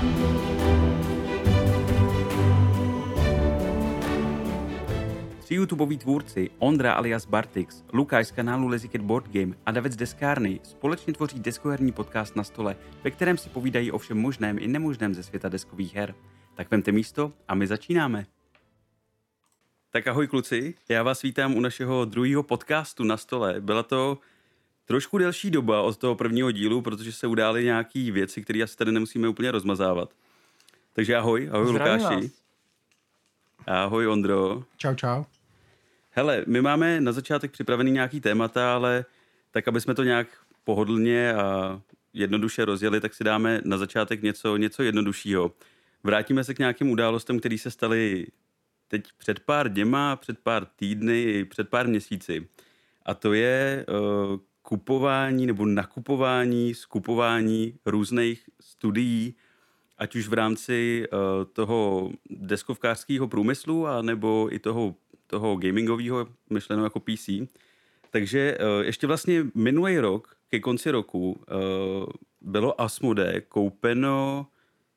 Tři 0.00 0.06
YouTubeoví 5.54 5.98
tvůrci, 5.98 6.50
Ondra 6.58 6.92
alias 6.92 7.26
Bartix, 7.26 7.84
Lukáš 7.92 8.26
z 8.26 8.30
kanálu 8.30 8.68
Leziket 8.68 9.00
Board 9.00 9.28
Game 9.28 9.54
a 9.66 9.70
David 9.70 9.92
z 9.92 9.96
Deskárny 9.96 10.60
společně 10.62 11.12
tvoří 11.12 11.40
deskoherní 11.40 11.92
podcast 11.92 12.36
na 12.36 12.44
stole, 12.44 12.76
ve 13.04 13.10
kterém 13.10 13.38
si 13.38 13.48
povídají 13.48 13.92
o 13.92 13.98
všem 13.98 14.18
možném 14.18 14.58
i 14.58 14.68
nemožném 14.68 15.14
ze 15.14 15.22
světa 15.22 15.48
deskových 15.48 15.94
her. 15.94 16.14
Tak 16.54 16.70
vemte 16.70 16.92
místo 16.92 17.32
a 17.48 17.54
my 17.54 17.66
začínáme. 17.66 18.26
Tak 19.90 20.06
ahoj 20.06 20.26
kluci, 20.26 20.74
já 20.88 21.02
vás 21.02 21.22
vítám 21.22 21.54
u 21.54 21.60
našeho 21.60 22.04
druhého 22.04 22.42
podcastu 22.42 23.04
na 23.04 23.16
stole. 23.16 23.60
Byla 23.60 23.82
to 23.82 24.18
trošku 24.90 25.18
delší 25.18 25.50
doba 25.50 25.82
od 25.82 25.96
toho 25.96 26.14
prvního 26.14 26.50
dílu, 26.50 26.82
protože 26.82 27.12
se 27.12 27.26
udály 27.26 27.64
nějaké 27.64 28.10
věci, 28.10 28.42
které 28.42 28.62
asi 28.62 28.76
tady 28.76 28.92
nemusíme 28.92 29.28
úplně 29.28 29.50
rozmazávat. 29.50 30.10
Takže 30.92 31.16
ahoj, 31.16 31.48
ahoj 31.52 31.66
Zdravím 31.66 31.92
Lukáši. 31.92 32.14
vás. 32.14 32.32
Ahoj 33.66 34.08
Ondro. 34.08 34.64
Čau, 34.76 34.94
čau. 34.94 35.24
Hele, 36.10 36.44
my 36.46 36.60
máme 36.60 37.00
na 37.00 37.12
začátek 37.12 37.50
připravený 37.50 37.90
nějaký 37.90 38.20
témata, 38.20 38.74
ale 38.74 39.04
tak, 39.50 39.68
aby 39.68 39.80
jsme 39.80 39.94
to 39.94 40.04
nějak 40.04 40.26
pohodlně 40.64 41.34
a 41.34 41.80
jednoduše 42.12 42.64
rozjeli, 42.64 43.00
tak 43.00 43.14
si 43.14 43.24
dáme 43.24 43.60
na 43.64 43.78
začátek 43.78 44.22
něco, 44.22 44.56
něco 44.56 44.82
jednoduššího. 44.82 45.52
Vrátíme 46.04 46.44
se 46.44 46.54
k 46.54 46.58
nějakým 46.58 46.90
událostem, 46.90 47.38
které 47.38 47.58
se 47.58 47.70
staly 47.70 48.26
teď 48.88 49.04
před 49.18 49.40
pár 49.40 49.72
dněma, 49.72 50.16
před 50.16 50.38
pár 50.38 50.66
týdny, 50.76 51.44
před 51.44 51.68
pár 51.68 51.88
měsíci. 51.88 52.48
A 53.06 53.14
to 53.14 53.32
je 53.32 53.86
uh, 53.88 54.40
kupování 54.62 55.46
nebo 55.46 55.66
nakupování, 55.66 56.74
skupování 56.74 57.74
různých 57.86 58.44
studií, 58.60 59.34
ať 59.98 60.16
už 60.16 60.28
v 60.28 60.32
rámci 60.32 61.04
uh, 61.12 61.18
toho 61.52 62.10
deskovkářského 62.30 63.28
průmyslu, 63.28 63.86
a 63.86 64.02
nebo 64.02 64.48
i 64.54 64.58
toho, 64.58 64.94
toho 65.26 65.56
gamingového, 65.56 66.28
myšleno 66.50 66.84
jako 66.84 67.00
PC. 67.00 67.28
Takže 68.10 68.58
uh, 68.58 68.84
ještě 68.84 69.06
vlastně 69.06 69.46
minulý 69.54 69.98
rok, 69.98 70.36
ke 70.50 70.60
konci 70.60 70.90
roku, 70.90 71.32
uh, 71.32 72.06
bylo 72.40 72.80
Asmodee 72.80 73.40
koupeno 73.40 74.46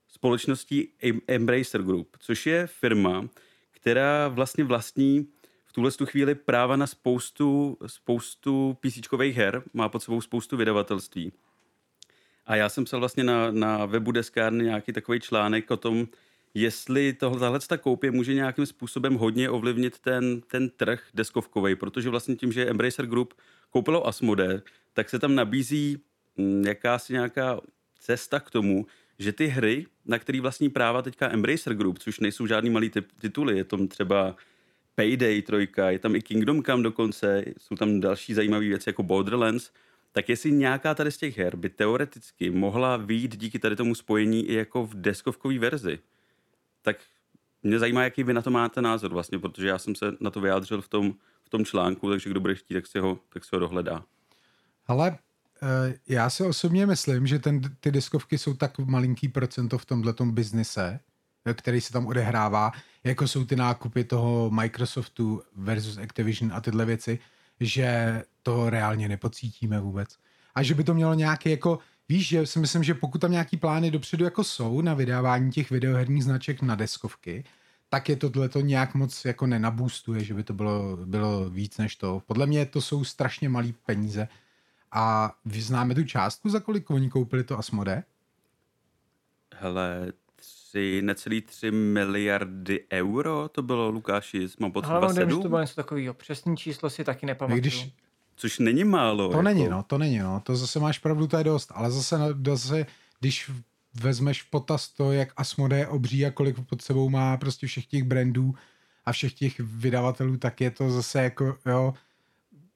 společností 0.08 0.90
Em- 1.04 1.22
Embracer 1.28 1.84
Group, 1.84 2.18
což 2.20 2.46
je 2.46 2.68
firma, 2.68 3.30
která 3.72 4.28
vlastně 4.28 4.64
vlastní 4.64 5.28
tuhle 5.74 5.92
tu 5.92 6.06
chvíli 6.06 6.36
práva 6.36 6.76
na 6.76 6.88
spoustu, 6.88 7.78
spoustu 7.88 8.78
PCčkových 8.80 9.38
her, 9.38 9.64
má 9.74 9.90
pod 9.90 10.04
sebou 10.04 10.22
spoustu 10.22 10.58
vydavatelství. 10.58 11.32
A 12.46 12.56
já 12.56 12.70
jsem 12.70 12.84
psal 12.84 13.00
vlastně 13.00 13.24
na, 13.24 13.52
na 13.52 13.86
webu 13.86 14.12
Deskárny 14.12 14.64
nějaký 14.64 14.94
takový 14.94 15.20
článek 15.20 15.72
o 15.72 15.78
tom, 15.78 16.08
jestli 16.54 17.14
tohle, 17.14 17.60
ta 17.60 17.78
koupě 17.78 18.12
může 18.12 18.34
nějakým 18.34 18.66
způsobem 18.66 19.16
hodně 19.16 19.50
ovlivnit 19.50 20.00
ten, 20.00 20.42
ten 20.42 20.70
trh 20.70 21.04
deskovkový, 21.14 21.76
protože 21.76 22.10
vlastně 22.10 22.36
tím, 22.36 22.52
že 22.52 22.70
Embracer 22.70 23.06
Group 23.06 23.34
koupilo 23.70 24.08
Asmodee, 24.08 24.62
tak 24.94 25.10
se 25.10 25.20
tam 25.20 25.36
nabízí 25.36 25.98
mm, 26.38 26.64
jakási 26.68 27.14
nějaká 27.14 27.60
cesta 28.00 28.40
k 28.40 28.50
tomu, 28.50 28.86
že 29.20 29.34
ty 29.34 29.48
hry, 29.48 29.86
na 30.06 30.20
který 30.20 30.40
vlastní 30.40 30.70
práva 30.70 31.02
teďka 31.02 31.32
Embracer 31.32 31.74
Group, 31.74 32.00
což 32.00 32.20
nejsou 32.20 32.48
žádný 32.48 32.70
malý 32.70 32.92
tituly, 33.22 33.58
je 33.58 33.64
tam 33.64 33.88
třeba 33.88 34.36
Payday 34.96 35.42
trojka, 35.42 35.90
je 35.90 36.00
tam 36.00 36.16
i 36.16 36.22
Kingdom 36.22 36.64
Come 36.64 36.84
dokonce, 36.84 37.44
jsou 37.58 37.76
tam 37.76 38.00
další 38.00 38.34
zajímavé 38.34 38.66
věci 38.66 38.90
jako 38.90 39.04
Borderlands, 39.04 39.72
tak 40.12 40.30
jestli 40.30 40.52
nějaká 40.52 40.96
tady 40.96 41.12
z 41.12 41.18
těch 41.18 41.38
her 41.38 41.56
by 41.56 41.70
teoreticky 41.70 42.50
mohla 42.50 42.98
výjít 42.98 43.38
díky 43.38 43.60
tady 43.60 43.76
tomu 43.76 43.96
spojení 43.96 44.46
i 44.46 44.54
jako 44.54 44.86
v 44.86 44.96
deskovkové 44.96 45.60
verzi, 45.60 46.00
tak 46.82 46.98
mě 47.64 47.80
zajímá, 47.80 48.04
jaký 48.04 48.24
vy 48.24 48.34
na 48.34 48.42
to 48.42 48.52
máte 48.52 48.82
názor 48.82 49.14
vlastně, 49.14 49.40
protože 49.40 49.68
já 49.68 49.78
jsem 49.78 49.96
se 49.96 50.06
na 50.20 50.30
to 50.30 50.42
vyjádřil 50.42 50.82
v 50.82 50.88
tom, 50.88 51.14
v 51.44 51.50
tom 51.50 51.66
článku, 51.66 52.10
takže 52.10 52.30
kdo 52.30 52.40
bude 52.40 52.56
chtít, 52.56 52.74
tak 52.74 52.88
si 52.88 53.00
ho, 53.00 53.20
tak 53.30 53.46
si 53.46 53.50
ho 53.54 53.60
dohledá. 53.60 54.06
Ale 54.88 55.18
eh, 55.64 55.94
já 56.08 56.30
si 56.30 56.44
osobně 56.44 56.86
myslím, 56.86 57.28
že 57.28 57.40
ten, 57.40 57.62
ty 57.80 57.92
diskovky 57.92 58.38
jsou 58.38 58.54
tak 58.54 58.80
malinký 58.80 59.28
procento 59.28 59.78
v 59.78 59.86
tomhletom 59.86 60.32
biznise, 60.32 61.00
který 61.54 61.82
se 61.82 61.94
tam 61.94 62.08
odehrává, 62.08 62.72
jako 63.04 63.28
jsou 63.28 63.46
ty 63.46 63.56
nákupy 63.56 64.04
toho 64.04 64.50
Microsoftu 64.50 65.42
versus 65.56 65.98
Activision 65.98 66.54
a 66.54 66.62
tyhle 66.62 66.86
věci, 66.86 67.20
že 67.60 68.22
to 68.44 68.70
reálně 68.70 69.10
nepocítíme 69.10 69.80
vůbec. 69.80 70.18
A 70.56 70.64
že 70.64 70.76
by 70.76 70.84
to 70.84 70.94
mělo 70.94 71.14
nějaký 71.14 71.50
jako, 71.50 71.80
víš, 72.10 72.28
že 72.28 72.46
si 72.46 72.60
myslím, 72.60 72.84
že 72.84 72.94
pokud 72.94 73.22
tam 73.22 73.32
nějaký 73.32 73.58
plány 73.58 73.92
dopředu 73.92 74.26
jako 74.26 74.44
jsou 74.44 74.82
na 74.82 74.94
vydávání 74.94 75.52
těch 75.52 75.72
videoherních 75.72 76.24
značek 76.24 76.62
na 76.62 76.76
deskovky, 76.76 77.44
tak 77.90 78.10
je 78.10 78.16
tohle 78.16 78.50
to 78.50 78.62
nějak 78.62 78.96
moc 78.96 79.26
jako 79.26 79.48
nenabůstuje, 79.48 80.24
že 80.24 80.34
by 80.34 80.44
to 80.44 80.54
bylo, 80.54 80.98
bylo 81.06 81.50
víc 81.50 81.78
než 81.78 81.96
to. 81.96 82.22
Podle 82.26 82.46
mě 82.46 82.66
to 82.66 82.82
jsou 82.82 83.04
strašně 83.04 83.50
malý 83.50 83.74
peníze. 83.86 84.28
A 84.92 85.36
vy 85.46 85.62
známe 85.62 85.96
tu 85.96 86.04
částku, 86.04 86.50
za 86.50 86.60
kolik 86.60 86.90
oni 86.90 87.10
koupili 87.10 87.44
to 87.44 87.60
Asmodee? 87.60 88.04
Hele, 89.56 90.14
tři, 90.74 91.02
necelý 91.02 91.42
3 91.42 91.72
miliardy 91.72 92.86
euro 92.92 93.50
to 93.52 93.62
bylo, 93.62 93.90
Lukáši, 93.90 94.48
mám 94.60 94.72
pocit 94.72 94.90
Ale 94.90 95.02
mám 95.02 95.16
dojem, 95.16 95.30
že 95.30 95.36
to 95.36 95.48
27, 95.48 95.50
bylo 95.50 95.62
něco 95.62 95.76
takového. 95.76 96.14
Přesný 96.14 96.58
číslo 96.58 96.90
si 96.90 97.04
taky 97.04 97.26
nepamatuju. 97.26 97.62
Když, 97.62 97.90
což 98.36 98.60
není 98.60 98.84
málo. 98.84 99.32
to 99.32 99.42
není, 99.42 99.70
no, 99.70 99.84
to 99.84 99.98
není, 99.98 100.20
no. 100.20 100.42
To 100.44 100.56
zase 100.56 100.80
máš 100.80 101.00
pravdu, 101.00 101.28
to 101.28 101.38
je 101.38 101.44
dost. 101.44 101.72
Ale 101.76 101.92
zase, 101.92 102.18
zase 102.46 102.86
když 103.20 103.52
vezmeš 103.94 104.42
v 104.42 104.50
potaz 104.50 104.90
to, 104.90 105.12
jak 105.12 105.34
Asmodee 105.38 105.80
je 105.80 105.88
obří 105.88 106.26
a 106.26 106.32
kolik 106.32 106.56
pod 106.60 106.82
sebou 106.82 107.10
má 107.10 107.38
prostě 107.38 107.68
všech 107.68 107.86
těch 107.86 108.04
brandů 108.04 108.54
a 109.06 109.12
všech 109.12 109.34
těch 109.34 109.60
vydavatelů, 109.60 110.38
tak 110.38 110.62
je 110.62 110.72
to 110.72 110.90
zase 110.90 111.24
jako, 111.24 111.58
jo, 111.66 111.94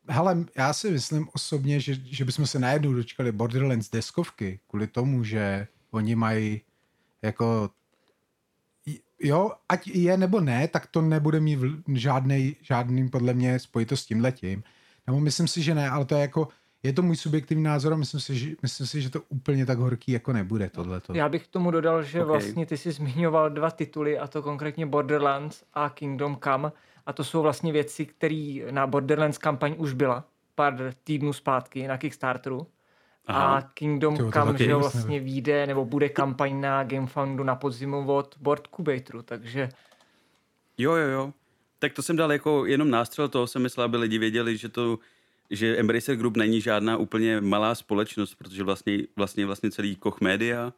Hele, 0.10 0.46
já 0.58 0.74
si 0.74 0.92
myslím 0.92 1.28
osobně, 1.34 1.80
že, 1.80 1.96
že 2.04 2.26
bychom 2.26 2.48
se 2.48 2.60
najednou 2.60 2.94
dočkali 2.94 3.32
Borderlands 3.32 3.90
deskovky 3.90 4.60
kvůli 4.68 4.88
tomu, 4.88 5.24
že 5.24 5.68
oni 5.92 6.16
mají 6.16 6.62
jako 7.22 7.70
jo, 9.20 9.52
ať 9.70 9.88
je 9.88 10.18
nebo 10.18 10.40
ne, 10.40 10.68
tak 10.68 10.88
to 10.88 11.02
nebude 11.02 11.40
mít 11.40 11.60
žádný, 11.94 12.56
žádný 12.62 13.10
podle 13.10 13.34
mě 13.34 13.60
spojitost 13.60 14.04
s 14.04 14.06
tím 14.06 14.22
letím. 14.22 14.64
Nebo 15.08 15.20
myslím 15.20 15.48
si, 15.48 15.62
že 15.62 15.76
ne, 15.76 15.90
ale 15.90 16.06
to 16.06 16.16
je 16.16 16.22
jako, 16.22 16.48
je 16.84 16.94
to 16.94 17.02
můj 17.02 17.16
subjektivní 17.16 17.64
názor 17.64 17.94
a 17.94 17.96
myslím 17.96 18.20
si, 18.20 18.36
že, 18.36 18.56
myslím 18.62 18.88
si, 18.88 19.02
že 19.02 19.10
to 19.10 19.22
úplně 19.30 19.66
tak 19.66 19.78
horký 19.78 20.12
jako 20.12 20.34
nebude 20.34 20.70
tohleto. 20.70 21.14
Já 21.14 21.30
bych 21.30 21.48
k 21.48 21.52
tomu 21.52 21.72
dodal, 21.72 22.04
že 22.04 22.20
Ok. 22.20 22.30
okay. 22.30 22.40
vlastně 22.40 22.66
ty 22.66 22.78
jsi 22.78 22.92
zmiňoval 22.92 23.50
dva 23.50 23.72
tituly, 23.72 24.20
a 24.20 24.28
to 24.28 24.42
konkrétně 24.42 24.86
Borderlands 24.86 25.64
a 25.74 25.90
Kingdom 25.90 26.38
Come. 26.44 26.72
A 27.06 27.14
to 27.14 27.24
jsou 27.24 27.42
vlastně 27.42 27.72
věci, 27.72 28.06
které 28.06 28.60
na 28.72 28.88
Borderlands 28.88 29.38
kampaň 29.38 29.76
už 29.78 29.94
byla 29.94 30.26
pár 30.56 30.94
týdnů 31.04 31.34
zpátky 31.34 31.88
na 31.88 31.98
Kickstarteru. 31.98 32.68
Aha. 33.28 33.58
A 33.58 33.62
Kingdom 33.62 34.18
Tyjo, 34.18 34.32
Come, 34.32 34.58
že 34.58 34.76
vlastně 34.76 35.20
vyjde, 35.20 35.68
nebo 35.68 35.86
bude 35.86 36.10
kampaň 36.10 36.62
na 36.62 36.84
Gamefoundu 36.84 37.44
na 37.44 37.56
podzimu 37.56 38.14
od 38.14 38.36
Board 38.40 38.68
Cubatoru, 38.76 39.22
takže 39.22 39.70
Jo, 40.78 40.96
jo, 40.96 41.08
jo. 41.08 41.34
Tak 41.80 41.94
to 41.94 42.02
jsem 42.02 42.16
dal 42.16 42.32
jako 42.32 42.66
jenom 42.66 42.90
nástřel 42.90 43.30
toho, 43.30 43.48
jsem 43.48 43.62
myslel, 43.62 43.86
aby 43.86 43.98
lidi 43.98 44.18
věděli, 44.18 44.58
že 44.58 44.70
to, 44.70 45.00
že 45.50 45.78
Embracer 45.78 46.16
Group 46.16 46.38
není 46.38 46.62
žádná 46.62 46.98
úplně 46.98 47.42
malá 47.42 47.76
společnost, 47.76 48.36
protože 48.36 48.64
vlastně, 48.64 48.98
vlastně, 49.16 49.46
vlastně 49.46 49.72
celý 49.72 49.96
Koch 49.96 50.22
Media 50.22 50.74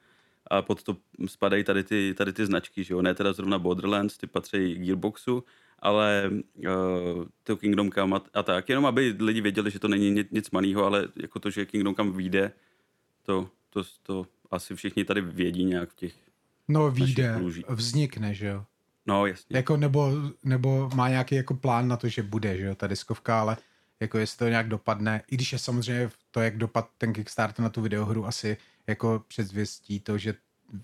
a 0.48 0.62
pod 0.62 0.84
to 0.84 0.98
spadají 1.26 1.64
tady 1.64 1.84
ty, 1.84 2.14
tady 2.18 2.34
ty 2.34 2.46
značky, 2.46 2.84
že 2.84 2.94
jo, 2.94 3.02
ne 3.02 3.16
teda 3.16 3.34
zrovna 3.34 3.60
Borderlands, 3.60 4.18
ty 4.18 4.28
patří 4.28 4.76
Gearboxu, 4.76 5.44
ale 5.82 6.30
uh, 6.32 7.26
to 7.44 7.58
Kingdom 7.58 7.92
Come 7.92 8.18
a, 8.18 8.22
a 8.34 8.44
tak, 8.44 8.70
jenom 8.70 8.86
aby 8.86 9.16
lidi 9.20 9.42
věděli, 9.42 9.72
že 9.72 9.80
to 9.80 9.88
není 9.88 10.12
nic, 10.12 10.28
nic 10.32 10.52
malého, 10.52 10.86
ale 10.86 11.08
jako 11.16 11.40
to, 11.40 11.50
že 11.50 11.66
Kingdom 11.66 11.96
Come 11.96 12.12
vyjde, 12.12 12.52
to, 13.24 13.50
to, 13.70 13.84
to 14.04 14.26
asi 14.52 14.76
všichni 14.76 15.06
tady 15.06 15.22
vědí 15.22 15.66
nějak 15.66 15.90
v 15.90 15.96
těch, 15.96 16.14
No 16.68 16.92
vyjde, 16.92 17.42
vznikne, 17.70 18.34
že 18.34 18.48
jo. 18.48 18.66
no 19.06 19.26
jasně. 19.26 19.58
Jako 19.58 19.78
nebo, 19.78 20.12
nebo 20.44 20.90
má 20.96 21.10
nějaký 21.10 21.36
jako 21.36 21.54
plán 21.54 21.88
na 21.88 21.98
to, 21.98 22.10
že 22.10 22.24
bude, 22.24 22.58
že 22.58 22.64
jo, 22.64 22.76
ta 22.76 22.88
diskovka, 22.88 23.42
ale 23.42 23.58
jako 24.00 24.18
jestli 24.18 24.38
to 24.38 24.50
nějak 24.50 24.68
dopadne, 24.68 25.22
i 25.32 25.36
když 25.36 25.54
je 25.54 25.60
samozřejmě 25.60 26.10
to, 26.32 26.42
jak 26.42 26.58
dopad 26.58 26.90
ten 26.98 27.14
Kickstarter 27.14 27.64
na 27.64 27.70
tu 27.70 27.82
videohru 27.82 28.26
asi 28.26 28.58
jako 28.88 29.24
předzvěstí 29.28 30.00
to, 30.00 30.18
že 30.18 30.34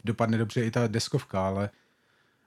dopadne 0.03 0.37
dobře 0.37 0.65
i 0.65 0.71
ta 0.71 0.87
deskovka, 0.87 1.47
ale 1.47 1.69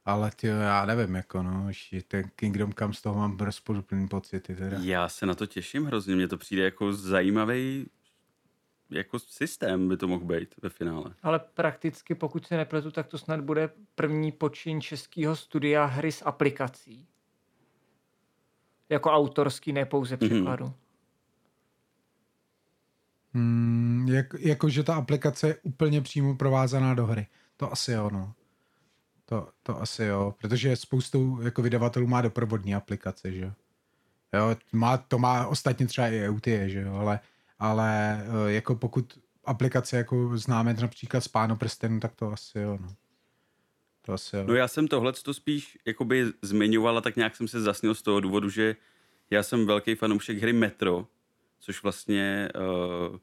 ale 0.04 0.30
ty, 0.36 0.46
já 0.46 0.84
nevím, 0.86 1.14
jako 1.14 1.42
no, 1.42 1.66
že 1.70 2.02
ten 2.02 2.30
Kingdom 2.36 2.72
Come 2.72 2.94
z 2.94 3.02
toho 3.02 3.14
mám 3.18 3.36
rozporuplný 3.36 4.08
pocity 4.08 4.54
teda. 4.56 4.78
Já 4.80 5.08
se 5.08 5.26
na 5.26 5.34
to 5.34 5.46
těším 5.46 5.84
hrozně, 5.84 6.14
mně 6.16 6.28
to 6.28 6.38
přijde 6.38 6.62
jako 6.64 6.92
zajímavý 6.92 7.86
jako 8.90 9.18
systém 9.18 9.88
by 9.88 9.96
to 9.96 10.08
mohl 10.08 10.24
být 10.24 10.54
ve 10.62 10.68
finále. 10.68 11.14
Ale 11.22 11.38
prakticky, 11.38 12.14
pokud 12.14 12.46
se 12.46 12.56
nepletu, 12.56 12.90
tak 12.90 13.06
to 13.06 13.18
snad 13.18 13.40
bude 13.40 13.70
první 13.94 14.32
počin 14.32 14.80
českého 14.80 15.36
studia 15.36 15.84
hry 15.84 16.12
s 16.12 16.24
aplikací. 16.26 17.06
Jako 18.88 19.10
autorský, 19.10 19.72
ne 19.72 19.84
pouze 19.84 20.16
Mhm. 20.20 20.28
překladu. 20.30 20.72
Hmm, 23.34 24.06
jak, 24.10 24.26
jako, 24.38 24.68
že 24.68 24.82
ta 24.82 24.94
aplikace 24.94 25.48
je 25.48 25.56
úplně 25.62 26.00
přímo 26.00 26.36
provázaná 26.36 26.94
do 26.94 27.06
hry. 27.06 27.26
To 27.56 27.72
asi 27.72 27.92
jo, 27.92 28.10
no. 28.12 28.34
To, 29.28 29.48
to 29.62 29.80
asi 29.80 30.04
jo, 30.04 30.34
protože 30.38 30.76
spoustu 30.76 31.38
jako 31.42 31.62
vydavatelů 31.62 32.06
má 32.06 32.20
doprovodní 32.20 32.75
aplikace, 32.75 33.32
že 33.32 33.52
jo. 34.32 34.56
Má, 34.72 34.96
to 34.96 35.19
má 35.19 35.46
ostatně 35.46 35.86
třeba 35.86 36.08
i 36.08 36.20
EUT, 36.28 36.46
že 36.66 36.80
jo, 36.80 36.94
ale, 36.94 37.20
ale 37.58 38.20
eh, 38.22 38.52
jako 38.52 38.75
pokud 38.75 39.19
aplikace 39.44 39.96
jako 39.96 40.38
známe 40.38 40.75
například 40.75 41.20
z 41.20 41.28
Páno 41.28 41.56
prstenu, 41.56 42.00
tak 42.00 42.14
to 42.14 42.32
asi 42.32 42.58
jo, 42.58 42.78
no. 42.80 42.88
To 44.02 44.12
asi 44.12 44.36
jo. 44.36 44.44
No 44.46 44.54
já 44.54 44.69
jsem 44.69 44.88
tohle 44.88 45.12
to 45.12 45.34
spíš 45.34 45.78
jakoby 45.84 46.26
zmiňoval 46.42 46.98
a 46.98 47.00
tak 47.00 47.16
nějak 47.16 47.36
jsem 47.36 47.48
se 47.48 47.60
zasnil 47.60 47.94
z 47.94 48.02
toho 48.02 48.20
důvodu, 48.20 48.50
že 48.50 48.76
já 49.31 49.42
jsem 49.42 49.66
velký 49.66 49.94
fanoušek 49.94 50.38
hry 50.38 50.52
Metro, 50.52 51.06
což 51.60 51.82
vlastně 51.82 52.48
uh, 53.10 53.16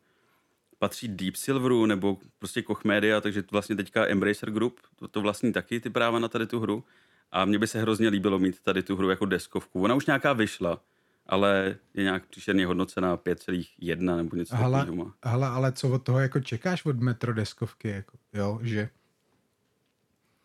patří 0.80 1.08
Deep 1.08 1.36
Silveru 1.36 1.86
nebo 1.86 2.18
prostě 2.40 2.62
Koch 2.62 2.84
Media, 2.84 3.22
takže 3.22 3.44
vlastně 3.52 3.76
teďka 3.76 4.08
Embracer 4.08 4.52
Group, 4.52 4.80
to, 4.96 5.08
to 5.08 5.22
vlastní 5.22 5.54
taky 5.54 5.80
ty 5.80 5.90
práva 5.90 6.20
na 6.20 6.28
tady 6.28 6.48
tu 6.48 6.60
hru. 6.60 6.84
A 7.32 7.46
mně 7.46 7.60
by 7.60 7.68
se 7.68 7.82
hrozně 7.82 8.10
líbilo 8.10 8.40
mít 8.40 8.60
tady 8.60 8.84
tu 8.84 8.96
hru 8.96 9.10
jako 9.10 9.26
deskovku. 9.26 9.84
Ona 9.84 9.96
už 9.96 10.06
nějaká 10.06 10.34
vyšla, 10.34 10.82
ale 11.28 11.76
je 11.94 12.04
nějak 12.04 12.26
příšerně 12.26 12.66
hodnocena 12.66 13.18
5,1 13.18 14.18
nebo 14.18 14.36
něco 14.36 14.56
takového. 14.56 15.12
Hele, 15.24 15.48
ale 15.48 15.72
co 15.72 15.90
od 15.90 16.04
toho 16.04 16.20
jako 16.20 16.40
čekáš 16.40 16.86
od 16.86 17.00
Metro 17.00 17.34
deskovky, 17.34 17.88
jako, 17.88 18.18
jo, 18.34 18.60
že? 18.62 18.90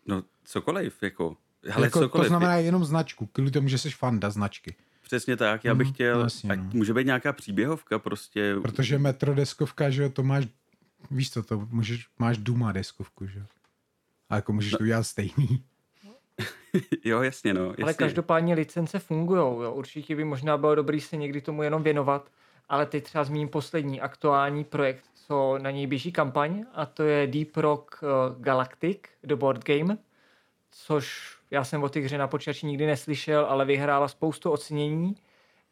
No 0.06 0.24
cokoliv, 0.44 1.02
jako. 1.02 1.36
Hele, 1.68 1.86
jako, 1.86 1.98
cokoliv. 1.98 2.26
To 2.26 2.28
znamená 2.28 2.56
jenom 2.56 2.84
značku, 2.84 3.26
kvůli 3.26 3.50
tomu, 3.50 3.68
že 3.68 3.78
jsi 3.78 3.90
fanda 3.90 4.30
značky. 4.30 4.76
Přesně 5.10 5.36
tak, 5.36 5.64
já 5.64 5.74
bych 5.74 5.86
Mhm, 5.86 5.94
chtěl, 5.94 6.20
jasně, 6.20 6.50
ať 6.50 6.58
no. 6.58 6.70
může 6.72 6.94
být 6.94 7.06
nějaká 7.06 7.32
příběhovka 7.32 7.98
prostě. 7.98 8.54
Protože 8.62 8.98
Metro 8.98 9.34
deskovka, 9.34 9.90
že 9.90 10.02
jo, 10.02 10.08
to 10.08 10.22
máš, 10.22 10.46
víš 11.10 11.30
co, 11.30 11.42
to 11.42 11.66
můžeš, 11.70 12.06
máš 12.18 12.38
Duma 12.38 12.72
deskovku, 12.72 13.26
že 13.26 13.38
jo. 13.38 13.44
A 14.28 14.36
jako 14.36 14.52
můžeš 14.52 14.72
no. 14.72 14.78
to 14.78 14.84
udělat 14.84 15.02
stejný. 15.02 15.64
jo, 17.04 17.22
jasně, 17.22 17.54
no. 17.54 17.64
Jasně. 17.66 17.84
Ale 17.84 17.94
každopádně 17.94 18.54
licence 18.54 18.98
fungují. 18.98 19.72
Určitě 19.72 20.16
by 20.16 20.24
možná 20.24 20.56
bylo 20.56 20.74
dobrý 20.74 21.00
se 21.00 21.16
někdy 21.16 21.40
tomu 21.40 21.62
jenom 21.62 21.82
věnovat. 21.82 22.30
Ale 22.68 22.86
teď 22.86 23.04
třeba 23.04 23.24
zmíním 23.24 23.48
poslední 23.48 24.00
aktuální 24.00 24.64
projekt, 24.64 25.04
co 25.14 25.58
na 25.62 25.70
něj 25.70 25.86
běží 25.86 26.12
kampaň, 26.12 26.64
a 26.74 26.86
to 26.86 27.02
je 27.02 27.26
Deep 27.26 27.56
Rock 27.56 28.00
eh, 28.02 28.06
Galactic, 28.38 28.98
The 29.22 29.34
Board 29.34 29.64
Game, 29.64 29.98
což 30.70 31.36
já 31.50 31.64
jsem 31.64 31.82
o 31.82 31.88
té 31.88 32.00
hře 32.00 32.18
na 32.18 32.28
počítači 32.28 32.66
nikdy 32.66 32.86
neslyšel, 32.86 33.44
ale 33.46 33.64
vyhrála 33.64 34.08
spoustu 34.08 34.50
ocenění 34.50 35.14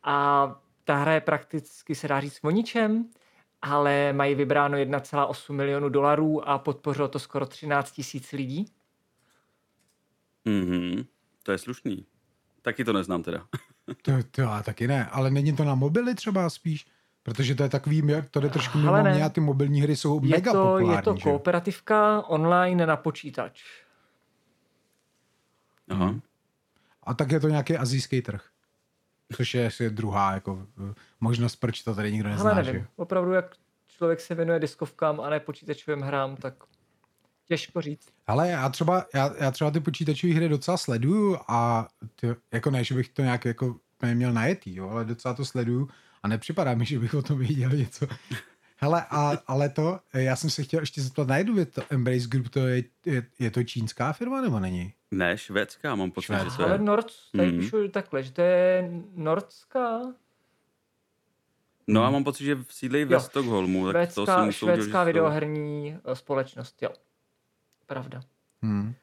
a 0.02 0.46
ta 0.84 0.96
hra 0.96 1.12
je 1.12 1.20
prakticky, 1.20 1.94
se 1.94 2.08
dá 2.08 2.20
říct, 2.20 2.38
o 2.42 2.50
ničem, 2.50 3.08
ale 3.62 4.12
mají 4.12 4.34
vybráno 4.34 4.78
1,8 4.78 5.52
milionu 5.52 5.88
dolarů 5.88 6.48
a 6.48 6.58
podpořilo 6.58 7.08
to 7.08 7.18
skoro 7.18 7.46
13 7.46 7.92
tisíc 7.92 8.32
lidí. 8.32 8.66
Mhm, 10.44 11.04
to 11.42 11.52
je 11.52 11.58
slušný. 11.58 12.06
Taky 12.62 12.84
to 12.84 12.92
neznám 12.92 13.22
teda. 13.22 13.46
To, 14.02 14.12
to 14.30 14.40
já 14.40 14.62
taky 14.62 14.88
ne, 14.88 15.06
ale 15.06 15.30
není 15.30 15.56
to 15.56 15.64
na 15.64 15.74
mobily 15.74 16.14
třeba 16.14 16.50
spíš? 16.50 16.86
Protože 17.22 17.54
to 17.54 17.62
je 17.62 17.68
takový, 17.68 18.02
to 18.30 18.40
jde 18.40 18.48
trošku 18.48 18.78
mimo 18.78 19.02
mě 19.02 19.24
a 19.24 19.28
ty 19.28 19.40
mobilní 19.40 19.80
hry 19.80 19.96
jsou 19.96 20.24
Je 20.24 20.30
mega 20.30 20.52
to, 20.52 20.58
populární. 20.58 20.90
je 20.96 21.02
to 21.02 21.16
že 21.16 21.22
kooperativka 21.22 22.22
online 22.28 22.86
na 22.86 22.96
počítač. 22.96 23.62
Aha. 25.88 26.14
A 27.02 27.14
tak 27.14 27.32
je 27.32 27.40
to 27.40 27.48
nějaký 27.48 27.76
azijský 27.76 28.22
trh. 28.22 28.44
Což 29.36 29.54
je 29.54 29.66
asi 29.66 29.90
druhá 29.90 30.32
jako, 30.32 30.66
eh, 30.90 30.94
možnost, 31.20 31.56
proč 31.56 31.82
to 31.82 31.94
tady 31.94 32.12
nikdo 32.12 32.28
nezná. 32.28 32.50
Ale 32.50 32.64
že? 32.64 32.72
nevím, 32.72 32.86
jo? 32.86 32.88
opravdu 32.96 33.32
jak 33.32 33.56
člověk 33.86 34.20
se 34.20 34.34
věnuje 34.34 34.60
diskovkám 34.60 35.20
a 35.20 35.30
ne 35.30 35.40
počítačovým 35.40 36.00
hrám, 36.00 36.36
tak 36.36 36.54
těžko 37.48 37.80
říct. 37.80 38.08
Ale 38.26 38.48
já 38.48 38.68
třeba, 38.68 39.06
já, 39.14 39.30
já 39.38 39.50
třeba 39.50 39.70
ty 39.70 39.80
počítačové 39.80 40.34
hry 40.34 40.48
docela 40.48 40.76
sleduju 40.76 41.38
a 41.48 41.88
ty, 42.20 42.26
jako 42.52 42.70
ne, 42.70 42.84
že 42.84 42.94
bych 42.94 43.08
to 43.08 43.22
nějak 43.22 43.44
jako 43.44 43.76
neměl 44.02 44.32
najetý, 44.32 44.74
jo, 44.74 44.88
ale 44.88 45.04
docela 45.04 45.34
to 45.34 45.44
sleduju 45.44 45.88
a 46.22 46.28
nepřipadá 46.28 46.74
mi, 46.74 46.84
že 46.84 46.98
bych 46.98 47.14
o 47.14 47.22
tom 47.22 47.38
věděl 47.38 47.70
něco. 47.70 48.06
Hele, 48.76 49.06
a, 49.10 49.32
ale 49.46 49.68
to, 49.68 50.00
já 50.14 50.36
jsem 50.36 50.50
se 50.50 50.62
chtěl 50.62 50.80
ještě 50.80 51.02
zeptat 51.02 51.28
na 51.28 51.36
jednu 51.36 51.54
věc, 51.54 51.70
to 51.70 51.82
Embrace 51.90 52.26
Group, 52.28 52.48
to 52.48 52.66
je, 52.66 52.84
je, 53.06 53.22
je 53.38 53.50
to 53.50 53.64
čínská 53.64 54.12
firma 54.12 54.40
nebo 54.40 54.60
není? 54.60 54.92
Ne, 55.10 55.38
švédská, 55.38 55.94
mám 55.94 56.10
pocit, 56.10 56.26
že 56.32 56.38
to 56.38 56.40
Švédská. 56.40 56.64
Ale 56.64 56.74
je. 56.74 56.78
Nord, 56.78 57.06
tady 57.36 57.48
Mhm. 57.52 57.60
píšu 57.60 57.88
takhle, 57.88 58.22
že 58.22 58.32
to 58.32 58.40
je 58.42 58.90
nordská, 59.14 60.00
No 61.90 62.04
a 62.04 62.10
mám 62.10 62.24
pocit, 62.24 62.44
že 62.44 62.58
sídlí 62.68 63.04
ve 63.04 63.14
Jo, 63.14 63.20
Stockholmu, 63.20 63.92
tak 63.92 63.92
to 63.92 64.12
švédská, 64.26 64.38
jsem 64.40 64.48
usoudil, 64.48 64.76
že 64.76 64.80
švédská 64.82 65.02
jsou- 65.02 65.06
videoherní 65.06 65.98
eh, 66.04 66.16
společnost, 66.16 66.82
jo. 66.82 66.90
Pravda. 67.86 68.20
Hmm. 68.62 68.94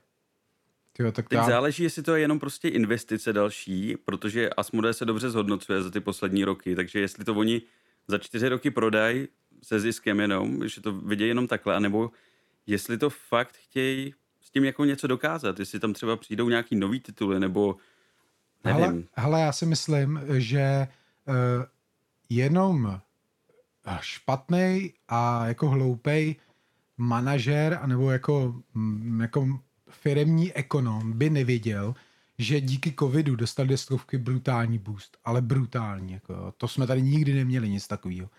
Tyjo, 0.93 1.11
tak 1.11 1.29
Teď 1.29 1.37
já, 1.37 1.43
záleží, 1.45 1.83
jestli 1.83 2.03
to 2.03 2.15
je 2.15 2.21
jenom 2.21 2.39
prostě 2.39 2.67
investice 2.69 3.33
další, 3.33 3.97
protože 4.05 4.49
Asmodee 4.49 4.93
se 4.93 5.05
dobře 5.05 5.29
zhodnocuje 5.29 5.81
za 5.81 5.91
ty 5.91 5.99
poslední 5.99 6.43
roky, 6.45 6.75
takže 6.75 6.99
jestli 6.99 7.25
to 7.25 7.33
oni 7.33 7.61
za 8.07 8.17
čtyři 8.17 8.49
roky 8.49 8.71
prodají 8.71 9.27
se 9.63 9.79
ziskem 9.79 10.19
jenom, 10.19 10.67
že 10.67 10.81
to 10.81 10.91
vidějí 10.93 11.27
jenom 11.27 11.47
takhle, 11.47 11.75
anebo 11.75 12.11
jestli 12.67 12.97
to 12.97 13.09
fakt 13.09 13.57
chtějí 13.57 14.13
tím 14.55 14.63
jako 14.63 14.85
něco 14.85 15.07
dokázat, 15.07 15.59
jestli 15.59 15.79
tam 15.79 15.93
třeba 15.93 16.17
přijdou 16.17 16.49
nějaký 16.49 16.75
nový 16.75 16.99
tituly, 16.99 17.39
nebo 17.39 17.75
nevím. 18.63 18.81
hele, 18.81 19.03
hele, 19.13 19.41
já 19.41 19.51
si 19.51 19.65
myslím, 19.65 20.19
že 20.37 20.87
uh, 21.27 21.35
jenom 22.29 23.01
špatný 23.99 24.93
a 25.07 25.47
jako 25.47 25.69
hloupej 25.69 26.35
manažer 26.97 27.79
anebo 27.81 28.11
jako, 28.11 28.61
mm, 28.73 29.21
jako 29.21 29.59
firemní 29.89 30.53
ekonom 30.53 31.13
by 31.13 31.29
nevěděl, 31.29 31.95
že 32.37 32.61
díky 32.61 32.93
covidu 32.99 33.35
dostali 33.35 33.69
deskovky 33.69 34.17
brutální 34.17 34.77
boost, 34.77 35.17
ale 35.25 35.41
brutální. 35.41 36.13
Jako, 36.13 36.53
to 36.57 36.67
jsme 36.67 36.87
tady 36.87 37.01
nikdy 37.01 37.33
neměli 37.33 37.69
nic 37.69 37.87
takového. 37.87 38.29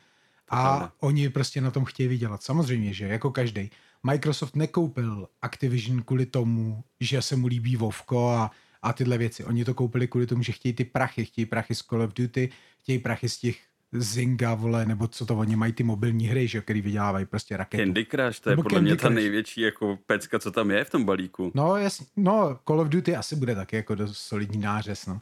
A 0.50 0.92
oni 1.00 1.28
prostě 1.28 1.60
na 1.60 1.70
tom 1.70 1.84
chtějí 1.84 2.08
vydělat. 2.08 2.42
Samozřejmě, 2.42 2.92
že 2.92 3.06
jako 3.06 3.30
každý. 3.30 3.70
Microsoft 4.02 4.56
nekoupil 4.56 5.28
Activision 5.43 6.02
kvůli 6.02 6.26
tomu, 6.26 6.84
že 7.00 7.22
se 7.22 7.37
mu 7.37 7.46
líbí 7.46 7.76
Vovko 7.76 8.28
a, 8.28 8.50
a 8.82 8.93
tyhle 8.93 9.19
věci. 9.19 9.44
Oni 9.44 9.64
to 9.64 9.75
koupili 9.75 10.08
kvůli 10.08 10.26
tomu, 10.26 10.43
že 10.43 10.52
chtějí 10.52 10.72
ty 10.72 10.84
prachy, 10.84 11.25
chtějí 11.25 11.46
prachy 11.46 11.75
z 11.75 11.82
Call 11.82 12.02
of 12.02 12.12
Duty, 12.14 12.50
chtějí 12.78 12.98
prachy 12.98 13.28
z 13.28 13.38
těch 13.38 13.58
Zynga, 13.93 14.55
vole, 14.55 14.87
nebo 14.87 15.09
co 15.09 15.27
to 15.27 15.37
oni 15.37 15.56
mají 15.56 15.73
ty 15.73 15.83
mobilní 15.83 16.27
hry, 16.27 16.49
že, 16.49 16.59
jo, 16.59 16.62
který 16.62 16.81
vydělávají 16.81 17.27
prostě 17.27 17.56
raketu. 17.56 17.83
Candy 17.85 18.06
Crush, 18.06 18.41
to 18.41 18.50
je 18.50 18.53
Nebo 18.53 18.62
podle 18.62 18.77
Candy 18.79 18.91
mě 18.91 18.97
ta 18.97 19.09
největší 19.09 19.61
jako 19.61 19.99
pecka, 20.06 20.38
co 20.38 20.50
tam 20.50 20.71
je 20.71 20.85
v 20.85 20.91
tom 20.91 21.05
balíku. 21.05 21.53
No, 21.55 21.77
jasně, 21.77 22.06
no, 22.17 22.59
Call 22.67 22.81
of 22.81 22.88
Duty 22.88 23.16
asi 23.16 23.37
bude 23.37 23.55
taky 23.55 23.76
jako 23.76 23.95
dost 23.95 24.19
solidní 24.19 24.59
nářez, 24.59 25.07
no. 25.07 25.19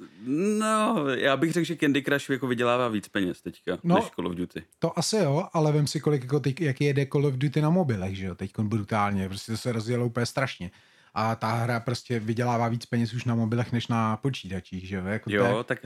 No, 0.59 1.05
já 1.09 1.37
bych 1.37 1.53
řekl, 1.53 1.65
že 1.65 1.77
Candy 1.77 2.03
Crush 2.03 2.31
jako 2.31 2.47
vydělává 2.47 2.89
víc 2.89 3.09
peněz 3.09 3.43
teďka, 3.43 3.79
No. 3.85 3.95
než 3.95 4.05
Call 4.11 4.27
of 4.27 4.35
Duty. 4.35 4.63
To 4.79 4.99
asi 4.99 5.17
jo, 5.17 5.49
ale 5.53 5.73
vem 5.73 5.87
si, 5.87 6.01
kolik, 6.01 6.23
jako 6.23 6.41
teď, 6.41 6.61
jak 6.61 6.81
jede 6.81 7.07
Call 7.07 7.27
of 7.27 7.35
Duty 7.35 7.61
na 7.61 7.71
mobilech, 7.71 8.17
že 8.17 8.27
jo, 8.27 8.35
teď 8.35 8.53
brutálně, 8.59 9.29
prostě 9.29 9.53
to 9.53 9.59
se 9.59 9.73
rozjelo 9.73 10.07
úplně 10.07 10.27
strašně. 10.27 10.71
A 11.15 11.35
ta 11.35 11.53
hra 11.53 11.81
prostě 11.81 12.21
vydělává 12.21 12.69
víc 12.69 12.87
peněz 12.87 13.15
už 13.15 13.25
na 13.25 13.35
mobilech, 13.35 13.73
než 13.73 13.89
na 13.89 14.17
počítačích, 14.17 14.89
že 14.89 14.97
jo. 14.97 15.05
Jako 15.07 15.31
to 15.31 15.37
je- 15.37 15.43
Jo, 15.51 15.65
tak 15.65 15.79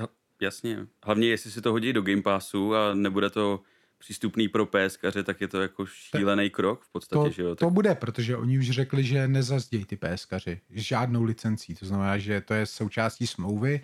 jasně. 0.42 0.87
Hlavně 1.04 1.28
jestli 1.28 1.50
si 1.50 1.62
to 1.62 1.73
hodí 1.73 1.92
do 1.92 2.02
Game 2.02 2.23
Passu 2.23 2.75
a 2.75 2.95
nebude 2.95 3.30
to 3.30 3.61
přístupný 3.99 4.49
pro 4.49 4.66
PSkaře, 4.66 5.23
tak 5.23 5.40
je 5.40 5.49
to 5.49 5.61
jako 5.62 5.87
šílený 5.87 6.50
krok 6.50 6.85
v 6.85 6.92
podstatě, 6.92 7.28
to, 7.28 7.30
že 7.30 7.42
jo? 7.42 7.54
to 7.54 7.64
Tak, 7.64 7.75
bude, 7.75 7.95
protože 7.95 8.37
oni 8.37 8.59
už 8.59 8.71
řekli, 8.71 9.04
že 9.04 9.28
nezazdějí 9.28 9.85
ty 9.85 9.97
PSkaři 9.97 10.61
žádnou 10.71 11.23
licencí. 11.23 11.75
To 11.75 11.87
znamená, 11.87 12.18
že 12.18 12.40
to 12.40 12.54
je 12.54 12.66
součástí 12.66 13.26
smlouvy, 13.26 13.80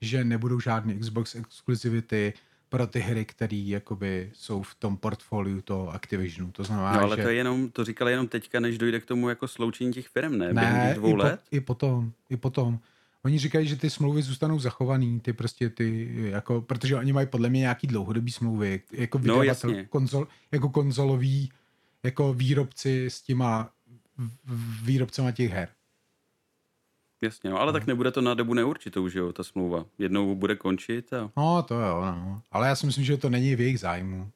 že 0.00 0.24
nebudou 0.24 0.60
žádné 0.60 0.94
Xbox 0.94 1.34
exkluzivity 1.34 2.32
pro 2.68 2.86
ty 2.86 3.00
hry, 3.00 3.24
které 3.24 3.56
jakoby 3.56 4.30
jsou 4.34 4.62
v 4.62 4.74
tom 4.74 4.96
portfoliu 4.96 5.60
toho 5.60 5.90
Activisionu. 5.90 6.52
To 6.52 6.64
znamená, 6.64 6.92
no 6.92 7.00
ale 7.00 7.16
že... 7.16 7.22
to 7.22 7.28
je 7.28 7.34
jenom, 7.34 7.70
to 7.70 7.84
říkali 7.84 8.10
jenom 8.10 8.28
teďka, 8.28 8.60
než 8.60 8.78
dojde 8.78 9.00
k 9.00 9.06
tomu 9.06 9.28
jako 9.28 9.48
sloučení 9.48 9.92
těch 9.92 10.08
firm, 10.08 10.38
ne? 10.38 10.54
Během 10.54 10.78
Ne, 10.78 10.88
těch 10.88 10.98
dvou 10.98 11.08
i, 11.08 11.16
let? 11.16 11.40
Po, 11.50 11.56
i 11.56 11.60
potom, 11.60 12.12
i 12.30 12.36
potom. 12.36 12.78
Oni 13.24 13.38
říkají, 13.38 13.68
že 13.68 13.76
ty 13.76 13.90
smlouvy 13.90 14.22
zůstanou 14.22 14.58
zachovaný, 14.58 15.20
ty 15.20 15.32
prostě 15.32 15.70
ty, 15.70 16.16
jako, 16.30 16.60
protože 16.60 16.96
oni 16.96 17.12
mají 17.12 17.26
podle 17.26 17.48
mě 17.50 17.60
nějaký 17.60 17.86
dlouhodobý 17.86 18.32
smlouvy, 18.32 18.82
jako 18.92 19.18
No, 19.18 19.22
vydavatel, 19.22 19.44
jasně. 19.70 19.84
konzol, 19.84 20.28
jako 20.52 20.68
konzolový, 20.68 21.50
jako 22.02 22.34
výrobci 22.34 23.06
s 23.06 23.22
těma 23.22 23.70
výrobcema 24.82 25.30
těch 25.32 25.50
her. 25.50 25.68
Jasně, 27.22 27.50
no, 27.50 27.60
ale 27.60 27.72
tak 27.72 27.86
nebude 27.86 28.10
to 28.10 28.20
na 28.20 28.34
dobu 28.34 28.54
neurčitou, 28.54 29.08
že 29.08 29.18
jo, 29.18 29.32
ta 29.32 29.44
smlouva. 29.44 29.84
Jednou 29.98 30.34
bude 30.34 30.56
končit 30.56 31.12
a... 31.12 31.30
No, 31.36 31.62
to 31.62 31.74
jo, 31.74 32.00
no. 32.00 32.42
Ale 32.50 32.68
já 32.68 32.76
si 32.76 32.86
myslím, 32.86 33.04
že 33.04 33.16
to 33.16 33.30
není 33.30 33.56
v 33.56 33.60
jejich 33.60 33.80
zájmu. 33.80 34.30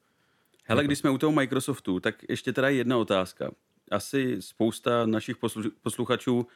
Hele, 0.65 0.85
když 0.85 0.99
jsme 0.99 1.11
u 1.11 1.19
toho 1.19 1.33
Microsoftu, 1.33 2.01
tak 2.01 2.15
ještě 2.29 2.53
teda 2.53 2.69
jedna 2.69 2.97
otázka. 2.97 3.51
Asi 3.91 4.37
spousta 4.43 5.07
našich 5.07 5.37
poslu- 5.37 5.71
posluchačů 5.83 6.47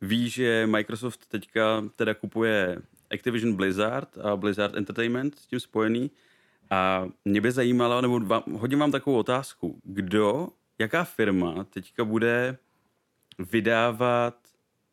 ví, 0.00 0.28
že 0.28 0.66
Microsoft 0.66 1.26
teďka 1.26 1.84
teda 1.96 2.14
kupuje 2.14 2.82
Activision 3.10 3.56
Blizzard 3.56 4.18
a 4.18 4.36
Blizzard 4.36 4.74
Entertainment 4.74 5.38
s 5.38 5.46
tím 5.46 5.60
spojený. 5.60 6.10
A 6.70 7.06
mě 7.24 7.40
by 7.40 7.52
zajímalo, 7.52 8.00
nebo 8.00 8.20
vám, 8.20 8.42
hodím 8.52 8.78
vám 8.78 8.92
takovou 8.92 9.18
otázku. 9.18 9.80
Kdo, 9.84 10.48
jaká 10.78 11.04
firma 11.04 11.64
teďka 11.64 12.04
bude 12.04 12.58
vydávat 13.38 14.38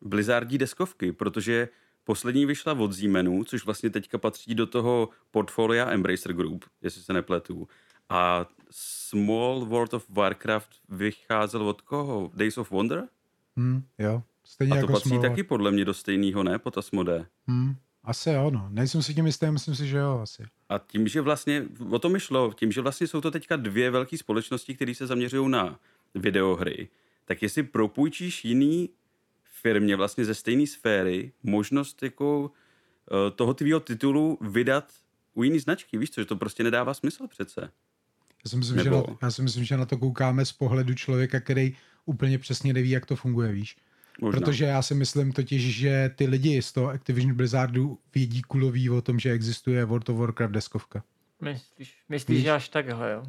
Blizzardí 0.00 0.58
deskovky, 0.58 1.12
protože 1.12 1.68
poslední 2.04 2.46
vyšla 2.46 2.72
od 2.72 2.94
Siemenu, 2.94 3.44
což 3.44 3.64
vlastně 3.64 3.90
teďka 3.90 4.18
patří 4.18 4.54
do 4.54 4.66
toho 4.66 5.08
portfolia 5.30 5.90
Embracer 5.90 6.32
Group, 6.32 6.64
jestli 6.82 7.02
se 7.02 7.12
nepletu. 7.12 7.68
A 8.08 8.46
Small 8.70 9.64
World 9.64 9.94
of 9.94 10.10
Warcraft 10.10 10.70
vycházel 10.88 11.68
od 11.68 11.80
koho? 11.80 12.30
Days 12.34 12.58
of 12.58 12.70
Wonder? 12.70 13.08
Hmm, 13.56 13.82
jo. 13.98 14.22
Stejně 14.44 14.72
A 14.72 14.74
to 14.74 14.80
jako 14.80 14.92
patří 14.92 15.08
Small 15.08 15.22
taky 15.22 15.42
podle 15.42 15.70
mě 15.70 15.84
do 15.84 15.94
stejného, 15.94 16.42
ne? 16.42 16.58
Po 16.58 16.70
Asmodee. 16.76 17.26
Hmm, 17.46 17.76
asi 18.04 18.30
jo, 18.30 18.50
no. 18.50 18.68
Nejsem 18.70 19.02
si 19.02 19.14
tím 19.14 19.26
jistý, 19.26 19.50
myslím 19.50 19.74
si, 19.74 19.86
že 19.86 19.98
jo, 19.98 20.20
asi. 20.22 20.46
A 20.68 20.78
tím, 20.78 21.08
že 21.08 21.20
vlastně, 21.20 21.64
o 21.90 21.98
tom 21.98 22.12
mi 22.12 22.20
šlo, 22.20 22.52
tím, 22.52 22.72
že 22.72 22.80
vlastně 22.80 23.06
jsou 23.06 23.20
to 23.20 23.30
teďka 23.30 23.56
dvě 23.56 23.90
velké 23.90 24.18
společnosti, 24.18 24.74
které 24.74 24.94
se 24.94 25.06
zaměřují 25.06 25.50
na 25.50 25.80
videohry, 26.14 26.88
tak 27.24 27.42
jestli 27.42 27.62
propůjčíš 27.62 28.44
jiný 28.44 28.90
firmě 29.44 29.96
vlastně 29.96 30.24
ze 30.24 30.34
stejné 30.34 30.66
sféry 30.66 31.32
možnost 31.42 32.02
jako 32.02 32.50
eh, 32.50 33.30
toho 33.30 33.54
tvýho 33.54 33.80
titulu 33.80 34.38
vydat 34.40 34.92
u 35.34 35.42
jiný 35.42 35.58
značky, 35.58 35.98
víš 35.98 36.10
co, 36.10 36.20
že 36.20 36.24
to 36.24 36.36
prostě 36.36 36.64
nedává 36.64 36.94
smysl 36.94 37.26
přece. 37.26 37.70
Já 38.44 38.50
si, 38.50 38.56
myslím, 38.56 38.78
že 38.78 38.84
Nebo- 38.84 39.04
na, 39.08 39.16
já 39.22 39.30
si 39.30 39.42
myslím, 39.42 39.64
že 39.64 39.76
na 39.76 39.86
to 39.86 39.98
koukáme 39.98 40.44
z 40.44 40.52
pohledu 40.52 40.94
člověka, 40.94 41.40
který 41.40 41.76
úplně 42.04 42.38
přesně 42.38 42.72
neví, 42.72 42.90
jak 42.90 43.06
to 43.06 43.16
funguje, 43.16 43.52
víš. 43.52 43.76
Možná. 44.20 44.40
Protože 44.40 44.64
já 44.64 44.82
si 44.82 44.94
myslím 44.94 45.32
totiž, 45.32 45.76
že 45.76 46.10
ty 46.16 46.26
lidi 46.26 46.62
z 46.62 46.72
toho 46.72 46.88
Activision 46.88 47.36
Blizzardu 47.36 47.98
vědí 48.14 48.42
kulový 48.42 48.90
o 48.90 49.02
tom, 49.02 49.18
že 49.18 49.30
existuje 49.30 49.84
World 49.84 50.08
of 50.08 50.16
Warcraft 50.16 50.54
deskovka. 50.54 51.02
Myslíš, 51.42 51.98
myslíš 52.08 52.36
Víš? 52.36 52.44
že 52.44 52.52
až 52.52 52.68
takhle, 52.68 53.12
jo? 53.12 53.22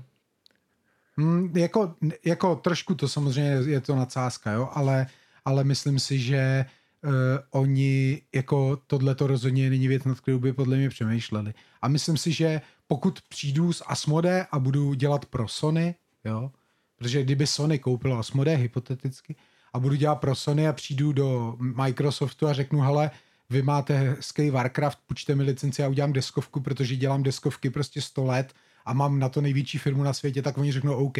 Hmm, 1.18 1.58
jako, 1.58 1.96
jako 2.26 2.56
trošku 2.56 2.96
to 2.96 3.08
samozřejmě 3.08 3.52
je 3.52 3.82
to 3.82 3.96
nadsázka, 3.96 4.52
jo, 4.52 4.70
ale, 4.72 5.08
ale 5.46 5.64
myslím 5.64 6.00
si, 6.00 6.20
že 6.20 6.66
uh, 7.04 7.12
oni 7.50 8.22
jako 8.36 8.82
tohle 8.88 9.16
to 9.16 9.28
rozhodně 9.28 9.70
není 9.70 9.88
věc, 9.88 10.04
nad 10.04 10.20
kterou 10.20 10.40
by 10.40 10.54
podle 10.54 10.78
mě 10.78 10.90
přemýšleli. 10.90 11.54
A 11.82 11.88
myslím 11.88 12.18
si, 12.18 12.32
že 12.32 12.62
pokud 12.88 13.22
přijdu 13.22 13.74
z 13.74 13.84
Asmode 13.86 14.46
a 14.52 14.60
budu 14.60 14.94
dělat 14.94 15.26
pro 15.26 15.48
Sony, 15.48 15.96
jo, 16.26 16.52
protože 16.96 17.24
kdyby 17.24 17.48
Sony 17.48 17.80
koupilo 17.80 18.18
Asmode 18.18 18.56
hypoteticky 18.56 19.36
a 19.76 19.80
budu 19.80 19.96
dělat 19.96 20.16
pro 20.16 20.36
Sony 20.36 20.68
a 20.68 20.74
přijdu 20.74 21.14
do 21.14 21.56
Microsoftu 21.60 22.48
a 22.48 22.54
řeknu, 22.54 22.80
hele, 22.80 23.12
vy 23.50 23.62
máte 23.62 23.98
hezký 23.98 24.50
Warcraft, 24.50 25.00
půjčte 25.08 25.36
mi 25.36 25.44
licenci 25.44 25.84
a 25.84 25.88
udělám 25.88 26.14
deskovku, 26.14 26.60
protože 26.60 26.96
dělám 26.96 27.24
deskovky 27.24 27.70
prostě 27.70 28.02
100 28.02 28.26
let 28.26 28.54
a 28.86 28.94
mám 28.94 29.20
na 29.20 29.30
to 29.30 29.42
největší 29.42 29.78
firmu 29.78 30.04
na 30.04 30.14
světě, 30.14 30.42
tak 30.42 30.58
oni 30.58 30.72
řeknou 30.72 31.06
OK, 31.06 31.18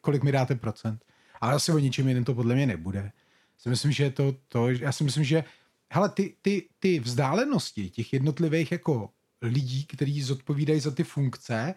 kolik 0.00 0.22
mi 0.22 0.32
dáte 0.32 0.54
procent. 0.54 1.04
Ale 1.40 1.54
asi 1.54 1.72
o 1.72 1.78
ničem 1.78 2.08
jiném 2.08 2.24
to 2.24 2.34
podle 2.34 2.54
mě 2.54 2.66
nebude. 2.66 3.12
Si 3.58 3.68
myslím, 3.68 3.92
že 3.92 4.10
to, 4.10 4.34
to 4.48 4.68
já 4.68 4.92
si 4.92 5.04
myslím, 5.04 5.24
že 5.24 5.44
hele, 5.92 6.08
ty, 6.08 6.34
ty, 6.42 6.68
ty 6.78 7.00
vzdálenosti 7.00 7.90
těch 7.90 8.12
jednotlivých 8.12 8.72
jako 8.72 9.10
lidí, 9.42 9.84
kteří 9.84 10.22
zodpovídají 10.22 10.80
za 10.80 10.90
ty 10.90 11.04
funkce, 11.04 11.74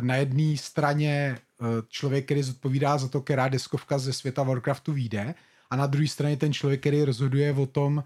na 0.00 0.16
jedné 0.16 0.56
straně 0.56 1.38
eh, 1.38 1.64
člověk, 1.88 2.24
který 2.24 2.42
zodpovídá 2.42 2.98
za 2.98 3.08
to, 3.08 3.20
která 3.20 3.48
deskovka 3.48 3.98
ze 3.98 4.12
světa 4.12 4.42
Warcraftu 4.42 4.92
vyjde, 4.92 5.34
a 5.70 5.76
na 5.76 5.86
druhé 5.86 6.08
straně 6.08 6.36
ten 6.36 6.52
člověk, 6.52 6.80
který 6.80 7.04
rozhoduje 7.04 7.52
o 7.52 7.66
tom, 7.66 8.04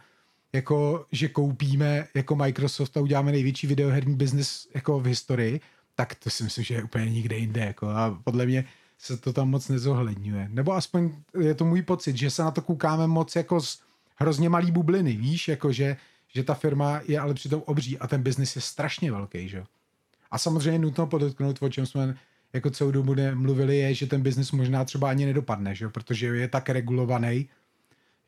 jako, 0.52 1.07
že 1.12 1.28
koupíme 1.28 2.07
jako 2.14 2.37
Microsoft 2.37 2.97
a 2.97 3.00
uděláme 3.00 3.33
největší 3.33 3.66
videoherní 3.66 4.16
biznis 4.16 4.69
jako 4.75 5.00
v 5.00 5.07
historii, 5.07 5.61
tak 5.95 6.14
to 6.14 6.30
si 6.30 6.45
myslím, 6.45 6.64
že 6.64 6.75
je 6.75 6.83
úplně 6.83 7.11
nikde 7.11 7.37
jinde. 7.37 7.61
Jako, 7.61 7.88
a 7.88 8.21
podle 8.25 8.47
mě 8.47 8.64
se 8.99 9.16
to 9.16 9.33
tam 9.33 9.50
moc 9.50 9.69
nezohledňuje. 9.69 10.49
Nebo 10.50 10.73
aspoň 10.73 11.12
je 11.40 11.54
to 11.54 11.64
můj 11.64 11.83
pocit, 11.83 12.16
že 12.16 12.30
se 12.30 12.42
na 12.42 12.50
to 12.50 12.62
koukáme 12.62 13.07
moc 13.07 13.37
jako 13.37 13.61
z 13.61 13.83
hrozně 14.16 14.49
malý 14.49 14.71
bubliny, 14.71 15.16
víš, 15.16 15.49
jako 15.49 15.73
že, 15.73 15.97
že 16.35 16.45
ta 16.45 16.54
firma 16.54 17.00
je 17.09 17.21
ale 17.21 17.35
přitom 17.35 17.62
obří 17.66 17.99
a 17.99 18.07
ten 18.07 18.23
biznis 18.23 18.57
je 18.57 18.62
strašně 18.62 19.12
velký, 19.12 19.49
že? 19.49 19.57
jo. 19.57 19.64
A 20.30 20.38
samozřejmě 20.38 20.78
nutno 20.78 21.06
podotknout, 21.06 21.58
o 21.60 21.68
čem 21.68 21.87
jsme 21.87 22.14
jako 22.52 22.70
celou 22.70 22.90
dobu 22.90 23.16
mluvili, 23.34 23.78
je, 23.78 23.94
že 23.94 24.06
ten 24.06 24.22
biznis 24.22 24.52
možná 24.52 24.84
třeba 24.84 25.10
ani 25.10 25.26
nedopadne, 25.26 25.75
že? 25.75 25.88
protože 25.88 26.26
je 26.26 26.49
tak 26.49 26.68
regulovaný, 26.68 27.49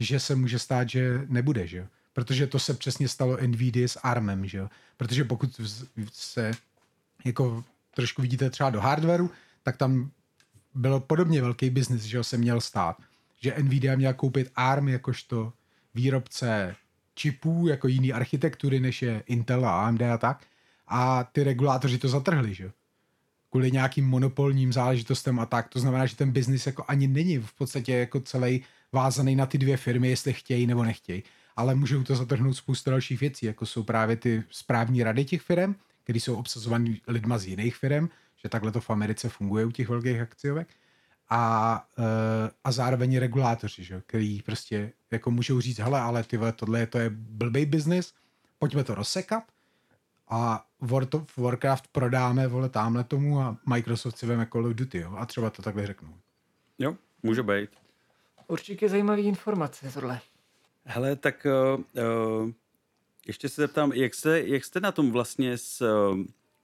že 0.01 0.21
se 0.21 0.35
může 0.35 0.59
stát, 0.59 0.89
že 0.89 1.21
nebude, 1.27 1.67
že? 1.67 1.87
Protože 2.13 2.47
to 2.47 2.59
se 2.59 2.75
přesně 2.75 3.09
stalo 3.09 3.39
NVIDIA 3.47 3.89
s 3.89 3.99
ARMem, 4.03 4.47
že? 4.47 4.69
Protože 4.97 5.25
pokud 5.25 5.61
se 6.13 6.51
jako 7.25 7.65
trošku 7.95 8.23
vidíte 8.23 8.51
třeba 8.51 8.71
do 8.71 8.81
hardwareu, 8.81 9.31
tak 9.63 9.77
tam 9.77 10.11
byl 10.75 11.01
podobně 11.01 11.43
velký 11.43 11.71
biznis, 11.71 12.03
že 12.03 12.25
se 12.25 12.37
měl 12.37 12.61
stát. 12.61 12.97
Že 13.41 13.55
Nvidia 13.63 13.97
měla 13.97 14.13
koupit 14.13 14.51
ARM 14.57 14.89
jakožto 14.89 15.53
výrobce 15.95 16.77
čipů, 17.15 17.69
jako 17.69 17.89
jiný 17.89 18.13
architektury, 18.13 18.81
než 18.81 19.03
je 19.03 19.23
Intel 19.27 19.67
a 19.67 19.87
AMD 19.87 20.03
a 20.03 20.19
tak. 20.19 20.47
A 20.95 21.25
ty 21.33 21.45
regulátoři 21.45 21.99
to 21.99 22.09
zatrhli, 22.09 22.55
že. 22.55 22.71
Kvůli 23.51 23.73
nějakým 23.73 24.09
monopolním 24.09 24.73
záležitostem 24.73 25.41
a 25.41 25.47
tak. 25.47 25.69
To 25.69 25.81
znamená, 25.81 26.07
že 26.07 26.17
ten 26.17 26.31
biznis 26.31 26.67
jako 26.67 26.85
ani 26.89 27.09
není 27.09 27.39
v 27.39 27.53
podstatě 27.53 27.93
jako 27.93 28.21
celý 28.21 28.65
vázaný 28.93 29.37
na 29.37 29.47
ty 29.47 29.59
dvě 29.59 29.77
firmy, 29.77 30.09
jestli 30.09 30.33
chtějí 30.33 30.67
nebo 30.67 30.85
nechtějí. 30.85 31.23
Ale 31.57 31.75
můžou 31.75 32.03
to 32.03 32.17
zatrhnout 32.17 32.57
spoustu 32.57 32.91
dalších 32.91 33.21
věcí, 33.21 33.47
jako 33.47 33.67
jsou 33.67 33.83
právě 33.83 34.17
ty 34.17 34.45
správní 34.51 35.03
rady 35.03 35.25
těch 35.25 35.43
firm, 35.43 35.75
které 36.05 36.21
jsou 36.21 36.37
obsazovaný 36.37 37.01
lidma 37.07 37.39
z 37.39 37.47
jiných 37.47 37.77
firm, 37.77 38.09
že 38.37 38.49
takhle 38.49 38.73
to 38.73 38.81
v 38.81 38.91
Americe 38.91 39.29
funguje 39.29 39.65
u 39.65 39.71
těch 39.71 39.89
velkých 39.89 40.21
akciovek. 40.21 40.69
A, 41.31 41.85
eh, 41.99 42.51
a 42.65 42.73
zároveň 42.73 43.19
regulátoři, 43.19 43.85
že? 43.85 44.03
který 44.07 44.43
prostě 44.43 44.93
jako 45.11 45.31
můžou 45.31 45.61
říct, 45.61 45.79
hele, 45.79 46.01
ale 46.01 46.25
ty 46.25 46.37
vole, 46.37 46.53
tohle 46.53 46.87
to 46.87 46.99
je 46.99 47.11
blbý 47.11 47.67
biznis, 47.67 48.13
pojďme 48.59 48.85
to 48.85 48.95
rozsekat 48.95 49.45
a 50.33 50.67
World 50.81 51.15
of 51.15 51.39
Warcraft 51.39 51.89
prodáme, 51.89 52.49
vole, 52.49 52.69
tamhle 52.69 53.05
tomu 53.05 53.41
a 53.41 53.57
Microsoft 53.67 54.19
si 54.19 54.27
veme 54.27 54.47
Call 54.53 54.67
of 54.67 54.75
Duty, 54.75 54.99
jo, 54.99 55.15
a 55.17 55.27
třeba 55.27 55.51
to 55.51 55.63
takhle 55.63 55.87
řeknou. 55.87 56.15
Jo, 56.79 56.97
může 57.23 57.43
být. 57.43 57.71
Určitě 58.47 58.89
zajímavý 58.89 59.23
informace 59.23 59.91
tohle. 59.95 60.21
Hele, 60.85 61.17
tak 61.17 61.47
uh, 61.75 61.81
uh, 61.81 62.51
ještě 63.27 63.49
se 63.49 63.63
zeptám, 63.63 63.93
jak 63.93 64.15
jste, 64.15 64.41
jak 64.41 64.65
jste 64.65 64.81
na 64.81 64.93
tom 64.93 65.13
vlastně 65.13 65.59
s, 65.59 65.81
uh, 65.81 66.19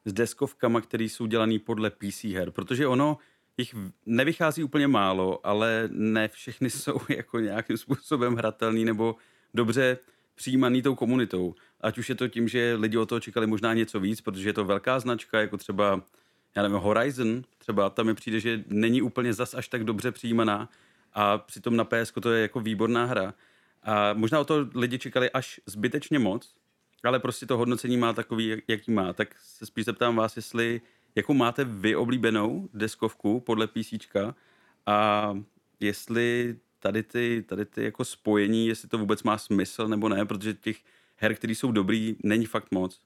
s 0.05 0.13
deskovkama, 0.13 0.81
které 0.81 1.05
jsou 1.05 1.27
dělané 1.27 1.59
podle 1.59 1.91
PC 1.91 2.25
her? 2.25 2.51
Protože 2.51 2.87
ono 2.87 3.19
jich 3.57 3.75
nevychází 4.07 4.65
úplně 4.65 4.89
málo, 4.89 5.47
ale 5.47 5.89
ne 5.93 6.29
všechny 6.29 6.71
jsou 6.71 7.01
jako 7.09 7.39
nějakým 7.41 7.77
způsobem 7.77 8.35
hratelný 8.35 8.85
nebo 8.85 9.17
dobře 9.55 9.99
přijímaný 10.35 10.83
tou 10.83 10.95
komunitou. 10.95 11.55
Ať 11.81 11.99
už 11.99 12.09
je 12.09 12.15
to 12.15 12.29
tím, 12.29 12.49
že 12.49 12.75
lidi 12.79 12.97
o 12.97 13.07
toho 13.07 13.21
čekali 13.21 13.47
možná 13.47 13.75
něco 13.75 14.01
víc, 14.01 14.21
protože 14.21 14.49
je 14.49 14.53
to 14.53 14.65
velká 14.65 15.01
značka, 15.01 15.41
jako 15.41 15.57
třeba, 15.57 16.03
já 16.57 16.63
nevím, 16.63 16.79
Horizon, 16.79 17.43
třeba 17.59 17.91
tam 17.91 18.07
mi 18.07 18.15
přijde, 18.15 18.41
že 18.41 18.65
není 18.67 19.03
úplně 19.03 19.33
zas 19.33 19.55
až 19.55 19.69
tak 19.69 19.85
dobře 19.85 20.13
přijímaná 20.13 20.69
a 21.13 21.39
přitom 21.39 21.77
na 21.77 21.85
PS 21.85 22.13
to 22.21 22.33
je 22.33 22.43
jako 22.43 22.61
výborná 22.61 23.05
hra. 23.05 23.35
A 23.83 24.13
možná 24.13 24.41
o 24.41 24.45
to 24.45 24.69
lidi 24.75 24.99
čekali 24.99 25.31
až 25.31 25.61
zbytečně 25.67 26.19
moc, 26.19 26.55
ale 27.05 27.19
prostě 27.19 27.47
to 27.47 27.57
hodnocení 27.57 27.97
má 27.97 28.13
takový, 28.13 28.47
jak- 28.47 28.65
jaký 28.69 28.91
má. 28.91 29.13
Tak 29.13 29.37
se 29.43 29.67
spíš 29.67 29.85
zeptám 29.85 30.17
vás, 30.17 30.37
jestli 30.37 30.81
jakou 31.15 31.35
máte 31.35 31.65
vy 31.65 31.97
oblíbenou 31.97 32.69
deskovku 32.75 33.41
podle 33.41 33.67
PC 33.67 33.93
a 34.87 35.39
jestli 35.81 36.57
tady 36.79 37.03
ty, 37.03 37.45
tady 37.49 37.65
ty 37.65 37.85
jako 37.85 38.05
spojení, 38.05 38.67
jestli 38.67 38.89
to 38.89 38.99
vůbec 38.99 39.23
má 39.23 39.39
smysl 39.39 39.89
nebo 39.89 40.09
ne, 40.09 40.27
protože 40.27 40.55
těch 40.55 40.77
her, 41.19 41.35
které 41.35 41.53
jsou 41.55 41.73
dobrý, 41.73 42.17
není 42.25 42.47
fakt 42.47 42.67
moc. 42.71 43.01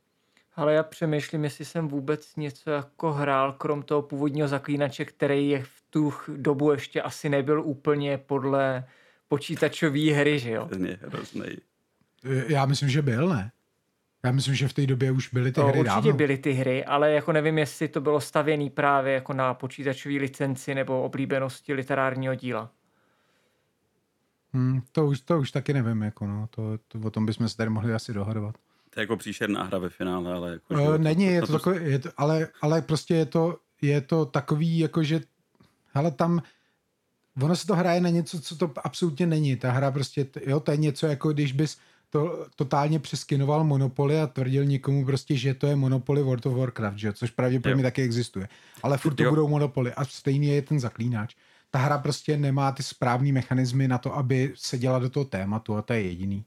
Ale 0.57 0.75
já 0.75 0.83
přemýšlím, 0.83 1.45
jestli 1.45 1.65
jsem 1.65 1.89
vůbec 1.89 2.37
něco 2.37 2.71
jako 2.71 3.13
hrál, 3.13 3.53
krom 3.53 3.83
toho 3.83 4.03
původního 4.03 4.49
zaklínače, 4.49 5.05
který 5.05 5.49
je 5.49 5.63
v 5.63 5.83
tu 5.91 6.15
dobu 6.37 6.73
ještě 6.73 7.03
asi 7.03 7.29
nebyl 7.29 7.63
úplně 7.63 8.19
podle 8.19 8.85
počítačové 9.29 10.13
hry, 10.13 10.39
že 10.39 10.51
jo? 10.51 10.67
Ten 10.69 10.87
je 10.87 10.99
hrozný. 11.03 11.45
Já 12.47 12.67
myslím, 12.67 12.89
že 12.89 13.03
byl, 13.03 13.29
ne? 13.29 13.53
Já 14.25 14.33
myslím, 14.33 14.55
že 14.55 14.69
v 14.69 14.73
té 14.73 14.87
době 14.87 15.11
už 15.11 15.29
byly 15.33 15.53
ty 15.53 15.55
To 15.55 15.67
hry 15.67 15.79
určitě 15.79 15.95
dávno. 15.95 16.13
byly 16.13 16.39
ty 16.39 16.53
hry, 16.53 16.85
ale 16.85 17.13
jako 17.13 17.33
nevím, 17.33 17.59
jestli 17.59 17.89
to 17.89 18.01
bylo 18.01 18.21
stavěné 18.21 18.71
právě 18.71 19.13
jako 19.15 19.33
na 19.33 19.55
počítačové 19.55 20.15
licenci 20.15 20.75
nebo 20.75 21.03
oblíbenosti 21.03 21.73
literárního 21.75 22.35
díla. 22.35 22.71
Hmm, 24.55 24.83
to, 24.93 25.07
už, 25.07 25.21
to 25.21 25.39
už 25.39 25.51
taky 25.51 25.73
nevím, 25.73 26.03
jako 26.03 26.27
no, 26.27 26.47
to, 26.51 26.79
to, 26.89 26.99
o 27.05 27.11
tom 27.11 27.27
bychom 27.27 27.49
se 27.49 27.57
tady 27.57 27.71
mohli 27.71 27.95
asi 27.95 28.13
dohadovat. 28.13 28.55
To 28.91 29.01
je 29.01 29.03
jako 29.03 29.17
příšerná 29.17 29.63
hra 29.63 29.79
ve 29.79 29.89
finále, 29.89 30.33
ale 30.35 30.51
jako, 30.53 30.75
Uh, 30.75 30.99
není, 30.99 31.25
je 31.25 31.41
to 31.41 31.47
to- 31.47 31.53
takové, 31.53 31.81
je 31.81 31.99
to, 31.99 32.09
ale, 32.17 32.49
ale 32.63 32.83
prostě 32.83 33.15
je 33.15 33.27
to, 33.27 33.57
je 33.83 34.01
to 34.01 34.25
takový, 34.27 34.79
jako 34.79 35.03
že, 35.03 35.21
hele, 35.95 36.11
tam, 36.11 36.43
ono 37.43 37.57
se 37.57 37.67
to 37.67 37.75
hraje 37.77 38.01
na 38.01 38.09
něco, 38.09 38.41
co 38.41 38.57
to 38.57 38.73
absolutně 38.85 39.27
není. 39.27 39.57
Ta 39.57 39.73
hra 39.73 39.91
prostě, 39.91 40.27
jo, 40.47 40.61
to 40.61 40.71
je 40.71 40.77
něco, 40.77 41.07
jako 41.07 41.33
když 41.33 41.53
bys 41.53 41.79
to 42.11 42.47
totálně 42.57 42.99
přeskinoval 42.99 43.65
Monopoly 43.65 44.21
a 44.21 44.27
tvrdil 44.27 44.65
někomu 44.65 45.05
prostě, 45.05 45.37
že 45.37 45.55
to 45.55 45.67
je 45.67 45.77
Monopoly 45.77 46.23
World 46.23 46.47
of 46.47 46.55
Warcraft, 46.57 46.99
že? 46.99 47.13
což 47.13 47.31
pravděpodobně 47.31 47.83
Jo. 47.83 47.87
taky 47.87 48.03
existuje. 48.03 48.49
Ale 48.83 48.99
furt 48.99 49.15
to 49.15 49.23
Jo. 49.23 49.31
budou 49.31 49.49
Monopoly 49.49 49.95
a 49.95 50.05
stejný 50.05 50.47
je 50.47 50.63
ten 50.63 50.81
zaklínač. 50.81 51.35
Ta 51.75 51.79
hra 51.79 51.99
prostě 51.99 52.37
nemá 52.37 52.73
ty 52.73 52.83
správné 52.83 53.33
mechanismy 53.33 53.89
na 53.89 53.99
to, 53.99 54.17
aby 54.17 54.53
se 54.57 54.79
dělala 54.79 54.99
do 54.99 55.11
toho 55.11 55.25
tématu 55.25 55.77
a 55.77 55.83
to 55.83 55.93
je 55.93 56.03
jediný. 56.03 56.45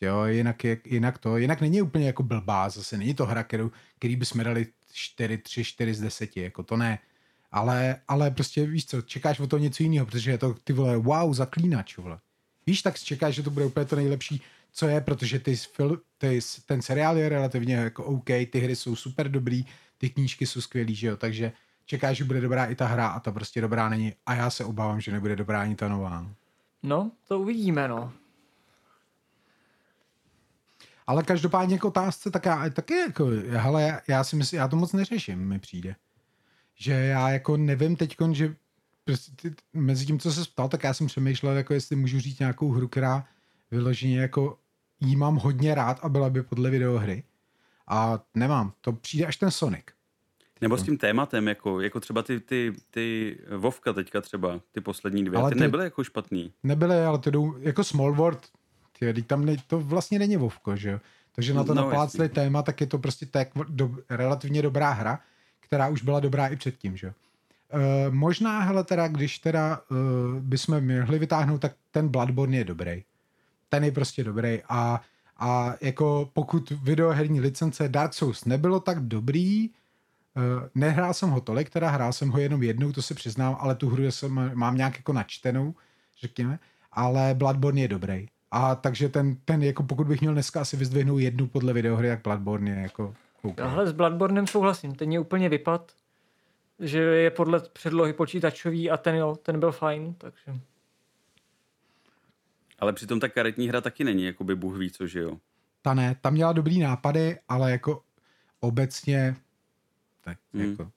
Jo, 0.00 0.24
jinak, 0.24 0.64
je, 0.64 0.78
jinak 0.84 1.18
to, 1.18 1.36
jinak 1.36 1.60
není 1.60 1.82
úplně 1.82 2.06
jako 2.06 2.22
blbá, 2.22 2.68
zase 2.68 2.98
není 2.98 3.14
to 3.14 3.26
hra, 3.26 3.42
kterou, 3.42 3.70
který 3.98 4.16
bychom 4.16 4.44
dali 4.44 4.66
4, 4.92 5.38
3, 5.38 5.64
4 5.64 5.94
z 5.94 6.00
10, 6.00 6.36
jako 6.36 6.62
to 6.62 6.76
ne. 6.76 6.98
Ale, 7.52 8.00
ale 8.08 8.30
prostě 8.30 8.66
víš 8.66 8.86
co, 8.86 9.02
čekáš 9.02 9.40
o 9.40 9.46
to 9.46 9.58
něco 9.58 9.82
jiného, 9.82 10.06
protože 10.06 10.30
je 10.30 10.38
to 10.38 10.54
ty 10.64 10.72
vole, 10.72 10.96
wow, 10.96 11.34
zaklínač, 11.34 11.96
vole. 11.96 12.18
Víš, 12.66 12.82
tak 12.82 12.98
čekáš, 12.98 13.34
že 13.34 13.42
to 13.42 13.50
bude 13.50 13.64
úplně 13.64 13.86
to 13.86 13.96
nejlepší, 13.96 14.42
co 14.72 14.86
je, 14.86 15.00
protože 15.00 15.38
ty, 15.38 15.56
ty, 16.18 16.40
ten 16.66 16.82
seriál 16.82 17.18
je 17.18 17.28
relativně 17.28 17.74
jako 17.74 18.04
OK, 18.04 18.30
ty 18.50 18.60
hry 18.60 18.76
jsou 18.76 18.96
super 18.96 19.30
dobrý, 19.30 19.64
ty 19.98 20.10
knížky 20.10 20.46
jsou 20.46 20.60
skvělý, 20.60 20.94
že 20.94 21.06
jo, 21.06 21.16
takže 21.16 21.52
čekáš, 21.86 22.16
že 22.16 22.24
bude 22.24 22.40
dobrá 22.40 22.66
i 22.66 22.74
ta 22.74 22.86
hra 22.86 23.08
a 23.08 23.20
ta 23.20 23.32
prostě 23.32 23.60
dobrá 23.60 23.88
není 23.88 24.12
a 24.26 24.34
já 24.34 24.50
se 24.50 24.64
obávám, 24.64 25.00
že 25.00 25.12
nebude 25.12 25.36
dobrá 25.36 25.62
ani 25.62 25.76
ta 25.76 25.88
nová. 25.88 26.26
No, 26.82 27.10
to 27.28 27.40
uvidíme, 27.40 27.88
no. 27.88 28.12
Ale 31.06 31.22
každopádně 31.22 31.74
jako 31.74 31.88
otázce, 31.88 32.30
tak 32.30 32.46
já 32.46 32.70
taky 32.70 32.94
jako, 32.94 33.26
hele, 33.48 34.00
já 34.08 34.24
si 34.24 34.36
myslím, 34.36 34.58
já 34.58 34.68
to 34.68 34.76
moc 34.76 34.92
neřeším, 34.92 35.48
mi 35.48 35.58
přijde. 35.58 35.96
Že 36.74 36.92
já 36.92 37.30
jako 37.30 37.56
nevím 37.56 37.96
teď, 37.96 38.16
že 38.32 38.56
prostě 39.04 39.54
mezi 39.72 40.06
tím, 40.06 40.18
co 40.18 40.32
se 40.32 40.44
ptal, 40.44 40.68
tak 40.68 40.84
já 40.84 40.94
jsem 40.94 41.06
přemýšlel, 41.06 41.56
jako 41.56 41.74
jestli 41.74 41.96
můžu 41.96 42.20
říct 42.20 42.38
nějakou 42.38 42.72
hru, 42.72 42.88
která 42.88 43.26
vyloženě 43.70 44.20
jako 44.20 44.58
jí 45.00 45.16
mám 45.16 45.36
hodně 45.36 45.74
rád 45.74 45.98
a 46.02 46.08
byla 46.08 46.30
by 46.30 46.42
podle 46.42 46.70
videohry. 46.70 47.22
A 47.88 48.20
nemám, 48.34 48.72
to 48.80 48.92
přijde 48.92 49.26
až 49.26 49.36
ten 49.36 49.50
Sonic. 49.50 49.84
Nebo 50.60 50.76
s 50.76 50.82
tím 50.82 50.98
tématem, 50.98 51.48
jako, 51.48 51.80
jako 51.80 52.00
třeba 52.00 52.22
ty, 52.22 52.40
ty, 52.40 52.72
ty 52.90 53.38
Vovka 53.56 53.92
teďka 53.92 54.20
třeba, 54.20 54.60
ty 54.72 54.80
poslední 54.80 55.24
dvě, 55.24 55.38
ale 55.38 55.50
ty, 55.50 55.54
ty 55.54 55.60
nebyly 55.60 55.84
jako 55.84 56.04
špatný. 56.04 56.52
Nebyly, 56.62 57.04
ale 57.04 57.18
to 57.18 57.30
jdou, 57.30 57.54
jako 57.60 57.84
Small 57.84 58.14
World, 58.14 58.46
ty, 58.98 59.22
tam 59.22 59.44
ne, 59.44 59.56
to 59.66 59.80
vlastně 59.80 60.18
není 60.18 60.36
Vovko, 60.36 60.76
že 60.76 60.90
jo. 60.90 61.00
Takže 61.34 61.54
na 61.54 61.64
to 61.64 61.74
no, 61.74 61.82
naplácli 61.82 62.28
téma, 62.28 62.62
tak 62.62 62.80
je 62.80 62.86
to 62.86 62.98
prostě 62.98 63.26
tak 63.26 63.48
do, 63.68 63.90
relativně 64.10 64.62
dobrá 64.62 64.90
hra, 64.90 65.20
která 65.60 65.88
už 65.88 66.02
byla 66.02 66.20
dobrá 66.20 66.46
i 66.46 66.56
předtím, 66.56 66.96
že 66.96 67.06
jo. 67.06 67.12
E, 67.70 68.10
možná, 68.10 68.60
hele, 68.60 68.84
teda, 68.84 69.08
když 69.08 69.38
teda 69.38 69.80
e, 69.90 69.94
bychom 70.40 70.98
mohli 71.00 71.18
vytáhnout, 71.18 71.60
tak 71.60 71.72
ten 71.90 72.08
Bloodborne 72.08 72.56
je 72.56 72.64
dobrý. 72.64 73.04
Ten 73.68 73.84
je 73.84 73.92
prostě 73.92 74.24
dobrý 74.24 74.58
a, 74.68 75.00
a 75.36 75.74
jako 75.80 76.30
pokud 76.32 76.70
videoherní 76.70 77.40
licence 77.40 77.88
Dark 77.88 78.14
Souls 78.14 78.44
nebylo 78.44 78.80
tak 78.80 79.00
dobrý, 79.00 79.70
nehrál 80.74 81.14
jsem 81.14 81.30
ho 81.30 81.40
tolik, 81.40 81.70
teda 81.70 81.90
hrál 81.90 82.12
jsem 82.12 82.30
ho 82.30 82.38
jenom 82.38 82.62
jednou, 82.62 82.92
to 82.92 83.02
se 83.02 83.14
přiznám, 83.14 83.56
ale 83.60 83.74
tu 83.74 83.88
hru 83.88 84.04
jsem, 84.04 84.50
mám 84.54 84.76
nějak 84.76 84.96
jako 84.96 85.12
načtenou, 85.12 85.74
řekněme, 86.20 86.58
ale 86.92 87.34
Bloodborne 87.34 87.80
je 87.80 87.88
dobrý. 87.88 88.26
A 88.50 88.74
takže 88.74 89.08
ten, 89.08 89.36
ten 89.44 89.62
jako 89.62 89.82
pokud 89.82 90.06
bych 90.06 90.20
měl 90.20 90.32
dneska 90.32 90.60
asi 90.60 90.76
vyzdvihnout 90.76 91.20
jednu 91.20 91.46
podle 91.46 91.72
videohry, 91.72 92.08
tak 92.08 92.22
Bloodborne 92.22 92.70
je 92.70 92.82
jako 92.82 93.14
okay. 93.42 93.66
Ale 93.66 93.86
s 93.86 93.92
Bloodbornem 93.92 94.46
souhlasím, 94.46 94.94
ten 94.94 95.12
je 95.12 95.20
úplně 95.20 95.48
vypad, 95.48 95.92
že 96.80 96.98
je 96.98 97.30
podle 97.30 97.60
předlohy 97.60 98.12
počítačový 98.12 98.90
a 98.90 98.96
ten 98.96 99.14
jo, 99.14 99.36
ten 99.42 99.60
byl 99.60 99.72
fajn, 99.72 100.14
takže... 100.18 100.60
Ale 102.78 102.92
přitom 102.92 103.20
ta 103.20 103.28
karetní 103.28 103.68
hra 103.68 103.80
taky 103.80 104.04
není, 104.04 104.24
jako 104.24 104.44
by 104.44 104.56
Bůh 104.56 104.78
ví 104.78 104.90
co, 104.90 105.06
že 105.06 105.20
jo? 105.20 105.38
Ta 105.82 105.94
ne, 105.94 106.16
tam 106.20 106.32
měla 106.32 106.52
dobrý 106.52 106.78
nápady, 106.78 107.38
ale 107.48 107.70
jako 107.70 108.02
obecně 108.60 109.36
tak 110.24 110.38
hmm. 110.54 110.70
jako. 110.70 110.90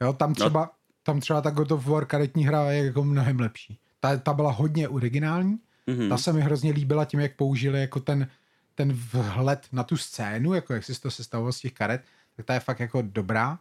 Jo, 0.00 0.12
tam 0.12 0.30
no. 0.30 0.34
třeba, 0.34 0.60
no. 0.60 0.70
tam 1.02 1.20
třeba 1.20 1.40
ta 1.40 1.50
God 1.50 1.72
of 1.72 1.86
War 1.86 2.06
karetní 2.06 2.46
hra 2.46 2.72
je 2.72 2.84
jako 2.84 3.04
mnohem 3.04 3.40
lepší. 3.40 3.78
Ta, 4.00 4.16
ta 4.16 4.32
byla 4.32 4.52
hodně 4.52 4.88
originální, 4.88 5.58
mm-hmm. 5.88 6.08
ta 6.08 6.18
se 6.18 6.32
mi 6.32 6.40
hrozně 6.40 6.72
líbila 6.72 7.04
tím, 7.04 7.20
jak 7.20 7.36
použili 7.36 7.80
jako 7.80 8.00
ten, 8.00 8.28
ten 8.74 8.92
vhled 8.92 9.66
na 9.72 9.84
tu 9.84 9.96
scénu, 9.96 10.54
jako 10.54 10.74
jak 10.74 10.84
si 10.84 11.00
to 11.00 11.10
sestavoval 11.10 11.52
z 11.52 11.60
těch 11.60 11.72
karet, 11.72 12.04
tak 12.36 12.46
ta 12.46 12.54
je 12.54 12.60
fakt 12.60 12.80
jako 12.80 13.02
dobrá, 13.02 13.58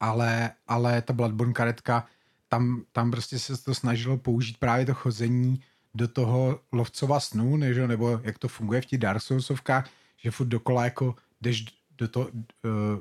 ale, 0.00 0.50
ale 0.68 1.02
ta 1.02 1.12
Bloodborne 1.12 1.52
karetka, 1.52 2.06
tam, 2.48 2.84
tam 2.92 3.10
prostě 3.10 3.38
se 3.38 3.62
to 3.62 3.74
snažilo 3.74 4.16
použít 4.18 4.58
právě 4.58 4.86
to 4.86 4.94
chození 4.94 5.60
do 5.94 6.08
toho 6.08 6.60
lovcova 6.72 7.20
snů, 7.20 7.56
než, 7.56 7.76
nebo 7.76 8.20
jak 8.22 8.38
to 8.38 8.48
funguje 8.48 8.80
v 8.80 8.86
těch 8.86 8.98
Dark 8.98 9.22
Soulsovkách, 9.22 9.90
že 10.16 10.30
furt 10.30 10.46
dokola 10.46 10.84
jako 10.84 11.14
jdeš 11.40 11.64
do 11.98 12.08
to, 12.08 12.20
uh, 12.20 12.30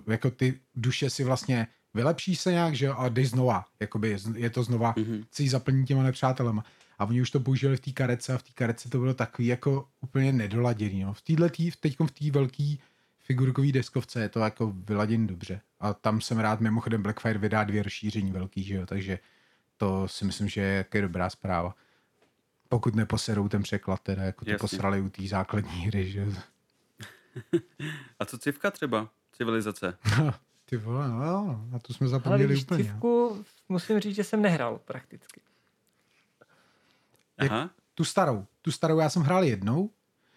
jako 0.08 0.32
ty 0.32 0.60
duše 0.76 1.10
si 1.10 1.24
vlastně 1.24 1.68
vylepší 1.94 2.36
se 2.36 2.52
nějak, 2.52 2.76
že 2.76 2.86
jo, 2.86 2.96
a 2.98 3.10
jdeš 3.10 3.30
znova, 3.30 3.66
jakoby 3.80 4.10
je, 4.10 4.18
je 4.36 4.50
to 4.50 4.64
znova, 4.64 4.94
mm-hmm. 4.94 5.26
si 5.32 5.50
zaplní 5.50 5.86
těma 5.86 6.04
nepřátelema. 6.04 6.64
A 7.00 7.06
oni 7.06 7.22
už 7.22 7.32
to 7.32 7.40
použili 7.40 7.78
v 7.78 7.80
té 7.80 7.92
karece 7.92 8.34
a 8.34 8.38
v 8.38 8.44
té 8.44 8.52
karece 8.54 8.90
to 8.90 9.00
bylo 9.00 9.14
takový 9.14 9.48
jako 9.48 9.88
úplně 10.02 10.34
nedoladěný. 10.34 11.04
No. 11.04 11.14
V 11.14 11.22
téhle 11.22 11.50
tý, 11.50 11.72
teď 11.80 11.98
v 12.00 12.12
té 12.12 12.32
velké 12.32 12.76
figurkové 13.20 13.72
deskovce 13.72 14.22
je 14.22 14.30
to 14.30 14.40
jako 14.40 14.74
vyladěný 14.76 15.28
dobře. 15.28 15.62
A 15.80 15.94
tam 15.94 16.22
jsem 16.22 16.40
rád, 16.40 16.62
mimochodem 16.62 17.02
Blackfire 17.02 17.40
vydá 17.40 17.64
dvě 17.64 17.84
rozšíření 17.84 18.32
velký, 18.32 18.64
že 18.64 18.76
jo, 18.76 18.86
takže 18.86 19.20
to 19.78 20.08
si 20.08 20.26
myslím, 20.26 20.50
že 20.50 20.62
je 20.62 20.78
jaké 20.78 21.02
dobrá 21.02 21.30
zpráva. 21.30 21.76
Pokud 22.70 22.96
neposerou 22.96 23.48
ten 23.48 23.64
překlad, 23.64 24.00
teda 24.00 24.24
jako 24.24 24.46
to 24.46 24.52
posrali 24.60 25.02
u 25.02 25.10
té 25.10 25.28
základní 25.28 25.82
hry, 25.82 26.12
že 26.12 26.20
jo. 26.20 26.34
A 28.20 28.26
co 28.26 28.38
civka 28.38 28.72
třeba? 28.72 29.10
Civilizace? 29.32 29.98
Ty 30.66 30.78
vole, 30.78 31.08
no, 31.08 31.66
na 31.72 31.80
to 31.80 31.94
jsme 31.94 32.08
zapomněli 32.08 32.54
Ale 32.54 32.62
úplně. 32.62 32.84
civku 32.84 33.46
musím 33.70 34.00
říct, 34.00 34.16
že 34.16 34.24
jsem 34.24 34.42
nehrál 34.42 34.80
prakticky. 34.86 35.42
Aha. 37.38 37.70
tu 37.96 38.04
starou. 38.04 38.46
Tu 38.62 38.72
starou 38.72 39.00
já 39.00 39.10
jsem 39.10 39.22
hrál 39.22 39.44
jednou. 39.44 39.90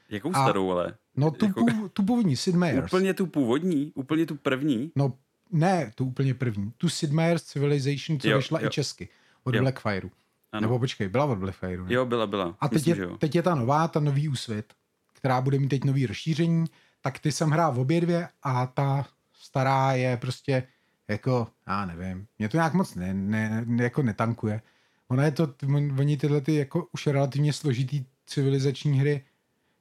Jakou 0.09 0.31
a, 0.35 0.43
starou, 0.43 0.71
ale? 0.71 0.97
No 1.17 1.31
tu, 1.31 1.47
jako... 1.47 1.61
pův, 1.61 1.93
tu 1.93 2.03
původní, 2.03 2.37
Sid 2.37 2.55
Meier's. 2.55 2.93
Úplně 2.93 3.15
tu 3.15 3.27
původní? 3.27 3.93
Úplně 3.95 4.27
tu 4.27 4.37
první? 4.37 4.93
No 4.97 5.19
ne, 5.51 5.93
tu 5.95 6.05
úplně 6.05 6.35
první. 6.35 6.73
Tu 6.79 6.89
Sid 6.89 7.13
Meier's 7.13 7.43
Civilization, 7.43 8.21
co 8.21 8.29
jo, 8.29 8.37
vyšla 8.37 8.61
jo. 8.61 8.67
i 8.67 8.71
česky. 8.71 9.09
Od 9.45 9.55
jo. 9.55 9.61
Blackfireu. 9.61 10.11
Ano. 10.53 10.61
Nebo 10.61 10.79
počkej, 10.79 11.09
byla 11.09 11.25
od 11.25 11.39
Blackfireu. 11.39 11.87
Jo, 11.89 12.07
byla, 12.07 12.27
byla. 12.27 12.57
A 12.61 12.69
teď, 12.69 12.87
Myslím, 12.87 13.11
je, 13.11 13.19
teď 13.19 13.35
je 13.35 13.43
ta 13.43 13.55
nová, 13.55 13.89
ta 13.89 14.01
nový 14.01 14.29
úsvit, 14.29 14.73
která 15.13 15.41
bude 15.41 15.59
mít 15.59 15.69
teď 15.69 15.85
nový 15.85 16.07
rozšíření 16.07 16.65
tak 17.05 17.19
ty 17.19 17.33
jsem 17.33 17.51
hrál 17.51 17.73
v 17.73 17.79
obě 17.79 18.01
dvě 18.01 18.29
a 18.43 18.67
ta 18.67 19.07
stará 19.33 19.93
je 19.93 20.17
prostě 20.17 20.63
jako, 21.09 21.47
já 21.67 21.87
nevím, 21.87 22.27
mě 22.39 22.49
to 22.49 22.57
nějak 22.57 22.75
moc 22.75 22.95
ne, 22.95 23.15
ne, 23.15 23.65
jako 23.83 24.03
netankuje. 24.03 24.63
Ona 25.09 25.25
je 25.25 25.31
to, 25.31 25.55
oni 25.99 26.17
tyhle 26.17 26.41
ty 26.41 26.55
jako 26.55 26.89
už 26.93 27.07
relativně 27.07 27.53
složitý 27.53 28.05
civilizační 28.27 29.01
hry 29.01 29.25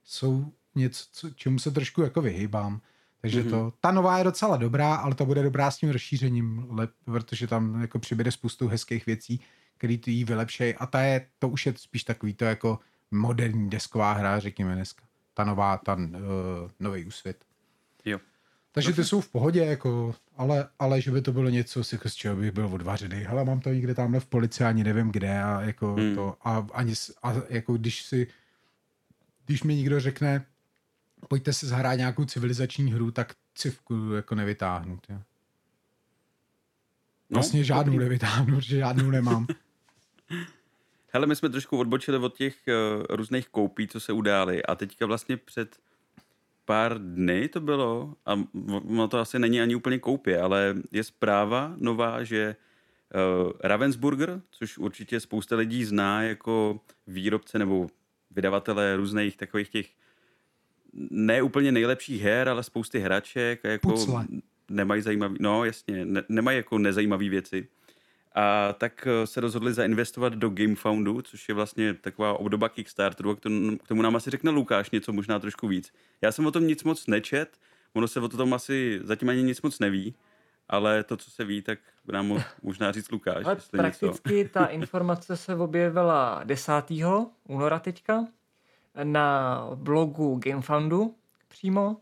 jsou 0.03 0.51
něco, 0.75 1.05
co, 1.11 1.29
čemu 1.29 1.59
se 1.59 1.71
trošku 1.71 2.01
jako 2.01 2.21
vyhýbám. 2.21 2.81
Takže 3.21 3.43
mm-hmm. 3.43 3.49
to, 3.49 3.73
ta 3.79 3.91
nová 3.91 4.17
je 4.17 4.23
docela 4.23 4.57
dobrá, 4.57 4.95
ale 4.95 5.15
ta 5.15 5.25
bude 5.25 5.43
dobrá 5.43 5.71
s 5.71 5.77
tím 5.77 5.89
rozšířením, 5.89 6.65
lep, 6.69 6.91
protože 7.05 7.47
tam 7.47 7.81
jako 7.81 7.99
přibude 7.99 8.31
spoustu 8.31 8.67
hezkých 8.67 9.05
věcí, 9.05 9.39
který 9.77 9.97
to 9.97 10.09
jí 10.09 10.23
vylepšej 10.23 10.75
a 10.79 10.85
ta 10.85 11.01
je, 11.01 11.27
to 11.39 11.49
už 11.49 11.65
je 11.65 11.73
spíš 11.77 12.03
takový 12.03 12.33
to 12.33 12.45
jako 12.45 12.79
moderní 13.11 13.69
desková 13.69 14.13
hra, 14.13 14.39
řekněme 14.39 14.75
dneska 14.75 15.03
ta 15.33 15.43
nová, 15.43 15.77
ta 15.77 15.95
uh, 15.95 16.01
nový 16.79 17.05
úsvit. 17.05 17.37
Jo. 18.05 18.19
Takže 18.71 18.93
ty 18.93 19.03
jsou 19.03 19.21
v 19.21 19.29
pohodě, 19.29 19.59
jako, 19.59 20.15
ale, 20.37 20.67
ale 20.79 21.01
že 21.01 21.11
by 21.11 21.21
to 21.21 21.31
bylo 21.31 21.49
něco, 21.49 21.83
z 21.83 22.15
čeho 22.15 22.35
bych 22.35 22.51
byl 22.51 22.65
odvařený. 22.65 23.17
Hele, 23.17 23.45
mám 23.45 23.59
to 23.59 23.69
někde 23.69 23.95
tamhle 23.95 24.19
v 24.19 24.25
policii, 24.25 24.67
ani 24.67 24.83
nevím 24.83 25.11
kde 25.11 25.43
a 25.43 25.61
jako 25.61 25.93
hmm. 25.93 26.15
to, 26.15 26.37
a, 26.41 26.67
ani, 26.73 26.93
a 27.23 27.33
jako 27.49 27.73
když 27.73 28.03
si, 28.03 28.27
když 29.45 29.63
mi 29.63 29.75
někdo 29.75 29.99
řekne, 29.99 30.45
pojďte 31.27 31.53
si 31.53 31.67
zahrát 31.67 31.97
nějakou 31.97 32.25
civilizační 32.25 32.93
hru, 32.93 33.11
tak 33.11 33.33
civku 33.55 34.11
jako 34.13 34.35
nevytáhnu. 34.35 34.97
Tě. 34.97 35.13
No, 35.13 35.21
vlastně 37.29 37.59
no, 37.59 37.63
žádnou 37.63 37.97
nevytáhnu, 37.97 38.55
protože 38.55 38.77
žádnou 38.77 39.11
nemám. 39.11 39.47
Hele, 41.15 41.27
my 41.27 41.35
jsme 41.35 41.49
trošku 41.49 41.77
odbočili 41.77 42.17
od 42.17 42.37
těch 42.37 42.55
uh, 42.67 43.05
různých 43.09 43.49
koupí, 43.49 43.87
co 43.87 43.99
se 43.99 44.13
udály 44.13 44.63
a 44.63 44.75
teďka 44.75 45.05
vlastně 45.05 45.37
před 45.37 45.77
pár 46.65 46.99
dny 46.99 47.47
to 47.47 47.61
bylo, 47.61 48.15
a 48.25 48.43
ono 48.69 49.07
to 49.07 49.19
asi 49.19 49.39
není 49.39 49.61
ani 49.61 49.75
úplně 49.75 49.99
koupě, 49.99 50.41
ale 50.41 50.75
je 50.91 51.03
zpráva 51.03 51.73
nová, 51.77 52.23
že 52.23 52.55
uh, 53.45 53.51
Ravensburger, 53.63 54.41
což 54.51 54.77
určitě 54.77 55.19
spousta 55.19 55.55
lidí 55.55 55.85
zná 55.85 56.23
jako 56.23 56.79
výrobce 57.07 57.59
nebo 57.59 57.87
vydavatele 58.31 58.95
různých 58.95 59.37
takových 59.37 59.69
těch 59.69 59.89
ne 61.11 61.41
úplně 61.41 61.71
nejlepších 61.71 62.21
her, 62.21 62.49
ale 62.49 62.63
spousty 62.63 62.99
hraček 62.99 63.65
a 63.65 63.69
jako 63.69 63.89
Pucle. 63.91 64.27
nemají 64.69 65.01
zajímavý, 65.01 65.37
no 65.39 65.65
jasně, 65.65 66.05
ne, 66.05 66.23
nemají 66.29 66.57
jako 66.57 66.77
nezajímavé 66.77 67.29
věci. 67.29 67.67
A 68.35 68.73
tak 68.73 69.07
eh, 69.07 69.27
se 69.27 69.41
rozhodli 69.41 69.73
zainvestovat 69.73 70.33
do 70.33 70.49
GameFoundu, 70.49 71.21
což 71.21 71.49
je 71.49 71.55
vlastně 71.55 71.93
taková 71.93 72.39
obdoba 72.39 72.69
Kickstarteru, 72.69 73.31
a 73.31 73.35
k 73.35 73.39
tomu, 73.87 74.01
nám 74.01 74.15
asi 74.15 74.29
řekne 74.29 74.51
Lukáš 74.51 74.91
něco 74.91 75.13
možná 75.13 75.39
trošku 75.39 75.67
víc. 75.67 75.93
Já 76.21 76.31
jsem 76.31 76.45
o 76.45 76.51
tom 76.51 76.67
nic 76.67 76.83
moc 76.83 77.07
nečet, 77.07 77.59
ono 77.93 78.07
se 78.07 78.19
o 78.19 78.29
tom 78.29 78.53
asi 78.53 78.99
zatím 79.03 79.29
ani 79.29 79.43
nic 79.43 79.61
moc 79.61 79.79
neví, 79.79 80.15
ale 80.69 81.03
to, 81.03 81.17
co 81.17 81.31
se 81.31 81.45
ví, 81.45 81.61
tak 81.61 81.79
nám 82.11 82.43
možná 82.63 82.91
říct 82.91 83.11
Lukáš. 83.11 83.45
Ale 83.45 83.57
prakticky 83.71 84.35
něco. 84.35 84.53
ta 84.53 84.65
informace 84.65 85.37
se 85.37 85.55
objevila 85.55 86.41
10. 86.43 86.73
února 87.47 87.79
teďka 87.79 88.27
na 89.03 89.59
blogu 89.75 90.39
GameFoundu 90.43 91.15
přímo, 91.47 91.97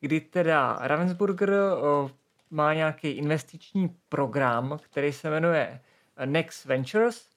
kdy 0.00 0.20
teda 0.20 0.78
Ravensburger 0.80 1.50
o, 1.50 2.10
má 2.50 2.74
nějaký 2.74 3.08
investiční 3.08 3.96
program, 4.08 4.78
který 4.82 5.12
se 5.12 5.30
jmenuje 5.30 5.80
Next 6.24 6.64
Ventures 6.64 7.28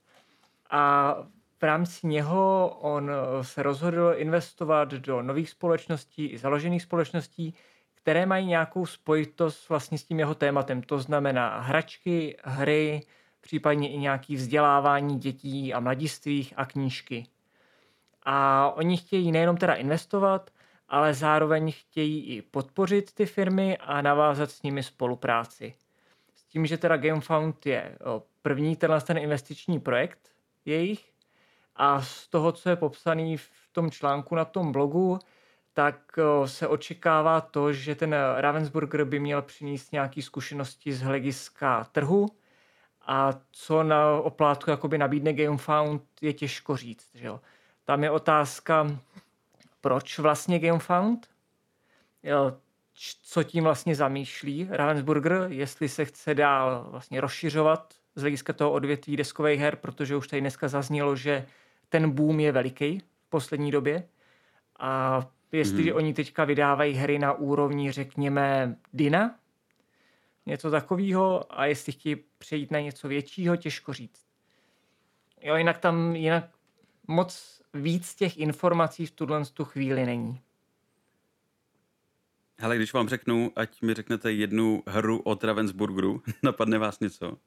a 0.70 1.16
v 1.60 1.64
rámci 1.64 2.08
něho 2.08 2.78
on 2.82 3.12
se 3.42 3.64
rozhodl 3.64 4.14
investovat 4.18 4.94
do 4.94 5.22
nových 5.22 5.50
společností 5.50 6.26
i 6.26 6.38
založených 6.38 6.82
společností, 6.82 7.56
které 7.96 8.26
mají 8.26 8.46
nějakou 8.46 8.86
spojitost 8.86 9.70
vlastně 9.70 9.98
s 9.98 10.04
tím 10.04 10.20
jeho 10.20 10.36
tématem. 10.36 10.82
To 10.82 11.00
znamená 11.00 11.60
hračky, 11.60 12.38
hry, 12.44 13.02
případně 13.42 13.90
i 13.90 13.98
nějaké 13.98 14.36
vzdělávání 14.36 15.20
dětí 15.20 15.74
a 15.74 15.80
mladistvých 15.80 16.54
a 16.58 16.66
knížky. 16.66 17.28
A 18.24 18.70
oni 18.76 18.98
chtějí 18.98 19.32
nejenom 19.32 19.58
teda 19.58 19.74
investovat, 19.74 20.52
ale 20.92 21.14
zároveň 21.14 21.72
chtějí 21.72 22.26
i 22.26 22.42
podpořit 22.42 23.14
ty 23.14 23.26
firmy 23.26 23.78
a 23.78 24.02
navázat 24.02 24.52
s 24.52 24.64
nimi 24.64 24.84
spolupráci. 24.84 25.74
S 26.36 26.44
tím, 26.44 26.66
že 26.66 26.78
teda 26.78 26.98
GameFound 26.98 27.66
je 27.66 27.98
první 28.42 28.76
tenhle 28.76 29.02
ten 29.02 29.18
investiční 29.18 29.80
projekt 29.80 30.20
jejich 30.66 31.12
a 31.76 32.02
z 32.02 32.28
toho, 32.28 32.52
co 32.52 32.70
je 32.70 32.76
popsaný 32.76 33.38
v 33.38 33.50
tom 33.72 33.92
článku 33.92 34.36
na 34.36 34.46
tom 34.46 34.72
blogu, 34.72 35.20
tak 35.74 36.18
se 36.46 36.68
očekává 36.68 37.42
to, 37.42 37.74
že 37.74 37.96
ten 37.96 38.16
Ravensburger 38.38 39.06
by 39.06 39.20
měl 39.20 39.42
přinést 39.42 39.92
nějaké 39.92 40.22
zkušenosti 40.22 40.94
z 40.94 41.02
hlediska 41.02 41.84
trhu 41.92 42.28
a 43.02 43.34
co 43.52 43.84
na 43.84 44.12
oplátku 44.12 44.70
jakoby 44.70 44.98
nabídne 44.98 45.34
GameFound 45.34 46.04
je 46.22 46.34
těžko 46.34 46.78
říct. 46.78 47.10
Že 47.14 47.28
jo. 47.28 47.40
Tam 47.86 48.04
je 48.04 48.12
otázka, 48.12 48.88
proč 49.82 50.20
vlastně 50.20 50.60
GameFound, 50.60 51.28
co 53.24 53.44
tím 53.44 53.64
vlastně 53.64 53.96
zamýšlí 53.96 54.68
Ravensburger, 54.70 55.48
jestli 55.50 55.90
se 55.90 56.06
chce 56.06 56.36
dál 56.36 56.88
vlastně 56.90 57.22
rozšiřovat 57.22 57.94
z 58.16 58.22
hlediska 58.22 58.54
toho 58.54 58.72
odvětví 58.72 59.18
deskových 59.18 59.60
her, 59.60 59.76
protože 59.76 60.16
už 60.16 60.28
tady 60.28 60.42
dneska 60.42 60.68
zaznělo, 60.68 61.16
že 61.16 61.46
ten 61.90 62.12
boom 62.12 62.40
je 62.40 62.52
veliký 62.52 63.00
v 63.00 63.30
poslední 63.30 63.72
době 63.72 64.04
a 64.80 65.22
jestliže 65.52 65.92
mm-hmm. 65.92 65.96
oni 65.96 66.14
teďka 66.14 66.46
vydávají 66.46 66.94
hry 66.94 67.20
na 67.20 67.34
úrovni, 67.34 67.92
řekněme, 67.92 68.76
Dina, 68.94 69.36
něco 70.46 70.72
takového, 70.72 71.60
a 71.60 71.66
jestli 71.66 71.92
chtějí 71.92 72.16
přejít 72.38 72.72
na 72.72 72.80
něco 72.80 73.08
většího, 73.08 73.56
těžko 73.56 73.94
říct. 73.94 74.26
Jo, 75.42 75.56
jinak 75.56 75.78
tam 75.78 76.16
jinak 76.16 76.44
moc 77.08 77.62
víc 77.74 78.16
těch 78.16 78.38
informací 78.38 79.06
v 79.06 79.12
tuhle 79.12 79.46
tu 79.46 79.66
chvíli 79.66 80.06
není. 80.06 80.42
Hele, 82.60 82.76
když 82.76 82.94
vám 82.94 83.10
řeknu, 83.10 83.52
ať 83.56 83.82
mi 83.82 83.94
řeknete 83.94 84.32
jednu 84.32 84.84
hru 84.88 85.20
od 85.20 85.44
Ravensburgeru, 85.44 86.22
napadne 86.44 86.78
vás 86.78 87.00
něco? 87.00 87.38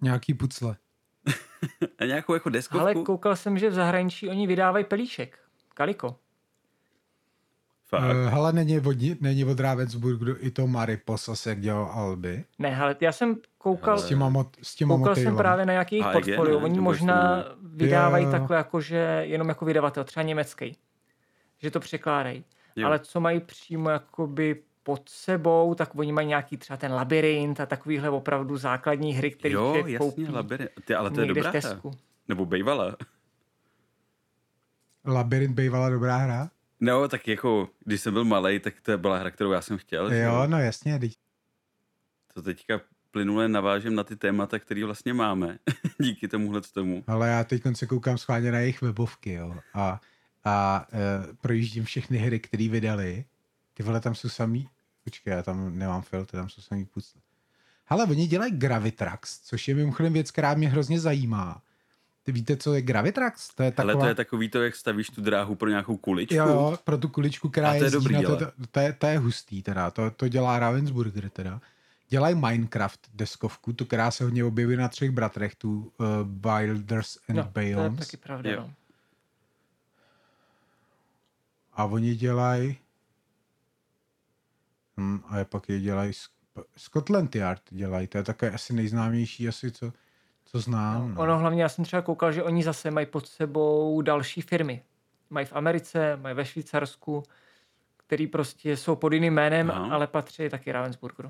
Nějaký 0.00 0.34
pucle. 0.34 0.76
A 1.98 2.04
nějakou 2.04 2.34
jako 2.34 2.50
deskovku? 2.50 2.80
Ale 2.80 2.94
koukal 2.94 3.36
jsem, 3.36 3.58
že 3.58 3.70
v 3.70 3.74
zahraničí 3.74 4.28
oni 4.28 4.46
vydávají 4.46 4.84
pelíšek. 4.84 5.38
Kaliko. 5.74 6.18
Fakt? 7.86 8.02
Uh, 8.02 8.30
hele, 8.30 8.52
není 8.52 8.80
od, 8.80 8.96
není 9.20 9.44
od 9.44 9.60
Ravensburgu 9.60 10.34
i 10.38 10.50
to 10.50 10.66
Mariposas, 10.66 11.46
jak 11.46 11.60
dělal 11.60 11.84
Alby. 11.84 12.44
Ne, 12.58 12.76
ale 12.76 12.96
já 13.00 13.12
jsem 13.12 13.36
koukal, 13.62 13.98
S 13.98 14.06
těma, 14.06 14.28
mot, 14.28 14.56
s 14.62 14.74
těma 14.74 14.96
koukal 14.96 15.14
jsem 15.16 15.36
právě 15.36 15.66
na 15.66 15.72
nějaký 15.72 16.02
portfolio. 16.12 16.60
Oni 16.60 16.80
možná 16.80 17.44
vydávají 17.62 18.24
Jo, 18.24 18.28
jo. 18.30 18.38
takhle 18.38 18.56
jako, 18.56 18.80
že 18.80 18.96
jenom 19.26 19.48
jako 19.48 19.64
vydavatel, 19.64 20.04
třeba 20.04 20.22
německý. 20.24 20.76
Že 21.58 21.70
to 21.70 21.80
překládají. 21.80 22.44
Jo. 22.76 22.86
Ale 22.86 22.98
co 22.98 23.20
mají 23.20 23.40
přímo 23.40 23.90
jakoby 23.90 24.62
pod 24.82 25.08
sebou, 25.08 25.74
tak 25.74 25.94
oni 25.94 26.12
mají 26.12 26.28
nějaký 26.28 26.56
třeba 26.56 26.76
ten 26.76 26.92
labirint 26.92 27.60
a 27.60 27.66
takovýhle 27.66 28.10
opravdu 28.10 28.56
základní 28.56 29.12
hry, 29.12 29.30
který 29.30 29.54
jo, 29.54 29.74
jasně, 29.76 29.98
koupí 29.98 30.26
labirint. 30.28 30.70
Ty, 30.84 30.94
ale 30.94 31.10
to 31.10 31.20
je 31.20 31.26
dobrá 31.26 31.50
v 31.52 31.54
hra. 31.54 31.80
Nebo 32.28 32.46
bejvala. 32.46 32.96
Labyrint 35.04 35.54
bývala 35.54 35.90
dobrá 35.90 36.16
hra? 36.16 36.50
No, 36.80 37.08
tak 37.08 37.28
jako, 37.28 37.68
když 37.84 38.00
jsem 38.00 38.12
byl 38.12 38.24
malý, 38.24 38.60
tak 38.60 38.74
to 38.82 38.98
byla 38.98 39.18
hra, 39.18 39.30
kterou 39.30 39.52
já 39.52 39.60
jsem 39.60 39.78
chtěl. 39.78 40.10
že 40.10 40.18
Jo, 40.18 40.46
no 40.46 40.58
jasně. 40.60 40.98
teď- 40.98 41.14
To 42.34 42.42
teďka 42.42 42.80
plynule 43.10 43.48
navážem 43.48 43.94
na 43.94 44.04
ty 44.04 44.16
témata, 44.16 44.58
které 44.58 44.84
vlastně 44.84 45.14
máme. 45.14 45.58
Díky 45.98 46.28
tomuhle 46.28 46.60
tomu. 46.60 47.04
Ale 47.06 47.28
já 47.28 47.44
teď 47.44 47.62
se 47.74 47.86
koukám 47.86 48.18
schválně 48.18 48.52
na 48.52 48.58
jejich 48.58 48.82
webovky, 48.82 49.32
jo. 49.32 49.56
A, 49.74 50.00
a 50.44 50.86
e, 50.92 51.34
projíždím 51.40 51.84
všechny 51.84 52.18
hry, 52.18 52.40
které 52.40 52.68
vydali. 52.68 53.24
Ty 53.74 53.82
vole, 53.82 54.00
tam 54.00 54.14
jsou 54.14 54.28
samý... 54.28 54.68
Počkej, 55.04 55.30
já 55.30 55.42
tam 55.42 55.78
nemám 55.78 56.02
filtr, 56.02 56.36
tam 56.36 56.48
jsou 56.48 56.62
samý 56.62 56.84
pucle. 56.84 57.22
Hele, 57.84 58.04
oni 58.04 58.26
dělají 58.26 58.52
Gravitrax, 58.52 59.40
což 59.40 59.68
je 59.68 59.74
mimochodem 59.74 60.12
věc, 60.12 60.30
která 60.30 60.54
mě 60.54 60.68
hrozně 60.68 61.00
zajímá. 61.00 61.62
Ty 62.22 62.32
víte, 62.32 62.56
co 62.56 62.74
je 62.74 62.82
Gravitrax? 62.82 63.54
To 63.54 63.62
je 63.62 63.72
Ale 63.76 63.86
taková... 63.86 64.04
to 64.04 64.08
je 64.08 64.14
takový 64.14 64.48
to, 64.48 64.62
jak 64.62 64.76
stavíš 64.76 65.10
tu 65.10 65.20
dráhu 65.20 65.54
pro 65.54 65.68
nějakou 65.68 65.96
kuličku. 65.96 66.34
Jo, 66.34 66.48
jo, 66.48 66.78
pro 66.84 66.98
tu 66.98 67.08
kuličku, 67.08 67.48
která 67.48 67.70
A 67.70 67.78
to 67.78 67.84
je 67.84 67.90
dobrý, 67.90 68.14
na 68.14 68.22
to, 68.22 68.28
ale. 68.28 68.38
to, 68.38 68.52
to, 68.70 68.80
je, 68.80 68.92
to 68.92 69.06
je 69.06 69.18
hustý 69.18 69.62
teda, 69.62 69.90
to, 69.90 70.10
to 70.10 70.28
dělá 70.28 70.58
Ravensburger 70.58 71.30
teda. 71.30 71.60
Dělají 72.10 72.34
Minecraft 72.34 73.08
deskovku, 73.14 73.72
tu, 73.72 73.84
která 73.84 74.10
se 74.10 74.24
hodně 74.24 74.44
objeví 74.44 74.76
na 74.76 74.88
třech 74.88 75.10
bratrech, 75.10 75.54
tu 75.54 75.92
uh, 75.98 76.06
Wilders 76.24 77.18
and 77.28 77.36
No, 77.36 77.50
to 77.52 77.60
je 77.60 77.90
taky 77.98 78.16
pravda. 78.16 78.50
Jo. 78.50 78.60
No. 78.60 78.74
A 81.72 81.84
oni 81.84 82.14
dělají... 82.14 82.78
Hm, 84.96 85.20
a 85.28 85.38
je 85.38 85.44
pak 85.44 85.68
je 85.68 85.80
dělají... 85.80 86.12
Scotland 86.76 87.36
Yard 87.36 87.62
dělají, 87.70 88.06
to 88.06 88.18
je 88.18 88.24
také 88.24 88.50
asi 88.50 88.72
nejznámější, 88.72 89.48
asi 89.48 89.70
co, 89.70 89.92
co 90.44 90.60
znám. 90.60 91.14
No. 91.14 91.20
Ono 91.20 91.38
hlavně, 91.38 91.62
já 91.62 91.68
jsem 91.68 91.84
třeba 91.84 92.02
koukal, 92.02 92.32
že 92.32 92.42
oni 92.42 92.62
zase 92.62 92.90
mají 92.90 93.06
pod 93.06 93.26
sebou 93.28 94.02
další 94.02 94.42
firmy. 94.42 94.82
Mají 95.30 95.46
v 95.46 95.52
Americe, 95.52 96.16
mají 96.16 96.34
ve 96.34 96.44
Švýcarsku, 96.44 97.22
který 97.96 98.26
prostě 98.26 98.76
jsou 98.76 98.96
pod 98.96 99.12
jiným 99.12 99.34
jménem, 99.34 99.70
Aha. 99.70 99.94
ale 99.94 100.06
patří 100.06 100.48
taky 100.48 100.72
Ravensburgeru. 100.72 101.28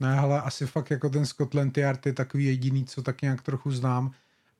Ne, 0.00 0.18
ale 0.18 0.40
asi 0.40 0.66
fakt 0.66 0.90
jako 0.90 1.08
ten 1.10 1.26
Scotland 1.26 1.78
Yard 1.78 2.06
je 2.06 2.12
takový 2.12 2.44
jediný, 2.44 2.84
co 2.84 3.02
tak 3.02 3.22
nějak 3.22 3.42
trochu 3.42 3.70
znám, 3.70 4.12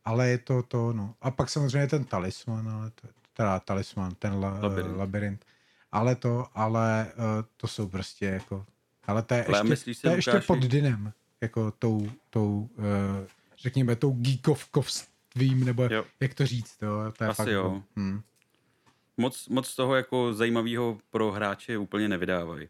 ale 0.05 0.29
je 0.29 0.39
to 0.39 0.63
to, 0.63 0.93
no. 0.93 1.15
A 1.21 1.31
pak 1.31 1.51
samozřejmě 1.51 1.87
ten 1.89 2.05
talisman, 2.05 2.69
ale 2.69 2.91
to, 2.91 3.09
teda 3.33 3.61
talisman, 3.61 4.15
ten 4.19 4.35
la, 4.35 4.59
labirint. 4.63 4.97
labirint. 4.97 5.45
Ale 5.93 6.15
to, 6.15 6.47
ale 6.55 7.13
uh, 7.17 7.25
to 7.57 7.67
jsou 7.67 7.89
prostě 7.89 8.27
jako, 8.27 8.67
ale 9.07 9.23
to 9.23 9.35
je 9.35 9.45
Ale 9.45 9.59
ještě, 9.59 9.69
myslíš 9.69 9.99
to 9.99 10.09
je 10.09 10.17
ještě 10.17 10.41
pod 10.47 10.59
Dinem, 10.59 11.13
jako 11.41 11.71
tou, 11.71 12.11
tou 12.31 12.69
uh, 12.77 12.85
řekněme, 13.59 13.97
tou 13.97 14.13
geekovkovstvím, 14.13 15.65
nebo 15.65 15.89
Jo. 15.91 16.05
jak 16.21 16.35
to 16.35 16.47
říct, 16.47 16.83
jo. 16.83 17.13
To 17.19 17.25
je 17.25 17.31
Asi 17.31 17.37
fakt, 17.37 17.49
jo. 17.49 17.83
Hm. 17.97 18.21
Moc, 19.17 19.49
moc 19.49 19.77
toho 19.77 19.95
jako 19.95 20.35
zajímavého 20.35 20.99
pro 21.11 21.31
hráče 21.31 21.79
úplně 21.79 22.09
nevydávají. 22.09 22.69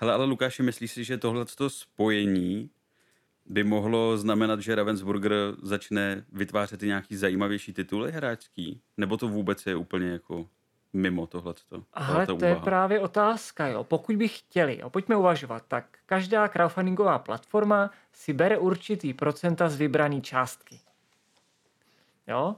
Hele, 0.00 0.12
ale 0.12 0.24
Lukáši, 0.24 0.62
myslíš 0.62 0.92
si, 0.92 1.04
že 1.04 1.18
tohle 1.18 1.44
spojení 1.68 2.70
by 3.46 3.64
mohlo 3.64 4.16
znamenat, 4.16 4.60
že 4.60 4.74
Ravensburger 4.74 5.54
začne 5.62 6.24
vytvářet 6.32 6.82
i 6.82 6.86
nějaký 6.86 7.16
zajímavější 7.16 7.72
tituly 7.72 8.12
hráčský? 8.12 8.80
Nebo 8.96 9.16
to 9.16 9.28
vůbec 9.28 9.66
je 9.66 9.76
úplně 9.76 10.08
jako 10.08 10.48
mimo 10.92 11.26
tohleto? 11.26 11.84
Ale 11.92 12.26
to 12.26 12.44
je 12.44 12.56
právě 12.56 13.00
otázka, 13.00 13.66
jo. 13.66 13.84
Pokud 13.84 14.16
by 14.16 14.28
chtěli, 14.28 14.78
jo, 14.78 14.90
pojďme 14.90 15.16
uvažovat, 15.16 15.64
tak 15.68 15.98
každá 16.06 16.48
crowdfundingová 16.48 17.18
platforma 17.18 17.90
si 18.12 18.32
bere 18.32 18.58
určitý 18.58 19.14
procenta 19.14 19.68
z 19.68 19.76
vybrané 19.76 20.20
částky. 20.20 20.80
Jo? 22.26 22.56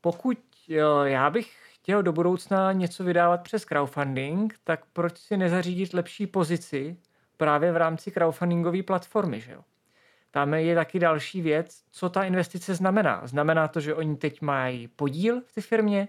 Pokud 0.00 0.38
jo, 0.68 1.00
já 1.00 1.30
bych 1.30 1.61
chtěl 1.82 2.02
do 2.02 2.12
budoucna 2.12 2.72
něco 2.72 3.04
vydávat 3.04 3.42
přes 3.42 3.64
crowdfunding, 3.64 4.58
tak 4.64 4.80
proč 4.92 5.18
si 5.18 5.36
nezařídit 5.36 5.94
lepší 5.94 6.26
pozici 6.26 6.96
právě 7.36 7.72
v 7.72 7.76
rámci 7.76 8.10
crowdfundingové 8.10 8.82
platformy, 8.82 9.40
že 9.40 9.52
jo? 9.52 9.60
Tam 10.30 10.54
je 10.54 10.74
taky 10.74 10.98
další 10.98 11.40
věc, 11.40 11.82
co 11.90 12.08
ta 12.08 12.24
investice 12.24 12.74
znamená. 12.74 13.26
Znamená 13.26 13.68
to, 13.68 13.80
že 13.80 13.94
oni 13.94 14.16
teď 14.16 14.40
mají 14.42 14.88
podíl 14.88 15.40
v 15.40 15.52
té 15.52 15.60
firmě, 15.60 16.08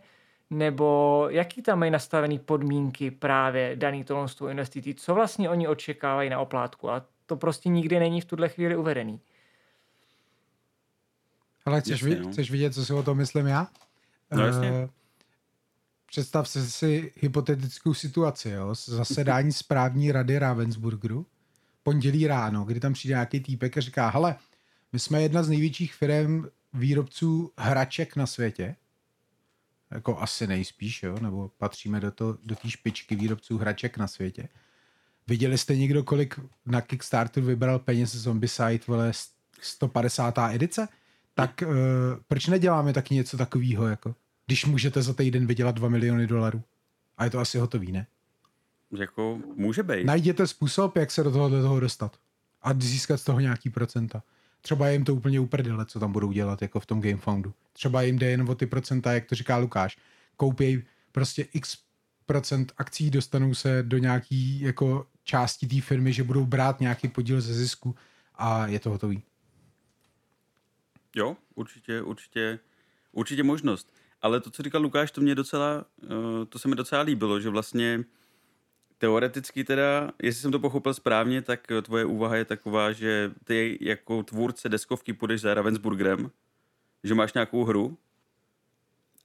nebo 0.50 1.28
jaký 1.30 1.62
tam 1.62 1.80
mají 1.80 1.92
nastavený 1.92 2.40
podmínky 2.40 3.12
právě 3.12 3.76
daný 3.76 4.04
tohle 4.04 4.28
s 4.28 4.36
tou 4.36 4.48
investicí, 4.48 4.96
co 4.96 5.14
vlastně 5.16 5.50
oni 5.50 5.68
očekávají 5.68 6.30
na 6.30 6.40
oplátku 6.40 6.90
a 6.90 7.06
to 7.26 7.36
prostě 7.36 7.70
nikdy 7.70 8.00
není 8.00 8.22
v 8.22 8.26
tuhle 8.26 8.50
chvíli 8.50 8.76
uvedený. 8.76 9.20
Ale 11.66 11.82
chceš, 11.82 11.92
Jasně, 11.92 12.10
vidět, 12.10 12.26
no. 12.26 12.32
chceš 12.32 12.52
vidět, 12.52 12.74
co 12.74 12.86
si 12.86 12.94
o 12.94 13.04
tom 13.04 13.18
myslím 13.18 13.48
já? 13.48 13.68
No, 14.32 14.46
jasně. 14.46 14.70
Eh, 14.70 14.90
Představ 16.14 16.50
si, 16.50 16.72
si 16.72 17.14
hypotetickou 17.16 17.94
situaci, 17.94 18.50
jo? 18.50 18.76
Zasedání 18.76 19.52
správní 19.52 20.12
rady 20.12 20.40
Ravensburgeru 20.40 21.26
pondělí 21.84 22.28
ráno, 22.28 22.64
kdy 22.64 22.80
tam 22.80 22.94
přijde 22.94 23.14
nějaký 23.14 23.40
týpek 23.40 23.78
a 23.78 23.82
říká, 23.82 24.10
hele, 24.10 24.36
my 24.92 25.00
jsme 25.00 25.22
jedna 25.22 25.44
z 25.44 25.50
největších 25.50 25.94
firm 25.94 26.46
výrobců 26.74 27.52
hraček 27.58 28.16
na 28.16 28.28
světě, 28.28 28.76
jako 29.92 30.20
asi 30.20 30.48
nejspíš, 30.48 31.04
jo, 31.04 31.20
nebo 31.22 31.50
patříme 31.58 32.00
do, 32.00 32.12
to, 32.12 32.38
do 32.44 32.56
špičky 32.68 33.16
výrobců 33.16 33.58
hraček 33.58 33.98
na 33.98 34.08
světě. 34.08 34.50
Viděli 35.28 35.58
jste 35.58 35.76
někdo, 35.76 36.04
kolik 36.04 36.40
na 36.66 36.82
Kickstarter 36.82 37.44
vybral 37.44 37.80
peněz 37.80 38.16
Zombicide, 38.16 38.80
vole, 38.88 39.12
150. 39.62 40.38
edice? 40.38 40.88
Tak 41.34 41.64
uh, 41.68 41.74
proč 42.28 42.48
neděláme 42.48 42.94
taky 42.94 43.16
něco 43.16 43.38
takového, 43.38 43.88
jako, 43.88 44.16
když 44.46 44.66
můžete 44.66 45.02
za 45.02 45.14
týden 45.14 45.48
vydělat 45.48 45.76
2 45.76 45.90
miliony 45.90 46.28
dolarů? 46.28 46.64
A 47.18 47.24
je 47.24 47.30
to 47.30 47.40
asi 47.40 47.58
hotový, 47.58 47.92
ne? 47.92 48.08
Jako 48.92 49.40
může 49.56 49.84
být. 49.84 50.06
Najděte 50.06 50.48
způsob, 50.48 50.98
jak 50.98 51.12
se 51.12 51.24
do 51.24 51.32
toho, 51.32 51.50
do 51.50 51.62
toho 51.62 51.80
dostat. 51.80 52.18
A 52.62 52.74
získat 52.80 53.18
z 53.18 53.24
toho 53.24 53.40
nějaký 53.40 53.70
procenta. 53.70 54.24
Třeba 54.62 54.90
jim 54.90 55.06
to 55.06 55.16
úplně 55.16 55.40
uprdele, 55.40 55.86
co 55.86 56.00
tam 56.00 56.12
budou 56.12 56.32
dělat, 56.32 56.62
jako 56.62 56.80
v 56.80 56.86
tom 56.86 57.02
GameFoundu. 57.02 57.54
Třeba 57.74 58.02
jim 58.02 58.20
jde 58.20 58.30
jen 58.30 58.50
o 58.50 58.56
ty 58.56 58.66
procenta, 58.66 59.14
jak 59.14 59.26
to 59.26 59.36
říká 59.36 59.58
Lukáš. 59.58 59.98
Koupěj 60.38 60.84
prostě 61.12 61.48
x 61.54 61.78
procent 62.26 62.74
akcí, 62.78 63.10
dostanou 63.10 63.54
se 63.54 63.84
do 63.84 63.98
nějaký 63.98 64.60
jako 64.60 65.08
části 65.24 65.68
té 65.68 65.82
firmy, 65.82 66.14
že 66.14 66.24
budou 66.24 66.46
brát 66.46 66.80
nějaký 66.80 67.08
podíl 67.08 67.42
ze 67.42 67.54
zisku 67.54 67.96
a 68.36 68.68
je 68.68 68.80
to 68.80 68.90
hotový. 68.90 69.24
Jo, 71.16 71.38
určitě, 71.56 72.02
určitě, 72.02 72.60
určitě 73.12 73.44
možnost. 73.44 73.94
Ale 74.24 74.40
to, 74.40 74.50
co 74.50 74.64
říkal 74.64 74.82
Lukáš, 74.82 75.12
to 75.12 75.22
mě 75.22 75.36
docela, 75.36 75.86
eh, 76.04 76.46
to 76.50 76.60
se 76.60 76.68
mi 76.68 76.76
docela 76.76 77.02
líbilo, 77.02 77.40
že 77.40 77.50
vlastně 77.50 78.04
teoreticky 78.98 79.64
teda, 79.64 80.12
jestli 80.22 80.42
jsem 80.42 80.52
to 80.52 80.60
pochopil 80.60 80.94
správně, 80.94 81.42
tak 81.42 81.68
tvoje 81.82 82.06
úvaha 82.06 82.36
je 82.36 82.46
taková, 82.46 82.92
že 82.92 83.32
ty 83.44 83.78
jako 83.82 84.24
tvůrce 84.24 84.70
deskovky 84.70 85.14
půjdeš 85.14 85.42
za 85.42 85.54
Ravensburgerem, 85.54 86.32
že 87.04 87.16
máš 87.16 87.34
nějakou 87.34 87.64
hru 87.64 87.98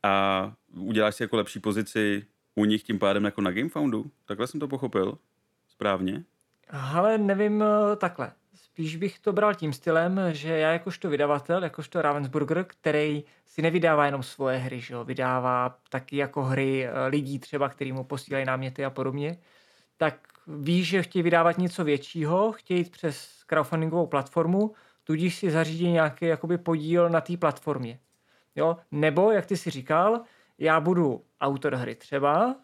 a 0.03 0.55
uděláš 0.75 1.15
si 1.15 1.23
jako 1.23 1.37
lepší 1.37 1.61
pozici 1.61 2.27
u 2.55 2.65
nich 2.65 2.83
tím 2.83 2.99
pádem 2.99 3.25
jako 3.25 3.41
na 3.41 3.51
Gamefoundu. 3.51 4.11
Takhle 4.25 4.47
jsem 4.47 4.61
to 4.61 4.69
pochopil 4.69 5.19
správně. 5.69 6.25
Ale 6.71 7.19
nevím 7.19 7.63
eh, 7.63 7.97
takhle. 7.97 8.33
Spíš 8.79 8.97
bych 8.97 9.19
to 9.19 9.33
bral 9.33 9.55
tím 9.55 9.73
stylem, 9.73 10.21
že 10.33 10.59
já 10.59 10.73
jakožto 10.73 11.11
vydavatel, 11.11 11.63
jakožto 11.63 12.03
Ravensburger, 12.03 12.65
který 12.65 13.25
si 13.45 13.63
nevydává 13.63 14.07
jenom 14.07 14.23
svoje 14.23 14.59
hry, 14.59 14.81
že 14.81 14.95
jo, 14.95 15.05
vydává 15.05 15.79
taky 15.89 16.17
jako 16.17 16.43
hry 16.43 16.87
eh, 16.87 17.07
lidí 17.07 17.39
třeba, 17.39 17.69
který 17.69 17.93
mu 17.93 18.05
posílají 18.05 18.45
náměty 18.45 18.85
a 18.85 18.91
podobně, 18.91 19.39
tak 19.97 20.15
ví, 20.47 20.85
že 20.85 21.03
chtějí 21.03 21.23
vydávat 21.23 21.59
něco 21.59 21.85
většího, 21.85 22.53
chtějí 22.53 22.81
jít 22.81 22.91
přes 22.91 23.43
crowdfundingovou 23.47 24.07
platformu, 24.07 24.75
tudíž 25.05 25.37
si 25.37 25.51
zařídí 25.51 25.91
nějaký 25.91 26.25
jakoby 26.25 26.59
podíl 26.59 27.09
na 27.09 27.21
té 27.21 27.37
platformě. 27.37 27.99
Jo? 28.57 28.77
Nebo, 28.91 29.31
jak 29.31 29.47
ty 29.47 29.57
si 29.57 29.71
říkal, 29.71 30.21
já 30.59 30.81
budu 30.81 31.25
autor 31.41 31.75
hry 31.75 31.95
třeba, 31.95 32.57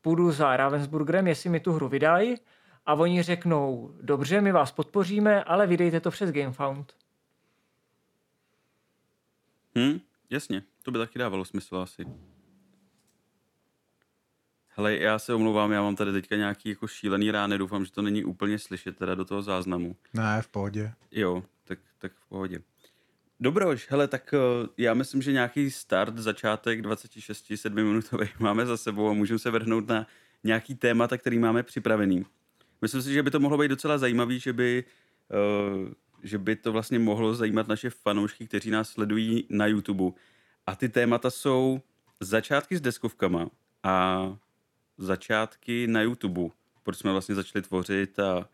půjdu 0.00 0.32
za 0.32 0.56
Ravensburgerem, 0.56 1.26
jestli 1.26 1.50
mi 1.50 1.60
tu 1.60 1.72
hru 1.72 1.88
vydají, 1.88 2.36
a 2.86 2.94
oni 2.94 3.22
řeknou, 3.22 3.94
dobře, 4.02 4.40
my 4.40 4.52
vás 4.52 4.72
podpoříme, 4.72 5.44
ale 5.44 5.66
vydejte 5.66 6.00
to 6.00 6.10
přes 6.10 6.30
GameFound. 6.32 6.92
Hm, 9.78 10.00
jasně, 10.30 10.62
to 10.82 10.90
by 10.90 10.98
taky 10.98 11.18
dávalo 11.18 11.44
smysl 11.44 11.76
asi. 11.76 12.06
Hele, 14.68 14.96
já 14.96 15.18
se 15.18 15.34
omlouvám, 15.34 15.72
já 15.72 15.82
mám 15.82 15.96
tady 15.96 16.12
teďka 16.12 16.36
nějaký 16.36 16.68
jako 16.68 16.86
šílený 16.88 17.30
rány, 17.30 17.58
doufám, 17.58 17.84
že 17.84 17.92
to 17.92 18.02
není 18.02 18.24
úplně 18.24 18.58
slyšet 18.58 18.96
teda 18.96 19.14
do 19.14 19.24
toho 19.24 19.42
záznamu. 19.42 19.96
Ne, 20.14 20.42
v 20.42 20.48
pohodě. 20.48 20.92
Jo, 21.10 21.44
tak, 21.64 21.78
tak 21.98 22.12
v 22.12 22.28
pohodě. 22.28 22.58
Dobrož, 23.40 23.90
hele, 23.90 24.08
tak 24.08 24.34
uh, 24.34 24.68
já 24.78 24.94
myslím, 24.94 25.22
že 25.22 25.32
nějaký 25.32 25.70
start, 25.70 26.18
začátek 26.18 26.80
26-7 26.80 27.74
minutový 27.74 28.28
máme 28.38 28.66
za 28.66 28.76
sebou 28.76 29.08
a 29.08 29.12
můžeme 29.12 29.38
se 29.38 29.50
vrhnout 29.50 29.88
na 29.88 30.06
nějaký 30.44 30.74
témata, 30.74 31.18
který 31.18 31.38
máme 31.38 31.62
připravený. 31.62 32.24
Myslím 32.84 33.02
si, 33.02 33.12
že 33.12 33.22
by 33.22 33.30
to 33.30 33.40
mohlo 33.40 33.58
být 33.58 33.68
docela 33.68 33.98
zajímavý, 33.98 34.40
že 34.40 34.52
by, 34.52 34.84
uh, 35.32 35.88
že 36.22 36.38
by 36.38 36.56
to 36.56 36.72
vlastně 36.72 36.98
mohlo 36.98 37.34
zajímat 37.34 37.68
naše 37.68 37.90
fanoušky, 37.90 38.46
kteří 38.46 38.70
nás 38.70 38.88
sledují 38.88 39.46
na 39.48 39.66
YouTube. 39.66 40.12
A 40.66 40.76
ty 40.76 40.88
témata 40.88 41.30
jsou 41.30 41.80
začátky 42.20 42.76
s 42.76 42.80
deskovkama 42.80 43.48
a 43.82 44.36
začátky 44.98 45.86
na 45.86 46.02
YouTube, 46.02 46.40
proč 46.82 46.98
jsme 46.98 47.12
vlastně 47.12 47.34
začali 47.34 47.62
tvořit 47.62 48.18
a 48.18 48.48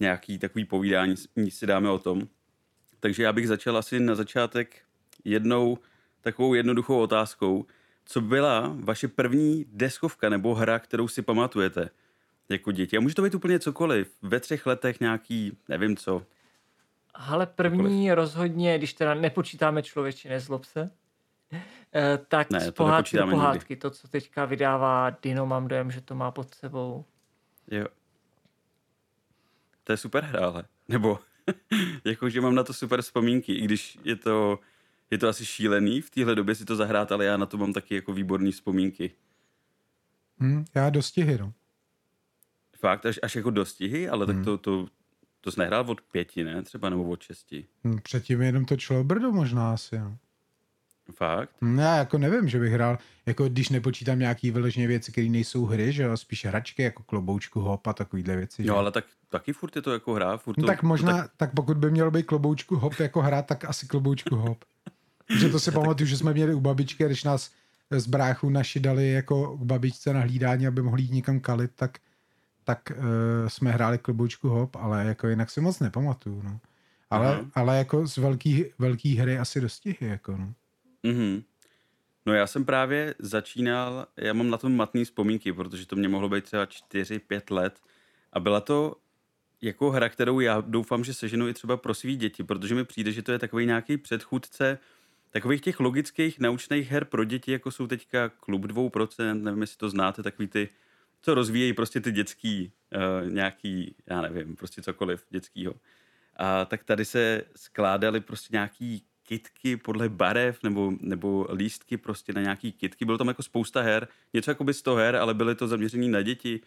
nějaký 0.00 0.38
takový 0.38 0.64
povídání 0.64 1.16
si 1.48 1.66
dáme 1.66 1.90
o 1.90 1.98
tom. 1.98 2.28
Takže 3.00 3.22
já 3.22 3.32
bych 3.32 3.48
začal 3.48 3.76
asi 3.76 4.00
na 4.00 4.14
začátek 4.14 4.82
jednou 5.24 5.78
takovou 6.20 6.54
jednoduchou 6.54 6.98
otázkou. 6.98 7.66
Co 8.04 8.20
byla 8.20 8.76
vaše 8.76 9.08
první 9.08 9.64
deskovka 9.68 10.28
nebo 10.28 10.54
hra, 10.54 10.78
kterou 10.78 11.08
si 11.08 11.22
pamatujete 11.22 11.90
jako 12.48 12.72
děti? 12.72 12.96
A 12.96 13.00
může 13.00 13.14
to 13.14 13.22
být 13.22 13.34
úplně 13.34 13.58
cokoliv. 13.58 14.16
Ve 14.22 14.40
třech 14.40 14.66
letech 14.66 15.00
nějaký, 15.00 15.58
nevím 15.68 15.96
co. 15.96 16.22
Ale 17.14 17.46
první 17.46 17.78
cokoliv. 17.78 18.14
rozhodně, 18.14 18.78
když 18.78 18.92
teda 18.94 19.14
nepočítáme 19.14 19.82
člověče, 19.82 20.28
nezlob 20.28 20.64
se, 20.64 20.90
Eh, 21.94 22.18
tak 22.28 22.50
ne, 22.50 22.60
z 22.60 22.70
pohádky 22.70 23.16
do 23.16 23.26
pohádky, 23.26 23.72
nikdy. 23.72 23.76
to, 23.76 23.90
co 23.90 24.08
teďka 24.08 24.44
vydává 24.44 25.10
Dino, 25.22 25.46
mám 25.46 25.68
dojem, 25.68 25.90
že 25.90 26.00
to 26.00 26.14
má 26.14 26.30
pod 26.30 26.54
sebou. 26.54 27.04
Jo. 27.70 27.86
To 29.84 29.92
je 29.92 29.96
super 29.96 30.24
hra, 30.24 30.46
ale. 30.46 30.64
Nebo, 30.88 31.18
jakože 32.04 32.40
mám 32.40 32.54
na 32.54 32.62
to 32.64 32.72
super 32.72 33.02
vzpomínky, 33.02 33.54
i 33.54 33.64
když 33.64 33.98
je 34.04 34.16
to, 34.16 34.58
je 35.10 35.18
to 35.18 35.28
asi 35.28 35.46
šílený 35.46 36.00
v 36.00 36.10
téhle 36.10 36.34
době 36.34 36.54
si 36.54 36.64
to 36.64 36.76
zahrát, 36.76 37.12
ale 37.12 37.24
já 37.24 37.36
na 37.36 37.46
to 37.46 37.56
mám 37.56 37.72
taky 37.72 37.94
jako 37.94 38.12
výborný 38.12 38.52
vzpomínky. 38.52 39.10
Hmm, 40.38 40.64
já 40.74 40.90
dostihy, 40.90 41.38
no. 41.38 41.52
Fakt, 42.82 43.06
až, 43.06 43.18
až 43.22 43.36
jako 43.36 43.50
dostihy, 43.50 44.08
ale 44.08 44.26
hmm. 44.26 44.34
tak 44.34 44.44
to, 44.44 44.58
to, 44.58 44.86
to 45.40 45.50
jsi 45.50 45.60
nehrál 45.60 45.84
od 45.90 46.00
pěti, 46.00 46.44
ne? 46.44 46.62
Třeba 46.62 46.90
nebo 46.90 47.04
od 47.04 47.22
šesti. 47.22 47.66
Hmm, 47.84 47.98
předtím 48.02 48.42
jenom 48.42 48.64
to 48.64 48.76
člo 48.76 49.04
brdo 49.04 49.32
možná 49.32 49.72
asi, 49.72 49.98
no. 49.98 50.16
Fakt? 51.14 51.50
Já 51.78 51.96
jako 51.96 52.18
nevím, 52.18 52.48
že 52.48 52.58
bych 52.58 52.72
hrál, 52.72 52.98
jako 53.26 53.48
když 53.48 53.68
nepočítám 53.68 54.18
nějaký 54.18 54.50
vyloženě 54.50 54.86
věci, 54.86 55.12
které 55.12 55.28
nejsou 55.28 55.64
hry, 55.64 55.92
že 55.92 56.02
jo, 56.02 56.16
spíš 56.16 56.44
hračky, 56.44 56.82
jako 56.82 57.02
kloboučku, 57.02 57.60
hop 57.60 57.86
a 57.86 57.92
takovýhle 57.92 58.36
věci. 58.36 58.66
Jo, 58.66 58.76
ale 58.76 58.92
tak 58.92 59.04
taky 59.28 59.52
furt 59.52 59.76
je 59.76 59.82
to 59.82 59.92
jako 59.92 60.14
hra. 60.14 60.36
Furt 60.36 60.56
no 60.56 60.62
to, 60.62 60.66
no, 60.66 60.72
tak 60.72 60.82
možná, 60.82 61.16
tak... 61.16 61.30
tak 61.36 61.54
pokud 61.54 61.76
by 61.76 61.90
mělo 61.90 62.10
být 62.10 62.26
kloboučku 62.26 62.76
hop 62.76 63.00
jako 63.00 63.22
hra, 63.22 63.42
tak 63.42 63.64
asi 63.64 63.86
kloboučku 63.86 64.36
hop. 64.36 64.64
že 65.38 65.48
to 65.48 65.60
si 65.60 65.70
pamatuju, 65.72 66.06
že 66.06 66.16
jsme 66.16 66.32
měli 66.32 66.54
u 66.54 66.60
babičky, 66.60 67.04
když 67.04 67.24
nás 67.24 67.50
z 67.90 68.06
bráchu 68.06 68.50
naši 68.50 68.80
dali 68.80 69.12
jako 69.12 69.56
k 69.56 69.62
babičce 69.62 70.12
na 70.12 70.20
hlídání, 70.20 70.66
aby 70.66 70.82
mohli 70.82 71.02
jít 71.02 71.12
někam 71.12 71.40
kalit, 71.40 71.70
tak, 71.74 71.98
tak 72.64 72.92
uh, 72.96 73.48
jsme 73.48 73.70
hráli 73.70 73.98
kloboučku 73.98 74.48
hop, 74.48 74.76
ale 74.76 75.04
jako 75.04 75.28
jinak 75.28 75.50
si 75.50 75.60
moc 75.60 75.80
nepamatuju, 75.80 76.42
no. 76.42 76.60
Ale, 77.10 77.44
ale 77.54 77.78
jako 77.78 78.06
z 78.06 78.16
velký, 78.16 78.64
velký 78.78 79.16
hry 79.16 79.38
asi 79.38 79.60
dostihy, 79.60 80.06
jako 80.06 80.36
no. 80.36 80.52
Mm-hmm. 81.04 81.42
No 82.26 82.32
já 82.32 82.46
jsem 82.46 82.64
právě 82.64 83.14
začínal, 83.18 84.06
já 84.16 84.32
mám 84.32 84.50
na 84.50 84.58
tom 84.58 84.76
matný 84.76 85.04
vzpomínky, 85.04 85.52
protože 85.52 85.86
to 85.86 85.96
mě 85.96 86.08
mohlo 86.08 86.28
být 86.28 86.44
třeba 86.44 86.64
4-5 86.64 87.54
let 87.54 87.80
a 88.32 88.40
byla 88.40 88.60
to 88.60 88.96
jako 89.62 89.90
hra, 89.90 90.08
kterou 90.08 90.40
já 90.40 90.60
doufám, 90.60 91.04
že 91.04 91.14
seženu 91.14 91.48
i 91.48 91.54
třeba 91.54 91.76
pro 91.76 91.94
svý 91.94 92.16
děti, 92.16 92.44
protože 92.44 92.74
mi 92.74 92.84
přijde, 92.84 93.12
že 93.12 93.22
to 93.22 93.32
je 93.32 93.38
takový 93.38 93.66
nějaký 93.66 93.96
předchůdce 93.96 94.78
takových 95.30 95.60
těch 95.60 95.80
logických 95.80 96.40
naučných 96.40 96.90
her 96.90 97.04
pro 97.04 97.24
děti, 97.24 97.52
jako 97.52 97.70
jsou 97.70 97.86
teďka 97.86 98.28
Klub 98.28 98.62
2%, 98.62 99.42
nevím, 99.42 99.60
jestli 99.60 99.76
to 99.76 99.90
znáte, 99.90 100.22
takový 100.22 100.48
ty, 100.48 100.68
co 101.22 101.34
rozvíjejí 101.34 101.72
prostě 101.72 102.00
ty 102.00 102.12
dětský, 102.12 102.72
uh, 102.94 103.30
nějaký, 103.30 103.94
já 104.06 104.20
nevím, 104.20 104.56
prostě 104.56 104.82
cokoliv 104.82 105.26
dětskýho. 105.30 105.74
A 106.36 106.64
tak 106.64 106.84
tady 106.84 107.04
se 107.04 107.42
skládaly 107.56 108.20
prostě 108.20 108.48
nějaký 108.52 109.04
kitky 109.22 109.76
podle 109.76 110.08
barev 110.08 110.62
nebo, 110.62 110.92
nebo 111.00 111.46
lístky 111.52 111.96
prostě 111.96 112.32
na 112.32 112.40
nějaký 112.40 112.72
kitky. 112.72 113.04
Bylo 113.04 113.18
tam 113.18 113.28
jako 113.28 113.42
spousta 113.42 113.80
her, 113.80 114.08
něco 114.32 114.50
jako 114.50 114.64
by 114.64 114.74
100 114.74 114.94
her, 114.94 115.16
ale 115.16 115.34
byly 115.34 115.54
to 115.54 115.68
zaměřený 115.68 116.08
na 116.08 116.22
děti. 116.22 116.60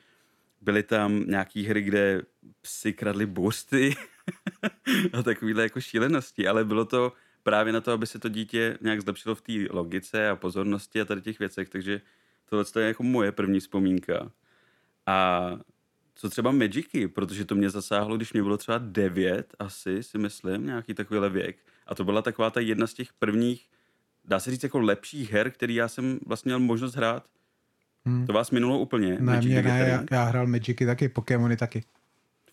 Byly 0.61 0.83
tam 0.83 1.23
nějaký 1.27 1.65
hry, 1.65 1.81
kde 1.81 2.21
psi 2.61 2.93
kradli 2.93 3.25
bursty 3.25 3.95
a 5.13 5.23
takovýhle 5.23 5.63
jako 5.63 5.81
šílenosti, 5.81 6.47
ale 6.47 6.65
bylo 6.65 6.85
to 6.85 7.13
právě 7.43 7.73
na 7.73 7.81
to, 7.81 7.91
aby 7.91 8.07
se 8.07 8.19
to 8.19 8.29
dítě 8.29 8.77
nějak 8.81 9.01
zlepšilo 9.01 9.35
v 9.35 9.41
té 9.41 9.53
logice 9.69 10.29
a 10.29 10.35
pozornosti 10.35 11.01
a 11.01 11.05
tady 11.05 11.21
těch 11.21 11.39
věcech, 11.39 11.69
takže 11.69 12.01
tohle 12.49 12.65
je 12.79 12.87
jako 12.87 13.03
moje 13.03 13.31
první 13.31 13.59
vzpomínka. 13.59 14.31
A 15.05 15.49
co 16.15 16.29
třeba 16.29 16.51
Magicy, 16.51 17.07
protože 17.07 17.45
to 17.45 17.55
mě 17.55 17.69
zasáhlo, 17.69 18.17
když 18.17 18.33
mě 18.33 18.43
bylo 18.43 18.57
třeba 18.57 18.77
devět, 18.77 19.53
asi 19.59 20.03
si 20.03 20.17
myslím, 20.17 20.65
nějaký 20.65 20.93
takovýhle 20.93 21.29
věk. 21.29 21.57
A 21.87 21.95
to 21.95 22.03
byla 22.03 22.21
taková 22.21 22.49
ta 22.49 22.59
jedna 22.59 22.87
z 22.87 22.93
těch 22.93 23.13
prvních, 23.13 23.69
dá 24.25 24.39
se 24.39 24.51
říct, 24.51 24.63
jako 24.63 24.79
lepších 24.79 25.33
her, 25.33 25.51
který 25.51 25.75
já 25.75 25.87
jsem 25.87 26.19
vlastně 26.25 26.49
měl 26.49 26.59
možnost 26.59 26.95
hrát. 26.95 27.23
Hmm. 28.05 28.25
To 28.27 28.33
vás 28.33 28.51
minulo 28.51 28.79
úplně? 28.79 29.09
Ne, 29.09 29.19
Magic 29.19 29.51
mě 29.51 29.61
ne, 29.63 29.79
já, 29.89 30.17
já 30.17 30.23
hrál 30.23 30.47
Magicy 30.47 30.85
taky, 30.85 31.09
Pokémony 31.09 31.57
taky. 31.57 31.83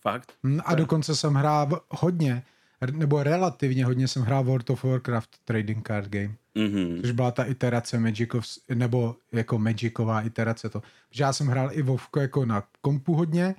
Fakt? 0.00 0.32
Hm, 0.44 0.60
A 0.64 0.74
dokonce 0.74 1.16
jsem 1.16 1.34
hrál 1.34 1.80
hodně, 1.88 2.42
nebo 2.90 3.23
relativně 3.23 3.85
hodně 3.85 4.09
jsem 4.09 4.23
hrál 4.23 4.45
World 4.45 4.71
of 4.71 4.85
Warcraft 4.85 5.31
Trading 5.45 5.87
Card 5.88 6.09
Game. 6.09 6.35
Mhm. 6.55 7.01
Což 7.01 7.11
byla 7.11 7.31
ta 7.31 7.45
iterace 7.45 7.99
Magicov, 7.99 8.45
nebo 8.75 9.16
jako 9.33 9.59
Magicová 9.59 10.21
iterace 10.21 10.68
to. 10.68 10.83
Že 11.11 11.25
já 11.25 11.33
jsem 11.33 11.47
hrál 11.47 11.71
i 11.73 11.83
Vovko 11.83 12.21
jako 12.21 12.45
na 12.47 12.62
kompu 12.81 13.14
hodně, 13.14 13.55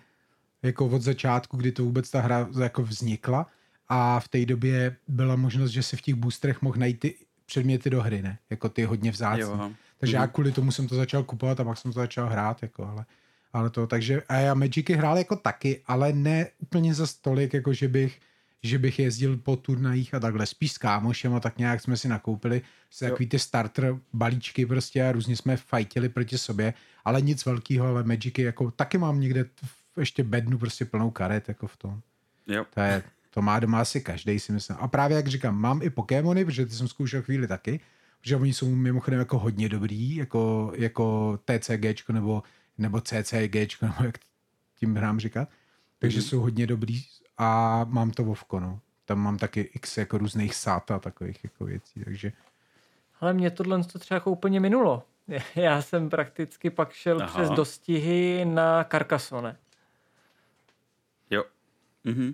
jako 0.64 0.86
od 0.88 1.02
začátku, 1.02 1.58
kdy 1.58 1.72
to 1.72 1.84
vůbec 1.84 2.12
ta 2.12 2.22
hra 2.22 2.50
jako 2.62 2.84
vznikla 2.84 3.48
a 3.90 4.20
v 4.20 4.28
té 4.28 4.46
době 4.46 4.96
byla 5.08 5.36
možnost, 5.36 5.72
že 5.72 5.84
si 5.84 5.98
v 5.98 6.02
těch 6.02 6.16
boosterech 6.16 6.62
mohl 6.62 6.80
najít 6.80 7.00
ty 7.00 7.16
předměty 7.46 7.90
do 7.90 8.02
hry, 8.02 8.22
ne? 8.22 8.38
Jako 8.50 8.70
ty 8.70 8.84
hodně 8.84 9.12
vzácný. 9.12 9.42
Jo. 9.42 9.72
Takže 10.00 10.18
Mhm. 10.18 10.22
já 10.24 10.28
kvůli 10.28 10.52
tomu 10.52 10.72
jsem 10.72 10.88
to 10.88 10.96
začal 10.96 11.24
kupovat 11.24 11.60
a 11.60 11.64
pak 11.64 11.78
jsem 11.78 11.94
to 11.94 12.00
začal 12.00 12.30
hrát, 12.30 12.62
jako, 12.62 12.86
ale, 12.86 13.06
ale 13.54 13.70
to, 13.70 13.88
takže, 13.88 14.22
a 14.30 14.36
já 14.36 14.54
Magicy 14.54 14.94
hrál 14.94 15.18
jako 15.18 15.36
taky, 15.36 15.82
ale 15.88 16.14
ne 16.14 16.48
úplně 16.60 16.94
za 16.94 17.08
stolik, 17.08 17.54
jako 17.54 17.74
že 17.74 17.88
bych, 17.88 18.20
že 18.64 18.78
bych 18.80 19.00
jezdil 19.00 19.38
po 19.38 19.56
turnajích 19.56 20.14
a 20.14 20.20
takhle, 20.20 20.46
spíš 20.46 20.72
s 20.72 20.78
kámošem 20.78 21.34
a 21.36 21.40
tak 21.40 21.58
nějak 21.58 21.82
jsme 21.82 21.98
si 21.98 22.08
nakoupili 22.08 22.62
se 22.92 23.10
takový 23.10 23.28
ty 23.30 23.40
starter 23.40 23.96
balíčky 24.14 24.66
prostě 24.66 25.04
a 25.04 25.12
různě 25.12 25.38
jsme 25.38 25.58
fajtili 25.58 26.10
proti 26.10 26.38
sobě, 26.38 26.74
ale 27.06 27.22
nic 27.22 27.46
velkého, 27.46 27.88
ale 27.88 28.04
Magicy 28.04 28.42
jako 28.42 28.72
taky 28.72 28.98
mám 28.98 29.20
někde 29.20 29.44
v- 29.44 30.00
ještě 30.00 30.24
bednu 30.24 30.58
prostě 30.58 30.86
plnou 30.86 31.12
karet 31.12 31.48
jako 31.48 31.68
v 31.68 31.78
tom. 31.78 32.02
Jo. 32.48 32.66
To, 32.74 32.80
je, 32.80 33.04
to 33.30 33.42
má 33.42 33.60
doma 33.60 33.82
asi 33.82 34.02
každý 34.02 34.40
si 34.40 34.52
myslím. 34.52 34.78
A 34.80 34.88
právě 34.88 35.18
jak 35.18 35.28
říkám, 35.28 35.58
mám 35.62 35.82
i 35.84 35.90
Pokémony, 35.90 36.46
protože 36.46 36.66
ty 36.66 36.72
jsem 36.74 36.88
zkoušel 36.88 37.22
chvíli 37.22 37.48
taky, 37.48 37.80
že 38.22 38.36
oni 38.36 38.54
jsou 38.54 38.76
mimochodem 38.76 39.20
jako 39.20 39.40
hodně 39.40 39.70
dobrý, 39.70 40.16
jako, 40.16 40.72
jako 40.76 41.38
TCG 41.46 42.10
nebo, 42.10 42.44
nebo 42.78 43.02
CCG, 43.02 43.82
nebo 43.82 43.94
jak 44.04 44.18
tím 44.76 44.96
hrám 44.96 45.20
říkat. 45.20 45.50
Takže 46.00 46.18
Mhm. 46.18 46.26
jsou 46.28 46.40
hodně 46.40 46.68
dobrý 46.68 47.04
a 47.38 47.84
mám 47.90 48.12
to 48.12 48.24
Vovko, 48.24 48.60
no. 48.60 48.80
Tam 49.06 49.20
mám 49.20 49.38
taky 49.38 49.62
x 49.62 49.98
jako 49.98 50.18
různých 50.18 50.56
sát 50.56 50.92
a 50.92 51.00
takových 51.00 51.44
jako 51.44 51.66
věcí, 51.66 52.04
takže 52.04 52.32
Ale 53.20 53.34
mě 53.34 53.52
tohle 53.52 53.84
to 53.84 54.00
třeba 54.00 54.16
jako 54.16 54.32
úplně 54.32 54.60
minulo. 54.60 55.04
Já 55.56 55.82
jsem 55.82 56.10
prakticky 56.10 56.70
pak 56.70 56.92
šel 56.94 57.22
Aha. 57.22 57.34
Přes 57.34 57.50
dostihy 57.50 58.46
na 58.46 58.84
Carcassonne. 58.84 59.58
Jo. 61.30 61.44
Mhm. 62.04 62.34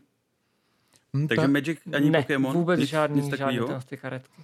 hm, 1.13 1.27
Takže 1.27 1.41
ta- 1.41 1.47
Magic 1.47 1.79
ani 1.95 2.09
ne, 2.09 2.21
Pokémon? 2.21 2.53
vůbec 2.53 2.79
nic, 2.79 2.89
žádný, 2.89 3.21
nic 3.21 3.38
žádný 3.38 3.59
ten, 3.67 3.81
ty 3.85 3.97
karetky. 3.97 4.41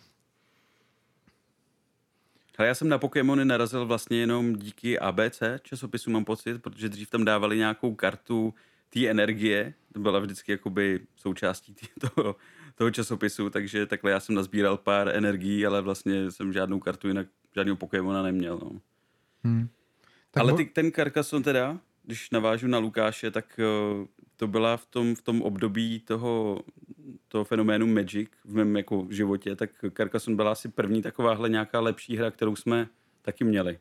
Hele, 2.57 2.67
já 2.67 2.75
jsem 2.75 2.89
na 2.89 2.97
Pokémony 2.97 3.45
narazil 3.45 3.85
vlastně 3.85 4.17
jenom 4.17 4.55
díky 4.55 4.99
ABC 4.99 5.41
časopisu, 5.61 6.11
mám 6.11 6.25
pocit, 6.25 6.61
protože 6.61 6.89
dřív 6.89 7.09
tam 7.09 7.25
dávali 7.25 7.57
nějakou 7.57 7.95
kartu 7.95 8.53
té 8.95 9.07
energie, 9.09 9.73
to 9.93 9.99
byla 9.99 10.19
vždycky 10.19 10.51
jakoby 10.51 10.99
součástí 11.15 11.73
tý, 11.73 11.87
toho, 11.99 12.35
toho 12.75 12.91
časopisu, 12.91 13.49
takže 13.49 13.85
takhle 13.85 14.11
já 14.11 14.19
jsem 14.19 14.35
nazbíral 14.35 14.77
pár 14.77 15.09
energií, 15.09 15.65
ale 15.65 15.81
vlastně 15.81 16.31
jsem 16.31 16.53
žádnou 16.53 16.79
kartu 16.79 17.07
jinak, 17.07 17.27
žádného 17.55 17.75
Pokémona 17.75 18.23
neměl. 18.23 18.59
No. 18.63 18.81
hm. 19.43 19.67
Tak 20.31 20.41
ale 20.41 20.53
ty, 20.53 20.65
ten 20.65 20.91
Carcassonne 20.91 21.43
teda, 21.43 21.79
když 22.03 22.29
navážu 22.29 22.67
na 22.67 22.77
Lukáše, 22.77 23.31
tak 23.31 23.59
eh, 23.59 24.07
to 24.35 24.47
byla 24.47 24.77
v 24.77 24.85
tom, 24.85 25.15
v 25.15 25.21
tom 25.21 25.41
období 25.41 25.99
toho, 25.99 26.61
toho 27.27 27.43
fenoménu 27.43 27.87
Magic 27.87 28.29
v 28.45 28.55
mém 28.55 28.77
jako 28.77 29.07
životě, 29.09 29.55
tak 29.55 29.69
Carcassonne 29.97 30.35
byla 30.35 30.51
asi 30.51 30.69
první 30.69 31.01
takováhle 31.01 31.49
nějaká 31.49 31.79
lepší 31.79 32.17
hra, 32.17 32.31
kterou 32.31 32.55
jsme 32.55 32.87
taky 33.21 33.43
měli. 33.43 33.79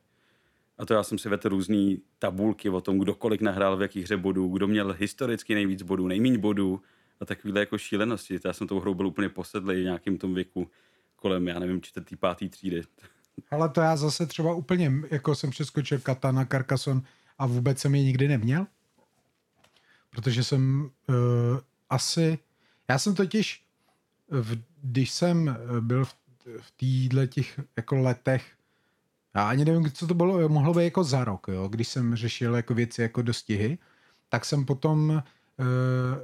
A 0.78 0.86
to 0.86 0.94
já 0.94 1.02
jsem 1.02 1.18
si 1.18 1.28
vedl 1.28 1.48
různé 1.48 1.96
tabulky 2.18 2.70
o 2.70 2.80
tom, 2.80 2.98
kdo 2.98 3.14
kolik 3.14 3.40
nahrál 3.40 3.76
v 3.76 3.82
jakých 3.82 4.04
hře 4.04 4.16
bodů, 4.16 4.48
kdo 4.48 4.66
měl 4.66 4.92
historicky 4.92 5.54
nejvíc 5.54 5.82
bodů, 5.82 6.06
nejméně 6.06 6.38
bodů 6.38 6.82
a 7.20 7.24
takovýhle 7.24 7.60
jako 7.60 7.78
šílenosti. 7.78 8.38
Já 8.44 8.52
jsem 8.52 8.66
tou 8.66 8.80
hrou 8.80 8.94
byl 8.94 9.06
úplně 9.06 9.28
posedlý 9.28 9.80
v 9.80 9.84
nějakým 9.84 10.18
tom 10.18 10.34
věku 10.34 10.70
kolem, 11.16 11.48
já 11.48 11.58
nevím, 11.58 11.82
čtvrtý, 11.82 12.16
pátý 12.16 12.48
třídy. 12.48 12.82
Ale 13.50 13.68
to 13.68 13.80
já 13.80 13.96
zase 13.96 14.26
třeba 14.26 14.54
úplně, 14.54 14.92
jako 15.10 15.34
jsem 15.34 15.50
přeskočil 15.50 15.98
Katana, 15.98 16.44
Carcassonne 16.44 17.02
a 17.38 17.46
vůbec 17.46 17.78
jsem 17.78 17.94
je 17.94 18.02
nikdy 18.02 18.28
neměl. 18.28 18.66
Protože 20.10 20.44
jsem 20.44 20.90
uh, 21.08 21.14
asi, 21.90 22.38
já 22.88 22.98
jsem 22.98 23.14
totiž, 23.14 23.64
v, 24.30 24.62
když 24.82 25.10
jsem 25.10 25.48
eh, 25.48 25.80
byl 25.80 26.04
v, 26.04 26.14
v 26.60 26.70
týhle 26.76 27.26
těch 27.26 27.60
jako 27.76 27.96
letech, 27.96 28.52
já 29.34 29.48
ani 29.48 29.64
nevím, 29.64 29.90
co 29.90 30.06
to 30.06 30.14
bylo, 30.14 30.48
mohlo 30.48 30.74
být 30.74 30.84
jako 30.84 31.04
za 31.04 31.24
rok, 31.24 31.46
jo, 31.48 31.68
když 31.68 31.88
jsem 31.88 32.16
řešil 32.16 32.54
jako 32.54 32.74
věci 32.74 33.02
jako 33.02 33.22
dostihy, 33.22 33.78
tak 34.28 34.44
jsem 34.44 34.64
potom 34.64 35.10
uh, 35.10 35.66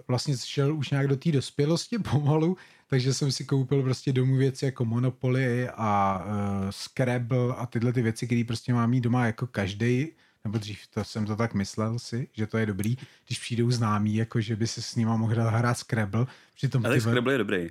vlastně 0.09 0.37
šel 0.37 0.77
už 0.77 0.91
nějak 0.91 1.09
do 1.09 1.17
té 1.17 1.33
dospělosti 1.33 1.99
pomalu, 2.11 2.57
takže 2.87 3.15
jsem 3.15 3.33
si 3.33 3.45
koupil 3.45 3.83
prostě 3.83 4.13
domů 4.13 4.37
věci 4.37 4.65
jako 4.65 4.85
Monopoly 4.85 5.69
a 5.69 6.23
uh, 6.27 6.71
Scrabble 6.71 7.55
a 7.57 7.67
tyhle 7.67 7.93
ty 7.93 8.03
věci, 8.03 8.27
které 8.27 8.43
prostě 8.47 8.75
mám 8.75 8.91
mít 8.91 9.01
doma 9.01 9.27
jako 9.27 9.47
každý 9.47 10.09
nebo 10.45 10.59
dřív 10.59 10.87
to 10.87 11.05
jsem 11.05 11.27
to 11.27 11.37
tak 11.37 11.55
myslel 11.55 11.99
si, 11.99 12.29
že 12.33 12.47
to 12.47 12.59
je 12.59 12.67
dobrý, 12.67 12.97
když 13.27 13.39
přijdou 13.39 13.71
známí, 13.71 14.15
jako 14.15 14.41
že 14.41 14.57
by 14.57 14.67
se 14.67 14.83
s 14.83 14.97
nima 14.97 15.17
mohl 15.17 15.35
hrát 15.35 15.79
Scrabble, 15.79 16.27
přitom 16.55 16.87
Ale 16.87 17.01
Scrabble 17.01 17.35
je 17.35 17.39
dobrý. 17.39 17.69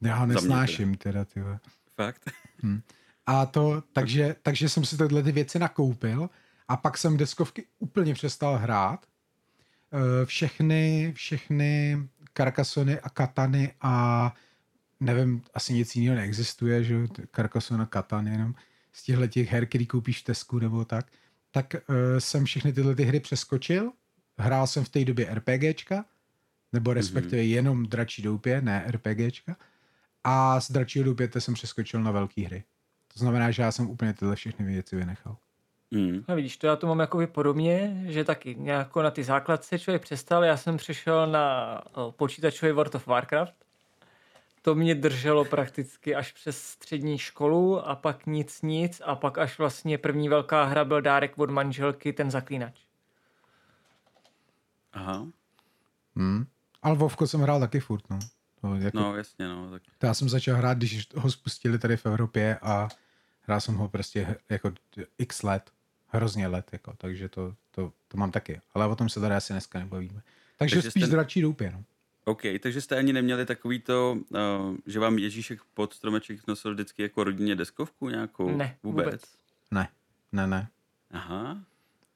já 0.00 0.16
ho 0.16 0.26
nesnáším 0.26 0.94
teda, 0.94 1.24
ty 1.24 1.40
vole. 1.40 1.60
Fakt? 1.96 2.30
A 3.26 3.46
to, 3.46 3.82
takže, 3.92 4.36
takže 4.42 4.68
jsem 4.68 4.84
si 4.84 4.96
tyhle 4.96 5.22
ty 5.22 5.32
věci 5.32 5.58
nakoupil 5.58 6.30
a 6.68 6.76
pak 6.76 6.98
jsem 6.98 7.16
deskovky 7.16 7.66
úplně 7.78 8.14
přestal 8.14 8.56
hrát. 8.56 9.06
Eh, 9.92 10.26
Všechny, 10.26 11.12
všechny 11.16 11.98
Carcassony 12.34 13.00
a 13.00 13.08
Katany 13.08 13.72
a 13.80 14.34
nevím, 15.02 15.42
asi 15.54 15.74
nic 15.74 15.96
jiného 15.96 16.16
neexistuje, 16.16 16.84
že 16.84 16.96
Carcassonne 17.36 17.82
a 17.82 17.86
Katan 17.86 18.26
jenom 18.26 18.54
z 18.92 19.02
těchto 19.02 19.26
těch 19.26 19.52
her, 19.52 19.66
který 19.66 19.86
koupíš 19.86 20.20
v 20.20 20.24
Tesku 20.24 20.58
nebo 20.58 20.84
tak, 20.84 21.06
tak 21.50 21.74
uh, 21.74 21.96
jsem 22.18 22.44
všechny 22.44 22.72
tyhle 22.72 22.94
ty 22.94 23.04
hry 23.04 23.20
přeskočil. 23.20 23.92
Hrál 24.38 24.66
jsem 24.66 24.84
v 24.84 24.88
té 24.88 25.04
době 25.04 25.34
RPGčka, 25.34 26.04
nebo 26.72 26.92
respektive 26.92 27.42
mm-hmm. 27.42 27.52
jenom 27.52 27.86
Dračí 27.86 28.22
doupě, 28.22 28.62
ne 28.62 28.84
RPGčka. 28.90 29.56
A 30.24 30.60
z 30.60 30.70
Dračího 30.70 31.04
doupěte 31.04 31.40
jsem 31.40 31.54
přeskočil 31.54 32.02
na 32.02 32.10
velké 32.10 32.42
hry. 32.46 32.64
To 33.12 33.18
znamená, 33.18 33.50
že 33.50 33.62
já 33.62 33.72
jsem 33.72 33.90
úplně 33.90 34.14
tyhle 34.14 34.36
všechny 34.36 34.66
věci 34.66 34.96
vynechal. 34.96 35.36
Mm. 35.90 36.24
No 36.28 36.36
vidíš, 36.36 36.56
to 36.56 36.66
já 36.66 36.76
to 36.76 36.86
mám 36.86 37.00
jakoby 37.00 37.26
podobně, 37.26 38.04
že 38.06 38.24
taky 38.24 38.54
nějak 38.54 38.96
na 38.96 39.10
ty 39.10 39.24
základce 39.24 39.78
člověk 39.78 40.02
přestal, 40.02 40.44
já 40.44 40.56
jsem 40.56 40.76
přešel 40.76 41.26
na 41.26 41.78
počítačový 42.10 42.72
World 42.72 42.94
of 42.94 43.06
Warcraft. 43.06 43.54
To 44.62 44.74
mě 44.74 44.94
drželo 44.94 45.44
prakticky 45.44 46.14
až 46.14 46.32
přes 46.32 46.62
střední 46.62 47.18
školu 47.18 47.88
a 47.88 47.96
pak 47.96 48.26
nic 48.26 48.62
nic 48.62 49.02
a 49.04 49.14
pak 49.14 49.38
až 49.38 49.58
vlastně 49.58 49.98
první 49.98 50.28
velká 50.28 50.64
hra 50.64 50.84
byl 50.84 51.00
dárek 51.00 51.38
od 51.38 51.50
manželky, 51.50 52.12
ten 52.12 52.30
zaklínač. 52.30 52.80
Aha. 54.92 55.26
Hmm. 56.16 56.46
Ale 56.82 56.96
Vovko 56.96 57.26
jsem 57.26 57.40
hrál 57.40 57.60
taky 57.60 57.80
furt, 57.80 58.10
no. 58.10 58.18
To, 58.62 58.74
jako, 58.74 58.96
no. 58.98 59.02
No, 59.02 59.16
jasně, 59.16 59.48
no. 59.48 59.70
Tak 59.70 59.82
to 59.98 60.06
já 60.06 60.14
jsem 60.14 60.28
začal 60.28 60.56
hrát, 60.56 60.78
když 60.78 61.08
ho 61.14 61.30
spustili 61.30 61.78
tady 61.78 61.96
v 61.96 62.06
Evropě 62.06 62.58
a 62.62 62.88
hrál 63.42 63.60
jsem 63.60 63.74
ho 63.74 63.88
prostě 63.88 64.36
jako 64.50 64.72
x 65.18 65.42
let. 65.42 65.70
Hrozně 66.06 66.46
let, 66.46 66.68
jako, 66.72 66.94
takže 66.98 67.28
to, 67.28 67.54
to, 67.70 67.92
to 68.08 68.16
mám 68.16 68.30
taky. 68.30 68.60
Ale 68.74 68.86
o 68.86 68.96
tom 68.96 69.08
se 69.08 69.20
tady 69.20 69.34
asi 69.34 69.52
dneska 69.52 69.78
nebavíme. 69.78 70.22
Takže, 70.58 70.76
Takže 70.76 70.90
spíš 70.90 71.02
jste- 71.02 71.10
dračí 71.12 71.40
doupě, 71.40 71.70
no. 71.72 71.84
OK, 72.24 72.42
takže 72.62 72.80
jste 72.80 72.96
ani 72.96 73.12
neměli 73.12 73.46
takový 73.46 73.80
to, 73.80 74.18
uh, 74.30 74.76
že 74.86 75.00
vám 75.00 75.18
Ježíšek 75.18 75.60
pod 75.74 75.94
stromeček 75.94 76.46
nosil 76.46 76.74
vždycky 76.74 77.02
jako 77.02 77.24
rodině 77.24 77.56
deskovku 77.56 78.08
nějakou? 78.08 78.56
Ne, 78.56 78.76
vůbec. 78.82 79.04
vůbec. 79.06 79.22
Ne, 79.70 79.88
ne, 80.32 80.46
ne. 80.46 80.68
Aha, 81.10 81.64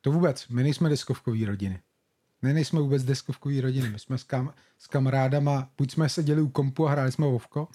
To 0.00 0.10
vůbec, 0.12 0.48
my 0.48 0.62
nejsme 0.62 0.88
deskovkový 0.88 1.44
rodiny. 1.44 1.80
My 2.46 2.52
nejsme 2.52 2.80
vůbec 2.80 3.04
deskovkový 3.04 3.60
rodiny, 3.60 3.88
my 3.88 3.98
jsme 3.98 4.18
s, 4.18 4.24
kam, 4.24 4.54
s 4.78 4.86
kamarádama, 4.86 5.70
buď 5.78 5.92
jsme 5.92 6.08
seděli 6.08 6.42
u 6.42 6.48
kompu 6.48 6.88
a 6.88 6.90
hráli 6.90 7.12
jsme 7.12 7.26
Vovko, 7.26 7.68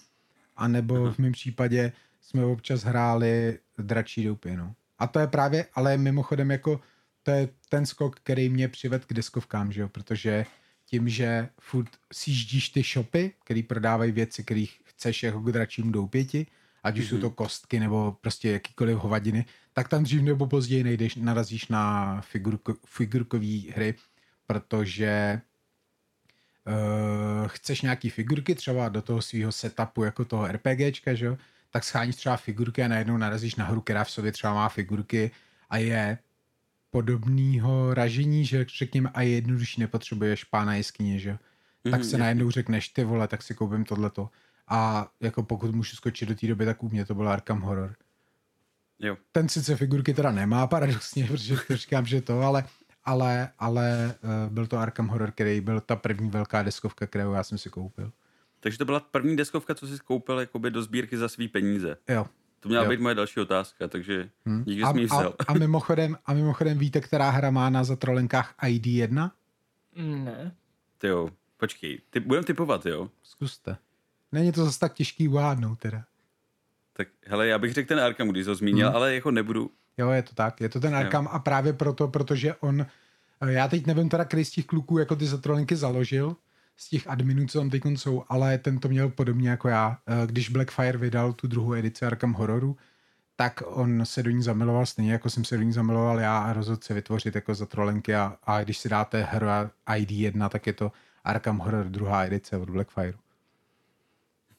anebo 0.57 1.11
v 1.13 1.17
mém 1.17 1.31
případě 1.31 1.91
jsme 2.21 2.45
občas 2.45 2.83
hráli 2.83 3.59
dračí 3.77 4.23
doupě, 4.23 4.57
no. 4.57 4.75
A 4.99 5.07
to 5.07 5.19
je 5.19 5.27
právě, 5.27 5.65
ale 5.73 5.97
mimochodem 5.97 6.51
jako, 6.51 6.81
to 7.23 7.31
je 7.31 7.49
ten 7.69 7.85
skok, 7.85 8.15
který 8.15 8.49
mě 8.49 8.67
přived 8.67 9.05
k 9.05 9.13
deskovkám, 9.13 9.71
že 9.71 9.81
jo, 9.81 9.89
protože 9.89 10.45
tím, 10.85 11.09
že 11.09 11.49
furt 11.59 11.89
sjíždíš 12.13 12.69
ty 12.69 12.83
shopy, 12.83 13.33
který 13.43 13.63
prodávají 13.63 14.11
věci, 14.11 14.43
kterých 14.43 14.79
chceš 14.83 15.23
jako 15.23 15.39
k 15.41 15.51
dračím 15.51 15.91
doupěti, 15.91 16.47
ať 16.83 16.99
už 16.99 17.09
jsou 17.09 17.17
to 17.17 17.29
kostky 17.29 17.79
nebo 17.79 18.17
prostě 18.21 18.51
jakýkoliv 18.51 18.97
hovadiny, 18.97 19.45
tak 19.73 19.89
tam 19.89 20.03
dřív 20.03 20.21
nebo 20.21 20.47
později 20.47 20.83
nejdeš, 20.83 21.15
narazíš 21.15 21.67
na 21.67 22.21
figurko, 22.21 22.73
figurkové 22.85 23.61
hry, 23.75 23.95
protože 24.53 25.41
uh, 26.67 27.47
chceš 27.47 27.81
nějaký 27.81 28.09
figurky 28.09 28.55
třeba 28.55 28.89
do 28.89 29.01
toho 29.01 29.21
svého 29.21 29.51
setupu 29.51 30.03
jako 30.03 30.25
toho 30.25 30.47
RPGčka, 30.47 31.13
že 31.13 31.25
jo? 31.25 31.37
tak 31.71 31.83
scháníš 31.83 32.15
třeba 32.15 32.37
figurky 32.37 32.83
a 32.83 32.87
najednou 32.87 33.17
narazíš 33.17 33.55
na 33.55 33.65
hru, 33.65 33.81
která 33.81 34.03
v 34.03 34.11
sobě 34.11 34.31
třeba 34.31 34.53
má 34.53 34.69
figurky 34.69 35.31
a 35.69 35.77
je 35.77 36.17
podobného 36.89 37.93
ražení, 37.93 38.45
že 38.45 38.65
řekněme 38.77 39.09
a 39.13 39.21
je 39.21 39.29
jednodušší 39.29 39.81
nepotřebuješ 39.81 40.43
pána 40.43 40.75
jeskyně, 40.75 41.19
že? 41.19 41.37
Tak 41.83 41.93
Mhm, 41.93 42.03
se 42.03 42.17
najednou 42.17 42.51
řekneš, 42.51 42.89
ty 42.89 43.03
vole, 43.03 43.27
tak 43.27 43.43
si 43.43 43.53
koupím 43.53 43.85
tohleto. 43.85 44.29
A 44.67 45.11
jako 45.21 45.43
pokud 45.43 45.75
můžu 45.75 45.95
skočit 45.95 46.29
do 46.29 46.35
té 46.35 46.47
doby, 46.47 46.65
tak 46.65 46.83
u 46.83 46.89
mě 46.89 47.05
to 47.05 47.15
byl 47.15 47.29
Arkham 47.29 47.61
Horror. 47.61 47.95
Jo. 48.99 49.17
Ten 49.31 49.49
sice 49.49 49.75
figurky 49.75 50.13
teda 50.13 50.31
nemá 50.31 50.67
paradoxně, 50.67 51.25
protože 51.27 51.55
to 51.67 51.77
říkám, 51.77 52.05
že 52.05 52.21
to, 52.21 52.41
ale, 52.41 52.63
ale, 53.05 53.49
ale 53.59 54.15
uh, 54.23 54.53
byl 54.53 54.67
to 54.67 54.77
Arkham 54.77 55.07
Horror, 55.07 55.31
který 55.31 55.61
byl 55.61 55.79
ta 55.79 55.95
první 55.95 56.29
velká 56.29 56.63
deskovka, 56.63 57.07
kterou 57.07 57.33
já 57.33 57.43
jsem 57.43 57.57
si 57.57 57.69
koupil. 57.69 58.11
Takže 58.59 58.77
to 58.77 58.85
byla 58.85 58.99
první 58.99 59.35
deskovka, 59.35 59.75
co 59.75 59.87
jsi 59.87 59.99
koupil 59.99 60.39
jakoby 60.39 60.71
do 60.71 60.81
sbírky 60.83 61.17
za 61.17 61.29
svý 61.29 61.47
peníze. 61.47 61.97
Jo. 62.09 62.25
To 62.59 62.69
měla 62.69 62.83
Jo. 62.83 62.89
být 62.89 62.99
moje 62.99 63.15
další 63.15 63.39
otázka, 63.39 63.87
takže 63.87 64.29
Hm. 64.45 64.63
díky, 64.63 64.79
že 64.79 64.83
A, 64.85 64.89
jsi 64.89 64.95
mi 64.95 65.01
ji 65.01 65.07
a, 65.09 65.15
vzal. 65.15 65.35
a, 65.47 65.53
mimochodem, 65.53 66.17
a 66.25 66.33
mimochodem 66.33 66.77
víte, 66.77 67.01
která 67.01 67.29
hra 67.29 67.51
má 67.51 67.69
na 67.69 67.83
zatrolenkách 67.83 68.55
ID1? 68.63 69.31
Ne. 69.95 70.55
Ty 70.97 71.07
jo, 71.07 71.29
počkej, 71.57 71.99
ty, 72.09 72.19
budem 72.19 72.43
typovat, 72.43 72.85
jo? 72.85 73.09
Zkuste. 73.23 73.77
Není 74.31 74.51
to 74.51 74.65
zase 74.65 74.79
tak 74.79 74.93
těžký 74.93 75.27
uhádnout 75.27 75.75
teda. 75.79 76.03
Tak 76.93 77.07
hele, 77.25 77.47
já 77.47 77.57
bych 77.59 77.73
řekl 77.73 77.87
ten 77.87 77.99
Arkham, 77.99 78.27
když 78.29 78.43
jsi 78.43 78.49
ho 78.49 78.55
zmínil, 78.55 78.87
Hmm. 78.87 78.95
ale 78.95 79.15
jako 79.15 79.31
nebudu. 79.31 79.71
Jo, 79.97 80.09
je 80.09 80.21
to 80.21 80.35
tak. 80.35 80.61
Je 80.61 80.69
to 80.69 80.79
ten 80.79 80.95
Arkham 80.95 81.27
a 81.31 81.39
právě 81.39 81.73
proto, 81.73 82.07
protože 82.07 82.55
on, 82.55 82.85
eh, 83.41 83.51
já 83.51 83.67
teď 83.67 83.87
nevím 83.87 84.09
teda, 84.09 84.25
který 84.25 84.45
z 84.45 84.51
těch 84.51 84.65
kluků 84.65 84.97
jako 84.97 85.15
ty 85.15 85.27
zatrolenky 85.27 85.75
založil, 85.75 86.35
z 86.77 86.89
těch 86.89 87.07
adminů, 87.07 87.47
co 87.47 87.59
tam 87.59 87.69
teď 87.69 87.81
jsou, 87.85 88.23
ale 88.29 88.57
ten 88.57 88.79
to 88.79 88.89
měl 88.89 89.09
podobně 89.09 89.49
jako 89.49 89.67
já. 89.67 89.97
Eh, 90.07 90.27
Když 90.27 90.49
Blackfire 90.49 90.97
vydal 90.97 91.33
tu 91.33 91.47
druhou 91.47 91.73
edici 91.73 92.05
Arkham 92.05 92.33
Horroru, 92.33 92.77
tak 93.35 93.63
on 93.65 94.05
se 94.05 94.23
do 94.23 94.29
ní 94.31 94.43
zamiloval 94.43 94.85
stejně, 94.85 95.11
jako 95.11 95.29
jsem 95.29 95.45
se 95.45 95.57
do 95.57 95.63
ní 95.63 95.73
zamiloval 95.73 96.19
já 96.19 96.39
a 96.39 96.53
rozhodl 96.53 96.81
se 96.83 96.93
vytvořit 96.93 97.35
jako 97.35 97.55
zatrolenky 97.55 98.15
a, 98.15 98.37
a 98.43 98.63
když 98.63 98.77
si 98.77 98.89
dáte 98.89 99.23
hru 99.23 99.47
ID1, 99.87 100.49
tak 100.49 100.67
je 100.67 100.73
to 100.73 100.91
Arkham 101.23 101.57
Horror 101.57 101.85
druhá 101.85 102.25
edice 102.25 102.57
od 102.57 102.69
Blackfire. 102.69 103.13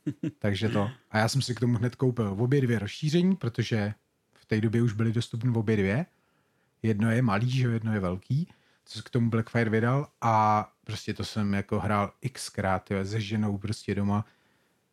Takže 0.38 0.68
to. 0.68 0.90
A 1.10 1.18
já 1.18 1.28
jsem 1.28 1.42
si 1.42 1.54
k 1.54 1.60
tomu 1.60 1.78
hned 1.78 1.94
koupil 1.94 2.36
obě 2.38 2.60
dvě 2.60 2.78
rozšíření, 2.78 3.36
protože 3.36 3.94
té 4.54 4.60
době 4.60 4.82
už 4.82 4.92
byly 4.92 5.12
dostupné 5.12 5.52
obě 5.54 5.76
dvě. 5.76 6.06
Jedno 6.82 7.10
je 7.10 7.22
malý, 7.22 7.50
že 7.50 7.68
jedno 7.68 7.92
je 7.94 8.00
velký, 8.00 8.48
co 8.84 9.02
k 9.02 9.10
tomu 9.10 9.30
Blackfire 9.30 9.70
vydal 9.70 10.06
a 10.20 10.68
prostě 10.84 11.14
to 11.14 11.24
jsem 11.24 11.54
jako 11.54 11.80
hrál 11.80 12.12
xkrát, 12.32 12.90
jo, 12.90 13.04
se 13.04 13.20
ženou 13.20 13.58
prostě 13.58 13.94
doma. 13.94 14.24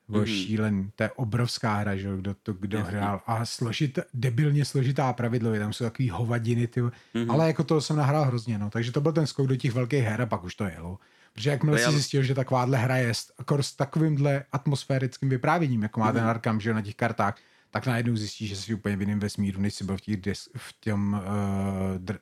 Bylo 0.07 0.21
Mhm. 0.23 0.31
mm. 0.31 0.35
šílený. 0.37 0.91
To 0.95 1.03
je 1.03 1.11
obrovská 1.11 1.75
hra, 1.75 1.95
že 1.95 2.09
kdo 2.17 2.33
to 2.43 2.53
kdo 2.53 2.77
Jasně. 2.77 2.97
hrál. 2.97 3.21
A 3.27 3.45
složit, 3.45 3.99
debilně 4.13 4.65
složitá 4.65 5.13
pravidlo, 5.13 5.59
tam 5.59 5.73
jsou 5.73 5.83
takový 5.83 6.09
hovadiny, 6.09 6.67
ty, 6.67 6.81
Mhm. 6.81 6.91
mm. 7.13 7.31
ale 7.31 7.47
jako 7.47 7.63
to 7.63 7.81
jsem 7.81 7.95
nahrál 7.97 8.25
hrozně, 8.25 8.57
no. 8.57 8.69
Takže 8.69 8.91
to 8.91 9.01
byl 9.01 9.11
ten 9.11 9.27
skok 9.27 9.47
do 9.47 9.55
těch 9.55 9.73
velkých 9.73 10.03
her 10.03 10.21
a 10.21 10.25
pak 10.25 10.43
už 10.43 10.55
to 10.55 10.63
jelo. 10.65 10.99
Protože 11.33 11.49
jakmile 11.49 11.73
Ale 11.77 11.79
si 11.79 11.85
já- 11.85 11.91
zjistil, 11.91 12.23
že 12.23 12.35
takováhle 12.35 12.77
hra 12.77 12.97
je 12.97 13.13
s, 13.13 13.31
akor 13.37 13.63
s 13.63 13.75
takovýmhle 13.75 14.43
atmosférickým 14.51 15.29
vyprávěním, 15.29 15.83
jako 15.83 15.99
má 15.99 16.05
Mhm. 16.05 16.15
ten 16.15 16.23
Arkham, 16.23 16.59
že 16.61 16.73
na 16.73 16.81
těch 16.81 16.95
kartách, 16.95 17.37
tak 17.71 17.87
najednou 17.87 18.15
zjistíš, 18.15 18.49
že 18.49 18.55
jsi 18.55 18.73
úplně 18.73 18.95
v 18.97 19.01
jiném 19.01 19.19
vesmíru, 19.19 19.61
než 19.61 19.73
jsi 19.73 19.83
byl 19.83 19.97
v 19.97 20.01
těch 20.01 20.17
des, 20.17 20.49
v 20.57 20.73
těm 20.79 21.13
uh, 21.13 21.97
dr, 21.97 22.17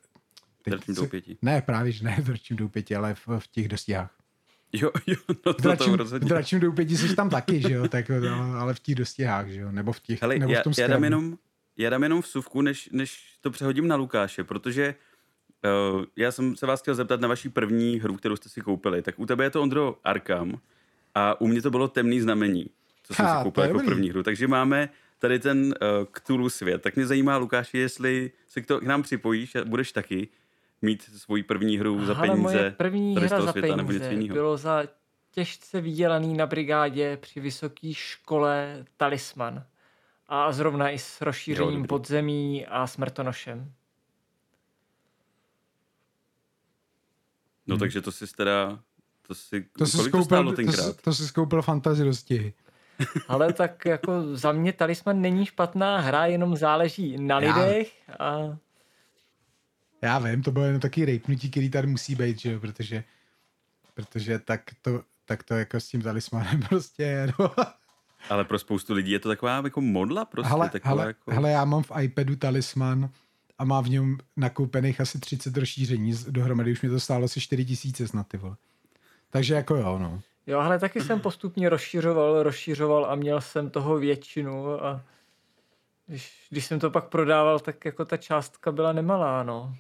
se- 0.86 0.94
doupěti. 0.94 1.38
Ne, 1.42 1.62
právě, 1.62 1.92
že 1.92 2.04
ne 2.04 2.16
v 2.20 2.26
drčím 2.26 2.58
doupěti, 2.58 2.96
ale 2.96 3.16
v, 3.16 3.28
v 3.40 3.48
těch 3.48 3.68
dostihách. 3.68 4.12
Jo, 4.74 4.92
jo, 5.08 5.16
no 5.30 5.36
to, 5.36 5.54
to 5.54 5.62
dračím, 5.62 5.94
v 5.94 5.96
rozhodně. 5.96 6.30
dračím 6.30 6.60
doupěti 6.60 6.98
jsi 6.98 7.16
tam 7.16 7.30
taky, 7.30 7.62
že 7.62 7.74
jo, 7.74 7.88
tak, 7.88 8.10
ale, 8.12 8.30
ale 8.60 8.74
v 8.74 8.80
těch 8.80 8.96
dostihách, 8.96 9.48
že 9.50 9.62
jo, 9.62 9.72
nebo 9.72 9.92
v 9.94 10.00
těch, 10.00 10.22
Hele, 10.22 10.40
nebo 10.40 10.52
já, 10.54 10.60
v 10.62 10.64
tom 10.64 10.74
já, 10.78 10.88
dám 10.88 10.90
Scrabu. 10.90 11.04
jenom, 11.04 11.38
já 11.78 11.90
dám 11.90 12.04
jenom 12.04 12.22
vsuvku, 12.22 12.62
než, 12.62 12.90
než 12.92 13.20
to 13.42 13.52
přehodím 13.52 13.88
na 13.88 13.96
Lukáše, 13.96 14.44
protože 14.44 14.96
uh, 15.96 16.04
já 16.16 16.32
jsem 16.32 16.56
se 16.56 16.66
vás 16.66 16.82
chtěl 16.82 16.96
zeptat 16.96 17.22
na 17.22 17.28
vaší 17.28 17.50
první 17.50 18.00
hru, 18.00 18.16
kterou 18.16 18.36
jste 18.36 18.50
si 18.50 18.62
koupili. 18.62 19.02
Tak 19.02 19.20
u 19.20 19.26
tebe 19.26 19.44
je 19.44 19.50
to 19.50 19.62
Ondro 19.62 19.98
Arkham 20.04 20.60
a 21.16 21.42
u 21.42 21.48
mě 21.48 21.62
to 21.62 21.70
bylo 21.72 21.88
Temný 21.88 22.22
znamení, 22.22 22.66
co 23.04 23.14
jsem 23.14 23.26
Ha, 23.26 23.40
si 23.40 23.44
koupil 23.44 23.64
jako 23.64 23.74
dobrý. 23.74 23.88
první 23.88 24.10
hru. 24.10 24.24
Takže 24.24 24.48
máme 24.48 24.90
tady 25.20 25.40
ten 25.40 25.66
uh, 25.66 25.74
Cthulhu 26.12 26.50
svět. 26.50 26.82
Tak 26.82 26.96
mě 26.96 27.06
zajímá, 27.08 27.38
Lukáši, 27.38 27.78
jestli 27.78 28.32
se 28.48 28.62
k, 28.62 28.66
to, 28.66 28.80
k 28.80 28.84
nám 28.84 29.04
připojíš 29.04 29.56
a 29.56 29.66
budeš 29.66 29.92
taky 29.92 30.28
mít 30.82 31.02
svoji 31.04 31.44
první 31.44 31.78
hru 31.78 32.06
za 32.06 32.16
Ale 32.18 32.28
peníze 32.28 32.42
moje 32.44 32.72
první 32.72 33.16
tady 33.16 33.28
hra 33.28 33.42
za 33.42 33.52
světa 33.52 33.76
nebo 33.76 33.92
něco 33.92 34.04
peníze 34.04 34.22
jiného. 34.22 34.34
bylo 34.34 34.58
za 34.58 34.84
těžce 35.32 35.82
vydělaný 35.82 36.34
na 36.38 36.46
brigádě 36.46 37.18
při 37.22 37.40
vysoké 37.40 37.94
škole 37.94 38.86
Talisman. 38.98 39.66
A 40.28 40.52
zrovna 40.52 40.90
i 40.90 41.00
s 41.00 41.22
Jo, 41.22 41.26
rozšířením 41.26 41.74
dobrý. 41.76 41.88
podzemí 41.88 42.66
a 42.66 42.88
smrtonošem. 42.88 43.72
No 47.68 47.74
Hmm. 47.76 47.80
takže 47.80 48.02
to 48.02 48.12
si 48.12 48.28
teda, 48.36 48.80
to 49.22 49.36
si, 49.36 49.62
To 49.78 49.86
jsi 49.86 49.98
kolik 49.98 50.12
to 50.12 50.18
skoupil, 50.18 50.24
stálo 50.26 50.52
to, 50.52 50.56
tenkrát? 50.56 50.96
jsi- 50.96 51.02
to 51.02 51.14
jsi 51.14 51.28
skoupil 51.28 51.62
fantazi 51.62 52.04
dostihy. 52.04 52.54
Ale 53.28 53.54
tak 53.54 53.86
jako 53.86 54.36
za 54.36 54.52
mě 54.52 54.74
Talisman 54.74 55.22
není 55.22 55.46
špatná 55.46 56.00
hra, 56.00 56.26
jenom 56.26 56.56
záleží 56.56 57.18
na 57.18 57.40
Já- 57.40 57.56
lidech 57.56 57.94
a 58.20 58.58
Já 60.02 60.20
vím, 60.20 60.44
to 60.44 60.52
bylo 60.52 60.66
jenom 60.66 60.82
taky 60.82 61.06
rejpnutí, 61.06 61.52
který 61.52 61.70
tady 61.70 61.88
musí 61.88 62.16
být, 62.16 62.40
že 62.40 62.52
jo, 62.52 62.60
protože, 62.60 63.04
protože 63.94 64.40
tak 64.40 64.62
to, 64.82 65.02
tak 65.26 65.44
to 65.44 65.54
jako 65.54 65.80
s 65.80 65.88
tím 65.88 66.02
talismanem 66.02 66.62
prostě 66.70 67.04
je, 67.04 67.34
no. 67.40 67.52
Ale 68.30 68.46
pro 68.46 68.60
spoustu 68.60 68.94
lidí 68.94 69.12
je 69.12 69.20
to 69.20 69.30
taková 69.30 69.62
jako 69.64 69.82
modla 69.82 70.26
prostě. 70.26 70.50
hele, 70.50 70.70
taková 70.70 70.90
hele, 70.90 71.08
jako... 71.08 71.32
hele, 71.32 71.52
já 71.52 71.66
mám 71.66 71.84
v 71.84 71.92
iPadu 72.02 72.36
talisman 72.36 73.10
a 73.58 73.66
mám 73.66 73.84
v 73.84 73.90
něm 73.90 74.18
nakoupených 74.38 75.02
asi 75.02 75.20
30 75.20 75.58
rozšíření, 75.58 76.14
dohromady 76.28 76.72
už 76.72 76.82
mi 76.82 76.90
to 76.90 77.00
stálo 77.00 77.26
asi 77.26 77.42
4 77.42 77.66
tisíce 77.66 78.08
snad, 78.08 78.28
ty 78.28 78.38
vole. 78.38 78.56
Takže 79.30 79.54
jako 79.54 79.76
jo, 79.76 80.00
no. 80.00 80.22
Jo, 80.48 80.60
ale 80.60 80.80
taky 80.80 81.02
jsem 81.02 81.20
postupně 81.20 81.70
rozšiřoval, 81.70 82.44
rozšiřoval 82.44 83.06
a 83.06 83.16
měl 83.16 83.42
jsem 83.42 83.70
toho 83.70 83.98
většinu 83.98 84.86
a 84.86 85.04
když, 86.08 86.48
když 86.50 86.66
jsem 86.66 86.80
to 86.80 86.92
pak 86.92 87.10
prodával, 87.10 87.60
tak 87.60 87.86
jako 87.86 88.06
ta 88.06 88.18
částka 88.18 88.72
byla 88.72 88.94
nemalá, 88.94 89.44
no. 89.44 89.76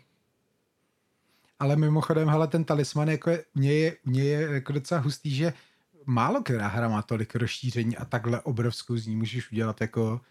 Ale 1.59 1.75
mimochodem, 1.75 2.29
hele, 2.29 2.47
ten 2.47 2.63
talisman 2.63 3.09
jako 3.09 3.29
je, 3.29 3.45
mě 3.55 3.73
je, 3.73 3.97
mě 4.05 4.23
je 4.23 4.41
jako 4.41 4.73
docela 4.73 5.01
hustý, 5.01 5.35
že 5.35 5.53
málo 6.05 6.43
která 6.43 6.67
hra 6.67 6.87
má 6.87 7.01
tolik 7.01 7.35
rozšíření 7.35 7.97
a 7.97 8.05
takhle 8.05 8.41
obrovskou 8.41 8.97
z 8.97 9.07
ní 9.07 9.15
můžeš 9.15 9.51
udělat 9.51 9.81
jako, 9.81 10.21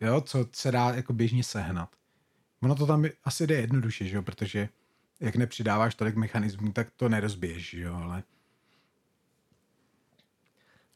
jo, 0.00 0.20
co 0.20 0.46
se 0.52 0.72
dá 0.72 0.90
jako 0.90 1.12
běžně 1.12 1.44
sehnat. 1.44 1.88
Ono 2.62 2.74
to 2.74 2.86
tam 2.86 3.04
asi 3.24 3.46
jde 3.46 3.54
jednoduše, 3.54 4.04
že 4.04 4.16
jo, 4.16 4.22
protože 4.22 4.68
jak 5.20 5.36
nepřidáváš 5.36 5.94
tolik 5.94 6.16
mechanismů, 6.16 6.72
tak 6.72 6.88
to 6.96 7.08
nerozbiješ, 7.08 7.70
že 7.70 7.80
jo, 7.80 7.94
ale... 7.94 8.22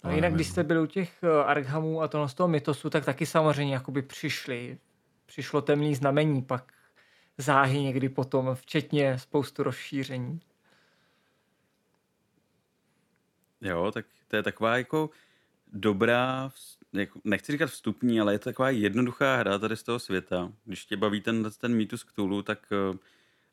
A 0.05 0.07
Ale 0.07 0.15
jinak, 0.15 0.23
nevím. 0.23 0.37
když 0.37 0.49
jste 0.49 0.63
byli 0.63 0.81
u 0.81 0.87
těch 0.87 1.23
eh, 1.23 1.45
Arkhamů 1.45 2.03
a 2.03 2.09
tohle 2.09 2.29
z 2.29 2.35
toho 2.35 2.49
mytosu, 2.49 2.91
tak 2.91 3.05
taky 3.05 3.27
samozřejmě 3.27 3.75
jakoby 3.75 4.03
přišli. 4.03 4.79
Přišlo 5.27 5.63
temný 5.63 5.95
znamení, 5.95 6.43
pak 6.43 6.73
záhy 7.39 7.83
někdy 7.83 8.09
potom, 8.09 8.55
včetně 8.55 9.19
spoustu 9.19 9.63
rozšíření. 9.63 10.41
Jo, 13.61 13.91
tak 13.91 14.07
to 14.29 14.37
je 14.37 14.43
taková 14.43 14.77
jako 14.77 15.11
dobrá, 15.73 16.51
jako, 16.93 17.21
nechci 17.25 17.53
říkat 17.53 17.67
vstupní, 17.67 18.21
ale 18.21 18.35
je 18.35 18.39
to 18.39 18.45
taková 18.45 18.71
jednoduchá 18.71 19.37
hra 19.37 19.59
tady 19.59 19.77
z 19.77 19.83
toho 19.83 19.99
světa. 19.99 20.53
Když 20.65 20.87
tě 20.87 20.97
baví 20.97 21.21
ten, 21.21 21.51
ten 21.59 21.75
mýtus 21.75 22.05
Cthulhu, 22.05 22.43
tak 22.43 22.59
uh, 22.91 22.97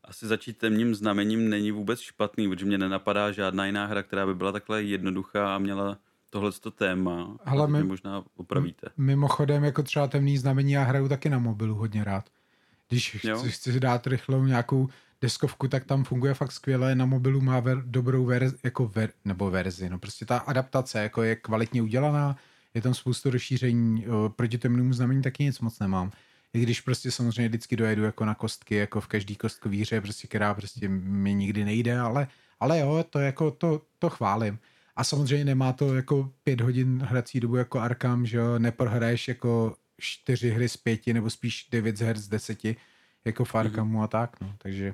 asi 0.04 0.28
začít 0.28 0.58
temním 0.58 0.96
znamením 0.96 1.50
není 1.50 1.72
vůbec 1.72 2.00
špatný, 2.00 2.50
protože 2.50 2.66
mě 2.66 2.78
nenapadá 2.78 3.32
žádná 3.32 3.66
jiná 3.66 3.86
hra, 3.86 4.04
která 4.04 4.26
by 4.26 4.36
byla 4.36 4.52
takhle 4.52 4.84
jednoduchá 4.84 5.56
a 5.56 5.60
měla 5.60 5.98
tohleto 6.32 6.72
téma. 6.72 7.38
Ale 7.46 7.68
mě 7.68 7.80
my- 7.80 7.88
možná 7.88 8.24
opravíte. 8.36 8.88
Mimochodem, 8.98 9.64
jako 9.64 9.84
třeba 9.84 10.08
temný 10.08 10.38
znamení, 10.38 10.72
já 10.72 10.84
hraju 10.84 11.08
taky 11.10 11.30
na 11.30 11.40
mobilu 11.40 11.76
hodně 11.76 12.04
rád. 12.04 12.30
Když 12.90 13.24
Jo. 13.24 13.38
chci, 13.40 13.52
chci 13.52 13.80
dát 13.80 14.08
rychlou 14.08 14.44
nějakou 14.46 14.90
deskovku, 15.22 15.68
tak 15.68 15.86
tam 15.86 16.04
funguje 16.04 16.34
fakt 16.34 16.52
skvěle. 16.52 16.96
Na 16.96 17.06
mobilu 17.06 17.42
má 17.42 17.60
ver, 17.60 17.84
dobrou 17.86 18.26
verzi, 18.26 18.56
jako 18.64 18.88
ver, 18.88 19.10
nebo 19.26 19.52
verzi. 19.52 19.90
No 19.90 20.00
prostě 20.00 20.26
ta 20.26 20.38
adaptace 20.38 21.00
jako 21.04 21.24
je 21.24 21.36
kvalitně 21.36 21.82
udělaná, 21.82 22.36
je 22.74 22.82
tam 22.82 22.94
spoustu 22.94 23.30
rozšíření, 23.30 24.06
proti 24.36 24.58
temnému 24.58 24.94
znamení 24.94 25.22
taky 25.22 25.44
nic 25.44 25.60
moc 25.60 25.80
nemám. 25.80 26.12
I 26.54 26.60
když 26.60 26.82
prostě 26.82 27.12
samozřejmě 27.12 27.50
vždycky 27.50 27.76
dojedu 27.76 28.04
jako 28.04 28.26
na 28.26 28.36
kostky, 28.36 28.76
jako 28.76 29.02
v 29.02 29.08
každý 29.08 29.36
kostkový 29.36 29.82
hře, 29.82 30.02
prostě, 30.02 30.28
která 30.28 30.54
prostě 30.54 30.88
mi 30.90 31.34
nikdy 31.34 31.66
nejde, 31.66 32.00
ale, 32.00 32.28
ale 32.60 32.80
jo, 32.80 33.06
to 33.10 33.20
jako 33.20 33.52
to, 33.52 33.82
to 34.00 34.10
chválím. 34.10 34.60
A 34.96 35.04
samozřejmě 35.04 35.46
nemá 35.46 35.74
to 35.74 35.96
jako 35.96 36.32
pět 36.44 36.62
hodin 36.62 37.02
hrací 37.02 37.40
dobu 37.40 37.56
jako 37.56 37.80
Arkham, 37.80 38.26
že 38.26 38.38
jo, 38.38 38.60
neprohraješ 38.60 39.28
jako 39.28 39.76
čtyři 40.00 40.50
hry 40.50 40.70
z 40.70 40.78
pěti, 40.78 41.14
nebo 41.14 41.30
spíš 41.30 41.68
devět 41.72 42.02
her 42.02 42.18
z 42.18 42.28
deseti, 42.28 42.76
jako 43.26 43.46
v 43.46 43.56
Arkhamu 43.56 44.00
mm-hmm. 44.00 44.04
a 44.04 44.08
tak, 44.08 44.42
no, 44.42 44.56
takže 44.58 44.94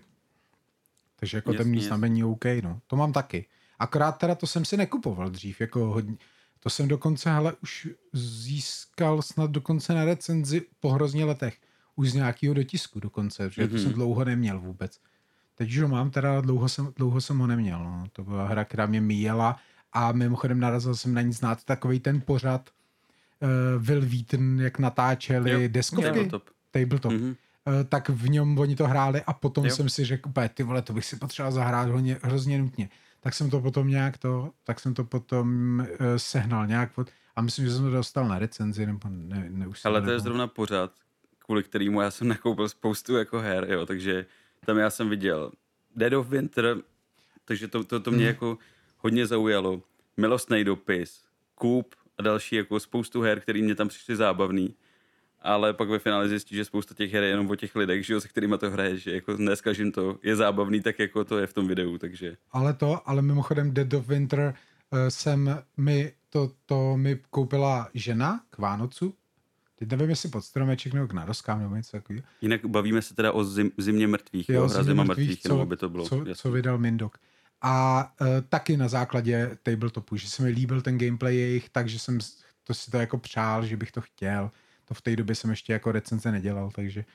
takže 1.19 1.37
jako 1.37 1.49
Jasně, 1.51 1.57
temný 1.57 1.77
jasně. 1.77 1.87
znamení 1.87 2.23
OK, 2.23 2.45
no, 2.63 2.79
to 2.87 2.95
mám 2.95 3.13
taky. 3.13 3.45
Akorát 3.79 4.11
teda 4.11 4.35
to 4.35 4.47
jsem 4.47 4.65
si 4.65 4.77
nekupoval 4.77 5.29
dřív, 5.29 5.61
jako 5.61 5.79
hodně, 5.85 6.17
to 6.59 6.69
jsem 6.69 6.87
dokonce, 6.87 7.33
hele, 7.33 7.53
už 7.63 7.87
získal 8.13 9.21
snad 9.21 9.51
dokonce 9.51 9.93
na 9.93 10.05
recenzi 10.05 10.61
po 10.79 10.89
hrozně 10.91 11.25
letech 11.25 11.57
už 11.95 12.11
z 12.11 12.13
nějakého 12.13 12.53
dotisku 12.53 12.99
dokonce, 12.99 13.49
že 13.49 13.61
mm-hmm. 13.61 13.69
to 13.69 13.75
Mhm. 13.75 13.83
jsem 13.83 13.93
dlouho 13.93 14.25
neměl 14.25 14.59
vůbec. 14.59 14.99
Teď 15.55 15.69
už 15.69 15.79
ho 15.79 15.87
mám, 15.87 16.09
teda 16.11 16.41
dlouho 16.41 16.69
jsem, 16.69 16.93
dlouho 16.95 17.21
jsem 17.21 17.37
ho 17.39 17.47
neměl. 17.47 17.83
No. 17.83 18.03
To 18.13 18.23
byla 18.23 18.47
hra, 18.47 18.65
která 18.65 18.85
mě 18.85 19.01
míjela 19.01 19.59
a 19.93 20.11
mimochodem 20.11 20.59
narazil 20.59 20.95
jsem 20.95 21.13
na 21.13 21.21
ní 21.21 21.33
znát 21.33 21.63
takový 21.63 21.99
ten 21.99 22.21
pořad 22.21 22.69
uh, 23.39 23.83
Will 23.83 24.01
Wheaton, 24.01 24.59
jak 24.61 24.79
natáčeli 24.79 25.51
Jo, 25.51 25.59
deskovky. 25.67 26.07
Tabletop. 26.09 26.43
Tabletop. 26.71 27.11
Mhm. 27.13 27.35
Eh, 27.67 27.83
tak 27.83 28.09
v 28.09 28.29
něm 28.29 28.59
oni 28.59 28.75
to 28.75 28.87
hráli 28.87 29.21
a 29.21 29.33
potom 29.33 29.65
Jo. 29.65 29.75
jsem 29.75 29.89
si 29.89 30.05
řekl, 30.05 30.29
úplně, 30.29 30.49
ty 30.49 30.63
vole, 30.63 30.81
to 30.81 30.93
bych 30.93 31.05
si 31.05 31.15
potřeboval 31.15 31.51
zahrát 31.51 31.89
hodně, 31.89 32.17
hrozně 32.23 32.59
nutně. 32.59 32.89
Tak 33.19 33.33
jsem 33.33 33.49
to 33.49 33.61
potom 33.61 33.87
nějak 33.87 34.17
to, 34.17 34.51
tak 34.63 34.79
jsem 34.79 34.93
to 34.93 35.03
potom 35.03 35.79
uh, 35.79 36.05
sehnal 36.17 36.67
nějak 36.67 36.97
od, 36.97 37.09
a 37.35 37.41
myslím, 37.41 37.65
že 37.65 37.73
jsem 37.73 37.83
to 37.83 37.91
dostal 37.91 38.27
na 38.27 38.39
recenzi, 38.39 38.85
nebo 38.85 39.09
ne, 39.09 39.47
ne 39.49 39.67
už 39.67 39.85
Ale 39.85 40.01
to 40.01 40.11
je 40.11 40.19
zrovna 40.19 40.47
pořád, 40.47 40.91
kvůli 41.45 41.63
kterému 41.63 42.01
já 42.01 42.11
jsem 42.11 42.27
nakoupil 42.37 42.69
spoustu 42.69 43.15
jako 43.17 43.39
her, 43.39 43.67
jo, 43.71 43.85
takže 43.85 44.25
tam 44.65 44.77
já 44.77 44.89
jsem 44.89 45.09
viděl 45.09 45.51
Dead 45.95 46.13
of 46.13 46.29
Winter, 46.29 46.77
takže 47.45 47.67
to, 47.67 47.83
to, 47.83 47.99
to 47.99 48.11
mě 48.11 48.17
Mhm. 48.19 48.27
jako 48.27 48.57
hodně 49.07 49.27
zaujalo. 49.27 49.81
Milostný 50.17 50.63
dopis, 50.63 51.21
Coop 51.61 51.95
a 52.17 52.21
další 52.21 52.55
jako 52.55 52.79
spoustu 52.79 53.21
her, 53.21 53.39
které 53.39 53.61
mě 53.61 53.75
tam 53.75 53.87
přišly 53.87 54.15
zábavný. 54.15 54.75
Ale 55.39 55.73
pak 55.73 55.89
ve 55.89 55.99
finále 55.99 56.29
zjistí, 56.29 56.55
že 56.55 56.65
spousta 56.65 56.95
těch 56.95 57.13
her 57.13 57.23
je 57.23 57.29
jenom 57.29 57.49
o 57.49 57.55
těch 57.55 57.75
lidech, 57.75 58.05
že 58.05 58.13
jo, 58.13 58.21
se 58.21 58.27
kterými 58.27 58.57
to 58.57 58.71
hraje, 58.71 58.97
že 58.97 59.11
jako 59.11 59.33
dneska, 59.33 59.71
jim 59.71 59.91
to 59.91 60.19
je 60.23 60.35
zábavný, 60.35 60.81
tak 60.81 60.99
jako 60.99 61.23
to 61.23 61.37
je 61.37 61.47
v 61.47 61.53
tom 61.53 61.67
videu, 61.67 61.97
takže 61.97 62.37
Ale 62.51 62.73
to, 62.73 63.09
ale 63.09 63.21
mimochodem 63.21 63.73
Dead 63.73 63.93
of 63.93 64.07
Winter 64.07 64.53
uh, 64.91 64.99
jsem 65.09 65.63
mi, 65.77 66.13
to, 66.29 66.51
to 66.65 66.97
mi 66.97 67.19
koupila 67.29 67.89
žena 67.93 68.41
k 68.49 68.57
Vánocu. 68.57 69.13
Teď 69.79 69.89
nevím, 69.89 70.09
jestli 70.09 70.29
pod 70.29 70.41
stromeček 70.41 70.93
nebo 70.93 71.07
k 71.07 71.13
naroskám 71.13 71.59
nebo 71.59 71.75
něco 71.75 71.91
takového. 71.91 72.23
jinak 72.41 72.65
bavíme 72.65 73.01
se 73.01 73.15
teda 73.15 73.31
o 73.31 73.43
zim, 73.43 73.71
zimě 73.77 74.07
mrtvých, 74.07 74.49
jo, 74.49 74.59
hra 74.59 74.69
Zimě 74.69 74.83
zima 74.83 75.03
mrtvých, 75.03 75.29
mrtvých, 75.29 75.45
jenom 75.45 75.61
aby 75.61 75.77
to 75.77 75.89
bylo 75.89 76.05
co, 76.09 76.15
jasný. 76.15 76.35
co 76.35 76.51
vydal 76.51 76.77
Mindok. 76.77 77.17
A 77.61 78.05
uh, 78.21 78.27
taky 78.49 78.77
na 78.77 78.87
základě 78.87 79.57
tabletopu, 79.63 80.15
že 80.17 80.27
se 80.29 80.43
mi 80.43 80.49
líbil 80.49 80.81
ten 80.81 80.97
gameplay 80.97 81.35
jejich, 81.37 81.69
takže 81.69 81.99
jsem 81.99 82.19
to 82.63 82.73
si 82.73 82.91
to 82.91 82.97
jako 82.97 83.17
přál, 83.17 83.65
že 83.65 83.77
bych 83.77 83.91
to 83.91 84.01
chtěl. 84.01 84.51
To 84.85 84.93
v 84.93 85.01
té 85.01 85.15
době 85.15 85.35
jsem 85.35 85.49
ještě 85.49 85.73
jako 85.73 85.91
recenze 85.91 86.31
nedělal, 86.31 86.71
takže, 86.75 87.05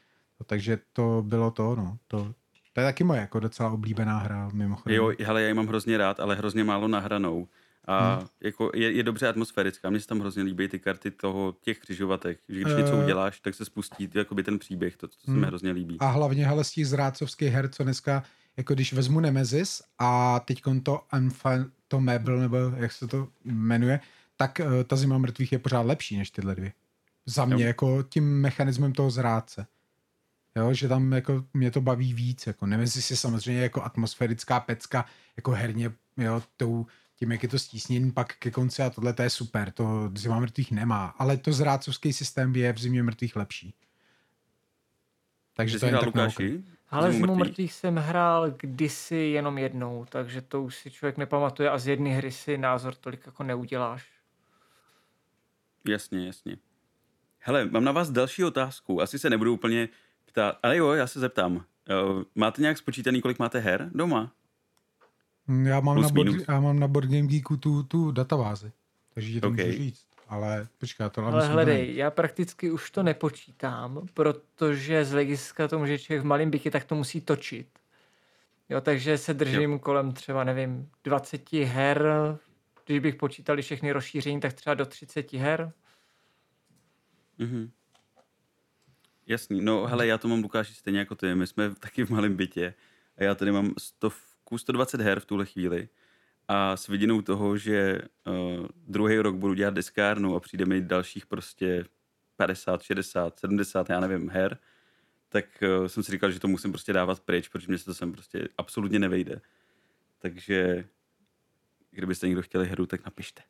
takže 0.46 0.78
to 0.92 1.22
bylo 1.26 1.50
to, 1.50 1.76
no. 1.76 1.98
To, 2.06 2.34
to 2.72 2.80
je 2.80 2.86
taky 2.86 3.04
moje 3.04 3.20
jako 3.20 3.40
docela 3.40 3.70
oblíbená 3.70 4.18
hra, 4.18 4.50
mimochodem. 4.52 4.96
Jo, 4.96 5.12
hele, 5.24 5.42
já 5.42 5.48
ji 5.48 5.54
mám 5.54 5.66
hrozně 5.66 5.96
rád, 5.98 6.20
ale 6.20 6.34
hrozně 6.36 6.64
málo 6.64 6.88
nahranou. 6.88 7.48
A 7.84 8.14
hmm. 8.14 8.26
jako 8.40 8.70
je, 8.74 8.92
je 8.92 9.02
dobře 9.02 9.28
atmosférická. 9.28 9.90
Mně 9.90 10.00
se 10.00 10.06
tam 10.06 10.20
hrozně 10.20 10.42
líbí 10.42 10.68
ty 10.68 10.78
karty 10.78 11.10
toho, 11.10 11.54
těch 11.60 11.78
křižovatek. 11.78 12.38
Že 12.48 12.60
když 12.60 12.74
něco 12.76 12.92
Eh. 13.00 13.04
uděláš, 13.04 13.40
tak 13.40 13.54
se 13.54 13.64
spustí 13.64 14.10
jakoby 14.14 14.42
ten 14.42 14.58
příběh. 14.58 14.96
To, 14.96 15.08
to 15.08 15.14
se 15.24 15.30
mi 15.30 15.36
Hmm. 15.36 15.44
hrozně 15.44 15.72
líbí. 15.72 15.96
A 16.00 16.06
hlavně 16.06 16.46
hele 16.46 16.64
z 16.64 16.70
těch 16.70 16.86
zrádcovských 16.86 17.52
her, 17.52 17.68
co 17.68 17.82
dneska, 17.82 18.22
jako 18.56 18.74
když 18.74 18.92
vezmu 18.92 19.20
Nemesis 19.20 19.82
a 19.98 20.40
teď 20.40 20.62
to 20.82 21.00
Unfathomable, 21.12 22.40
nebo 22.40 22.56
jak 22.56 22.92
se 22.92 23.06
to 23.06 23.28
jmenuje, 23.44 24.00
tak 24.36 24.60
uh, 24.64 24.84
ta 24.84 24.96
zima 24.96 25.18
mrtvých 25.18 25.52
je 25.52 25.58
pořád 25.58 25.86
lepší 25.86 26.16
než 26.16 26.30
tyhle 26.30 26.54
dvě. 26.54 26.72
Za 27.26 27.44
mě, 27.44 27.64
Jo. 27.64 27.66
jako 27.66 28.02
tím 28.02 28.40
mechanismem 28.40 28.92
toho 28.92 29.10
zrádce. 29.10 29.66
Jo, 30.56 30.74
že 30.74 30.88
tam 30.88 31.12
jako 31.12 31.44
mě 31.54 31.70
to 31.70 31.80
baví 31.80 32.14
víc, 32.14 32.46
jako 32.46 32.66
Nemesis 32.66 33.10
je 33.10 33.16
samozřejmě 33.16 33.62
jako 33.62 33.82
atmosférická 33.82 34.60
pecka, 34.60 35.04
jako 35.36 35.50
herně, 35.50 35.92
jo, 36.16 36.42
tou, 36.56 36.86
tím, 37.16 37.32
jak 37.32 37.42
je 37.42 37.48
to 37.48 37.58
stísněný 37.58 38.12
pak 38.12 38.36
ke 38.36 38.50
konci 38.50 38.82
a 38.82 38.90
tohle 38.90 39.12
to 39.12 39.22
je 39.22 39.30
super, 39.30 39.70
to 39.70 40.10
zima 40.16 40.40
mrtvých 40.40 40.72
nemá, 40.72 41.06
ale 41.06 41.36
to 41.36 41.52
zrádcovský 41.52 42.12
systém 42.12 42.56
je 42.56 42.72
v 42.72 42.78
zimě 42.78 43.02
mrtvých 43.02 43.36
lepší. 43.36 43.74
Takže 45.54 45.72
Že 45.72 45.78
to 45.80 45.86
jsi 45.86 45.92
je 45.92 45.98
tak. 45.98 46.06
Lukáši? 46.06 46.64
Ale 46.92 47.12
Zimu 47.12 47.20
Zimu 47.22 47.34
mrtvých? 47.34 47.50
mrtvých 47.50 47.72
jsem 47.72 47.96
hrál 47.96 48.50
kdysi 48.50 49.16
jenom 49.16 49.58
jednou, 49.58 50.06
takže 50.08 50.40
to 50.40 50.62
už 50.62 50.76
si 50.76 50.90
člověk 50.90 51.16
nepamatuje 51.16 51.70
a 51.70 51.78
z 51.78 51.86
jedné 51.86 52.10
hry 52.10 52.32
si 52.32 52.58
názor 52.58 52.94
tolik 52.94 53.26
jako 53.26 53.42
neuděláš. 53.42 54.08
Jasně, 55.88 56.26
jasně. 56.26 56.56
Hele, 57.38 57.64
mám 57.64 57.84
na 57.84 57.92
vás 57.92 58.10
další 58.10 58.44
otázku. 58.44 59.02
Asi 59.02 59.18
se 59.18 59.30
nebudu 59.30 59.54
úplně 59.54 59.88
ptát. 60.24 60.58
Ale 60.62 60.76
jo, 60.76 60.92
já 60.92 61.06
se 61.06 61.20
zeptám. 61.20 61.64
Eh, 61.90 62.24
Máte 62.34 62.62
nějak 62.62 62.78
spočítaný, 62.78 63.22
kolik 63.22 63.38
máte 63.38 63.58
her 63.58 63.90
doma? 63.94 64.32
Já 65.64 65.80
mám, 65.80 65.96
Plus 65.96 66.06
na 66.06 66.12
board, 66.14 66.30
minus. 66.30 66.44
já 66.48 66.60
mám 66.60 66.78
na 66.78 66.88
Board 66.88 67.06
Game 67.10 67.26
Geeku 67.26 67.56
tu, 67.56 67.82
tu 67.82 68.12
databázi, 68.12 68.72
takže 69.14 69.32
ti 69.32 69.40
to 69.40 69.48
OK. 69.48 69.52
okay. 69.54 69.66
můžu 69.66 69.78
říct. 69.78 70.06
Ale 70.32 70.68
počkej, 70.78 71.04
já 71.04 71.08
to 71.08 71.26
Ale 71.26 71.46
hledej, 71.46 71.96
já 71.96 72.10
prakticky 72.10 72.70
už 72.70 72.90
to 72.90 73.02
nepočítám, 73.02 74.06
protože 74.14 75.04
z 75.04 75.10
hlediska 75.12 75.68
tomu, 75.68 75.86
že 75.86 75.98
člověk 75.98 76.22
v 76.22 76.26
malém 76.26 76.50
bytě, 76.50 76.70
tak 76.70 76.84
to 76.84 76.94
musí 76.94 77.20
točit. 77.20 77.68
Jo, 78.68 78.80
takže 78.80 79.18
se 79.18 79.34
držím 79.34 79.72
jo. 79.72 79.78
kolem 79.78 80.12
třeba, 80.12 80.44
nevím, 80.44 80.90
20 81.04 81.52
her, 81.52 82.06
když 82.86 82.98
bych 82.98 83.14
počítali 83.14 83.62
všechny 83.62 83.92
rozšíření, 83.92 84.40
tak 84.40 84.52
třeba 84.52 84.74
do 84.74 84.86
30 84.86 85.32
her. 85.32 85.72
Mhm. 87.38 87.70
Jasný. 89.26 89.60
No, 89.60 89.86
hele, 89.86 90.06
já 90.06 90.18
to 90.18 90.28
mám, 90.28 90.42
Lukáši, 90.42 90.74
stejně 90.74 90.98
jako 90.98 91.14
ty. 91.14 91.34
My 91.34 91.46
jsme 91.46 91.74
taky 91.74 92.04
v 92.04 92.10
malém 92.10 92.36
bytě 92.36 92.74
a 93.16 93.22
já 93.22 93.34
tady 93.34 93.52
mám 93.52 93.74
stovku, 93.78 94.58
120 94.58 95.00
her 95.00 95.20
v 95.20 95.24
tuhle 95.24 95.46
chvíli 95.46 95.88
a 96.48 96.76
s 96.76 96.88
vidinou 96.88 97.22
toho, 97.22 97.56
že 97.56 97.98
uh, 98.26 98.66
druhý 98.88 99.18
rok 99.18 99.36
budu 99.36 99.54
dělat 99.54 99.74
diskárnu 99.74 100.36
a 100.36 100.40
přijde 100.40 100.64
mi 100.64 100.80
dalších 100.80 101.26
prostě 101.26 101.84
50, 102.36 102.82
60, 102.82 103.38
70, 103.38 103.90
já 103.90 104.00
nevím, 104.00 104.30
her, 104.30 104.58
tak 105.28 105.44
uh, 105.80 105.86
jsem 105.86 106.02
si 106.02 106.12
říkal, 106.12 106.30
že 106.30 106.40
to 106.40 106.48
musím 106.48 106.72
prostě 106.72 106.92
dávat 106.92 107.20
pryč, 107.20 107.48
protože 107.48 107.66
mě 107.68 107.78
se 107.78 107.84
to 107.84 107.94
sem 107.94 108.12
prostě 108.12 108.48
absolutně 108.58 108.98
nevejde. 108.98 109.40
Takže 110.18 110.84
kdybyste 111.90 112.26
někdo 112.26 112.42
chtěli 112.42 112.66
hru, 112.66 112.86
tak 112.86 113.04
napište. 113.04 113.42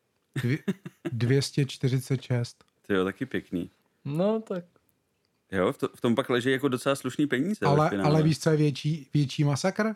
Dvě, 0.43 0.59
246. 1.13 2.65
To 2.87 2.93
je 2.93 3.05
taky 3.05 3.27
pěkný. 3.27 3.71
No, 4.05 4.41
tak 4.41 4.65
Jo, 5.53 5.73
v, 5.73 5.79
to, 5.79 5.89
v 5.95 6.01
tom 6.01 6.15
pak 6.15 6.31
leží 6.31 6.51
jako 6.51 6.69
docela 6.69 6.95
slušný 6.95 7.27
peníze. 7.27 7.67
Ale, 7.67 7.91
ale 7.91 8.23
víš, 8.23 8.39
co 8.39 8.51
je 8.51 8.57
větší, 8.57 9.09
větší 9.15 9.45
masakr? 9.45 9.87
Uh, 9.87 9.93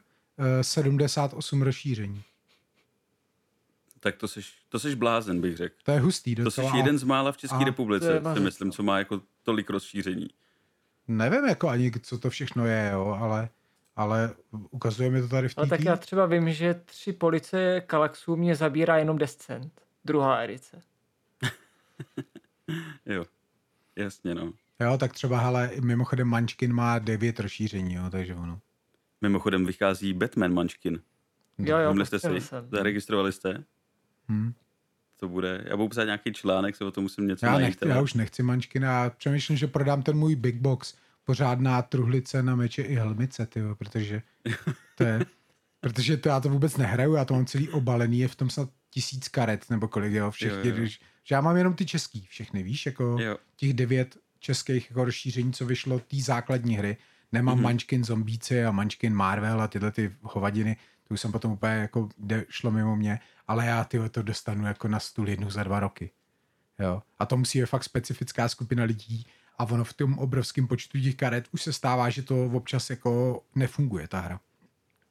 78 0.62 1.62
rozšíření. 1.62 2.22
Tak 4.06 4.16
to 4.16 4.28
seš, 4.28 4.54
to 4.68 4.78
seš 4.78 4.94
blázen, 4.94 5.40
bych 5.40 5.56
řekl. 5.56 5.74
To 5.84 5.92
je 5.92 6.00
hustý 6.00 6.34
To 6.34 6.42
docela. 6.42 6.70
jsi 6.70 6.76
jeden 6.76 6.98
z 6.98 7.04
mála 7.04 7.32
v 7.32 7.36
České 7.36 7.56
A, 7.56 7.58
to 7.58 7.64
republice, 7.64 8.12
je 8.12 8.34
si 8.34 8.40
myslím, 8.40 8.72
co 8.72 8.82
má 8.82 8.98
jako 8.98 9.20
tolik 9.42 9.70
rozšíření. 9.70 10.28
Nevím 11.08 11.44
jako 11.44 11.68
ani, 11.68 11.92
co 12.02 12.18
to 12.18 12.30
všechno 12.30 12.66
je, 12.66 12.90
jo, 12.92 13.18
ale, 13.20 13.48
ale 13.96 14.34
ukazuje 14.70 15.10
mi 15.10 15.22
to 15.22 15.28
tady 15.28 15.48
v 15.48 15.54
té 15.54 15.60
Ale 15.60 15.68
tak 15.68 15.84
já 15.84 15.96
třeba 15.96 16.26
vím, 16.26 16.52
že 16.52 16.74
tři 16.74 17.12
police 17.12 17.82
Kalaxů 17.86 18.36
mě 18.36 18.56
zabírá 18.56 18.96
jenom 18.96 19.18
Descent, 19.18 19.80
druhá 20.04 20.42
edice. 20.42 20.82
Jo, 23.06 23.24
jasně, 23.96 24.34
no. 24.34 24.52
Jo, 24.80 24.98
tak 24.98 25.12
třeba, 25.12 25.38
hele, 25.38 25.70
mimochodem 25.80 26.28
Munchkin 26.28 26.72
má 26.72 26.98
9 26.98 27.40
rozšíření, 27.40 27.94
jo, 27.94 28.02
takže 28.10 28.34
ono. 28.34 28.60
Mimochodem 29.20 29.66
vychází 29.66 30.12
Batman 30.12 30.54
Munchkin. 30.54 31.02
Jo, 31.58 31.78
jo, 31.78 31.90
Všimli 31.90 32.06
jste 32.06 32.18
si? 32.18 32.40
jsem. 32.40 32.68
Zaregistrovali 32.70 33.32
jste? 33.32 33.64
Hm. 34.28 34.52
To 35.16 35.28
bude. 35.28 35.64
Já 35.68 35.76
budu 35.76 35.88
psát 35.88 36.04
nějaký 36.04 36.32
článek, 36.32 36.76
se 36.76 36.84
o 36.84 36.90
tom 36.90 37.02
musím 37.04 37.26
něco 37.26 37.46
Já, 37.46 37.52
najít. 37.52 37.64
nechci, 37.66 37.88
já 37.88 38.00
už 38.00 38.14
nechci 38.14 38.42
Munchkin 38.42 38.86
a 38.86 39.10
přemýšlím, 39.10 39.56
že 39.58 39.66
prodám 39.66 40.02
ten 40.02 40.16
můj 40.16 40.36
Big 40.36 40.56
Box, 40.56 40.94
pořádná 41.24 41.82
truhlice 41.82 42.42
na 42.42 42.56
meče 42.56 42.82
i 42.82 42.94
helmice, 42.94 43.46
tyjo, 43.46 43.74
protože 43.74 44.22
to 44.94 45.04
je, 45.04 45.20
protože 45.80 46.16
to 46.16 46.28
já 46.28 46.40
to 46.40 46.48
vůbec 46.48 46.76
nehraju, 46.76 47.14
já 47.14 47.24
to 47.24 47.34
mám 47.34 47.46
celý 47.46 47.68
obalený, 47.68 48.18
je 48.18 48.28
v 48.28 48.34
tom 48.36 48.50
snad 48.50 48.68
tisíc 48.90 49.28
karet, 49.28 49.70
nebo 49.70 49.88
kolik, 49.88 50.12
jo, 50.12 50.30
všech 50.30 50.52
Jo, 50.64 50.74
jo, 50.76 50.86
že 51.24 51.34
já 51.34 51.40
mám 51.40 51.56
jenom 51.56 51.74
ty 51.74 51.86
český 51.86 52.26
všechny, 52.30 52.62
víš, 52.62 52.86
jako 52.86 53.16
Jo. 53.20 53.36
těch 53.56 53.72
devět 53.74 54.16
českých 54.38 54.90
jako 54.90 55.04
rozšíření, 55.04 55.52
co 55.52 55.66
vyšlo 55.66 55.98
té 55.98 56.16
základní 56.20 56.76
hry. 56.76 56.96
Nemám 57.32 57.54
Mhm. 57.56 57.64
mm-hmm. 57.64 57.68
Munchkin 57.68 58.04
Zombíci 58.04 58.64
a 58.64 58.70
Munchkin 58.72 59.14
Marvel 59.14 59.60
a 59.60 59.68
tyhle 59.68 59.90
ty 59.92 60.12
hovadiny, 60.22 60.76
to 61.08 61.14
už 61.14 61.20
jsem 61.20 61.32
potom 61.32 61.52
úplně 61.52 61.72
jako 61.72 62.08
jde, 62.18 62.44
šlo 62.48 62.70
mimo 62.70 62.96
mě, 62.96 63.20
ale 63.48 63.66
já 63.66 63.84
ty 63.84 63.98
to 64.10 64.22
dostanu 64.22 64.66
jako 64.66 64.88
na 64.88 65.00
stůl 65.00 65.28
jednou 65.28 65.50
za 65.50 65.62
dva 65.62 65.80
roky. 65.80 66.10
Jo. 66.78 67.02
A 67.18 67.26
to 67.26 67.36
musí 67.36 67.58
je 67.58 67.66
fakt 67.66 67.84
specifická 67.84 68.48
skupina 68.48 68.84
lidí 68.84 69.26
a 69.58 69.64
ono 69.64 69.84
v 69.84 69.92
tom 69.92 70.18
obrovském 70.18 70.66
počtu 70.66 71.00
těch 71.00 71.14
karet 71.14 71.48
už 71.52 71.62
se 71.62 71.72
stává, 71.72 72.10
že 72.10 72.22
to 72.22 72.44
občas 72.44 72.90
jako 72.90 73.42
nefunguje 73.54 74.08
ta 74.08 74.20
hra. 74.20 74.40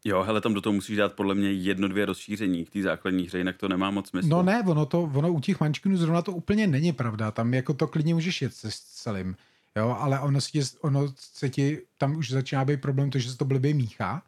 Jo, 0.07 0.23
hele, 0.23 0.41
tam 0.41 0.53
do 0.53 0.61
toho 0.61 0.73
musíš 0.73 0.97
dát 0.97 1.13
podle 1.13 1.35
mě 1.35 1.51
jedno, 1.51 1.87
dvě 1.87 2.05
rozšíření 2.05 2.65
k 2.65 2.69
té 2.69 2.81
základní 2.81 3.23
hře, 3.23 3.37
jinak 3.37 3.57
to 3.57 3.67
nemá 3.67 3.91
moc 3.91 4.09
smysl. 4.09 4.27
No 4.27 4.43
ne, 4.43 4.63
ono, 4.67 4.85
to, 4.85 5.03
ono 5.03 5.31
u 5.31 5.39
těch 5.39 5.59
mančkinů 5.59 5.97
zrovna 5.97 6.21
to 6.21 6.31
úplně 6.31 6.67
není 6.67 6.93
pravda. 6.93 7.31
Tam 7.31 7.53
jako 7.53 7.73
to 7.73 7.87
klidně 7.87 8.13
můžeš 8.13 8.41
jet 8.41 8.53
se 8.53 8.71
s 8.71 8.79
celým. 8.79 9.35
Jo, 9.75 9.97
ale 9.99 10.19
ono 10.19 10.41
se, 10.41 10.51
ti, 10.51 10.61
ono 10.81 11.13
se 11.15 11.49
ti, 11.49 11.81
tam 11.97 12.15
už 12.15 12.31
začíná 12.31 12.65
být 12.65 12.81
problém 12.81 13.09
to, 13.09 13.19
že 13.19 13.31
se 13.31 13.37
to 13.37 13.45
blbě 13.45 13.73
míchá, 13.73 14.21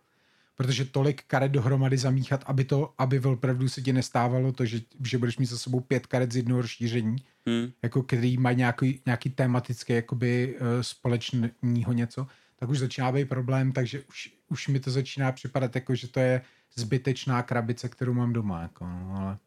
protože 0.58 0.86
tolik 0.86 1.24
karet 1.28 1.51
dohromady 1.51 1.97
zamíchat, 1.97 2.43
aby 2.47 2.64
to, 2.66 2.93
aby 2.97 3.20
opravdu 3.20 3.70
se 3.70 3.82
ti 3.82 3.93
nestávalo 3.93 4.51
to, 4.51 4.66
že, 4.66 4.82
že 5.03 5.18
budeš 5.18 5.38
mít 5.38 5.45
za 5.45 5.58
sebou 5.58 5.80
pět 5.80 6.08
karet 6.08 6.32
z 6.32 6.36
jednoho 6.36 6.62
rozšíření, 6.62 7.16
Hmm. 7.47 7.72
jako 7.84 8.03
který 8.03 8.38
mají 8.38 8.58
nějaký, 8.58 9.01
nějaký 9.05 9.30
tematický 9.30 9.93
jakoby 9.93 10.58
uh, 10.60 10.68
společného 10.82 11.93
něco, 11.93 12.28
tak 12.55 12.70
už 12.70 12.80
začíná 12.80 13.12
být 13.12 13.30
problém, 13.30 13.72
takže 13.72 14.03
už, 14.10 14.34
už 14.49 14.68
mi 14.68 14.80
to 14.80 14.91
začíná 14.91 15.32
připadat 15.32 15.76
jako, 15.76 15.95
že 15.95 16.08
to 16.08 16.20
je 16.20 16.41
zbytečná 16.76 17.43
krabice, 17.43 17.89
kterou 17.89 18.14
mám 18.14 18.34
doma, 18.34 18.62
jako, 18.62 18.86
no, 18.86 19.16
ale 19.18 19.38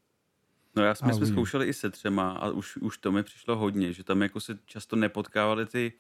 No 0.77 0.83
já 0.83 0.95
jsme, 0.95 1.15
jsme 1.15 1.27
zkoušeli 1.27 1.67
i 1.67 1.73
se 1.73 1.91
třema 1.91 2.33
a 2.33 2.51
už, 2.51 2.77
už 2.77 2.99
to 2.99 3.13
mi 3.13 3.23
přišlo 3.23 3.57
hodně, 3.57 3.93
že 3.93 4.05
tam 4.05 4.23
jako 4.23 4.41
se 4.41 4.59
často 4.65 4.97
nepotkávaly 4.97 5.67
ty 5.67 5.93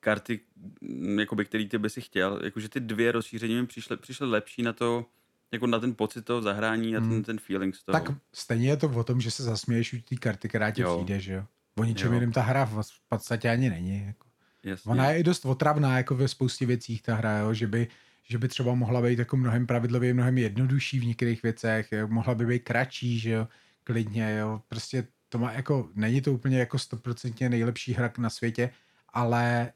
karty, 0.00 0.40
mm, 0.80 1.18
jakoby, 1.18 1.44
který 1.44 1.68
ty 1.68 1.78
by 1.78 1.90
si 1.90 2.00
chtěl. 2.00 2.40
Jakože 2.44 2.68
ty 2.68 2.80
dvě 2.80 3.12
rozšíření 3.12 3.54
mi 3.54 3.66
přišly, 3.66 3.96
přišly 3.96 4.26
lepší 4.30 4.62
na 4.62 4.72
to, 4.72 5.06
jako 5.52 5.66
na 5.66 5.78
ten 5.80 5.94
pocit 5.94 6.22
toho 6.24 6.42
zahrání 6.42 6.96
a 6.96 7.00
ten, 7.00 7.08
Hmm. 7.08 7.22
ten 7.24 7.38
feeling 7.38 7.76
z 7.76 7.84
toho. 7.84 7.98
tak 8.00 8.16
stejně 8.34 8.68
je 8.68 8.76
to 8.76 8.88
o 8.88 9.04
tom, 9.04 9.20
že 9.20 9.30
se 9.30 9.42
zasměješ 9.42 9.92
u 9.92 10.00
té 10.00 10.16
karty, 10.16 10.48
která 10.48 10.70
ti 10.70 10.82
Jo. 10.82 10.96
přijde, 10.96 11.20
že 11.20 11.32
jo. 11.32 11.44
O 11.78 11.84
ničem 11.84 12.14
jiném 12.14 12.32
ta 12.32 12.42
hra 12.42 12.64
v 12.64 12.82
v 12.82 13.08
podstatě 13.08 13.50
ani 13.50 13.70
není. 13.70 14.04
Jako. 14.06 14.26
Jasně. 14.64 14.90
Ona 14.90 15.10
je 15.10 15.18
i 15.18 15.22
dost 15.22 15.44
otravná 15.44 15.96
jako 15.96 16.14
ve 16.14 16.28
spoustě 16.28 16.66
věcích 16.66 17.02
ta 17.02 17.14
hra, 17.14 17.38
jo? 17.38 17.54
Že, 17.54 17.66
by, 17.66 17.88
že 18.22 18.38
by 18.38 18.48
třeba 18.48 18.74
mohla 18.74 19.02
být 19.02 19.18
jako 19.18 19.36
mnohem 19.36 19.66
pravidlově, 19.66 20.14
mnohem 20.14 20.38
jednodušší 20.38 21.00
v 21.00 21.06
některých 21.06 21.42
věcech, 21.42 21.92
jo? 21.92 22.08
mohla 22.08 22.34
by 22.34 22.46
být 22.46 22.58
kratší, 22.58 23.18
že 23.18 23.30
jo, 23.30 23.48
klidně, 23.84 24.36
jo, 24.36 24.62
prostě 24.68 25.06
to 25.28 25.38
má 25.38 25.52
jako, 25.52 25.88
není 25.94 26.20
to 26.20 26.32
úplně 26.32 26.58
jako 26.58 26.78
stoprocentně 26.78 27.48
nejlepší 27.48 27.92
hra 27.92 28.12
na 28.18 28.30
světě, 28.30 28.70
ale 29.08 29.72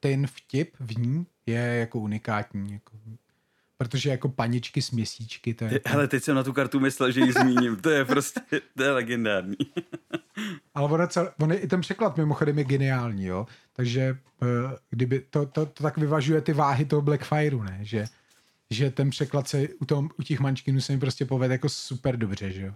ten 0.00 0.26
vtip 0.26 0.76
v 0.80 0.98
ní 0.98 1.26
je 1.46 1.58
jako 1.58 1.98
unikátní, 1.98 2.72
jako, 2.72 2.96
protože 3.76 4.10
jako 4.10 4.28
paničky 4.28 4.82
s 4.82 4.90
měsíčky, 4.90 5.54
to 5.54 5.64
je, 5.64 5.80
Hele, 5.86 6.08
teď 6.08 6.22
jsem 6.22 6.36
na 6.36 6.42
tu 6.42 6.52
kartu 6.52 6.80
myslel, 6.80 7.10
že 7.10 7.20
ji 7.20 7.32
zmíním. 7.32 7.76
To 7.76 7.90
je 7.90 8.04
prostě, 8.04 8.40
to 8.76 8.82
je 8.82 8.90
legendární. 8.90 9.56
Ale 10.74 10.92
ono, 10.92 11.06
cel, 11.06 11.32
on 11.40 11.52
je, 11.52 11.58
i 11.58 11.66
ten 11.66 11.80
překlad 11.80 12.16
mimochodem 12.16 12.58
je 12.58 12.64
geniální, 12.64 13.24
jo. 13.24 13.46
Takže 13.72 14.18
eh, 14.42 14.46
kdyby 14.90 15.20
to, 15.20 15.46
to, 15.46 15.66
to, 15.66 15.82
tak 15.82 15.98
vyvažuje 15.98 16.40
ty 16.40 16.52
váhy 16.52 16.84
toho 16.84 17.02
Blackfireu, 17.02 17.62
ne? 17.62 17.78
Že, 17.82 18.04
že 18.70 18.90
ten 18.90 19.10
překlad 19.10 19.48
se 19.48 19.68
u, 19.80 19.84
tom, 19.84 20.10
u 20.18 20.22
těch 20.22 20.40
mančkinů 20.40 20.80
se 20.80 20.92
mi 20.92 20.98
prostě 20.98 21.24
povede 21.24 21.54
jako 21.54 21.68
super 21.68 22.16
dobře, 22.16 22.52
že 22.52 22.62
jo. 22.62 22.74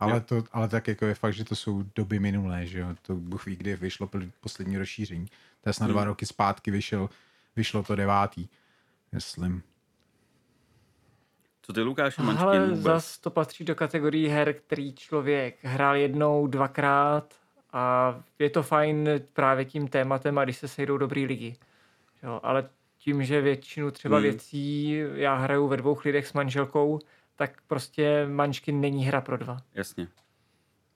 Ale, 0.00 0.20
to, 0.20 0.44
ale 0.52 0.68
tak 0.68 0.88
jako 0.88 1.06
je 1.06 1.14
fakt, 1.14 1.34
že 1.34 1.44
to 1.44 1.56
jsou 1.56 1.82
doby 1.94 2.18
minulé, 2.18 2.66
že 2.66 2.78
jo. 2.78 2.88
To 3.02 3.14
Bůh 3.16 3.46
ví, 3.46 3.56
kdy 3.56 3.76
vyšlo 3.76 4.10
poslední 4.40 4.78
rozšíření. 4.78 5.26
To 5.60 5.68
je 5.68 5.72
snad 5.72 5.86
Hmm. 5.86 5.92
dva 5.92 6.04
roky 6.04 6.26
zpátky 6.26 6.70
vyšel, 6.70 7.10
vyšlo 7.56 7.82
to 7.82 7.96
devátý, 7.96 8.48
myslím. 9.12 9.62
Co 11.62 11.72
ty, 11.72 11.80
Lukáš, 11.80 12.18
mančky 12.18 12.42
Ale 12.44 12.66
vůbec? 12.66 12.80
zas 12.82 13.18
to 13.18 13.30
patří 13.30 13.64
do 13.64 13.74
kategorii 13.74 14.28
her, 14.28 14.54
který 14.54 14.94
člověk 14.94 15.56
hrál 15.62 15.96
jednou, 15.96 16.46
dvakrát 16.46 17.34
a 17.72 18.14
je 18.38 18.50
to 18.50 18.62
fajn 18.62 19.08
právě 19.32 19.64
tím 19.64 19.88
tématem 19.88 20.38
a 20.38 20.44
když 20.44 20.56
se 20.56 20.68
sejdou 20.68 20.98
dobrý 20.98 21.26
lidi. 21.26 21.56
Jo, 22.22 22.40
ale 22.42 22.68
tím, 22.98 23.24
že 23.24 23.40
většinu 23.40 23.90
třeba 23.90 24.16
Hmm. 24.16 24.22
věcí 24.22 24.94
já 25.14 25.34
hraju 25.34 25.68
ve 25.68 25.76
dvou 25.76 25.98
lidech 26.04 26.26
s 26.26 26.32
manželkou, 26.32 26.98
tak 27.36 27.62
prostě 27.66 28.26
mančky 28.26 28.72
není 28.72 29.04
hra 29.04 29.20
pro 29.20 29.36
dva. 29.36 29.62
Jasně. 29.74 30.08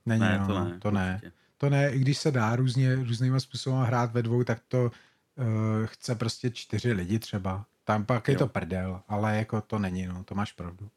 Není, 0.07 0.21
Ne, 0.21 0.39
no, 0.39 0.47
to 0.47 0.65
ne. 0.65 0.79
To 0.79 0.91
ne. 0.91 1.13
určitě. 1.15 1.33
To 1.59 1.71
ne, 1.71 1.91
i 1.91 1.99
když 1.99 2.19
se 2.19 2.31
dá 2.31 2.57
různě, 2.57 2.95
různýma 2.95 3.41
způsoby 3.41 3.77
hrát 3.83 4.13
ve 4.13 4.23
dvou, 4.23 4.45
tak 4.45 4.59
to 4.69 4.83
uh, 4.85 4.91
chce 5.85 6.15
prostě 6.15 6.51
čtyři 6.51 6.93
lidi 6.93 7.19
třeba. 7.19 7.65
Tam 7.85 8.05
pak 8.05 8.29
je 8.29 8.35
Jo. 8.35 8.39
to 8.39 8.47
prdel, 8.47 9.01
ale 9.09 9.37
jako 9.37 9.61
to 9.61 9.79
není, 9.79 10.07
no, 10.07 10.25
to 10.25 10.35
máš 10.35 10.53
pravdu. 10.53 10.91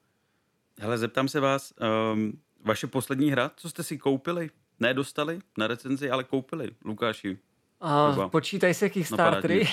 Hele, 0.79 0.97
zeptám 0.97 1.27
se 1.27 1.39
vás, 1.39 1.73
um, 2.13 2.41
vaše 2.65 2.87
poslední 2.87 3.31
hra, 3.31 3.51
co 3.55 3.69
jste 3.69 3.83
si 3.83 3.97
koupili? 3.97 4.49
Ne 4.79 4.93
dostali 4.93 5.39
na 5.57 5.67
recenzi, 5.67 6.11
ale 6.11 6.23
koupili, 6.23 6.69
Lukáši. 6.85 7.37
A 7.81 8.15
počítaj 8.29 8.73
se 8.73 8.89
Kickstartery. 8.89 9.67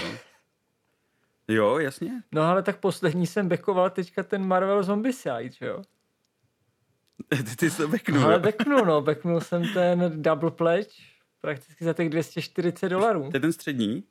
Jo, 1.49 1.79
jasně. 1.79 2.23
No 2.33 2.43
ale 2.43 2.63
tak 2.63 2.81
poslední 2.81 3.27
jsem 3.27 3.49
backoval 3.49 3.91
teďka 3.91 4.23
ten 4.23 4.47
Marvel 4.47 4.83
Zombicide, 4.83 5.51
že 5.51 5.67
jo? 5.67 5.83
ty, 7.29 7.57
ty 7.57 7.71
jsi 7.71 7.77
to 7.77 7.89
beknul, 7.89 8.25
ale 8.25 8.35
jo? 8.35 8.41
backnul, 8.41 8.85
no, 8.85 9.03
backnul 9.03 9.41
jsem 9.41 9.63
ten 9.75 10.23
double 10.23 10.51
pledge 10.51 10.91
prakticky 11.41 11.85
za 11.85 11.93
těch 11.93 12.09
240 12.11 12.89
dolarů. 12.89 13.31
To 13.31 13.37
je 13.37 13.41
ten 13.41 13.53
střední? 13.53 14.05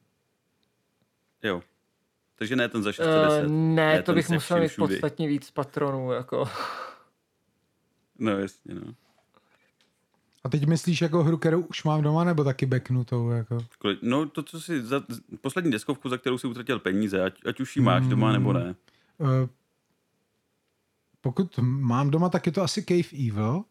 Jo. 1.44 1.62
Takže 2.36 2.56
ne 2.56 2.70
ten 2.70 2.84
za 2.84 2.92
610. 2.92 3.44
Uh, 3.46 3.52
Ne, 3.52 3.76
ne, 3.96 4.04
to 4.04 4.14
bych 4.14 4.26
se 4.26 4.34
musel 4.34 4.60
mít 4.60 4.68
všudy. 4.68 4.88
podstatně 4.94 5.28
víc 5.28 5.52
patronů, 5.52 6.12
jako. 6.12 6.50
No 8.20 8.38
jasně, 8.40 8.76
no. 8.76 8.94
A 10.48 10.50
teď 10.50 10.66
myslíš 10.66 11.02
jako 11.02 11.24
hru, 11.24 11.38
kterou 11.38 11.62
už 11.62 11.84
mám 11.84 12.02
doma, 12.02 12.24
nebo 12.24 12.44
taky 12.44 12.66
backnutou? 12.66 13.30
Jako? 13.30 13.58
No 14.02 14.26
to, 14.30 14.44
co 14.44 14.62
si 14.62 14.82
za 14.82 15.04
poslední 15.42 15.72
deskovku, 15.72 16.10
za 16.10 16.18
kterou 16.18 16.38
si 16.38 16.48
utratil 16.48 16.80
peníze, 16.80 17.24
ať, 17.24 17.34
ať 17.46 17.60
už 17.60 17.76
ji 17.76 17.82
máš 17.82 18.08
doma 18.08 18.32
nebo 18.32 18.54
ne. 18.54 18.76
Uh, 19.18 19.28
pokud 21.22 21.60
mám 21.64 22.10
doma, 22.12 22.30
tak 22.30 22.46
je 22.46 22.52
to 22.52 22.62
asi 22.62 22.84
Cave 22.84 23.28
Evil. 23.28 23.64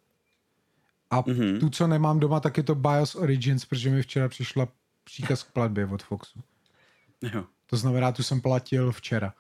A 1.11 1.17
Mhm. 1.27 1.31
mm-hmm. 1.31 1.61
tu, 1.61 1.71
co 1.71 1.87
nemám 1.87 2.21
doma, 2.21 2.41
tak 2.41 2.57
je 2.57 2.63
to 2.63 2.75
BIOS 2.75 3.15
Origins, 3.15 3.65
protože 3.65 3.91
mi 3.91 4.03
včera 4.03 4.29
přišla 4.29 4.69
příkaz 5.05 5.43
k 5.43 5.53
platbě 5.53 5.87
od 5.87 6.03
Foxu. 6.03 6.41
Jo. 7.35 7.45
To 7.67 7.77
znamená, 7.77 8.13
tu 8.13 8.23
jsem 8.23 8.41
platil 8.41 8.93
včera. 8.93 9.35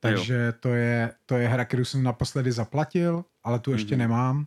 Takže 0.00 0.52
to 0.60 0.68
je, 0.68 1.14
to 1.26 1.34
je 1.34 1.48
hra, 1.48 1.64
kterou 1.64 1.84
jsem 1.84 2.02
naposledy 2.02 2.52
zaplatil, 2.52 3.24
ale 3.44 3.58
tu 3.58 3.72
ještě 3.72 3.94
Mhm. 3.94 3.98
nemám. 3.98 4.46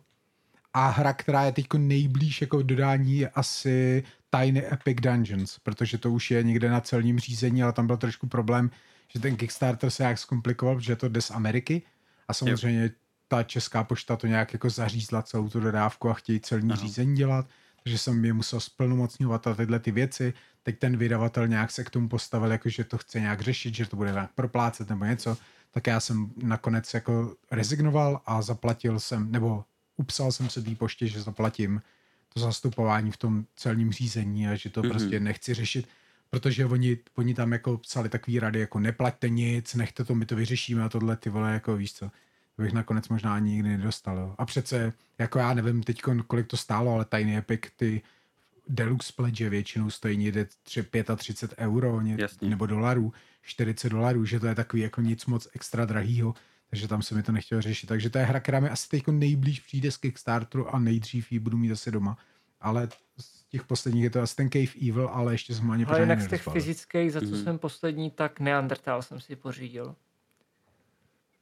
A 0.73 0.89
hra, 0.89 1.13
která 1.13 1.43
je 1.43 1.51
teď 1.51 1.65
nejblíž 1.77 2.41
jako 2.41 2.61
dodání, 2.61 3.17
je 3.17 3.29
asi 3.29 4.03
Tiny 4.29 4.73
Epic 4.73 4.97
Dungeons, 5.01 5.59
protože 5.59 5.97
to 5.97 6.11
už 6.11 6.31
je 6.31 6.43
někde 6.43 6.69
na 6.69 6.81
celním 6.81 7.19
řízení, 7.19 7.63
ale 7.63 7.73
tam 7.73 7.87
byl 7.87 7.97
trošku 7.97 8.27
problém, 8.27 8.71
že 9.07 9.19
ten 9.19 9.35
Kickstarter 9.35 9.89
se 9.89 10.03
nějak 10.03 10.17
zkomplikoval, 10.17 10.75
protože 10.75 10.95
to 10.95 11.09
jde 11.09 11.21
z 11.21 11.31
Ameriky 11.31 11.81
a 12.27 12.33
samozřejmě 12.33 12.91
ta 13.27 13.43
česká 13.43 13.83
pošta 13.83 14.15
to 14.15 14.27
nějak 14.27 14.53
jako 14.53 14.69
zařízla 14.69 15.21
celou 15.21 15.49
tu 15.49 15.59
dodávku 15.59 16.09
a 16.09 16.13
chtějí 16.13 16.39
celní 16.39 16.71
Aha. 16.71 16.81
řízení 16.81 17.15
dělat, 17.15 17.47
takže 17.83 17.97
jsem 17.97 18.25
je 18.25 18.33
musel 18.33 18.59
splnomocňovat 18.59 19.47
a 19.47 19.55
tyhle 19.55 19.79
ty 19.79 19.91
věci. 19.91 20.33
Teď 20.63 20.79
ten 20.79 20.97
vydavatel 20.97 21.47
nějak 21.47 21.71
se 21.71 21.83
k 21.83 21.89
tomu 21.89 22.09
postavil, 22.09 22.51
jako 22.51 22.69
že 22.69 22.83
to 22.83 22.97
chce 22.97 23.19
nějak 23.19 23.41
řešit, 23.41 23.75
že 23.75 23.85
to 23.85 23.95
bude 23.95 24.11
nějak 24.11 24.31
proplácet 24.35 24.89
nebo 24.89 25.05
něco, 25.05 25.37
tak 25.71 25.87
já 25.87 25.99
jsem 25.99 26.31
nakonec 26.43 26.93
jako 26.93 27.35
rezignoval 27.51 28.21
a 28.25 28.41
zaplatil 28.41 28.99
jsem, 28.99 29.31
nebo 29.31 29.63
upsal 30.01 30.31
jsem 30.31 30.49
se 30.49 30.61
té 30.61 30.75
poště, 30.75 31.07
že 31.07 31.21
zaplatím 31.21 31.81
to 32.33 32.39
zastupování 32.39 33.11
v 33.11 33.17
tom 33.17 33.45
celním 33.55 33.91
řízení 33.91 34.47
a 34.47 34.55
že 34.55 34.69
to 34.69 34.79
Mhm. 34.81 34.89
mm-hmm. 34.89 34.93
prostě 34.93 35.19
nechci 35.19 35.53
řešit, 35.53 35.87
protože 36.29 36.65
oni, 36.65 36.97
oni 37.15 37.33
tam 37.33 37.51
jako 37.51 37.77
psali 37.77 38.09
takový 38.09 38.39
rady, 38.39 38.59
jako 38.59 38.79
neplaťte 38.79 39.29
nic, 39.29 39.75
nechte 39.75 40.03
to, 40.05 40.15
my 40.15 40.25
to 40.25 40.35
vyřešíme 40.35 40.83
a 40.83 40.89
tohle 40.89 41.17
ty 41.17 41.29
vole, 41.29 41.53
jako 41.53 41.75
víš 41.77 41.93
co, 41.93 42.11
to 42.55 42.61
bych 42.61 42.73
nakonec 42.73 43.09
možná 43.09 43.35
ani 43.35 43.51
nikdy 43.51 43.69
nedostal. 43.69 44.17
Jo. 44.17 44.35
A 44.37 44.45
přece, 44.45 44.93
jako 45.19 45.39
já 45.39 45.53
nevím 45.53 45.83
teď, 45.83 46.01
kolik 46.27 46.47
to 46.47 46.57
stálo, 46.57 46.93
ale 46.93 47.05
Tiny 47.05 47.37
Epic, 47.37 47.61
ty 47.75 48.01
deluxe 48.67 49.13
pledge 49.15 49.49
většinou 49.49 49.89
stojí 49.89 50.17
někde 50.17 50.47
tři- 50.63 51.15
35 51.15 51.57
euro 51.65 52.01
ně, 52.01 52.17
nebo 52.41 52.65
dolarů, 52.65 53.13
40 53.41 53.89
dolarů, 53.89 54.25
že 54.25 54.39
to 54.39 54.47
je 54.47 54.55
takový 54.55 54.81
jako 54.81 55.01
nic 55.01 55.25
moc 55.25 55.47
extra 55.53 55.85
drahýho, 55.85 56.33
takže 56.71 56.87
tam 56.87 57.01
se 57.01 57.15
mi 57.15 57.23
to 57.23 57.31
nechtělo 57.31 57.61
řešit. 57.61 57.87
Takže 57.87 58.09
to 58.09 58.17
je 58.17 58.23
hra, 58.25 58.39
která 58.39 58.59
mi 58.59 58.69
asi 58.69 58.89
teď 58.89 59.07
nejblíž 59.07 59.59
přijde 59.59 59.91
z 59.91 59.97
Kickstarteru 59.97 60.75
a 60.75 60.79
nejdřív 60.79 61.31
ji 61.31 61.39
budu 61.39 61.57
mít 61.57 61.71
asi 61.71 61.91
doma. 61.91 62.17
Ale 62.61 62.89
z 63.17 63.43
těch 63.49 63.63
posledních 63.63 64.03
je 64.03 64.09
to 64.09 64.21
asi 64.21 64.35
ten 64.35 64.49
Cave 64.49 64.89
Evil, 64.89 65.09
ale 65.13 65.33
ještě 65.33 65.55
jsem 65.55 65.71
ani 65.71 65.85
Ale 65.85 65.93
pořádně 65.93 66.13
jinak 66.13 66.21
z 66.21 66.29
těch 66.29 66.43
fyzických, 66.53 67.13
za 67.13 67.19
co 67.19 67.25
Mhm. 67.25 67.43
jsem 67.43 67.59
poslední, 67.59 68.11
tak 68.11 68.39
Neandertal 68.39 69.01
jsem 69.01 69.19
si 69.19 69.35
pořídil. 69.35 69.95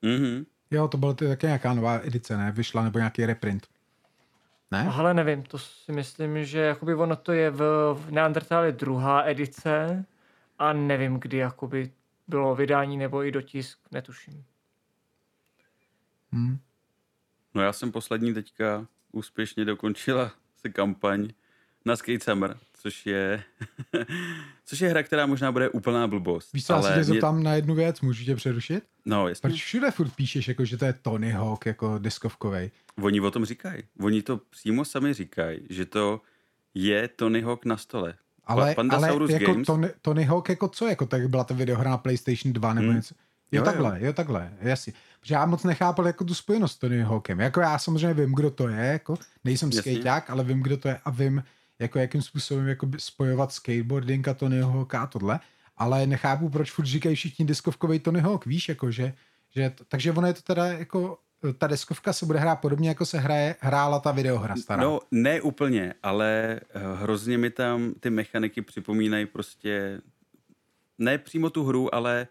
Mhm. 0.01 0.45
Jo, 0.71 0.87
to 0.87 0.97
byla 0.97 1.13
také 1.13 1.47
nějaká 1.47 1.73
nová 1.73 1.99
edice, 2.03 2.37
ne? 2.37 2.51
Vyšla 2.51 2.83
nebo 2.83 2.99
nějaký 2.99 3.25
reprint. 3.25 3.67
Ne? 4.71 4.87
Ale 4.93 5.13
nevím, 5.13 5.43
to 5.43 5.57
si 5.57 5.91
myslím, 5.91 6.45
že 6.45 6.59
jakoby 6.59 6.95
ono 6.95 7.15
to 7.15 7.31
je 7.31 7.51
v, 7.51 7.61
v 7.93 8.71
druhá 8.71 9.23
edice 9.25 10.05
a 10.59 10.73
nevím, 10.73 11.19
kdy 11.19 11.37
jakoby 11.37 11.91
bylo 12.27 12.55
vydání 12.55 12.97
nebo 12.97 13.23
i 13.23 13.31
dotisk, 13.31 13.79
netuším. 13.91 14.43
Hm. 16.31 16.57
No 17.55 17.61
já 17.61 17.73
jsem 17.73 17.91
poslední 17.91 18.33
teďka 18.33 18.87
úspěšně 19.11 19.65
dokončila 19.65 20.31
se 20.61 20.69
kampaň 20.69 21.29
na 21.85 21.95
Skate 21.95 22.19
Summer, 22.19 22.57
což 22.73 23.05
je, 23.05 23.43
což 24.65 24.79
je 24.81 24.89
hra, 24.89 25.03
která 25.03 25.25
možná 25.25 25.51
bude 25.51 25.69
úplná 25.69 26.07
blbost. 26.07 26.53
Víš 26.53 26.65
co, 26.65 26.73
já 26.73 26.81
se 26.81 27.05
tě 27.05 27.11
mě- 27.31 27.43
na 27.43 27.53
jednu 27.53 27.75
věc, 27.75 28.01
můžu 28.01 28.25
tě 28.25 28.35
přerušit? 28.35 28.83
No, 29.05 29.27
jasně. 29.27 29.41
Proč 29.49 29.63
všude 29.63 29.91
furt 29.91 30.09
píšeš, 30.15 30.47
jako, 30.47 30.65
že 30.65 30.77
to 30.77 30.85
je 30.85 30.93
Tony 30.93 31.31
Hawk 31.31 31.65
jako 31.65 31.97
deskovkovej? 31.99 32.71
Oni 33.01 33.21
o 33.21 33.31
tom 33.31 33.45
říkají. 33.45 33.83
Oni 34.01 34.21
to 34.21 34.37
přímo 34.37 34.85
sami 34.85 35.13
říkají, 35.13 35.59
že 35.69 35.85
to 35.85 36.21
je 36.73 37.07
Tony 37.07 37.41
Hawk 37.41 37.65
na 37.65 37.77
stole. 37.77 38.13
Ale, 38.45 38.75
ale 38.89 39.07
jako 39.29 39.51
Games. 39.51 39.65
Tony, 39.67 39.89
Tony 40.01 40.23
Hawk 40.23 40.49
jako 40.49 40.67
co? 40.67 40.87
Jako 40.87 41.05
tak 41.05 41.29
byla 41.29 41.43
ta 41.43 41.53
videohra 41.53 41.89
na 41.91 41.97
PlayStation 41.97 42.53
2 42.53 42.73
nebo 42.73 42.87
Hmm. 42.87 42.95
něco? 42.95 43.15
Jo, 43.51 43.59
Jo, 43.61 43.65
takhle, 43.65 43.97
jo. 44.01 44.13
takhle, 44.13 44.53
jasně. 44.61 44.93
Že 45.23 45.35
já 45.35 45.45
moc 45.45 45.63
nechápal 45.63 46.07
jako 46.07 46.23
tu 46.23 46.33
spojenost 46.33 46.75
s 46.75 46.77
Tony 46.77 47.01
Hawkem. 47.01 47.39
Jako 47.39 47.61
já 47.61 47.79
samozřejmě 47.79 48.13
vím, 48.13 48.35
kdo 48.35 48.51
to 48.51 48.67
je, 48.67 48.85
jako 48.85 49.17
nejsem 49.43 49.71
skejťák, 49.71 50.29
ale 50.29 50.43
vím, 50.43 50.63
kdo 50.63 50.77
to 50.77 50.87
je 50.87 50.99
a 51.05 51.09
vím, 51.09 51.43
jako 51.79 51.99
jakým 51.99 52.21
způsobem 52.21 52.67
jako 52.67 52.87
spojovat 52.97 53.51
skateboarding 53.51 54.27
a 54.27 54.33
Tony 54.33 54.61
Hawk 54.61 54.95
a 54.95 55.07
tohle, 55.07 55.39
ale 55.77 56.07
nechápu, 56.07 56.49
proč 56.49 56.71
furt 56.71 56.85
říkají 56.85 57.15
všichni 57.15 57.45
diskovkový 57.45 57.99
Tony 57.99 58.19
Hawk, 58.19 58.45
víš, 58.45 58.69
jako 58.69 58.91
že, 58.91 59.13
že 59.55 59.71
takže 59.87 60.11
ono 60.11 60.27
je 60.27 60.33
to 60.33 60.41
teda 60.41 60.65
jako 60.65 61.17
ta 61.57 61.67
deskovka 61.67 62.13
se 62.13 62.25
bude 62.25 62.39
hrát 62.39 62.55
podobně, 62.55 62.89
jako 62.89 63.05
se 63.05 63.19
hraje, 63.19 63.55
hrála 63.59 63.99
ta 63.99 64.11
videohra 64.11 64.55
stará. 64.55 64.83
No, 64.83 64.99
ne 65.11 65.41
úplně, 65.41 65.93
ale 66.03 66.59
eh, 66.69 66.79
hrozně 66.95 67.37
mi 67.37 67.49
tam 67.49 67.93
ty 67.99 68.09
mechaniky 68.09 68.61
připomínají 68.61 69.25
prostě 69.25 70.01
ne 70.97 71.17
přímo 71.17 71.49
tu 71.49 71.63
hru, 71.63 71.95
ale 71.95 72.27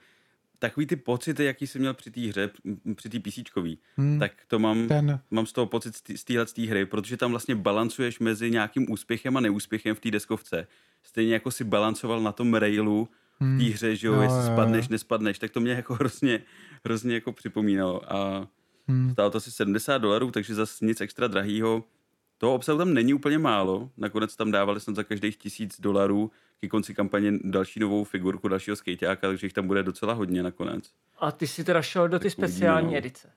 takový 0.59 0.87
ty 0.87 0.97
pocity, 0.97 1.45
jaký 1.45 1.67
jsi 1.67 1.79
měl 1.79 1.95
při 1.95 2.11
té 2.11 2.21
hře, 2.21 2.51
při 2.95 3.09
té 3.09 3.19
písíčkový, 3.19 3.79
hmm. 3.97 4.19
tak 4.19 4.33
to 4.47 4.59
mám, 4.59 4.89
Ten... 4.89 5.21
mám 5.31 5.47
z 5.47 5.53
toho 5.53 5.67
pocit 5.67 5.95
z 6.17 6.25
téhle 6.25 6.47
hry, 6.69 6.87
protože 6.87 7.17
tam 7.17 7.31
vlastně 7.31 7.55
balancuješ 7.55 8.19
mezi 8.19 8.51
nějakým 8.51 8.93
úspěchem 8.93 9.37
a 9.37 9.41
neúspěchem 9.41 9.95
v 9.95 10.01
té 10.01 10.11
deskovce. 10.11 10.67
Stejně 11.03 11.33
jako 11.33 11.51
si 11.51 11.65
balancoval 11.65 12.21
na 12.21 12.33
tom 12.33 12.55
railu 12.55 13.09
v 13.35 13.39
té 13.39 13.45
hmm. 13.45 13.73
hře, 13.73 13.97
že 13.97 14.07
jo, 14.07 14.17
no, 14.17 14.23
jestli 14.23 14.39
jo, 14.39 14.47
spadneš, 14.53 14.85
jo. 14.85 14.89
nespadneš, 14.91 15.39
tak 15.39 15.51
to 15.51 15.61
mě 15.61 15.73
jako 15.73 15.95
hrozně, 16.01 16.43
hrozně 16.85 17.15
jako 17.15 17.33
připomínalo. 17.33 18.13
A 18.13 18.49
Hmm. 18.89 19.11
Stálo 19.13 19.31
to 19.31 19.39
asi 19.39 19.51
70 19.51 19.99
dolarů, 19.99 20.31
takže 20.31 20.55
zase 20.55 20.87
nic 20.87 21.01
extra 21.01 21.29
drahýho. 21.29 21.85
Toho 22.39 22.55
obsahu 22.55 22.79
tam 22.79 22.95
není 22.95 23.15
úplně 23.15 23.39
málo. 23.39 23.91
Nakonec 23.97 24.37
tam 24.37 24.51
dávali 24.51 24.81
snad 24.81 24.97
za 24.97 25.03
každých 25.03 25.37
tisíc 25.37 25.81
dolarů 25.81 26.31
ke 26.61 26.69
konci 26.69 26.95
kampaně 26.95 27.33
další 27.45 27.81
novou 27.81 28.05
figurku, 28.05 28.49
dalšího 28.49 28.77
skejťáka, 28.77 29.29
takže 29.29 29.47
jich 29.47 29.53
tam 29.53 29.67
bude 29.67 29.83
docela 29.83 30.13
hodně 30.13 30.43
nakonec. 30.43 30.91
A 31.19 31.33
ty 31.33 31.47
si 31.47 31.65
teda 31.65 31.83
šel 31.83 32.09
do 32.09 32.19
ty 32.19 32.31
speciální 32.31 32.87
uvidíme, 32.87 32.93
no. 32.93 32.99
edice. 32.99 33.31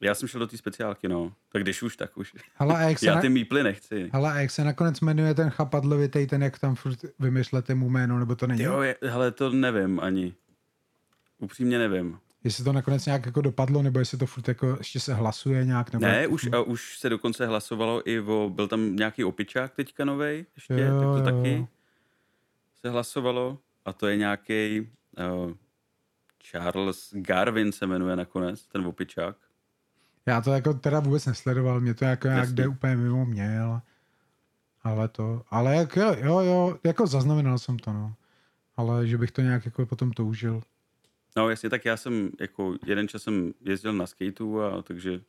Já 0.00 0.14
jsem 0.14 0.28
šel 0.28 0.38
do 0.38 0.46
té 0.46 0.56
speciálky, 0.56 1.08
no. 1.08 1.32
Tak 1.52 1.62
když 1.62 1.82
už, 1.82 1.96
tak 1.96 2.16
už. 2.16 2.34
Hala, 2.54 2.76
a 2.76 2.80
jak 2.80 2.98
se 2.98 3.06
Já 3.06 3.20
ty 3.20 3.28
mýply 3.28 3.62
nechci. 3.62 4.10
Hala, 4.12 4.32
a 4.32 4.38
jak 4.38 4.50
se 4.50 4.64
nakonec 4.64 5.00
jmenuje 5.00 5.34
ten 5.34 5.50
chapadlovitej, 5.50 6.26
ten 6.26 6.42
jak 6.42 6.58
tam 6.58 6.74
furt 6.74 6.98
vymyšlete 7.18 7.74
mu 7.74 7.90
jméno, 7.90 8.18
nebo 8.18 8.34
to 8.34 8.46
není? 8.46 8.62
Jo, 8.62 8.80
je, 8.80 8.96
hele, 9.02 9.30
to 9.30 9.50
nevím 9.50 10.00
ani. 10.00 10.34
Upřímně 11.38 11.78
nevím. 11.78 12.18
Jestli 12.44 12.64
to 12.64 12.72
nakonec 12.72 13.06
nějak 13.06 13.26
jako 13.26 13.40
dopadlo, 13.40 13.82
nebo 13.82 13.98
jestli 13.98 14.18
to 14.18 14.26
furt 14.26 14.48
jako 14.48 14.76
ještě 14.78 15.00
se 15.00 15.14
hlasuje 15.14 15.64
nějak? 15.64 15.92
Nebo 15.92 16.06
ne, 16.06 16.26
už, 16.26 16.48
a 16.52 16.60
už 16.60 16.98
se 16.98 17.08
dokonce 17.08 17.46
hlasovalo 17.46 18.08
i 18.08 18.20
o, 18.20 18.50
byl 18.54 18.68
tam 18.68 18.96
nějaký 18.96 19.24
opičák 19.24 19.74
teďka 19.74 20.04
novej 20.04 20.46
ještě, 20.56 20.74
jo, 20.74 21.00
tak 21.00 21.08
to 21.08 21.18
jo. 21.18 21.24
taky 21.24 21.66
se 22.80 22.90
hlasovalo 22.90 23.58
a 23.84 23.92
to 23.92 24.06
je 24.06 24.16
nějaký 24.16 24.90
uh, 25.18 25.52
Charles 26.50 27.10
Garvin 27.14 27.72
se 27.72 27.86
jmenuje 27.86 28.16
nakonec, 28.16 28.66
ten 28.66 28.86
opičák. 28.86 29.36
Já 30.26 30.40
to 30.40 30.52
jako 30.52 30.74
teda 30.74 31.00
vůbec 31.00 31.26
nesledoval, 31.26 31.80
mě 31.80 31.94
to 31.94 32.04
jako 32.04 32.28
nějak 32.28 32.48
jde 32.48 32.68
úplně 32.68 32.96
mimo 32.96 33.24
mě, 33.24 33.60
ale, 33.60 33.80
ale 34.82 35.08
to, 35.08 35.42
ale 35.50 35.76
jak, 35.76 35.96
jo, 35.96 36.16
jo, 36.18 36.40
jo, 36.40 36.78
jako 36.84 37.06
zaznamenal 37.06 37.58
jsem 37.58 37.78
to, 37.78 37.92
no. 37.92 38.14
Ale 38.76 39.06
že 39.06 39.18
bych 39.18 39.30
to 39.30 39.40
nějak 39.42 39.64
jako 39.64 39.86
potom 39.86 40.10
toužil. 40.10 40.62
No 41.36 41.50
jasně, 41.50 41.70
tak 41.70 41.84
já 41.84 41.96
jsem 41.96 42.30
jako 42.40 42.74
jeden 42.86 43.08
čas 43.08 43.22
jsem 43.22 43.52
jezdil 43.64 43.92
na 43.92 44.06
skateu 44.06 44.60
a 44.60 44.82
takže 44.82 45.20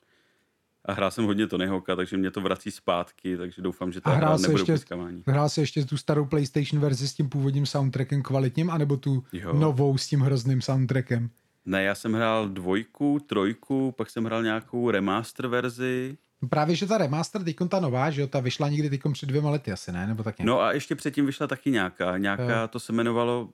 a 0.86 0.94
hrál 0.94 1.12
jsem 1.12 1.26
hodně 1.26 1.48
Tony 1.48 1.68
Hawka, 1.68 1.96
takže 1.96 2.18
mě 2.18 2.32
to 2.32 2.42
vrací 2.42 2.72
zpátky, 2.72 3.38
takže 3.38 3.62
doufám, 3.62 3.92
že 3.92 4.02
ta 4.02 4.12
a 4.12 4.14
hra 4.14 4.38
nebude 4.38 4.74
ještě, 4.74 4.96
Hrál 5.26 5.50
se 5.50 5.62
ještě 5.62 5.86
tu 5.86 5.98
starou 5.98 6.26
PlayStation 6.26 6.82
verzi 6.82 7.08
s 7.08 7.14
tím 7.14 7.30
původním 7.30 7.66
soundtrackem 7.66 8.22
kvalitním, 8.22 8.70
anebo 8.70 8.98
tu 8.98 9.24
jo. 9.34 9.54
novou 9.54 9.98
s 9.98 10.08
tím 10.08 10.20
hrozným 10.20 10.62
soundtrackem? 10.62 11.30
Ne, 11.66 11.84
já 11.84 11.96
jsem 11.96 12.14
hrál 12.14 12.50
dvojku, 12.50 13.20
trojku, 13.28 13.92
pak 13.92 14.10
jsem 14.10 14.26
hrál 14.26 14.44
nějakou 14.44 14.92
remaster 14.92 15.48
verzi. 15.48 16.18
Právě, 16.50 16.76
že 16.76 16.88
ta 16.88 16.98
remaster, 16.98 17.44
teď 17.44 17.56
ta 17.70 17.80
nová, 17.80 18.12
že 18.12 18.22
jo, 18.22 18.28
ta 18.28 18.40
vyšla 18.40 18.70
někdy 18.70 18.90
teď 18.90 19.02
před 19.14 19.26
dvěma 19.26 19.50
lety 19.50 19.72
asi, 19.72 19.92
ne? 19.92 20.08
Nebo 20.08 20.24
tak 20.24 20.40
nějak. 20.40 20.48
No 20.48 20.60
a 20.60 20.72
ještě 20.72 20.96
předtím 20.96 21.26
vyšla 21.26 21.48
taky 21.48 21.72
nějaká, 21.72 22.18
nějaká, 22.18 22.68
to 22.68 22.80
se 22.80 22.92
jmenovalo 22.92 23.50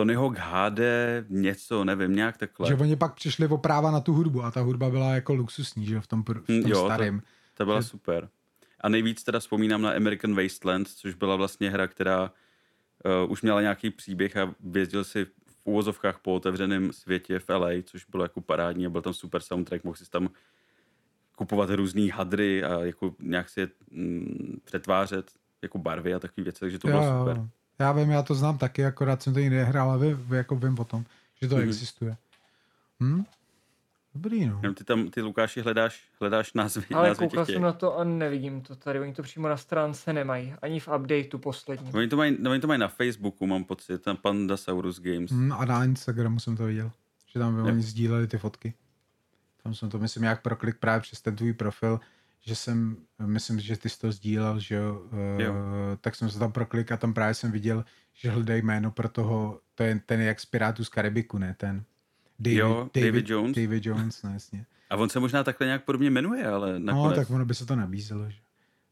Tony 0.00 0.14
Hawk 0.14 0.38
HD, 0.38 0.80
něco, 1.28 1.84
nevím, 1.84 2.14
nějak 2.14 2.36
takhle. 2.36 2.68
Že 2.68 2.74
oni 2.74 2.96
pak 2.96 3.14
přišli 3.14 3.46
o 3.46 3.58
práva 3.58 3.90
na 3.90 4.00
tu 4.00 4.12
hudbu 4.12 4.44
a 4.44 4.50
ta 4.50 4.60
hudba 4.60 4.90
byla 4.90 5.14
jako 5.14 5.34
luxusní, 5.34 5.86
že 5.86 6.00
v 6.00 6.06
tom, 6.06 6.22
v 6.22 6.26
tom 6.26 6.36
hm, 6.48 6.62
jo, 6.66 6.84
starém. 6.84 7.20
To, 7.20 7.26
to 7.54 7.64
byla 7.64 7.80
že... 7.80 7.88
super. 7.88 8.28
A 8.80 8.88
nejvíc 8.88 9.24
teda 9.24 9.40
vzpomínám 9.40 9.82
na 9.82 9.90
American 9.90 10.42
Wasteland, 10.42 10.88
což 10.88 11.14
byla 11.14 11.36
vlastně 11.36 11.70
hra, 11.70 11.86
která 11.86 12.30
uh, 13.24 13.32
už 13.32 13.42
měla 13.42 13.60
nějaký 13.60 13.90
příběh 13.90 14.36
a 14.36 14.54
vězdil 14.60 15.04
si 15.04 15.24
v 15.24 15.56
úvozovkách 15.64 16.18
po 16.18 16.34
otevřeném 16.34 16.92
světě 16.92 17.38
v 17.38 17.48
LA, 17.48 17.70
což 17.84 18.04
bylo 18.04 18.24
jako 18.24 18.40
parádní 18.40 18.86
a 18.86 18.90
byl 18.90 19.02
tam 19.02 19.14
super 19.14 19.40
soundtrack, 19.40 19.84
mohl 19.84 19.96
si 19.96 20.10
tam 20.10 20.28
kupovat 21.36 21.70
různý 21.70 22.08
hadry 22.08 22.64
a 22.64 22.80
jako 22.80 23.14
nějak 23.18 23.48
si 23.48 23.60
je 23.60 23.68
mm, 23.90 24.60
přetvářet 24.64 25.30
jako 25.62 25.78
barvy 25.78 26.14
a 26.14 26.18
takové 26.18 26.44
věci, 26.44 26.60
takže 26.60 26.78
to 26.78 26.88
jo, 26.88 27.00
bylo 27.00 27.18
super. 27.18 27.48
Já 27.80 27.92
vím, 27.92 28.10
já 28.10 28.22
to 28.22 28.34
znám 28.34 28.58
taky, 28.58 28.84
akorát 28.86 29.22
jsem 29.22 29.34
to 29.34 29.40
nikdy 29.40 29.56
nehrál, 29.56 29.90
ale 29.90 30.14
vy, 30.14 30.36
jako 30.36 30.56
vím 30.56 30.78
o 30.78 30.84
tom, 30.84 31.04
že 31.42 31.48
to 31.48 31.56
mm-hmm. 31.56 31.62
existuje. 31.62 32.16
Hm? 33.00 33.24
Dobrý, 34.14 34.46
no. 34.46 34.58
Jenom 34.62 34.74
ty 34.74 34.84
tam, 34.84 35.08
ty 35.08 35.22
Lukáši, 35.22 35.60
hledáš, 35.60 36.04
hledáš 36.20 36.52
názvy, 36.52 36.86
Ale 36.94 37.08
názvy 37.08 37.28
koukal 37.28 37.46
jsem 37.46 37.62
na 37.62 37.72
to 37.72 37.98
a 37.98 38.04
nevidím 38.04 38.60
to 38.60 38.76
tady. 38.76 39.00
Oni 39.00 39.12
to 39.12 39.22
přímo 39.22 39.48
na 39.48 39.56
stránce 39.56 40.12
nemají. 40.12 40.54
Ani 40.62 40.80
v 40.80 40.88
updateu 40.88 41.38
poslední. 41.38 41.92
Oni 41.92 42.08
to 42.08 42.16
mají, 42.16 42.36
no, 42.40 42.50
oni 42.50 42.60
to 42.60 42.66
mají 42.66 42.80
na 42.80 42.88
Facebooku, 42.88 43.46
mám 43.46 43.64
pocit. 43.64 44.02
Tam 44.02 44.16
Pandasaurus 44.16 45.00
Games. 45.00 45.30
Hmm, 45.30 45.52
a 45.52 45.64
na 45.64 45.84
Instagramu 45.84 46.40
jsem 46.40 46.56
to 46.56 46.64
viděl. 46.64 46.90
Že 47.26 47.38
tam 47.38 47.56
by 47.56 47.62
oni 47.62 47.82
sdíleli 47.82 48.26
ty 48.26 48.38
fotky. 48.38 48.74
Tam 49.62 49.74
jsem 49.74 49.90
to, 49.90 49.98
myslím, 49.98 50.22
nějak 50.22 50.42
proklik 50.42 50.76
právě 50.78 51.00
přes 51.00 51.20
ten 51.20 51.36
tvůj 51.36 51.52
profil 51.52 52.00
že 52.40 52.54
jsem, 52.54 52.96
myslím, 53.26 53.60
že 53.60 53.76
ty 53.76 53.88
jsi 53.88 53.98
to 54.00 54.12
sdílel, 54.12 54.60
že 54.60 54.74
jo, 54.74 55.02
jo. 55.38 55.52
Uh, 55.52 55.56
tak 56.00 56.14
jsem 56.14 56.30
se 56.30 56.38
tam 56.38 56.52
proklik 56.52 56.92
a 56.92 56.96
tam 56.96 57.14
právě 57.14 57.34
jsem 57.34 57.52
viděl, 57.52 57.84
že 58.14 58.30
hledej 58.30 58.62
jméno 58.62 58.90
pro 58.90 59.08
toho, 59.08 59.60
to 59.74 59.82
je 59.82 60.00
ten 60.06 60.20
jak 60.20 60.40
z 60.40 60.46
Pirátů 60.46 60.84
z 60.84 60.88
Karibiku, 60.88 61.38
ne, 61.38 61.54
ten 61.58 61.84
David, 62.38 62.58
jo, 62.58 62.90
David, 62.94 63.12
David 63.12 63.30
Jones. 63.30 63.56
David 63.56 63.86
Jones, 63.86 64.22
no 64.22 64.32
jasně. 64.32 64.66
A 64.90 64.96
on 64.96 65.08
se 65.08 65.20
možná 65.20 65.44
takhle 65.44 65.66
nějak 65.66 65.84
podobně 65.84 66.10
jmenuje, 66.10 66.46
ale 66.46 66.72
no, 66.72 66.86
nakonec... 66.86 67.16
No, 67.16 67.22
tak 67.22 67.30
ono 67.30 67.44
by 67.44 67.54
se 67.54 67.66
to 67.66 67.76
nabízelo, 67.76 68.30
že 68.30 68.38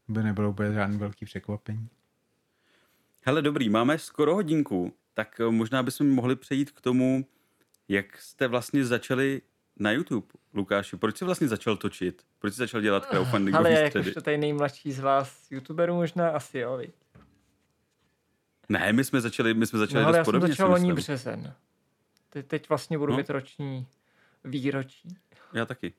by 0.07 0.23
nebylo 0.23 0.49
úplně 0.49 0.73
žádný 0.73 0.97
velký 0.97 1.25
překvapení. 1.25 1.89
Hele, 3.21 3.41
dobrý, 3.41 3.69
máme 3.69 3.97
skoro 3.97 4.35
hodinku, 4.35 4.93
tak 5.13 5.39
eh, 5.39 5.51
možná 5.51 5.83
bychom 5.83 6.09
mohli 6.09 6.35
přejít 6.35 6.71
k 6.71 6.81
tomu, 6.81 7.25
jak 7.87 8.17
jste 8.17 8.47
vlastně 8.47 8.85
začali 8.85 9.41
na 9.79 9.91
YouTube, 9.91 10.27
Lukáši. 10.53 10.97
Proč 10.97 11.17
jsi 11.17 11.25
vlastně 11.25 11.47
začal 11.47 11.77
točit? 11.77 12.21
Proč 12.39 12.53
jsi 12.53 12.57
začal 12.57 12.81
dělat 12.81 13.05
crowdfundingové 13.05 13.57
Ale 13.57 13.71
jak 13.71 13.95
už 13.95 14.13
to 14.13 14.21
tady 14.21 14.37
nejmladší 14.37 14.91
z 14.91 14.99
vás 14.99 15.51
youtuberů 15.51 15.95
možná 15.95 16.29
asi 16.29 16.59
jo, 16.59 16.77
viď? 16.77 16.91
Ne, 18.69 18.93
my 18.93 19.03
jsme 19.03 19.21
začali, 19.21 19.53
my 19.53 19.67
jsme 19.67 19.79
začali 19.79 20.03
no, 20.03 20.07
ale 20.07 20.17
já 20.17 20.25
jsem 20.25 20.41
začal 20.41 20.71
loni 20.71 20.93
březen. 20.93 21.53
Te, 22.29 22.43
teď 22.43 22.69
vlastně 22.69 22.97
budu 22.97 23.11
no. 23.11 23.17
mít 23.17 23.29
roční 23.29 23.87
výročí. 24.43 25.17
Já 25.53 25.65
taky. 25.65 25.93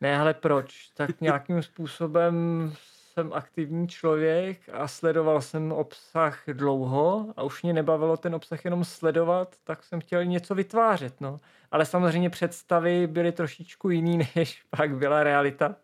Ne, 0.00 0.18
ale 0.18 0.34
proč? 0.34 0.88
Tak 0.94 1.20
nějakým 1.20 1.62
způsobem 1.62 2.72
jsem 3.12 3.32
aktivní 3.32 3.88
člověk 3.88 4.60
a 4.72 4.88
sledoval 4.88 5.40
jsem 5.40 5.72
obsah 5.72 6.42
dlouho 6.52 7.34
a 7.36 7.42
už 7.42 7.62
mě 7.62 7.72
nebavilo 7.72 8.16
ten 8.16 8.34
obsah 8.34 8.64
jenom 8.64 8.84
sledovat, 8.84 9.56
tak 9.64 9.82
jsem 9.82 10.00
chtěl 10.00 10.24
něco 10.24 10.54
vytvářet. 10.54 11.20
No. 11.20 11.40
Ale 11.70 11.86
samozřejmě 11.86 12.30
představy 12.30 13.06
byly 13.06 13.32
trošičku 13.32 13.90
jiný, 13.90 14.18
než 14.36 14.62
pak 14.76 14.96
byla 14.96 15.22
realita. 15.22 15.76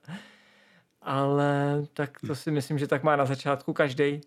Ale 1.03 1.83
tak 1.93 2.11
to 2.27 2.35
si 2.35 2.51
myslím, 2.51 2.79
že 2.79 2.87
tak 2.87 3.03
má 3.03 3.17
na 3.17 3.25
začátku 3.25 3.73
každý. 3.73 4.21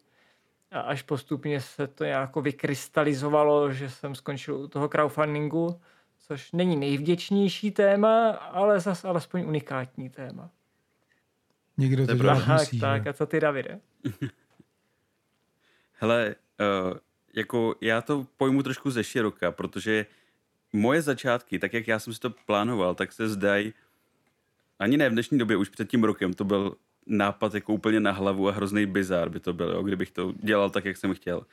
A 0.71 0.79
až 0.79 1.01
postupně 1.01 1.61
se 1.61 1.87
to 1.87 2.03
nějak 2.03 2.35
vykrystalizovalo, 2.35 3.73
že 3.73 3.89
jsem 3.89 4.15
skončil 4.15 4.55
u 4.55 4.67
toho 4.67 4.89
crowdfundingu, 4.89 5.81
což 6.17 6.51
není 6.51 6.75
nejvděčnější 6.75 7.71
téma, 7.71 8.29
ale 8.31 8.79
zase 8.79 9.07
alespoň 9.07 9.45
unikátní 9.47 10.09
téma. 10.09 10.49
Někdo 11.79 12.07
to, 12.07 12.11
to 12.11 12.23
dělat 12.23 12.45
tak, 12.45 12.59
musí. 12.59 12.79
Tak, 12.79 13.07
a 13.07 13.13
co 13.13 13.25
ty, 13.25 13.39
Davide? 13.39 13.79
Hele, 15.99 16.35
uh, 16.59 16.97
jako 17.33 17.75
já 17.81 18.01
to 18.01 18.27
pojmu 18.37 18.63
trošku 18.63 18.91
ze 18.91 19.03
široka, 19.03 19.51
protože 19.51 20.05
moje 20.73 21.01
začátky, 21.01 21.59
tak 21.59 21.73
jak 21.73 21.87
já 21.87 21.99
jsem 21.99 22.13
si 22.13 22.19
to 22.19 22.29
plánoval, 22.29 22.95
tak 22.95 23.13
se 23.13 23.29
zdají 23.29 23.73
ani 24.79 24.97
ne 24.97 25.09
v 25.09 25.13
dnešní 25.13 25.37
době, 25.37 25.57
už 25.57 25.69
před 25.69 25.89
tím 25.89 26.03
rokem, 26.03 26.33
to 26.33 26.43
byl 26.43 26.75
nápad 27.05 27.53
jako 27.53 27.73
úplně 27.73 27.99
na 27.99 28.11
hlavu 28.11 28.49
a 28.49 28.51
hrozný 28.51 28.85
bizár 28.85 29.29
by 29.29 29.39
to 29.39 29.53
byl, 29.53 29.71
jo, 29.71 29.83
kdybych 29.83 30.11
to 30.11 30.33
dělal 30.43 30.69
tak, 30.69 30.85
jak 30.85 30.97
jsem 30.97 31.13
chtěl. 31.13 31.45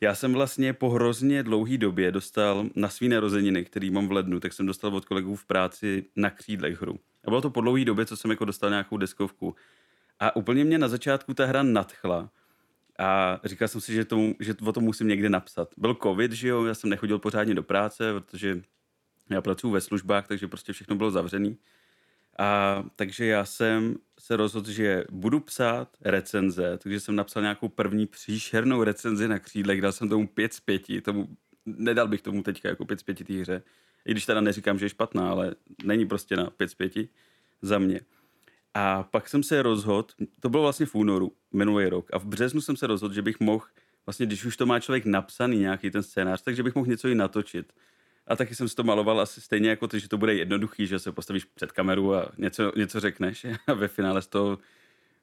Já 0.00 0.14
jsem 0.14 0.32
vlastně 0.32 0.72
po 0.72 0.90
hrozně 0.90 1.42
dlouhý 1.42 1.78
době 1.78 2.12
dostal 2.12 2.66
na 2.74 2.88
svý 2.88 3.08
narozeniny, 3.08 3.64
který 3.64 3.90
mám 3.90 4.08
v 4.08 4.12
lednu, 4.12 4.40
tak 4.40 4.52
jsem 4.52 4.66
dostal 4.66 4.96
od 4.96 5.04
kolegů 5.04 5.36
v 5.36 5.44
práci 5.44 6.04
na 6.16 6.30
křídlech 6.30 6.82
hru. 6.82 6.98
A 7.24 7.30
bylo 7.30 7.40
to 7.40 7.50
po 7.50 7.60
dlouhé 7.60 7.84
době, 7.84 8.06
co 8.06 8.16
jsem 8.16 8.30
jako 8.30 8.44
dostal 8.44 8.70
nějakou 8.70 8.96
deskovku. 8.96 9.54
A 10.20 10.36
úplně 10.36 10.64
mě 10.64 10.78
na 10.78 10.88
začátku 10.88 11.34
ta 11.34 11.46
hra 11.46 11.62
nadchla. 11.62 12.30
A 12.98 13.40
říkal 13.44 13.68
jsem 13.68 13.80
si, 13.80 13.92
že, 13.94 14.04
tomu, 14.04 14.34
že 14.40 14.54
o 14.64 14.72
tom 14.72 14.84
musím 14.84 15.08
někde 15.08 15.28
napsat. 15.28 15.68
Byl 15.76 15.94
covid, 16.02 16.32
že 16.32 16.48
jo, 16.48 16.64
já 16.64 16.74
jsem 16.74 16.90
nechodil 16.90 17.18
pořádně 17.18 17.54
do 17.54 17.62
práce, 17.62 18.12
protože 18.12 18.62
Já 19.30 19.40
pracuji 19.40 19.70
ve 19.70 19.80
službách, 19.80 20.28
takže 20.28 20.48
prostě 20.48 20.72
všechno 20.72 20.96
bylo 20.96 21.10
zavřený. 21.10 21.58
A 22.38 22.82
takže 22.96 23.26
já 23.26 23.44
jsem 23.44 23.96
se 24.18 24.36
rozhodl, 24.36 24.70
že 24.70 25.04
budu 25.10 25.40
psát 25.40 25.96
recenze, 26.00 26.78
takže 26.78 27.00
jsem 27.00 27.16
napsal 27.16 27.42
nějakou 27.42 27.68
první 27.68 28.06
příšernou 28.06 28.84
recenzi 28.84 29.28
na 29.28 29.38
křídlech, 29.38 29.80
dal 29.80 29.92
jsem 29.92 30.08
tomu 30.08 30.26
5 30.26 30.52
z 30.54 30.60
5, 30.60 30.82
tomu, 31.02 31.28
nedal 31.66 32.08
bych 32.08 32.22
tomu 32.22 32.42
teďka 32.42 32.68
jako 32.68 32.84
5 32.84 33.00
z 33.00 33.02
5 33.02 33.24
té 33.26 33.34
hře, 33.34 33.62
i 34.06 34.10
když 34.10 34.26
teda 34.26 34.40
neříkám, 34.40 34.78
že 34.78 34.84
je 34.84 34.90
špatná, 34.90 35.30
ale 35.30 35.54
není 35.84 36.06
prostě 36.06 36.36
na 36.36 36.50
5 36.50 36.70
z 36.70 36.74
5 36.74 36.92
za 37.62 37.78
mě. 37.78 38.00
A 38.74 39.02
pak 39.02 39.28
jsem 39.28 39.42
se 39.42 39.62
rozhodl, 39.62 40.08
to 40.40 40.48
bylo 40.48 40.62
vlastně 40.62 40.86
v 40.86 40.94
únoru, 40.94 41.32
minulý 41.52 41.86
rok, 41.86 42.10
a 42.12 42.18
v 42.18 42.24
březnu 42.24 42.60
jsem 42.60 42.76
se 42.76 42.86
rozhodl, 42.86 43.14
že 43.14 43.22
bych 43.22 43.40
mohl, 43.40 43.66
vlastně 44.06 44.26
když 44.26 44.44
už 44.44 44.56
to 44.56 44.66
má 44.66 44.80
člověk 44.80 45.04
napsaný 45.04 45.58
nějaký 45.58 45.90
ten 45.90 46.02
scénář, 46.02 46.42
takže 46.42 46.62
bych 46.62 46.74
mohl 46.74 46.90
něco 46.90 47.08
i 47.08 47.14
natočit. 47.14 47.72
A 48.26 48.36
taky 48.36 48.54
jsem 48.54 48.68
si 48.68 48.76
to 48.76 48.82
maloval 48.82 49.20
asi 49.20 49.40
stejně 49.40 49.70
jako 49.70 49.88
ty, 49.88 50.00
že 50.00 50.08
to 50.08 50.18
bude 50.18 50.34
jednoduchý, 50.34 50.86
že 50.86 50.98
se 50.98 51.12
postavíš 51.12 51.44
před 51.44 51.72
kameru 51.72 52.14
a 52.14 52.32
něco, 52.38 52.72
něco 52.76 53.00
řekneš. 53.00 53.46
A 53.66 53.74
ve 53.74 53.88
finále 53.88 54.22
z 54.22 54.26
toho 54.26 54.58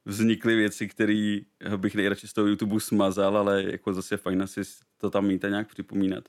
vznikly 0.06 0.56
věci, 0.56 0.88
které 0.88 1.40
bych 1.78 1.96
nejradši 1.96 2.28
z 2.28 2.34
toho 2.34 2.48
YouTube 2.48 2.80
smazal, 2.80 3.38
ale 3.38 3.64
jako 3.64 3.94
zase 3.94 4.18
fajn 4.18 4.42
asi 4.42 4.62
to 4.98 5.10
tam 5.10 5.26
mít 5.26 5.46
a 5.46 5.50
nějak 5.50 5.68
připomínat. 5.68 6.24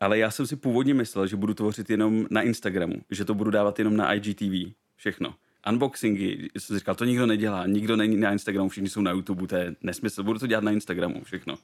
Ale 0.00 0.18
já 0.18 0.30
jsem 0.30 0.46
si 0.46 0.56
původně 0.56 0.94
myslel, 0.94 1.26
že 1.26 1.36
budu 1.36 1.54
tvořit 1.54 1.90
jenom 1.90 2.26
na 2.30 2.42
Instagramu, 2.42 2.94
že 3.10 3.24
to 3.24 3.34
budu 3.34 3.50
dávat 3.50 3.78
jenom 3.78 3.96
na 3.96 4.14
IGTV, 4.14 4.74
všechno. 4.96 5.34
Unboxingy, 5.68 6.48
jsem 6.58 6.78
říkal, 6.78 6.94
to 6.94 7.04
nikdo 7.04 7.26
nedělá, 7.26 7.66
nikdo 7.66 7.96
není 7.96 8.16
na 8.16 8.32
Instagramu, 8.32 8.68
všichni 8.68 8.88
jsou 8.88 9.00
na 9.00 9.10
YouTube, 9.10 9.46
to 9.46 9.56
je 9.56 9.76
nesmysl, 9.82 10.22
budu 10.22 10.38
to 10.38 10.46
dělat 10.46 10.64
na 10.64 10.70
Instagramu, 10.70 11.24
všechno. 11.24 11.58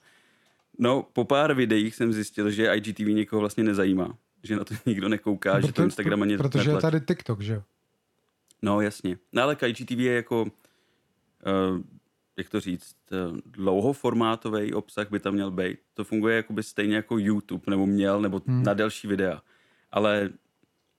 No, 0.79 1.07
po 1.13 1.25
pár 1.25 1.55
videích 1.55 1.95
jsem 1.95 2.13
zjistil, 2.13 2.51
že 2.51 2.75
IGTV 2.75 3.07
někoho 3.07 3.41
vlastně 3.41 3.65
nezajímá. 3.65 4.19
Že 4.43 4.57
na 4.57 4.65
to 4.65 4.75
nikdo 4.87 5.09
nekouká, 5.09 5.53
Proto, 5.53 5.67
že 5.67 5.73
to 5.73 5.83
Instagram 5.83 6.23
ani 6.23 6.37
Protože 6.37 6.71
je 6.71 6.77
tady 6.77 7.01
TikTok, 7.01 7.41
že 7.41 7.53
jo? 7.53 7.63
No, 8.63 8.81
jasně. 8.81 9.19
No, 9.33 9.43
ale 9.43 9.57
IGTV 9.67 9.99
je 9.99 10.15
jako, 10.15 10.43
uh, 10.43 10.49
jak 12.37 12.49
to 12.49 12.61
říct, 12.61 12.97
uh, 13.31 13.39
dlouhoformátový 13.47 14.75
obsah 14.75 15.11
by 15.11 15.21
tam 15.21 15.35
měl 15.35 15.51
být. 15.51 15.79
To 15.95 16.05
funguje 16.05 16.37
jakoby 16.37 16.63
stejně 16.63 16.97
jako 16.97 17.19
YouTube, 17.19 17.63
nebo 17.67 17.87
měl, 17.87 18.21
nebo 18.21 18.43
hmm. 18.47 18.63
na 18.63 18.75
delší 18.75 19.09
videa. 19.09 19.43
Ale 19.91 20.31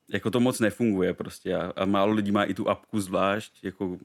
jako 0.09 0.31
to 0.31 0.39
moc 0.39 0.59
nefunguje 0.59 1.13
prostě 1.13 1.55
a, 1.55 1.73
a 1.75 1.85
málo 1.85 2.13
lidí 2.13 2.31
má 2.31 2.43
i 2.43 2.53
tu 2.53 2.69
apku 2.69 2.99
zvlášť, 2.99 3.63
jako 3.63 3.97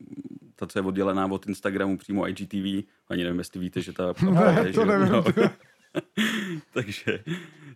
ta, 0.56 0.66
co 0.66 0.78
je 0.78 0.82
oddělená 0.82 1.26
od 1.26 1.46
Instagramu 1.46 1.98
přímo 1.98 2.28
IGTV. 2.28 2.88
Ani 3.08 3.24
nevím, 3.24 3.38
jestli 3.38 3.60
víte, 3.60 3.80
že 3.80 3.92
ta 3.92 4.10
apka 4.10 4.30
ne, 4.30 4.64
je, 4.66 4.72
to 4.72 4.84
nevím. 4.84 5.12
No. 5.12 5.24
takže, 6.72 7.24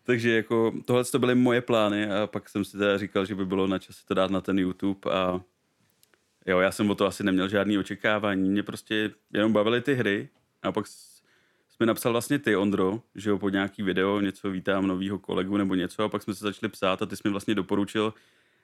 takže 0.03 0.31
jako 0.37 0.73
tohle 0.85 1.05
to 1.05 1.19
byly 1.19 1.35
moje 1.35 1.61
plány 1.61 2.11
a 2.11 2.27
pak 2.27 2.49
jsem 2.49 2.65
si 2.65 2.79
teda 2.79 2.99
říkal, 2.99 3.25
že 3.25 3.35
by 3.35 3.47
bylo 3.47 3.67
na 3.67 3.79
čase 3.79 4.07
to 4.07 4.15
dát 4.15 4.31
na 4.31 4.41
ten 4.41 4.59
YouTube 4.59 5.11
a 5.13 5.41
jo, 6.47 6.59
já 6.59 6.73
jsem 6.73 6.91
o 6.91 6.95
to 6.95 7.07
asi 7.07 7.25
neměl 7.25 7.49
žádný 7.49 7.79
očekávání. 7.79 8.51
Mě 8.51 8.63
prostě 8.63 9.11
jenom 9.33 9.53
bavily 9.53 9.81
ty 9.81 9.95
hry 9.95 10.29
a 10.63 10.73
pak 10.73 10.87
jsme 11.69 11.87
napsal 11.87 12.13
vlastně 12.13 12.39
ty, 12.39 12.57
Ondro, 12.57 13.03
že 13.15 13.31
jo, 13.31 13.39
pod 13.39 13.49
nějaký 13.49 13.83
video, 13.83 14.21
něco 14.21 14.51
vítám 14.51 14.87
novýho 14.87 15.19
kolegu 15.19 15.57
nebo 15.57 15.75
něco 15.75 16.03
a 16.03 16.09
pak 16.09 16.23
jsme 16.23 16.35
se 16.35 16.45
začali 16.45 16.71
psát 16.71 17.03
a 17.03 17.07
ty 17.07 17.17
jsi 17.17 17.23
mi 17.25 17.31
vlastně 17.31 17.55
doporučil, 17.55 18.15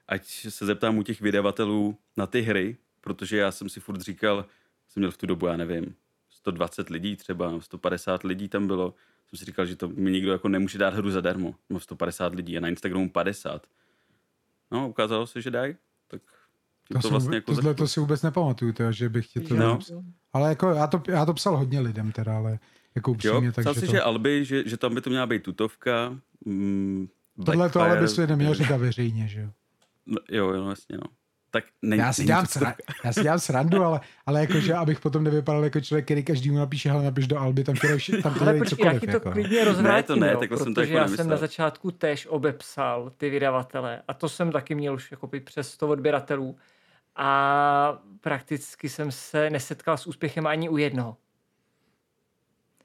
ať 0.08 0.24
se 0.26 0.66
zeptám 0.66 0.98
u 0.98 1.02
těch 1.02 1.20
vydavatelů 1.20 1.96
na 2.16 2.26
ty 2.26 2.40
hry, 2.40 2.76
protože 3.00 3.36
já 3.36 3.52
jsem 3.52 3.68
si 3.68 3.80
furt 3.80 4.00
říkal, 4.00 4.46
jsem 4.88 5.00
měl 5.00 5.10
v 5.10 5.16
tu 5.16 5.26
dobu, 5.26 5.46
já 5.46 5.56
nevím, 5.56 5.94
120 6.30 6.88
lidí 6.88 7.16
třeba, 7.16 7.60
150 7.60 8.22
lidí 8.22 8.48
tam 8.48 8.66
bylo, 8.66 8.94
jsem 9.28 9.38
si 9.38 9.44
říkal, 9.44 9.66
že 9.66 9.76
to 9.76 9.88
mi 9.88 10.10
nikdo 10.10 10.32
jako 10.32 10.48
nemůže 10.48 10.78
dát 10.78 10.94
hru 10.94 11.10
zadarmo. 11.10 11.54
Mám 11.68 11.80
150 11.80 12.34
lidí 12.34 12.56
a 12.56 12.60
na 12.60 12.68
Instagramu 12.68 13.10
50. 13.10 13.66
No, 14.70 14.88
ukázalo 14.88 15.26
se, 15.26 15.42
že 15.42 15.50
dají, 15.50 15.76
tak 16.92 17.02
to, 17.02 17.08
to 17.08 17.10
vlastně 17.10 17.36
jako 17.36 17.54
tohle 17.54 17.74
to 17.74 17.88
si 17.88 18.00
vůbec 18.00 18.22
nepamatuju, 18.22 18.72
teda, 18.72 18.90
že 18.90 19.08
bych 19.08 19.26
ti 19.26 19.40
to 19.40 19.54
no. 19.54 19.78
Ale 20.32 20.48
jako 20.48 20.70
já 20.70 20.86
to, 20.86 21.02
já 21.08 21.26
to 21.26 21.34
psal 21.34 21.56
hodně 21.56 21.80
lidem 21.80 22.12
teda, 22.12 22.36
ale 22.36 22.58
jako 22.94 23.10
upřímně. 23.10 23.46
Jo, 23.46 23.52
psal 23.60 23.74
si, 23.74 23.80
to... 23.80 23.86
že 23.86 24.00
Alby, 24.00 24.44
že, 24.44 24.68
že 24.68 24.76
tam 24.76 24.94
by 24.94 25.00
to 25.00 25.10
měla 25.10 25.26
být 25.26 25.42
tutovka. 25.42 26.16
Mm, 26.44 27.08
Tohle 27.46 27.70
to 27.70 27.80
ale 27.80 28.00
by 28.00 28.08
si 28.08 28.26
neměl 28.26 28.54
říkat 28.54 28.76
veřejně, 28.76 29.28
že 29.28 29.40
jo? 29.40 29.50
No, 30.06 30.18
jo, 30.30 30.50
jo, 30.50 30.64
vlastně, 30.64 30.96
no. 30.96 31.04
Tak 31.52 31.64
není, 31.82 32.00
já, 32.00 32.12
si 32.12 32.24
dělám 32.24 32.44
sra- 32.44 32.74
já 33.04 33.12
si 33.12 33.22
dělám 33.22 33.38
srandu, 33.48 33.84
ale, 33.84 34.00
ale 34.26 34.40
jakože, 34.40 34.74
abych 34.74 35.00
potom 35.00 35.24
nevypadal 35.24 35.64
jako 35.64 35.80
člověk, 35.80 36.04
který 36.04 36.24
každý 36.24 36.50
mu 36.50 36.58
napíše, 36.58 36.90
ale 36.90 37.04
napiš 37.04 37.26
do 37.26 37.38
Alby, 37.38 37.64
tam 37.64 37.74
chtěl 37.74 37.98
tam 38.22 38.34
Ale 38.40 38.58
počkej, 38.58 38.86
já 38.86 38.98
ti 38.98 39.06
to 39.06 39.12
jako. 39.12 39.30
klidně 39.30 39.64
rozvrátím, 39.64 40.20
ne, 40.20 40.36
to 40.36 40.40
ne, 40.40 40.48
tak 40.48 40.58
jsem 40.58 40.74
to 40.74 40.80
jako 40.80 40.92
já 40.92 41.08
jsem 41.08 41.28
na 41.28 41.36
začátku 41.36 41.90
též 41.90 42.26
obepsal 42.26 43.12
ty 43.16 43.30
vydavatele 43.30 44.02
a 44.08 44.14
to 44.14 44.28
jsem 44.28 44.52
taky 44.52 44.74
měl 44.74 44.94
už 44.94 45.10
jako 45.10 45.30
přes 45.44 45.70
100 45.72 45.88
odběratelů 45.88 46.56
a 47.16 48.02
prakticky 48.20 48.88
jsem 48.88 49.12
se 49.12 49.50
nesetkal 49.50 49.96
s 49.96 50.06
úspěchem 50.06 50.46
ani 50.46 50.68
u 50.68 50.76
jednoho. 50.76 51.16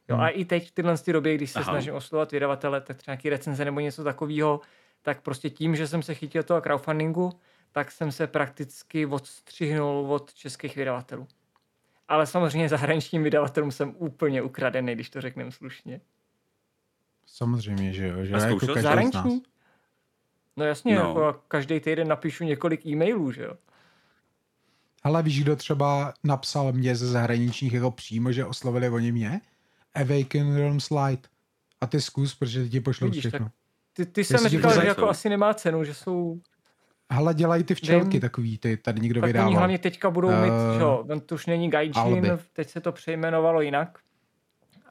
Jo, 0.10 0.16
hmm. 0.16 0.26
a 0.26 0.30
i 0.30 0.46
teď 0.46 0.68
v 0.68 0.72
tyhle 0.72 0.96
době, 1.12 1.36
když 1.36 1.52
se 1.52 1.60
Aha. 1.60 1.72
snažím 1.72 1.94
oslovovat 1.94 2.32
vydavatele, 2.32 2.82
tak 2.82 2.98
třeba 2.98 3.14
nějaký 3.14 3.30
recenze 3.30 3.66
nebo 3.66 3.80
něco 3.80 4.04
takového, 4.04 4.62
tak 5.02 5.22
prostě 5.22 5.50
tím, 5.50 5.76
že 5.76 5.88
jsem 5.88 6.04
se 6.04 6.16
chytil 6.16 6.44
toho 6.44 6.62
crowdfundingu, 6.62 7.40
tak 7.72 7.92
jsem 7.92 8.12
se 8.12 8.28
prakticky 8.28 9.06
odstřihnul 9.06 10.14
od 10.14 10.34
českých 10.34 10.76
vydavatelů. 10.76 11.28
Ale 12.08 12.28
samozřejmě 12.28 12.70
zahraničním 12.70 13.24
vydavatelům 13.24 13.72
jsem 13.72 13.96
úplně 13.98 14.42
ukradený, 14.42 14.96
když 14.96 15.10
to 15.10 15.22
řekneme 15.22 15.52
slušně. 15.52 16.02
Samozřejmě, 17.26 17.94
že 17.94 18.08
jo. 18.08 18.26
Že 18.26 18.36
a 18.36 18.48
jako 18.48 18.82
zahraniční? 18.82 19.44
No 20.58 20.66
jasně, 20.66 20.96
no. 20.96 21.02
jako 21.02 21.42
každý 21.48 21.80
týden 21.80 22.08
napíšu 22.08 22.44
několik 22.44 22.86
e-mailů, 22.86 23.32
že 23.32 23.44
jo. 23.44 23.58
Ale 25.06 25.24
víš, 25.24 25.42
kdo 25.42 25.56
třeba 25.56 26.14
napsal 26.24 26.72
mě 26.72 26.96
ze 26.96 27.08
zahraničních 27.08 27.74
jako 27.74 27.92
přímo, 27.92 28.32
že 28.32 28.46
oslovili 28.46 28.90
oni 28.90 29.12
mě? 29.12 29.42
Awaken 29.96 30.56
Realms 30.56 30.90
Light. 30.90 31.28
A 31.82 31.88
ty 31.88 32.02
zkus, 32.02 32.36
protože 32.36 32.70
ti 32.70 32.80
pošlou 32.80 33.08
Vidíš, 33.08 33.20
všechno. 33.20 33.52
Ty, 33.94 34.06
ty 34.06 34.24
jsem 34.24 34.48
říkal, 34.48 34.74
že 34.74 34.88
jako 34.88 35.10
asi 35.10 35.30
nemá 35.30 35.54
cenu, 35.54 35.84
že 35.84 35.94
jsou... 35.94 36.40
Hele, 37.12 37.34
dělají 37.34 37.64
ty 37.64 37.76
včelky 37.76 38.10
Vím. 38.10 38.22
takový, 38.22 38.58
ty 38.58 38.78
tady 38.78 39.00
někdo 39.00 39.22
tak 39.22 39.28
vydával. 39.28 39.48
oni 39.48 39.58
hlavně 39.58 39.80
teďka 39.80 40.10
budou 40.10 40.30
mít, 40.30 40.52
uh, 40.76 40.82
jo, 40.82 41.06
to 41.26 41.36
už 41.36 41.46
není 41.46 41.70
Gaijin, 41.70 42.40
teď 42.54 42.70
se 42.70 42.82
to 42.82 42.92
přejmenovalo 42.92 43.62
jinak, 43.62 44.00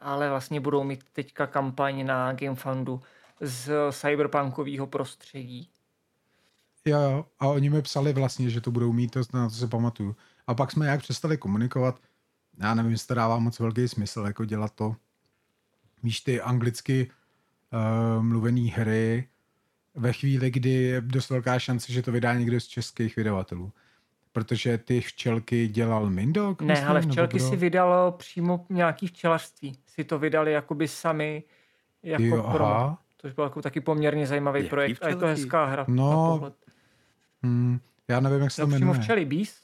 ale 0.00 0.30
vlastně 0.30 0.60
budou 0.60 0.84
mít 0.84 1.04
teďka 1.12 1.46
kampaň 1.46 2.06
na 2.06 2.32
GameFundu 2.32 3.00
z 3.40 3.72
cyberpunkového 3.90 4.86
prostředí. 4.86 5.68
Jo, 6.86 7.00
jo, 7.00 7.26
a 7.38 7.48
oni 7.48 7.70
mi 7.70 7.82
psali 7.82 8.12
vlastně, 8.12 8.50
že 8.50 8.60
to 8.60 8.70
budou 8.70 8.92
mít, 8.92 9.10
to, 9.10 9.20
na 9.34 9.48
to 9.48 9.54
se 9.54 9.68
pamatuju. 9.68 10.16
A 10.46 10.54
pak 10.54 10.72
jsme 10.72 10.86
jak 10.86 11.00
přestali 11.00 11.36
komunikovat, 11.36 12.00
já 12.58 12.74
nevím, 12.74 12.92
jestli 12.92 13.08
to 13.08 13.14
dává 13.14 13.38
moc 13.38 13.60
velký 13.60 13.88
smysl, 13.88 14.20
jako 14.26 14.44
dělat 14.44 14.72
to. 14.74 14.96
Víš, 16.02 16.20
ty 16.20 16.40
anglicky 16.40 17.10
uh, 17.72 18.22
mluvený 18.22 18.68
hry 18.68 19.28
ve 19.94 20.12
chvíli, 20.12 20.50
kdy 20.50 20.70
je 20.70 21.00
dost 21.00 21.30
velká 21.30 21.58
šance, 21.58 21.92
že 21.92 22.02
to 22.02 22.12
vydá 22.12 22.34
někdo 22.34 22.60
z 22.60 22.66
českých 22.66 23.16
vydavatelů. 23.16 23.72
Protože 24.32 24.78
ty 24.78 25.00
včelky 25.00 25.68
dělal 25.68 26.10
Mindok? 26.10 26.62
Ne, 26.62 26.66
myslím, 26.66 26.88
ale 26.88 27.02
včelky 27.02 27.40
si 27.40 27.56
vydalo 27.56 28.12
přímo 28.12 28.66
nějaký 28.70 29.06
včelařství. 29.06 29.78
Si 29.86 30.04
to 30.04 30.18
vydali 30.18 30.52
jakoby 30.52 30.88
sami 30.88 31.42
jako 32.02 32.22
jo, 32.22 32.50
pro... 32.52 32.94
Což 33.18 33.32
byl 33.32 33.44
jako 33.44 33.62
taky 33.62 33.80
poměrně 33.80 34.26
zajímavý 34.26 34.60
Jaký 34.60 34.70
projekt 34.70 34.96
včelky? 34.96 35.06
a 35.06 35.16
je 35.16 35.20
to 35.20 35.26
hezká 35.26 35.64
hra. 35.64 35.84
No, 35.88 36.52
hmm, 37.44 37.80
já 38.08 38.20
nevím, 38.20 38.40
jak 38.40 38.50
se 38.50 38.62
to 38.62 38.66
jmenuje. 38.66 39.00
včely, 39.00 39.24
Bees? 39.24 39.60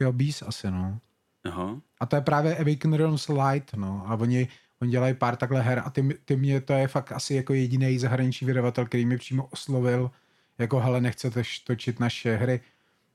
Jo, 0.00 0.12
Bees 0.12 0.42
asi, 0.42 0.70
no. 0.70 1.00
Aha. 1.44 1.80
A 2.00 2.06
to 2.06 2.16
je 2.16 2.22
právě 2.22 2.56
Awaken 2.56 2.92
Realms 2.92 3.28
Light, 3.28 3.74
no. 3.74 4.04
A 4.06 4.14
oni, 4.14 4.48
oni 4.82 4.90
dělají 4.90 5.14
pár 5.14 5.36
takhle 5.36 5.62
her 5.62 5.82
a 5.84 5.90
ty, 5.90 6.18
ty 6.24 6.36
mě, 6.36 6.60
to 6.60 6.72
je 6.72 6.88
fakt 6.88 7.12
asi 7.12 7.34
jako 7.34 7.54
jediný 7.54 7.98
zahraniční 7.98 8.46
vydavatel, 8.46 8.86
který 8.86 9.06
mi 9.06 9.18
přímo 9.18 9.46
oslovil, 9.46 10.10
jako 10.58 10.80
hele, 10.80 11.00
nechcete 11.00 11.42
točit 11.64 12.00
naše 12.00 12.36
hry 12.36 12.60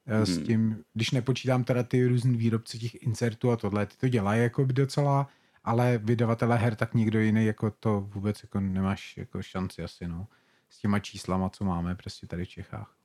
eh, 0.06 0.26
s 0.26 0.38
hmm. 0.38 0.46
tím, 0.46 0.84
když 0.94 1.12
nepočítám 1.12 1.64
teda 1.64 1.84
ty 1.84 2.08
různý 2.08 2.38
výrobci 2.38 2.80
těch 2.80 3.04
insertů 3.04 3.52
a 3.52 3.58
tohle, 3.58 3.86
ty 3.86 3.98
to 3.98 4.08
dělají 4.08 4.42
jako 4.42 4.66
by 4.66 4.74
docela, 4.74 5.28
ale 5.64 5.98
vydavatele 5.98 6.58
her 6.58 6.76
tak 6.76 6.94
nikdo 6.94 7.20
jiný 7.20 7.46
jako 7.46 7.72
to 7.72 8.02
vůbec 8.02 8.44
jako 8.44 8.60
nemáš 8.60 9.18
jako 9.18 9.42
šanci 9.42 9.84
asi, 9.84 10.08
no. 10.08 10.28
S 10.70 10.80
těma 10.80 11.00
číslama, 11.00 11.50
co 11.50 11.66
máme 11.66 11.96
prostě 11.96 12.28
tady 12.28 12.46
v 12.46 12.50
Čechách. 12.50 12.96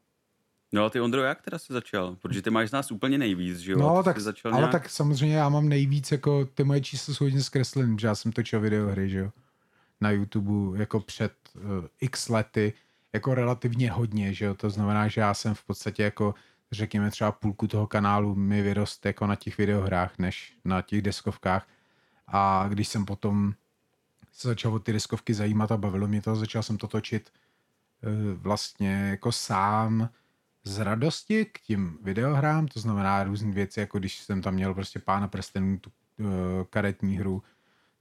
No 0.73 0.85
a 0.85 0.91
ty 0.91 1.01
Ondro, 1.01 1.23
jak 1.23 1.43
teda 1.43 1.59
jsi 1.59 1.73
začal? 1.73 2.16
Protože 2.16 2.43
ty 2.43 2.51
máš 2.51 2.68
z 2.68 2.73
nás 2.73 2.91
úplně 2.91 3.18
nejvíc, 3.18 3.59
že 3.59 3.73
jo? 3.73 3.79
No, 3.79 4.03
tak, 4.03 4.18
začal 4.18 4.53
ale 4.53 4.61
nějak... 4.61 4.73
tak 4.73 4.91
samozřejmě 4.91 5.37
já 5.37 5.49
mám 5.49 5.68
nejvíc, 5.68 6.12
jako 6.12 6.45
ty 6.45 6.64
moje 6.64 6.81
čísla 6.81 7.14
jsou 7.14 7.25
hodně 7.25 7.43
zkreslené, 7.43 7.97
že 8.01 8.07
já 8.07 8.14
jsem 8.14 8.33
točil 8.33 8.61
videohry, 8.61 9.11
že 9.11 9.18
jo? 9.18 9.33
Na 10.01 10.11
YouTube 10.11 10.79
jako 10.79 11.01
před 11.01 11.33
uh, 11.55 11.62
x 12.01 12.29
lety, 12.29 12.73
jako 13.12 13.35
relativně 13.35 13.91
hodně, 13.91 14.35
že 14.35 14.45
jo? 14.45 14.55
To 14.55 14.71
znamená, 14.71 15.09
že 15.09 15.21
já 15.21 15.35
jsem 15.35 15.55
v 15.55 15.64
podstatě 15.64 16.03
jako 16.03 16.35
řekněme 16.73 17.11
třeba 17.11 17.33
půlku 17.33 17.66
toho 17.66 17.87
kanálu 17.87 18.35
mi 18.35 18.62
vyrost 18.62 19.07
jako 19.07 19.27
na 19.27 19.37
těch 19.37 19.59
videohrách, 19.59 20.18
než 20.18 20.57
na 20.64 20.83
těch 20.83 21.03
deskovkách. 21.03 21.68
A 22.29 22.66
když 22.68 22.89
jsem 22.89 23.05
potom 23.05 23.55
se 24.33 24.49
začal 24.49 24.75
o 24.75 24.79
ty 24.79 24.93
deskovky 24.93 25.35
zajímat 25.35 25.73
a 25.73 25.77
bavilo 25.77 26.09
mě 26.09 26.23
to, 26.23 26.37
začal 26.37 26.62
jsem 26.62 26.79
to 26.79 26.87
točit 26.87 27.31
vlastně 28.35 29.09
jako 29.11 29.33
sám 29.33 30.09
z 30.65 30.79
radosti 30.79 31.45
k 31.45 31.61
tím 31.61 31.99
videohrám, 32.03 32.69
to 32.69 32.81
znamená 32.81 33.25
různé 33.25 33.53
věci, 33.53 33.81
jako 33.81 33.99
když 33.99 34.19
jsem 34.19 34.43
tam 34.43 34.55
měl 34.55 34.75
prostě 34.75 34.99
Pána 34.99 35.29
prstenů, 35.29 35.79
tu 35.79 35.91
uh, 36.19 36.27
karetní 36.71 37.17
hru, 37.17 37.43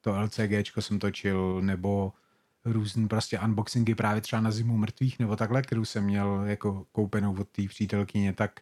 to 0.01 0.21
LCGčko 0.21 0.81
jsem 0.81 0.99
točil, 0.99 1.61
nebo 1.61 2.13
různé 2.65 3.07
prostě 3.07 3.39
unboxingy 3.39 3.95
právě 3.95 4.21
třeba 4.21 4.41
na 4.41 4.51
zimu 4.51 4.77
mrtvých, 4.77 5.19
nebo 5.19 5.35
takhle, 5.35 5.61
kterou 5.61 5.85
jsem 5.85 6.03
měl 6.03 6.41
jako 6.45 6.85
koupenou 6.91 7.35
od 7.39 7.49
té 7.49 7.67
přítelkyně, 7.67 8.33
tak 8.33 8.59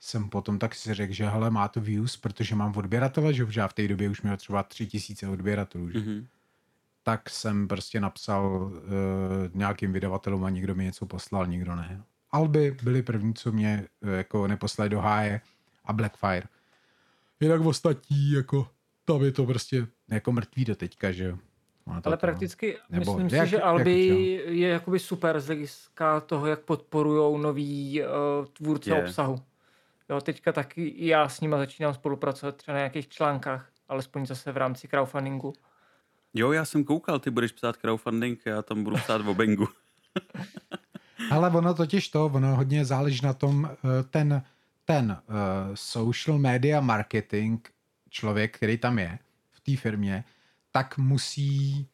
jsem 0.00 0.28
potom 0.28 0.58
tak 0.58 0.74
si 0.74 0.94
řekl, 0.94 1.12
že 1.12 1.28
hele, 1.28 1.50
má 1.50 1.68
to 1.68 1.80
views, 1.80 2.16
protože 2.16 2.54
mám 2.54 2.76
odběratele, 2.76 3.34
že 3.34 3.46
já 3.56 3.68
v 3.68 3.72
té 3.72 3.88
době 3.88 4.10
už 4.10 4.22
měl 4.22 4.36
třeba 4.36 4.62
tři 4.62 4.86
tisíce 4.86 5.28
odběratelů, 5.28 5.90
že? 5.90 5.98
Mm-hmm. 5.98 6.26
tak 7.02 7.30
jsem 7.30 7.68
prostě 7.68 8.00
napsal 8.00 8.72
uh, 8.72 8.80
nějakým 9.54 9.92
vydavatelům 9.92 10.44
a 10.44 10.50
někdo 10.50 10.74
mi 10.74 10.84
něco 10.84 11.06
poslal, 11.06 11.46
nikdo 11.46 11.76
ne. 11.76 12.02
Alby 12.30 12.76
byly 12.82 13.02
první, 13.02 13.34
co 13.34 13.52
mě 13.52 13.86
uh, 14.00 14.10
jako 14.10 14.46
neposlali 14.46 14.90
do 14.90 15.00
háje 15.00 15.40
a 15.84 15.92
Blackfire. 15.92 16.42
Jinak 17.40 17.60
v 17.60 17.66
ostatní, 17.66 18.32
jako 18.32 18.68
tam 19.04 19.22
je 19.24 19.32
to 19.32 19.46
prostě 19.46 19.86
jako 20.10 20.32
mrtvý 20.32 20.64
do 20.64 20.76
teďka, 20.76 21.12
že 21.12 21.24
jo. 21.24 21.38
Ale 22.04 22.16
prakticky 22.16 22.78
Nebo 22.90 23.18
myslím 23.18 23.38
jak, 23.38 23.46
si, 23.46 23.50
že 23.50 23.60
Alby 23.60 24.06
jak, 24.06 24.54
je 24.54 24.68
jakoby 24.68 24.98
super 24.98 25.40
z 25.40 25.46
hlediska 25.46 26.20
toho, 26.20 26.46
jak 26.46 26.60
podporují 26.60 27.42
nový 27.42 28.02
uh, 28.02 28.46
tvůrce 28.46 28.90
yeah. 28.90 29.04
obsahu. 29.04 29.42
Jo, 30.08 30.20
teďka 30.20 30.52
taky 30.52 30.94
já 30.96 31.28
s 31.28 31.40
nima 31.40 31.58
začínám 31.58 31.94
spolupracovat 31.94 32.56
třeba 32.56 32.72
na 32.72 32.78
nějakých 32.78 33.08
článkách, 33.08 33.70
alespoň 33.88 34.26
zase 34.26 34.52
v 34.52 34.56
rámci 34.56 34.88
crowdfundingu. 34.88 35.52
Jo, 36.34 36.52
já 36.52 36.64
jsem 36.64 36.84
koukal, 36.84 37.18
ty 37.18 37.30
budeš 37.30 37.52
psát 37.52 37.76
crowdfunding, 37.76 38.40
já 38.46 38.62
tam 38.62 38.84
budu 38.84 38.96
psát 38.96 39.20
o 39.26 39.34
Bengu. 39.34 39.68
Ale 41.30 41.50
ono 41.50 41.74
totiž 41.74 42.08
to, 42.08 42.26
ono 42.26 42.56
hodně 42.56 42.84
záleží 42.84 43.20
na 43.22 43.32
tom, 43.32 43.70
eh, 43.70 44.02
ten, 44.10 44.42
ten 44.84 45.10
uh, 45.28 45.34
social 45.74 46.38
media 46.38 46.80
marketing 46.80 47.68
člověk, 48.10 48.56
který 48.56 48.78
tam 48.78 48.98
je 48.98 49.18
v 49.50 49.60
té 49.60 49.76
firmě, 49.76 50.24
tak 50.70 50.98
musí 50.98 51.88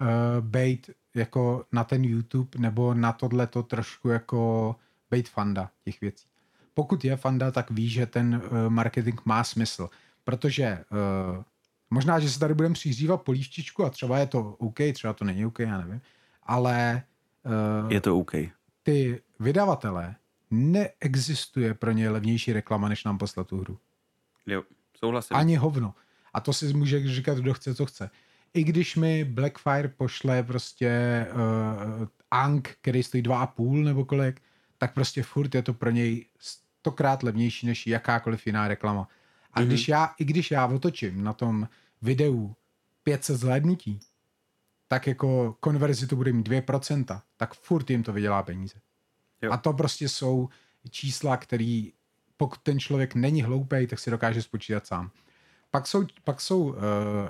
uh, 0.00 0.06
být 0.44 0.90
jako 1.14 1.64
na 1.72 1.84
ten 1.84 2.04
YouTube 2.04 2.58
nebo 2.58 2.94
na 2.94 3.12
tohle 3.12 3.46
to 3.46 3.62
trošku 3.62 4.08
jako 4.08 4.76
být 5.10 5.28
fanda 5.28 5.70
těch 5.84 6.00
věcí 6.00 6.26
pokud 6.74 7.04
je 7.04 7.16
fanda, 7.16 7.50
tak 7.50 7.70
ví, 7.70 7.88
že 7.88 8.06
ten 8.06 8.42
uh, 8.44 8.68
marketing 8.68 9.20
má 9.24 9.44
smysl. 9.44 9.90
Protože 10.24 10.84
uh, 10.90 11.42
možná, 11.90 12.20
že 12.20 12.30
se 12.30 12.38
tady 12.38 12.54
budeme 12.54 12.74
přihřívat 12.74 13.22
polívčičku 13.22 13.84
a 13.84 13.90
třeba 13.90 14.18
je 14.18 14.26
to 14.26 14.40
OK, 14.40 14.78
třeba 14.92 15.12
to 15.12 15.24
není 15.24 15.46
OK, 15.46 15.58
já 15.58 15.78
nevím, 15.78 16.00
ale 16.42 17.02
uh, 17.44 17.92
je 17.92 18.00
to 18.00 18.18
OK. 18.18 18.32
Ty 18.82 19.22
vydavatele 19.40 20.14
neexistuje 20.50 21.74
pro 21.74 21.92
ně 21.92 22.10
levnější 22.10 22.52
reklama, 22.52 22.88
než 22.88 23.04
nám 23.04 23.18
poslat 23.18 23.46
tu 23.46 23.60
hru. 23.60 23.78
Jo, 24.46 24.62
souhlasím. 24.98 25.36
Ani 25.36 25.56
hovno. 25.56 25.94
A 26.34 26.40
to 26.40 26.52
si 26.52 26.72
může 26.72 27.08
říkat, 27.08 27.38
kdo 27.38 27.54
chce, 27.54 27.74
co 27.74 27.86
chce. 27.86 28.10
I 28.54 28.64
když 28.64 28.96
mi 28.96 29.24
Blackfire 29.24 29.88
pošle 29.88 30.42
prostě 30.42 31.26
uh, 31.32 32.08
Ank, 32.30 32.76
který 32.80 33.02
stojí 33.02 33.22
2,5 33.22 33.84
nebo 33.84 34.04
kolik, 34.04 34.40
tak 34.78 34.94
prostě 34.94 35.22
furt 35.22 35.54
je 35.54 35.62
to 35.62 35.74
pro 35.74 35.90
něj 35.90 36.26
stokrát 36.38 37.22
levnější 37.22 37.66
než 37.66 37.86
jakákoliv 37.86 38.46
jiná 38.46 38.68
reklama. 38.68 39.08
A 39.52 39.60
mm-hmm. 39.60 39.66
když 39.66 39.88
já, 39.88 40.14
i 40.18 40.24
když 40.24 40.50
já 40.50 40.66
otočím 40.66 41.24
na 41.24 41.32
tom 41.32 41.68
videu 42.02 42.54
500 43.02 43.36
zhlédnutí, 43.36 44.00
tak 44.88 45.06
jako 45.06 45.56
konverzi 45.60 46.06
to 46.06 46.16
bude 46.16 46.32
mít 46.32 46.48
2%, 46.48 47.20
tak 47.36 47.54
furt 47.54 47.90
jim 47.90 48.02
to 48.02 48.12
vydělá 48.12 48.42
peníze. 48.42 48.74
Jo. 49.42 49.52
A 49.52 49.56
to 49.56 49.72
prostě 49.72 50.08
jsou 50.08 50.48
čísla, 50.90 51.36
který 51.36 51.92
pokud 52.36 52.58
ten 52.58 52.80
člověk 52.80 53.14
není 53.14 53.42
hloupý, 53.42 53.86
tak 53.86 53.98
si 53.98 54.10
dokáže 54.10 54.42
spočítat 54.42 54.86
sám. 54.86 55.10
Pak 55.70 55.86
jsou, 55.86 56.06
pak 56.24 56.40
jsou 56.40 56.62
uh, 56.62 56.76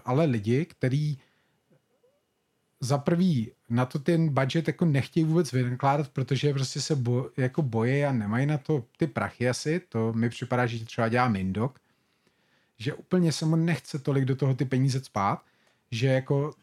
ale 0.04 0.24
lidi, 0.24 0.64
kteří 0.64 1.18
za 2.80 2.98
prvý 2.98 3.52
na 3.68 3.86
to 3.86 3.98
ten 3.98 4.34
budget 4.34 4.68
jako 4.68 4.84
nechtějí 4.84 5.24
vůbec 5.24 5.52
vynakládat, 5.52 6.08
protože 6.08 6.52
prostě 6.52 6.80
se 6.80 6.96
bo, 6.96 7.30
jako 7.36 7.62
boje 7.62 8.06
a 8.06 8.12
nemají 8.12 8.46
na 8.46 8.58
to 8.58 8.84
ty 8.96 9.06
prachy 9.06 9.48
asi, 9.48 9.80
to 9.88 10.12
mi 10.12 10.28
připadá, 10.28 10.66
že 10.66 10.84
třeba 10.84 11.08
dělá 11.08 11.28
Mindok, 11.28 11.80
že 12.78 12.94
úplně 12.94 13.32
se 13.32 13.46
mu 13.46 13.56
nechce 13.56 13.98
tolik 13.98 14.24
do 14.24 14.36
toho 14.36 14.54
ty 14.54 14.64
peníze 14.64 15.00
spát, 15.04 15.42
že 15.90 16.06
jako 16.06 16.54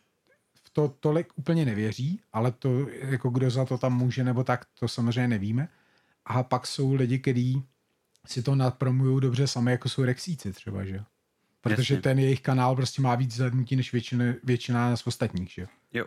to 0.74 0.96
tolik 1.00 1.28
úplně 1.36 1.66
nevěří, 1.66 2.22
ale 2.34 2.52
to 2.52 2.88
jako 2.90 3.30
kdo 3.30 3.50
za 3.50 3.66
to 3.66 3.78
tam 3.78 3.98
může 3.98 4.24
nebo 4.24 4.44
tak, 4.44 4.66
to 4.80 4.88
samozřejmě 4.88 5.28
nevíme. 5.28 5.70
A 6.26 6.44
pak 6.44 6.68
jsou 6.68 6.94
lidi, 6.94 7.20
kteří 7.20 7.64
si 8.26 8.44
to 8.44 8.56
napromují 8.56 9.22
dobře 9.22 9.48
sami, 9.48 9.72
jako 9.72 9.90
jsou 9.90 10.04
Rexíci 10.04 10.54
třeba, 10.54 10.86
že 10.86 11.04
Protože 11.62 11.94
Jasně. 11.94 12.02
ten 12.02 12.20
jejich 12.20 12.42
kanál 12.42 12.76
prostě 12.76 13.02
má 13.02 13.16
víc 13.16 13.36
zhlednutí 13.36 13.76
než 13.76 13.92
většina, 13.92 14.26
většina 14.44 14.98
z 14.98 15.08
ostatních, 15.08 15.50
že 15.50 15.68
jo. 15.94 16.06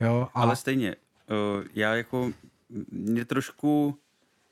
Jo, 0.00 0.28
a... 0.34 0.40
Ale 0.40 0.56
stejně, 0.56 0.96
uh, 0.96 1.64
já 1.74 1.94
jako, 1.94 2.32
mě 2.90 3.24
trošku 3.24 3.98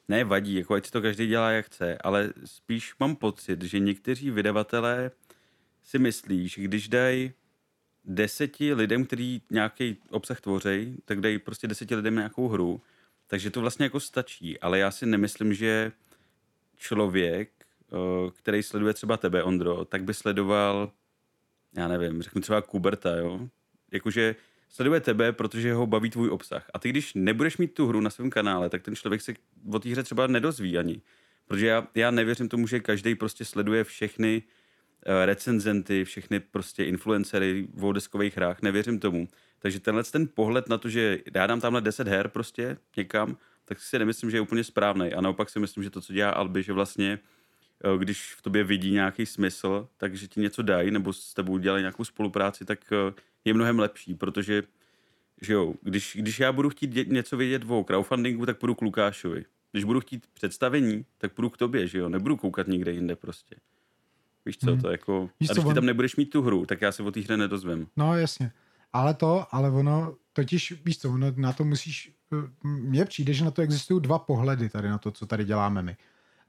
nevadí, 0.09 0.55
jako 0.55 0.75
ať 0.75 0.87
si 0.87 0.93
to 0.93 1.03
každý 1.03 1.27
dělá 1.27 1.51
jak 1.51 1.67
chce, 1.67 1.99
ale 1.99 2.33
spíš 2.45 2.95
mám 3.01 3.17
pocit, 3.17 3.63
že 3.63 3.79
někteří 3.79 4.31
vydavatelé 4.31 5.11
si 5.83 5.99
myslí, 5.99 6.49
že 6.49 6.63
když 6.63 6.89
dají 6.89 7.33
deseti 8.05 8.75
lidem, 8.75 9.05
kteří 9.05 9.43
nějaký 9.51 9.97
obsah 10.11 10.41
tvoří, 10.41 10.97
tak 11.05 11.21
dají 11.21 11.39
prostě 11.39 11.69
deseti 11.69 11.95
lidem 11.95 12.15
nějakou 12.15 12.49
hru, 12.49 12.81
takže 13.27 13.51
to 13.51 13.61
vlastně 13.61 13.85
jako 13.85 14.01
stačí, 14.01 14.61
ale 14.61 14.79
já 14.79 14.91
si 14.91 15.07
nemyslím, 15.07 15.55
že 15.55 15.93
člověk, 16.77 17.51
který 18.37 18.63
sleduje 18.63 18.95
třeba 18.95 19.17
tebe, 19.17 19.43
Ondro, 19.43 19.85
tak 19.85 20.05
by 20.05 20.15
sledoval, 20.15 20.93
já 21.77 21.89
nevím, 21.89 22.23
řeknu 22.23 22.41
třeba 22.41 22.63
Kuberta, 22.63 23.17
jo? 23.17 23.49
Jakože 23.93 24.37
sleduje 24.69 25.01
tebe, 25.01 25.33
protože 25.33 25.73
ho 25.73 25.87
baví 25.87 26.11
tvůj 26.11 26.31
obsah. 26.31 26.71
A 26.75 26.79
ty, 26.79 26.89
když 26.89 27.15
nebudeš 27.15 27.57
mít 27.57 27.75
tu 27.75 27.87
hru 27.87 28.01
na 28.01 28.11
svém 28.11 28.31
kanále, 28.31 28.71
tak 28.71 28.83
ten 28.83 28.97
člověk 28.97 29.21
se 29.21 29.35
o 29.73 29.79
té 29.79 29.89
hře 29.89 30.03
třeba 30.03 30.27
nedozví 30.27 30.79
ani. 30.79 31.01
Protože 31.47 31.67
já, 31.67 31.89
já 31.95 32.11
nevěřím 32.11 32.49
tomu, 32.49 32.67
že 32.67 32.81
každý 32.81 33.15
prostě 33.15 33.45
sleduje 33.45 33.85
všechny 33.85 34.43
recenzenty, 35.25 36.05
všechny 36.05 36.41
prostě 36.41 36.85
influencery 36.85 37.69
v 37.75 37.93
deskových 37.93 38.37
hrách. 38.37 38.63
Nevěřím 38.63 38.99
tomu. 38.99 39.29
Takže 39.59 39.81
tenhle 39.81 40.05
ten 40.05 40.29
pohled 40.35 40.69
na 40.69 40.79
to, 40.79 40.89
že 40.89 41.19
já 41.35 41.47
dám 41.47 41.61
tamhle 41.61 41.81
10 41.81 42.09
her 42.09 42.29
prostě 42.29 42.77
někam, 42.97 43.37
tak 43.65 43.81
si 43.81 43.99
nemyslím, 43.99 44.31
že 44.31 44.37
je 44.37 44.41
úplně 44.41 44.65
správný. 44.65 45.13
A 45.13 45.21
naopak 45.21 45.51
si 45.51 45.59
myslím, 45.59 45.85
že 45.85 45.91
to, 45.91 46.01
co 46.01 46.13
dělá 46.13 46.31
Albi, 46.31 46.63
že 46.63 46.73
vlastně 46.73 47.19
uh, 47.85 48.01
když 48.01 48.35
v 48.35 48.43
tobě 48.43 48.65
vidí 48.65 48.91
nějaký 48.91 49.27
smysl, 49.27 49.89
takže 49.97 50.29
ti 50.29 50.41
něco 50.41 50.63
dají, 50.63 50.91
nebo 50.91 51.13
s 51.13 51.35
tebou 51.35 51.59
dělají 51.59 51.83
nějakou 51.83 52.05
spolupráci, 52.05 52.65
tak 52.65 52.79
uh, 52.93 53.15
je 53.45 53.55
mnohem 53.55 53.79
lepší, 53.79 54.15
protože 54.15 54.63
že 55.43 55.53
jo, 55.53 55.75
když, 55.83 56.17
když 56.21 56.41
já 56.41 56.53
budu 56.53 56.71
chtít 56.71 57.09
něco 57.09 57.37
vědět 57.37 57.63
o 57.69 57.85
crowdfundingu, 57.85 58.47
tak 58.47 58.59
půjdu 58.59 58.75
k 58.75 58.83
Lukášovi. 58.83 59.45
Když 59.73 59.85
budu 59.85 60.01
chtít 60.01 60.27
představení, 60.35 61.05
tak 61.19 61.33
půjdu 61.33 61.51
k 61.51 61.57
tobě, 61.57 61.87
že 61.87 61.99
jo, 61.99 62.09
nebudu 62.09 62.37
koukat 62.37 62.69
nikde 62.69 62.93
jinde 62.93 63.17
prostě. 63.17 63.57
Víš 64.47 64.59
co, 64.59 64.71
hmm. 64.71 64.81
to 64.81 64.91
jako... 64.91 65.31
Víš 65.41 65.51
a 65.51 65.53
když 65.53 65.63
co, 65.63 65.69
ty 65.69 65.75
tam 65.75 65.87
nebudeš 65.87 66.17
mít 66.17 66.31
tu 66.31 66.43
hru, 66.43 66.67
tak 66.67 66.81
já 66.81 66.93
se 66.93 67.03
o 67.03 67.11
té 67.11 67.21
hře 67.21 67.37
nedozvím. 67.37 67.87
No 67.97 68.15
jasně. 68.15 68.53
Ale 68.93 69.15
to, 69.15 69.47
ale 69.51 69.71
ono, 69.71 70.17
totiž, 70.33 70.83
víš 70.85 70.99
co, 70.99 71.11
ono 71.11 71.27
na 71.37 71.53
to 71.53 71.65
musíš, 71.65 72.13
mně 72.63 73.05
přijde, 73.05 73.33
že 73.33 73.45
na 73.45 73.51
to 73.51 73.63
existují 73.63 74.01
dva 74.01 74.19
pohledy 74.19 74.69
tady 74.69 74.89
na 74.89 74.99
to, 74.99 75.11
co 75.11 75.27
tady 75.27 75.45
děláme 75.45 75.83
my. 75.83 75.97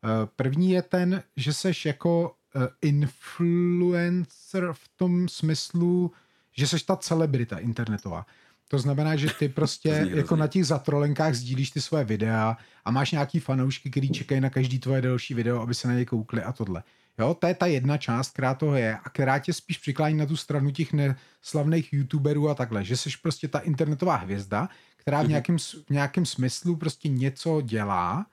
Eh, 0.04 0.28
první 0.36 0.72
je 0.72 0.82
ten, 0.82 1.24
že 1.38 1.54
seš 1.54 1.86
jako 1.86 2.36
eh, 2.56 2.68
influencer 2.82 4.70
v 4.74 4.90
tom 4.96 5.28
smyslu, 5.28 6.12
že 6.58 6.68
seš 6.68 6.84
ta 6.84 6.96
celebrita 6.96 7.58
internetová. 7.58 8.26
To 8.68 8.80
znamená, 8.80 9.16
že 9.16 9.30
ty 9.40 9.50
prostě 9.60 10.08
jako 10.14 10.36
na 10.36 10.48
těch 10.48 10.66
zatrolenkách 10.66 11.34
sdílíš 11.34 11.72
ty 11.72 11.82
svoje 11.82 12.04
videa 12.04 12.58
a 12.86 12.92
máš 12.92 13.12
nějaký 13.12 13.40
fanoušky, 13.40 13.90
který 13.90 14.10
čekají 14.10 14.42
na 14.42 14.50
každý 14.50 14.80
tvoje 14.80 15.02
další 15.02 15.34
video, 15.34 15.62
aby 15.62 15.74
se 15.74 15.88
na 15.88 15.94
ně 15.94 16.06
koukli 16.06 16.44
a 16.44 16.52
tohle. 16.52 16.84
Jo, 17.20 17.34
to 17.34 17.48
je 17.48 17.56
ta 17.56 17.66
jedna 17.66 17.98
část, 17.98 18.34
která 18.34 18.54
toho 18.54 18.76
je 18.76 18.98
a 18.98 19.10
která 19.10 19.40
tě 19.40 19.54
spíš 19.54 19.78
přiklání 19.78 20.18
na 20.18 20.26
tu 20.26 20.38
stranu 20.38 20.72
těch 20.72 20.94
neslavných 20.94 21.94
youtuberů 21.94 22.50
a 22.50 22.56
takhle, 22.56 22.84
že 22.84 22.98
jsi 22.98 23.10
prostě 23.22 23.48
ta 23.48 23.60
internetová 23.60 24.16
hvězda, 24.16 24.70
která 24.96 25.20
v 25.20 25.22
mhm. 25.22 25.30
nějakém, 25.30 25.58
v 25.58 25.90
nějakém 25.90 26.26
smyslu 26.26 26.76
prostě 26.76 27.10
něco 27.10 27.62
dělá 27.62 28.26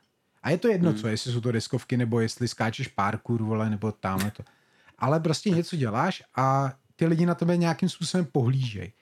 a 0.42 0.50
je 0.50 0.58
to 0.58 0.68
jedno, 0.68 0.90
mm. 0.90 0.96
co, 0.96 1.08
jestli 1.08 1.32
jsou 1.32 1.40
to 1.40 1.52
deskovky, 1.52 1.96
nebo 1.96 2.20
jestli 2.20 2.48
skáčeš 2.48 2.88
parkour, 2.88 3.42
vole, 3.42 3.70
nebo 3.70 3.92
tamhle 3.92 4.30
to. 4.30 4.42
Ale 4.98 5.20
prostě 5.20 5.50
něco 5.50 5.76
děláš 5.76 6.22
a 6.36 6.72
ty 6.96 7.06
lidi 7.06 7.26
na 7.26 7.34
tebe 7.34 7.56
nějakým 7.56 7.88
způsobem 7.88 8.26
pohlížejí. 8.32 8.92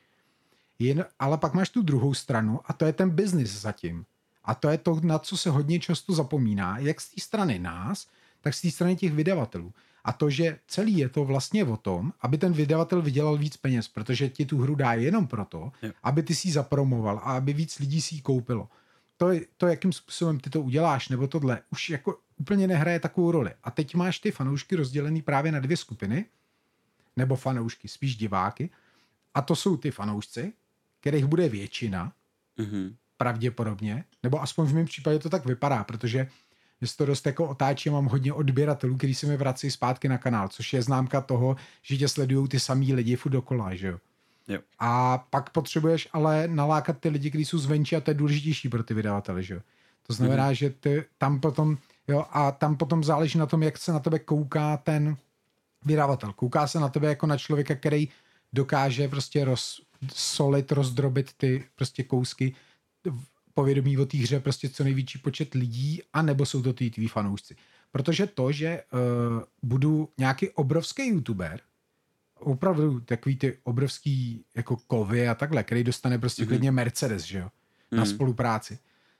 Jen, 0.78 1.04
ale 1.18 1.38
pak 1.38 1.54
máš 1.54 1.70
tu 1.70 1.82
druhou 1.82 2.14
stranu 2.14 2.60
a 2.66 2.72
to 2.72 2.84
je 2.84 2.92
ten 2.92 3.10
biznis 3.10 3.60
zatím. 3.60 4.04
A 4.44 4.54
to 4.54 4.68
je 4.68 4.78
to, 4.78 5.00
na 5.02 5.18
co 5.18 5.36
se 5.36 5.50
hodně 5.50 5.80
často 5.80 6.12
zapomíná, 6.12 6.78
jak 6.78 7.00
z 7.00 7.14
té 7.14 7.20
strany 7.20 7.58
nás, 7.58 8.06
tak 8.40 8.54
z 8.54 8.62
té 8.62 8.70
strany 8.70 8.96
těch 8.96 9.12
vydavatelů. 9.12 9.72
A 10.04 10.12
to, 10.12 10.30
že 10.30 10.58
celý 10.66 10.98
je 10.98 11.08
to 11.08 11.24
vlastně 11.24 11.64
o 11.64 11.76
tom, 11.76 12.12
aby 12.20 12.38
ten 12.38 12.52
vydavatel 12.52 13.02
vydělal 13.02 13.36
víc 13.36 13.56
peněz, 13.56 13.88
protože 13.88 14.28
ti 14.28 14.46
tu 14.46 14.58
hru 14.58 14.74
dá 14.74 14.92
jenom 14.92 15.26
proto, 15.26 15.72
je. 15.82 15.92
aby 16.02 16.22
ty 16.22 16.34
si 16.34 16.48
ji 16.48 16.52
zapromoval 16.52 17.16
a 17.16 17.20
aby 17.20 17.52
víc 17.52 17.78
lidí 17.78 18.00
si 18.00 18.14
ji 18.14 18.20
koupilo. 18.20 18.68
to, 19.16 19.30
to, 19.56 19.66
jakým 19.66 19.92
způsobem 19.92 20.40
ty 20.40 20.50
to 20.50 20.62
uděláš, 20.62 21.08
nebo 21.08 21.26
tohle, 21.26 21.62
už 21.70 21.90
jako 21.90 22.18
úplně 22.36 22.66
nehraje 22.66 23.00
takovou 23.00 23.30
roli. 23.30 23.50
A 23.64 23.70
teď 23.70 23.94
máš 23.94 24.18
ty 24.18 24.30
fanoušky 24.30 24.76
rozdělený 24.76 25.22
právě 25.22 25.52
na 25.52 25.60
dvě 25.60 25.76
skupiny, 25.76 26.24
nebo 27.16 27.36
fanoušky, 27.36 27.88
spíš 27.88 28.16
diváky. 28.16 28.70
A 29.34 29.42
to 29.42 29.56
jsou 29.56 29.76
ty 29.76 29.90
fanoušci, 29.90 30.52
kterých 31.00 31.24
bude 31.24 31.48
většina, 31.48 32.12
mm-hmm. 32.58 32.94
pravděpodobně, 33.16 34.04
nebo 34.22 34.42
aspoň 34.42 34.66
v 34.66 34.74
mém 34.74 34.86
případě 34.86 35.18
to 35.18 35.30
tak 35.30 35.46
vypadá, 35.46 35.84
protože 35.84 36.28
že 36.82 36.96
to 36.96 37.06
dost 37.06 37.26
jako 37.26 37.46
otáčí, 37.48 37.90
mám 37.90 38.06
hodně 38.06 38.32
odběratelů, 38.32 38.96
kteří 38.96 39.14
se 39.14 39.26
mi 39.26 39.36
vrací 39.36 39.70
zpátky 39.70 40.08
na 40.08 40.18
kanál, 40.18 40.48
což 40.48 40.72
je 40.72 40.82
známka 40.82 41.20
toho, 41.20 41.56
že 41.82 41.96
tě 41.96 42.08
sledují 42.08 42.48
ty 42.48 42.60
samý 42.60 42.94
lidi 42.94 43.16
furt 43.16 43.32
dokola, 43.32 43.74
že 43.74 43.86
jo. 43.86 43.98
Jo. 44.48 44.58
A 44.78 45.18
pak 45.30 45.50
potřebuješ 45.50 46.08
ale 46.12 46.48
nalákat 46.48 46.98
ty 46.98 47.08
lidi, 47.08 47.30
kteří 47.30 47.44
jsou 47.44 47.58
zvenčí 47.58 47.96
a 47.96 48.00
to 48.00 48.10
je 48.10 48.14
důležitější 48.14 48.68
pro 48.68 48.82
ty 48.82 48.94
vydavatele, 48.94 49.42
že 49.42 49.54
jo. 49.54 49.60
To 50.06 50.12
znamená, 50.12 50.48
mm. 50.48 50.54
že 50.54 50.70
ty 50.70 51.04
tam 51.18 51.40
potom, 51.40 51.78
jo, 52.08 52.24
a 52.30 52.52
tam 52.52 52.76
potom 52.76 53.04
záleží 53.04 53.38
na 53.38 53.46
tom, 53.46 53.62
jak 53.62 53.78
se 53.78 53.92
na 53.92 53.98
tebe 53.98 54.18
kouká 54.18 54.76
ten 54.76 55.16
vydavatel. 55.84 56.32
Kouká 56.32 56.66
se 56.66 56.80
na 56.80 56.88
tebe 56.88 57.08
jako 57.08 57.26
na 57.26 57.38
člověka, 57.38 57.74
který 57.74 58.08
dokáže 58.52 59.08
prostě 59.08 59.44
rozsolit, 59.44 60.72
rozdrobit 60.72 61.32
ty 61.36 61.64
prostě 61.74 62.02
kousky 62.02 62.54
povědomí 63.56 63.98
o 63.98 64.06
té 64.06 64.18
hře 64.18 64.40
prostě 64.40 64.68
co 64.68 64.84
největší 64.84 65.18
počet 65.18 65.54
lidí, 65.54 66.02
anebo 66.12 66.46
jsou 66.46 66.62
to 66.62 66.72
ty 66.72 66.90
tví 66.90 67.08
fanoušci. 67.08 67.56
Protože 67.92 68.26
to, 68.26 68.52
že 68.52 68.82
uh, 68.92 69.42
budu 69.62 70.08
nějaký 70.18 70.48
obrovský 70.50 71.08
youtuber, 71.08 71.60
opravdu 72.38 73.00
takový 73.00 73.36
ty 73.36 73.58
obrovský 73.64 74.44
jako 74.54 74.76
kovy 74.76 75.28
a 75.28 75.34
takhle, 75.34 75.62
který 75.62 75.84
dostane 75.84 76.18
prostě 76.18 76.42
mm-hmm. 76.42 76.48
klidně 76.48 76.70
Mercedes, 76.70 77.22
že 77.22 77.38
jo, 77.38 77.48
na 77.92 78.04
mm-hmm. 78.04 78.14
spolupráci. 78.14 78.78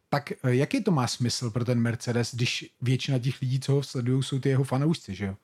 Tak 0.09 0.33
uh, 0.45 0.51
jaký 0.51 0.85
to 0.85 0.91
má 0.91 1.07
smysl 1.07 1.51
pro 1.51 1.65
ten 1.65 1.81
Mercedes, 1.81 2.35
když 2.35 2.75
většina 2.83 3.19
těch 3.19 3.41
lidí, 3.41 3.61
co 3.61 3.73
ho 3.73 3.83
sledují, 3.83 4.23
jsou 4.23 4.39
ty 4.39 4.49
jeho 4.49 4.65
fanoušci, 4.65 5.15
že 5.15 5.27
jo? 5.27 5.37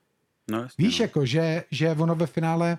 No, 0.50 0.58
jasně, 0.58 0.84
Víš, 0.84 0.98
no. 0.98 1.04
jako, 1.04 1.26
že, 1.26 1.64
že 1.70 1.90
ono 1.90 2.14
ve 2.14 2.26
finále 2.26 2.78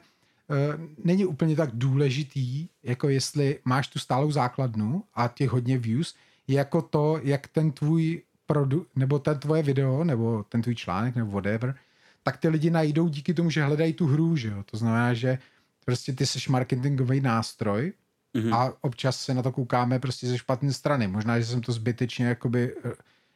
není 1.04 1.26
úplně 1.26 1.56
tak 1.56 1.70
důležitý, 1.74 2.68
jako 2.84 3.10
jestli 3.10 3.60
máš 3.66 3.88
tu 3.88 4.00
stálou 4.00 4.32
základnu 4.32 5.04
a 5.14 5.28
těch 5.28 5.50
hodně 5.50 5.78
views, 5.78 6.16
jako 6.48 6.82
to, 6.82 7.20
jak 7.24 7.48
ten 7.48 7.72
tvůj 7.72 8.22
produ, 8.46 8.86
nebo 8.96 9.20
ten 9.20 9.40
tvoje 9.40 9.64
video, 9.64 10.04
nebo 10.04 10.44
ten 10.44 10.62
tvůj 10.62 10.76
článek, 10.76 11.16
nebo 11.16 11.32
whatever, 11.32 11.76
tak 12.24 12.38
ty 12.38 12.50
lidi 12.50 12.70
najdou 12.70 13.08
díky 13.08 13.34
tomu, 13.34 13.50
že 13.50 13.64
hledají 13.64 13.94
tu 13.94 14.08
hru, 14.08 14.36
že 14.36 14.48
jo. 14.48 14.64
To 14.64 14.78
znamená, 14.78 15.14
že 15.14 15.38
prostě 15.86 16.14
ty 16.14 16.26
seš 16.26 16.50
marketingový 16.50 17.22
nástroj 17.22 17.94
mm-hmm. 18.36 18.56
a 18.56 18.74
občas 18.82 19.20
se 19.20 19.34
na 19.34 19.42
to 19.42 19.52
koukáme 19.52 20.00
prostě 20.00 20.28
ze 20.28 20.38
špatné 20.38 20.74
strany. 20.74 21.08
Možná, 21.08 21.40
že 21.40 21.46
jsem 21.46 21.62
to 21.62 21.72
zbytečně 21.72 22.26
jakoby, 22.26 22.76
eh, 22.86 22.92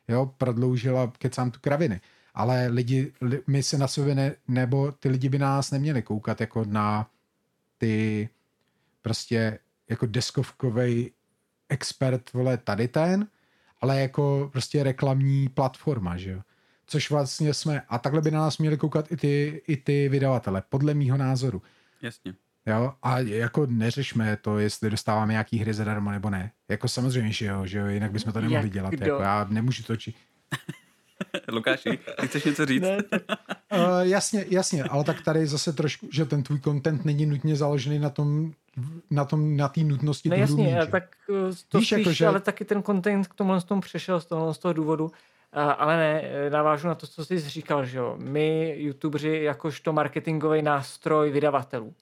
jo, 0.08 0.34
prodloužil 0.38 1.00
a 1.00 1.14
kecám 1.18 1.52
tu 1.52 1.60
kraviny 1.60 2.02
ale 2.38 2.68
lidi, 2.68 3.14
my 3.48 3.64
se 3.64 3.78
na 3.78 3.88
sebe 3.88 4.16
ne, 4.16 4.36
nebo 4.48 4.92
ty 4.92 5.10
lidi 5.10 5.30
by 5.30 5.40
nás 5.40 5.72
neměli 5.72 6.02
koukat 6.02 6.42
jako 6.42 6.66
na 6.68 7.10
ty 7.78 8.30
prostě 9.02 9.60
jako 9.90 10.06
deskovkovej 10.06 11.12
expert, 11.70 12.34
vole, 12.34 12.58
tady 12.58 12.88
ten, 12.88 13.28
ale 13.82 14.02
jako 14.02 14.50
prostě 14.54 14.84
reklamní 14.84 15.50
platforma, 15.50 16.18
že 16.18 16.32
jo. 16.32 16.42
Což 16.86 17.12
vlastně 17.12 17.54
jsme, 17.54 17.82
a 17.90 17.98
takhle 17.98 18.22
by 18.22 18.32
na 18.32 18.40
nás 18.40 18.58
měli 18.58 18.78
koukat 18.78 19.12
i 19.12 19.18
ty, 19.18 19.62
i 19.68 19.78
ty 19.78 20.10
vydavatele, 20.10 20.64
podle 20.70 20.94
mýho 20.94 21.18
názoru. 21.18 21.62
Jasně. 22.02 22.34
Jo, 22.66 22.94
a 23.04 23.20
jako 23.20 23.66
neřešme 23.66 24.38
to, 24.38 24.60
jestli 24.60 24.90
dostáváme 24.90 25.34
nějaký 25.34 25.58
hry 25.58 25.74
zadarmo 25.74 26.12
nebo 26.12 26.30
ne. 26.30 26.52
Jako 26.70 26.88
samozřejmě, 26.88 27.32
že 27.32 27.46
jo, 27.46 27.66
že 27.66 27.78
jo, 27.78 27.88
jinak 27.88 28.12
bychom 28.12 28.34
to 28.34 28.42
nemohli 28.42 28.64
Jak 28.64 28.74
dělat. 28.74 28.94
Kdo? 28.94 29.06
Jako 29.06 29.22
já 29.22 29.48
nemůžu 29.50 29.84
točit. 29.84 30.16
Lukáši, 31.52 32.00
ty 32.22 32.28
chceš 32.28 32.44
něco 32.44 32.66
říct? 32.66 32.82
Ne, 32.82 32.98
uh, 33.12 34.00
jasně, 34.02 34.46
jasně, 34.50 34.84
ale 34.84 35.04
tak 35.04 35.22
tady 35.22 35.48
zase 35.48 35.74
trošku, 35.74 36.08
že 36.12 36.26
ten 36.26 36.44
tvůj 36.44 36.60
content 36.60 37.06
není 37.06 37.26
nutně 37.26 37.56
založený 37.56 38.00
na 38.00 38.10
tom, 38.10 38.52
na 39.10 39.26
tom, 39.26 39.58
na 39.58 39.68
té 39.68 39.82
nutnosti. 39.82 40.30
Ne, 40.30 40.38
jasně, 40.38 40.64
mít, 40.64 40.92
tak 40.92 41.04
uh, 41.30 41.36
to 41.70 41.78
Víš, 41.78 41.88
spíš, 41.88 41.92
jako, 41.92 42.12
že... 42.12 42.28
ale 42.28 42.40
taky 42.40 42.66
ten 42.66 42.84
content 42.84 43.28
k 43.28 43.34
tomu, 43.34 43.62
tomu 43.62 43.82
přešel 43.82 44.20
z 44.20 44.26
toho, 44.26 44.54
z 44.54 44.58
toho 44.58 44.74
důvodu. 44.74 45.06
Uh, 45.06 45.12
ale 45.78 45.98
ne, 45.98 46.24
navážu 46.50 46.88
na 46.88 46.96
to, 46.96 47.08
co 47.08 47.26
jsi 47.26 47.40
říkal, 47.40 47.86
že 47.86 47.98
jo. 47.98 48.16
My, 48.20 48.76
youtuberi, 48.78 49.44
jakožto 49.44 49.94
marketingový 49.94 50.62
nástroj 50.62 51.32
vydavatelů. 51.32 51.94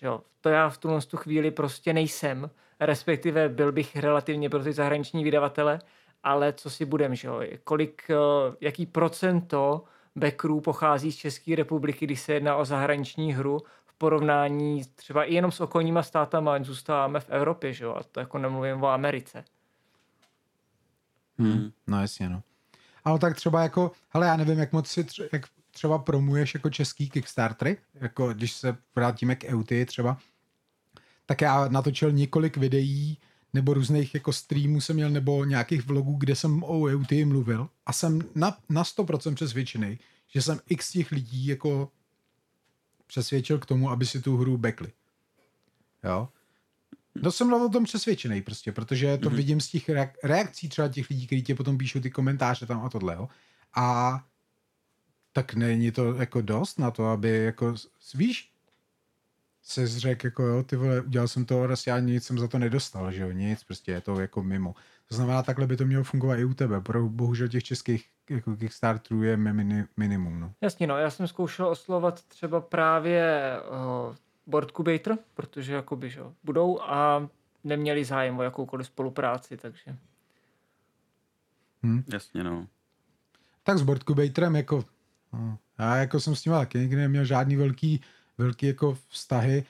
Že 0.00 0.06
jo. 0.06 0.20
To 0.40 0.48
já 0.48 0.68
v 0.68 0.78
tuhle 0.78 1.00
chvíli 1.16 1.50
prostě 1.50 1.92
nejsem, 1.92 2.50
respektive 2.80 3.48
byl 3.48 3.72
bych 3.72 3.96
relativně 3.96 4.50
pro 4.50 4.64
ty 4.64 4.72
zahraniční 4.72 5.24
vydavatele, 5.24 5.80
ale 6.22 6.52
co 6.52 6.70
si 6.70 6.84
budem, 6.84 7.14
že 7.14 7.28
jo, 7.28 7.40
kolik, 7.64 8.02
eh, 8.10 8.14
jaký 8.60 8.86
procento 8.86 9.84
backerů 10.16 10.60
pochází 10.60 11.12
z 11.12 11.16
České 11.16 11.56
republiky, 11.56 12.06
když 12.06 12.20
se 12.20 12.32
jedná 12.32 12.56
o 12.56 12.64
zahraniční 12.64 13.32
hru, 13.34 13.58
v 13.86 13.94
porovnání 13.94 14.82
třeba 14.94 15.24
i 15.24 15.34
jenom 15.34 15.52
s 15.52 15.60
okolníma 15.60 16.02
státama, 16.02 16.62
zůstáváme 16.62 17.20
v 17.20 17.30
Evropě, 17.30 17.72
že 17.72 17.84
jo, 17.84 17.94
a 17.94 18.02
to 18.02 18.20
jako 18.20 18.38
nemluvím 18.38 18.82
o 18.82 18.88
Americe. 18.88 19.44
Hmm, 21.38 21.70
no 21.86 22.00
jasně, 22.00 22.28
no. 22.28 22.42
Ale 23.04 23.18
tak 23.18 23.36
třeba 23.36 23.62
jako, 23.62 23.92
hele, 24.10 24.26
já 24.26 24.36
nevím, 24.36 24.58
jak 24.58 24.72
moc 24.72 24.88
si 24.88 25.02
tře- 25.02 25.28
jak 25.32 25.42
třeba 25.70 25.98
promuješ 25.98 26.54
jako 26.54 26.70
český 26.70 27.10
Kickstartery, 27.10 27.76
jako 27.94 28.32
když 28.34 28.52
se 28.52 28.76
vrátíme 28.96 29.36
k 29.36 29.44
EUTY 29.44 29.86
třeba, 29.86 30.18
tak 31.26 31.40
já 31.40 31.68
natočil 31.68 32.12
několik 32.12 32.56
videí 32.56 33.18
nebo 33.54 33.74
různých 33.74 34.14
jako 34.14 34.32
streamů 34.32 34.80
jsem 34.80 34.96
měl, 34.96 35.10
nebo 35.10 35.44
nějakých 35.44 35.86
vlogů, 35.86 36.16
kde 36.16 36.36
jsem 36.36 36.62
o 36.62 36.84
EUT 36.84 37.12
mluvil 37.24 37.68
a 37.86 37.92
jsem 37.92 38.22
na, 38.34 38.58
na 38.68 38.82
100% 38.82 39.34
přesvědčený, 39.34 39.98
že 40.28 40.42
jsem 40.42 40.60
x 40.68 40.92
těch 40.92 41.12
lidí 41.12 41.46
jako 41.46 41.90
přesvědčil 43.06 43.58
k 43.58 43.66
tomu, 43.66 43.90
aby 43.90 44.06
si 44.06 44.22
tu 44.22 44.36
hru 44.36 44.58
bekli. 44.58 44.92
Jo? 46.04 46.28
No 47.22 47.32
jsem 47.32 47.52
o 47.52 47.68
tom 47.68 47.84
přesvědčený 47.84 48.42
prostě, 48.42 48.72
protože 48.72 49.18
to 49.18 49.30
mm-hmm. 49.30 49.34
vidím 49.34 49.60
z 49.60 49.68
těch 49.68 49.90
reakcí 50.22 50.68
třeba 50.68 50.88
těch 50.88 51.10
lidí, 51.10 51.26
kteří 51.26 51.42
tě 51.42 51.54
potom 51.54 51.78
píšou 51.78 52.00
ty 52.00 52.10
komentáře 52.10 52.66
tam 52.66 52.84
a 52.84 52.88
tohle, 52.88 53.14
jo? 53.14 53.28
A 53.74 54.24
tak 55.32 55.54
není 55.54 55.90
to 55.90 56.14
jako 56.14 56.40
dost 56.40 56.78
na 56.78 56.90
to, 56.90 57.06
aby 57.06 57.28
jako, 57.44 57.74
víš, 58.14 58.50
se 59.68 59.86
zřek, 59.86 60.24
jako 60.24 60.42
jo, 60.42 60.62
ty 60.62 60.76
vole, 60.76 61.00
udělal 61.00 61.28
jsem 61.28 61.44
to, 61.44 61.66
raz 61.66 61.86
já 61.86 61.98
nic 61.98 62.24
jsem 62.24 62.38
za 62.38 62.48
to 62.48 62.58
nedostal, 62.58 63.12
že 63.12 63.22
jo, 63.22 63.30
nic, 63.30 63.64
prostě 63.64 63.92
je 63.92 64.00
to 64.00 64.20
jako 64.20 64.42
mimo. 64.42 64.74
To 65.08 65.14
znamená, 65.14 65.42
takhle 65.42 65.66
by 65.66 65.76
to 65.76 65.84
mělo 65.84 66.04
fungovat 66.04 66.36
i 66.36 66.44
u 66.44 66.54
tebe. 66.54 66.80
Pro, 66.80 67.08
bohužel 67.08 67.48
těch 67.48 67.64
českých 67.64 68.08
jako 68.30 68.56
Kickstarterů 68.56 69.22
je 69.22 69.36
mini, 69.36 69.84
minimum. 69.96 70.40
No. 70.40 70.52
Jasně, 70.60 70.86
no, 70.86 70.98
já 70.98 71.10
jsem 71.10 71.28
zkoušel 71.28 71.68
oslovat 71.68 72.22
třeba 72.22 72.60
právě 72.60 73.52
uh, 74.08 74.16
Boardcubator, 74.46 75.18
protože 75.34 75.72
jakoby, 75.74 76.10
že 76.10 76.20
budou 76.44 76.80
a 76.80 77.28
neměli 77.64 78.04
zájem 78.04 78.38
o 78.38 78.42
jakoukoliv 78.42 78.86
spolupráci, 78.86 79.56
takže. 79.56 79.96
Hmm. 81.82 82.04
Jasně, 82.12 82.44
no. 82.44 82.66
Tak 83.62 83.78
s 83.78 83.82
Boardcubatorem 83.82 84.56
jako, 84.56 84.84
no, 85.32 85.58
já 85.78 85.96
jako 85.96 86.20
jsem 86.20 86.34
s 86.34 86.42
tím 86.42 86.52
taky 86.52 86.78
nikdy 86.78 86.96
neměl 86.96 87.24
žádný 87.24 87.56
velký 87.56 88.00
velký 88.38 88.66
jako 88.66 88.98
vztahy. 89.08 89.64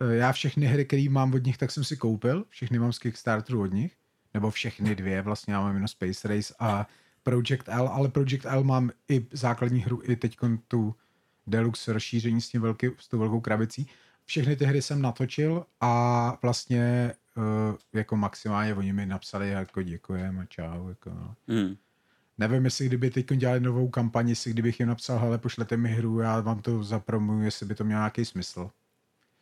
Eh, 0.00 0.14
já 0.14 0.32
všechny 0.32 0.66
hry, 0.66 0.84
které 0.84 1.06
mám 1.10 1.34
od 1.34 1.44
nich, 1.44 1.58
tak 1.58 1.70
jsem 1.70 1.84
si 1.84 1.96
koupil. 1.96 2.44
Všechny 2.48 2.78
mám 2.78 2.92
z 2.92 2.98
Kickstarteru 2.98 3.62
od 3.62 3.72
nich. 3.72 3.96
Nebo 4.34 4.50
všechny 4.50 4.94
dvě, 4.94 5.22
vlastně 5.22 5.54
já 5.54 5.60
mám 5.60 5.74
jenom 5.74 5.88
Space 5.88 6.28
Race 6.28 6.54
a 6.58 6.86
Project 7.22 7.68
L, 7.68 7.88
ale 7.88 8.08
Project 8.08 8.46
L 8.46 8.64
mám 8.64 8.90
i 9.08 9.26
základní 9.32 9.80
hru, 9.80 10.00
i 10.04 10.16
teď 10.16 10.36
tu 10.68 10.94
deluxe 11.46 11.92
rozšíření 11.92 12.40
s, 12.40 12.48
tím 12.48 12.62
velký, 12.62 12.86
s 12.98 13.08
tou 13.08 13.18
velkou 13.18 13.40
krabicí. 13.40 13.88
Všechny 14.24 14.56
ty 14.56 14.64
hry 14.64 14.82
jsem 14.82 15.02
natočil 15.02 15.66
a 15.80 16.38
vlastně 16.42 17.12
uh, 17.36 17.76
jako 17.92 18.16
maximálně 18.16 18.74
oni 18.74 18.92
mi 18.92 19.06
napsali 19.06 19.50
jako 19.50 19.82
děkujeme 19.82 20.42
a 20.42 20.46
čau. 20.46 20.88
Jako 20.88 21.10
no. 21.10 21.34
mm. 21.46 21.76
Nevím, 22.38 22.64
jestli 22.64 22.86
kdyby 22.86 23.10
teď 23.10 23.26
dělali 23.26 23.60
novou 23.60 23.88
kampani, 23.88 24.30
jestli 24.30 24.50
kdybych 24.50 24.80
jim 24.80 24.88
napsal, 24.88 25.18
hele, 25.18 25.38
pošlete 25.38 25.76
mi 25.76 25.88
hru, 25.88 26.20
já 26.20 26.40
vám 26.40 26.62
to 26.62 26.84
zapromuju, 26.84 27.42
jestli 27.42 27.66
by 27.66 27.74
to 27.74 27.84
mělo 27.84 28.00
nějaký 28.00 28.24
smysl. 28.24 28.70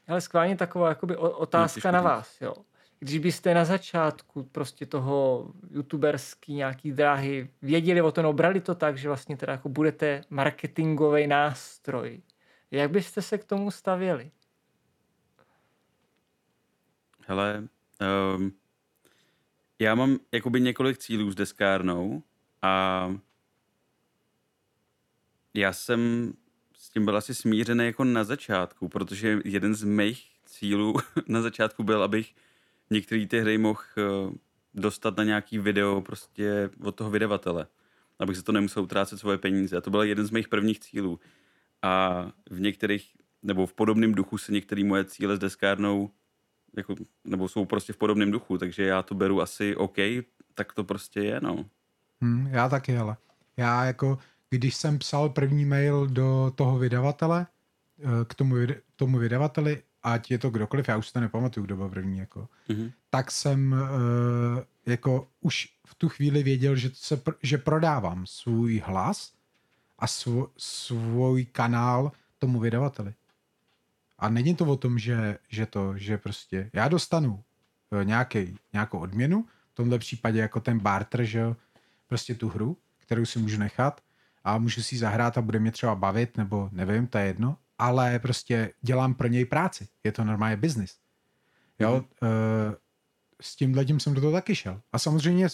Ale 0.08 0.20
skválně 0.20 0.56
taková 0.56 0.88
jakoby 0.88 1.16
otázka 1.16 1.90
na 1.90 2.00
vás, 2.00 2.40
jo. 2.40 2.54
Když 2.98 3.18
byste 3.18 3.54
na 3.54 3.64
začátku 3.64 4.42
prostě 4.42 4.86
toho 4.86 5.46
youtuberský 5.70 6.54
nějaký 6.54 6.92
dráhy 6.92 7.50
věděli 7.62 8.02
o 8.02 8.12
tom, 8.12 8.26
obrali 8.26 8.60
to 8.60 8.74
tak, 8.74 8.98
že 8.98 9.08
vlastně 9.08 9.36
teda 9.36 9.52
jako 9.52 9.68
budete 9.68 10.24
marketingový 10.30 11.26
nástroj, 11.26 12.22
jak 12.70 12.90
byste 12.90 13.22
se 13.22 13.38
k 13.38 13.44
tomu 13.44 13.70
stavěli? 13.70 14.30
Hele, 17.26 17.68
um, 18.36 18.52
já 19.78 19.94
mám 19.94 20.18
jakoby 20.32 20.60
několik 20.60 20.98
cílů 20.98 21.30
s 21.30 21.34
deskárnou 21.34 22.22
a 22.62 23.16
já 25.54 25.72
jsem 25.72 26.32
s 26.74 26.88
tím 26.88 27.04
byl 27.04 27.16
asi 27.16 27.34
smířený 27.34 27.84
jako 27.84 28.04
na 28.04 28.24
začátku, 28.24 28.88
protože 28.88 29.40
jeden 29.44 29.74
z 29.74 29.84
mých 29.84 30.30
cílů 30.46 30.94
na 31.26 31.42
začátku 31.42 31.82
byl, 31.82 32.02
abych 32.02 32.34
některé 32.90 33.26
ty 33.26 33.40
hry 33.40 33.58
mohl 33.58 33.80
uh, 33.96 34.34
dostat 34.74 35.16
na 35.16 35.24
nějaký 35.24 35.58
video 35.58 36.00
prostě 36.00 36.70
od 36.82 36.94
toho 36.94 37.10
vydavatele, 37.10 37.66
abych 38.18 38.36
se 38.36 38.42
to 38.42 38.52
nemusel 38.52 38.82
utrácet 38.82 39.18
svoje 39.18 39.38
peníze. 39.38 39.76
A 39.76 39.80
to 39.80 39.90
byl 39.90 40.02
jeden 40.02 40.26
z 40.26 40.30
mých 40.30 40.48
prvních 40.48 40.80
cílů. 40.80 41.20
A 41.82 42.26
v 42.50 42.60
některých, 42.60 43.16
nebo 43.42 43.66
v 43.66 43.72
podobném 43.72 44.14
duchu 44.14 44.38
se 44.38 44.52
některé 44.52 44.84
moje 44.84 45.04
cíle 45.04 45.36
s 45.36 45.38
deskárnou 45.38 46.10
jako, 46.76 46.94
nebo 47.24 47.48
jsou 47.48 47.64
prostě 47.64 47.92
v 47.92 47.96
podobném 47.96 48.30
duchu, 48.30 48.58
takže 48.58 48.82
já 48.82 49.02
to 49.02 49.14
beru 49.14 49.40
asi 49.40 49.76
OK, 49.76 49.96
tak 50.54 50.72
to 50.72 50.84
prostě 50.84 51.20
je, 51.20 51.40
no. 51.40 51.68
Hmm, 52.22 52.46
já 52.46 52.68
taky, 52.68 52.98
ale 52.98 53.16
já 53.56 53.84
jako, 53.84 54.18
když 54.50 54.74
jsem 54.74 54.98
psal 54.98 55.28
první 55.28 55.64
mail 55.64 56.06
do 56.06 56.52
toho 56.54 56.78
vydavatele, 56.78 57.46
eh, 57.98 58.24
k 58.24 58.34
tomu, 58.34 58.56
tomu 58.96 59.18
vydavateli, 59.18 59.82
ať 60.02 60.30
je 60.30 60.38
to 60.38 60.50
kdokoliv, 60.50 60.88
já 60.88 60.96
už 60.96 61.12
to 61.12 61.20
nepamatuju, 61.20 61.66
kdo 61.66 61.76
byl 61.76 61.88
první, 61.88 62.18
jako, 62.18 62.48
mm-hmm. 62.68 62.92
tak 63.10 63.30
jsem 63.30 63.72
uh, 63.72 63.78
jako 64.86 65.28
už 65.40 65.68
v 65.86 65.94
tu 65.94 66.08
chvíli 66.08 66.42
věděl, 66.42 66.76
že, 66.76 66.90
se, 66.94 67.22
že 67.42 67.58
prodávám 67.58 68.26
svůj 68.26 68.82
hlas 68.86 69.32
a 69.98 70.06
svů, 70.06 70.48
svůj 70.56 71.44
kanál 71.44 72.12
tomu 72.38 72.60
vydavateli. 72.60 73.14
A 74.18 74.28
není 74.28 74.54
to 74.54 74.64
o 74.64 74.76
tom, 74.76 74.98
že, 74.98 75.38
že 75.48 75.66
to, 75.66 75.98
že 75.98 76.18
prostě 76.18 76.70
já 76.72 76.88
dostanu 76.88 77.42
eh, 78.00 78.04
nějaký, 78.04 78.56
nějakou 78.72 78.98
odměnu, 78.98 79.44
v 79.72 79.74
tomhle 79.74 79.98
případě 79.98 80.38
jako 80.38 80.60
ten 80.60 80.78
barter, 80.78 81.24
že 81.24 81.38
jo, 81.38 81.56
prostě 82.12 82.34
tu 82.34 82.48
hru, 82.48 82.76
kterou 82.98 83.24
si 83.24 83.38
můžu 83.38 83.58
nechat 83.58 84.00
a 84.44 84.58
můžu 84.58 84.82
si 84.82 84.94
ji 84.94 84.98
zahrát 84.98 85.38
a 85.38 85.42
bude 85.42 85.58
mě 85.58 85.72
třeba 85.72 85.94
bavit, 85.94 86.36
nebo 86.36 86.68
nevím, 86.72 87.06
to 87.06 87.18
je 87.18 87.26
jedno, 87.26 87.56
ale 87.78 88.18
prostě 88.18 88.72
dělám 88.80 89.14
pro 89.14 89.28
něj 89.28 89.44
práci. 89.44 89.88
Je 90.04 90.12
to 90.12 90.24
normálně 90.24 90.56
business. 90.56 90.96
Jo, 91.78 92.04
mm-hmm. 92.04 92.76
s 93.40 93.56
tímhle 93.56 93.84
tím 93.84 94.00
jsem 94.00 94.14
do 94.14 94.20
toho 94.20 94.32
taky 94.32 94.54
šel. 94.54 94.80
A 94.92 94.98
samozřejmě 94.98 95.48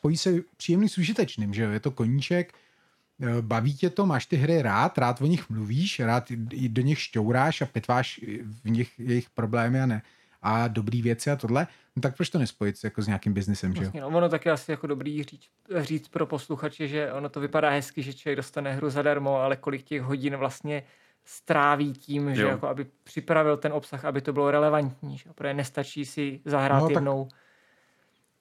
pojí 0.00 0.16
se 0.16 0.34
příjemný 0.56 0.88
s 0.88 0.98
užitečným, 0.98 1.54
že 1.54 1.62
jo, 1.62 1.70
je 1.70 1.80
to 1.80 1.90
koníček, 1.90 2.52
eh, 2.52 3.42
baví 3.42 3.74
tě 3.74 3.90
to, 3.90 4.06
máš 4.06 4.26
ty 4.26 4.36
hry 4.36 4.62
rád, 4.62 4.98
rád 4.98 5.22
o 5.22 5.26
nich 5.26 5.48
mluvíš, 5.50 6.00
rád 6.00 6.32
do 6.68 6.82
nich 6.82 7.00
šťouráš 7.00 7.62
a 7.62 7.66
pitváš 7.66 8.20
v 8.44 8.70
nich 8.70 8.92
jejich 8.98 9.30
problémy 9.30 9.80
a 9.80 9.86
ne 9.86 10.02
a 10.42 10.68
dobrý 10.68 11.02
věci 11.02 11.30
a 11.30 11.36
tohle, 11.36 11.66
no 11.98 12.02
tak 12.02 12.16
proč 12.16 12.30
to 12.30 12.38
nespojit 12.38 12.84
jako 12.84 13.02
s 13.02 13.06
nějakým 13.06 13.32
biznesem, 13.32 13.74
že 13.74 13.78
jo? 13.78 13.82
Vlastně, 13.82 14.00
no, 14.00 14.08
ono 14.08 14.28
taky 14.28 14.50
asi 14.50 14.70
jako 14.70 14.86
dobrý 14.86 15.22
říct, 15.22 15.48
říct 15.80 16.08
pro 16.08 16.26
posluchače, 16.26 16.88
že 16.88 17.12
ono 17.12 17.28
to 17.28 17.40
vypadá 17.40 17.70
hezky, 17.70 18.02
že 18.02 18.14
člověk 18.14 18.36
dostane 18.36 18.72
hru 18.72 18.90
zadarmo, 18.90 19.36
ale 19.36 19.56
kolik 19.56 19.82
těch 19.82 20.02
hodin 20.02 20.36
vlastně 20.36 20.82
stráví 21.24 21.92
tím, 21.92 22.28
jo. 22.28 22.34
že 22.34 22.42
jako 22.42 22.68
aby 22.68 22.86
připravil 23.04 23.56
ten 23.56 23.72
obsah, 23.72 24.04
aby 24.04 24.20
to 24.20 24.32
bylo 24.32 24.50
relevantní, 24.50 25.18
že? 25.18 25.30
protože 25.34 25.54
nestačí 25.54 26.04
si 26.04 26.40
zahrát 26.44 26.82
no, 26.82 26.90
jednou. 26.90 27.24
Tak... 27.24 27.38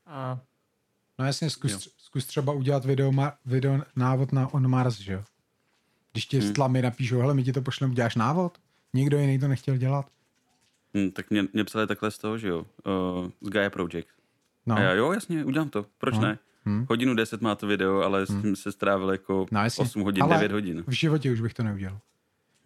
A... 0.06 0.40
No 1.20 1.26
jasně, 1.26 1.50
zkus, 1.50 1.90
zkus 1.98 2.26
třeba 2.26 2.54
udělat 2.54 2.86
video, 2.86 3.12
ma, 3.12 3.34
video 3.46 3.80
návod 3.96 4.32
na 4.32 4.54
On 4.54 4.68
Mars, 4.68 5.00
že 5.00 5.14
jo? 5.14 5.24
Když 6.12 6.26
ti 6.26 6.40
hmm. 6.40 6.50
stlamy 6.50 6.82
napíšou, 6.82 7.20
hele, 7.20 7.34
my 7.34 7.44
ti 7.44 7.54
to 7.54 7.62
pošlem, 7.62 7.92
uděláš 7.92 8.16
návod? 8.16 8.58
Nikdo 8.94 9.18
jiný 9.18 9.40
to 9.40 9.48
nechtěl 9.48 9.78
dělat. 9.78 10.06
Hmm, 10.98 11.12
tak 11.12 11.30
mě, 11.30 11.44
mě 11.54 11.64
psali 11.64 11.88
takhle 11.88 12.12
z 12.12 12.18
toho, 12.18 12.38
že 12.38 12.48
jo, 12.48 12.60
uh, 12.60 13.30
z 13.42 13.50
Gaia 13.50 13.70
Project. 13.70 14.08
No. 14.66 14.76
A 14.76 14.80
já, 14.80 14.94
jo, 14.94 15.12
jasně, 15.12 15.46
udělám 15.46 15.70
to, 15.70 15.86
proč 15.98 16.16
no. 16.16 16.22
ne? 16.22 16.40
Hmm. 16.66 16.86
Hodinu 16.90 17.16
deset 17.16 17.42
má 17.42 17.56
to 17.56 17.68
video, 17.68 18.02
ale 18.02 18.26
s 18.26 18.30
hmm. 18.30 18.42
tím 18.42 18.56
se 18.56 18.72
strávil 18.72 19.12
jako 19.12 19.46
no, 19.52 19.62
8 19.78 20.02
hodin, 20.02 20.24
ale 20.24 20.36
9 20.36 20.52
hodin. 20.52 20.84
v 20.88 20.92
životě 20.92 21.32
už 21.32 21.42
bych 21.42 21.54
to 21.54 21.64
neudělal. 21.64 22.00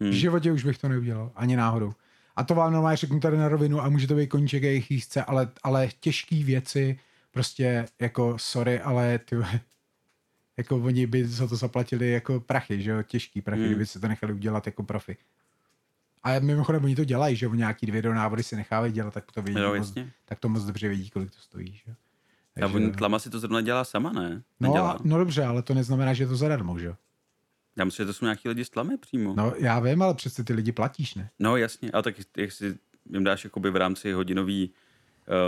Hmm. 0.00 0.10
V 0.10 0.14
životě 0.14 0.52
už 0.52 0.64
bych 0.64 0.78
to 0.78 0.88
neudělal, 0.88 1.32
ani 1.36 1.56
náhodou. 1.56 1.92
A 2.36 2.44
to 2.44 2.54
vám 2.54 2.72
normálně 2.72 2.96
řeknu 2.96 3.20
tady 3.20 3.36
na 3.36 3.48
rovinu 3.48 3.80
a 3.80 3.88
může 3.88 4.06
to 4.06 4.14
být 4.14 4.26
koníček 4.26 4.62
jejich 4.62 5.04
chce, 5.04 5.24
ale, 5.24 5.48
ale 5.62 5.88
těžké 6.00 6.44
věci, 6.44 6.98
prostě 7.30 7.86
jako 8.00 8.34
sorry, 8.36 8.80
ale 8.80 9.18
ty, 9.18 9.36
jako 10.56 10.76
oni 10.76 11.06
by 11.06 11.26
za 11.26 11.48
to 11.48 11.56
zaplatili 11.56 12.10
jako 12.10 12.40
prachy, 12.40 12.82
že 12.82 12.90
jo, 12.90 13.02
těžký 13.02 13.40
prachy, 13.40 13.62
hmm. 13.62 13.70
kdyby 13.70 13.86
se 13.86 14.00
to 14.00 14.08
nechali 14.08 14.32
udělat 14.32 14.66
jako 14.66 14.82
profi. 14.82 15.16
A 16.22 16.38
mimochodem 16.38 16.84
oni 16.84 16.96
to 16.96 17.04
dělají, 17.04 17.36
že 17.36 17.48
nějaký 17.48 17.86
dvě 17.86 18.02
návody 18.02 18.42
si 18.42 18.56
nechávají 18.56 18.92
dělat, 18.92 19.14
tak 19.14 19.32
to 19.32 19.42
vědí 19.42 19.60
jo, 19.60 19.74
moc, 19.74 19.94
tak 20.24 20.38
to 20.38 20.48
moc 20.48 20.64
dobře 20.64 20.88
vědí, 20.88 21.10
kolik 21.10 21.30
to 21.30 21.38
stojí. 21.38 21.72
Že? 21.72 21.94
Takže, 22.54 22.74
a 22.74 22.76
on 22.76 22.92
Tlama 22.92 23.18
si 23.18 23.30
to 23.30 23.38
zrovna 23.38 23.60
dělá 23.60 23.84
sama, 23.84 24.12
ne? 24.12 24.42
No, 24.60 24.96
no 25.04 25.18
dobře, 25.18 25.44
ale 25.44 25.62
to 25.62 25.74
neznamená, 25.74 26.14
že 26.14 26.22
je 26.22 26.28
to 26.28 26.36
zadarmo, 26.36 26.78
že? 26.78 26.94
Já 27.76 27.84
myslím, 27.84 28.04
že 28.04 28.06
to 28.06 28.12
jsou 28.12 28.24
nějaký 28.24 28.48
lidi 28.48 28.64
z 28.64 28.70
Tlamy 28.70 28.98
přímo. 28.98 29.34
No 29.36 29.52
já 29.58 29.80
vím, 29.80 30.02
ale 30.02 30.14
přece 30.14 30.44
ty 30.44 30.52
lidi 30.52 30.72
platíš, 30.72 31.14
ne? 31.14 31.30
No 31.38 31.56
jasně, 31.56 31.90
ale 31.90 32.02
tak 32.02 32.14
jestli 32.36 32.74
jim 33.10 33.24
dáš 33.24 33.44
jakoby 33.44 33.70
v 33.70 33.76
rámci 33.76 34.12
hodinový 34.12 34.72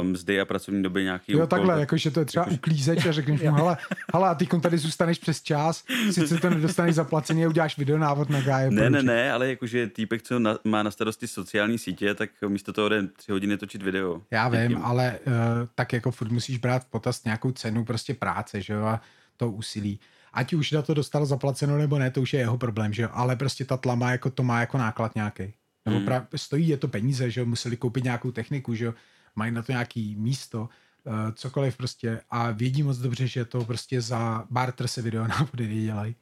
mzdy 0.02 0.40
a 0.40 0.44
pracovní 0.44 0.82
doby 0.82 1.04
nějaký 1.04 1.32
Jo, 1.32 1.38
úkol, 1.38 1.46
takhle, 1.46 1.74
tak, 1.74 1.80
jakože 1.80 2.10
to 2.10 2.20
je 2.20 2.26
třeba 2.26 2.42
jakož... 2.42 2.58
uklízeč 2.58 3.06
a 3.06 3.12
řekneš 3.12 3.42
mu, 3.42 3.52
hele, 3.54 3.76
hele, 4.14 4.28
a 4.28 4.34
ty 4.34 4.46
tady 4.60 4.78
zůstaneš 4.78 5.18
přes 5.18 5.42
čas, 5.42 5.84
sice 6.10 6.38
to 6.38 6.50
nedostaneš 6.50 6.94
zaplacený 6.94 7.44
a 7.44 7.48
uděláš 7.48 7.78
videonávod 7.78 8.30
na 8.30 8.40
gáje. 8.40 8.70
Ne, 8.70 8.90
ne, 8.90 9.02
ne, 9.02 9.32
ale 9.32 9.48
jakože 9.48 9.86
týpek, 9.86 10.22
co 10.22 10.38
na, 10.38 10.58
má 10.64 10.82
na 10.82 10.90
starosti 10.90 11.26
sociální 11.26 11.78
sítě, 11.78 12.14
tak 12.14 12.30
místo 12.48 12.72
toho 12.72 12.88
jde 12.88 13.02
tři 13.06 13.32
hodiny 13.32 13.56
točit 13.56 13.82
video. 13.82 14.22
Já 14.30 14.48
vím, 14.48 14.78
ale 14.82 15.18
uh, 15.26 15.32
tak 15.74 15.92
jako 15.92 16.10
furt 16.10 16.30
musíš 16.30 16.58
brát 16.58 16.82
v 16.82 16.86
potaz 16.86 17.24
nějakou 17.24 17.52
cenu 17.52 17.84
prostě 17.84 18.14
práce, 18.14 18.60
že 18.60 18.72
jo, 18.72 18.84
a 18.84 19.00
to 19.36 19.50
úsilí. 19.50 20.00
Ať 20.32 20.52
už 20.52 20.70
na 20.70 20.82
to 20.82 20.94
dostal 20.94 21.26
zaplaceno 21.26 21.78
nebo 21.78 21.98
ne, 21.98 22.10
to 22.10 22.22
už 22.22 22.32
je 22.32 22.40
jeho 22.40 22.58
problém, 22.58 22.92
že 22.92 23.02
jo, 23.02 23.08
ale 23.12 23.36
prostě 23.36 23.64
ta 23.64 23.76
tlama 23.76 24.10
jako 24.10 24.30
to 24.30 24.42
má 24.42 24.60
jako 24.60 24.78
náklad 24.78 25.14
nějaký. 25.14 25.54
Nebo 25.86 25.96
hmm. 25.96 26.04
pra, 26.04 26.26
stojí 26.36 26.68
je 26.68 26.76
to 26.76 26.88
peníze, 26.88 27.30
že 27.30 27.40
jo, 27.40 27.46
museli 27.46 27.76
koupit 27.76 28.04
nějakou 28.04 28.30
techniku, 28.30 28.74
že 28.74 28.84
jo, 28.84 28.94
mají 29.36 29.52
na 29.52 29.62
to 29.62 29.72
nějaký 29.72 30.16
místo, 30.16 30.68
uh, 31.04 31.14
cokoliv 31.34 31.76
prostě 31.76 32.20
a 32.30 32.50
vědí 32.50 32.82
moc 32.82 32.98
dobře, 32.98 33.26
že 33.26 33.44
to 33.44 33.64
prostě 33.64 34.00
za 34.00 34.46
barter 34.50 34.88
se 34.88 35.02
video 35.02 35.26
návody 35.28 35.68
nedělají. 35.68 36.16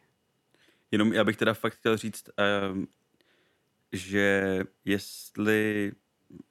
Jenom 0.91 1.13
já 1.13 1.25
bych 1.25 1.37
teda 1.37 1.55
fakt 1.55 1.75
chtěl 1.75 1.97
říct, 1.97 2.29
uh, 2.73 2.85
že 3.93 4.61
jestli 4.85 5.93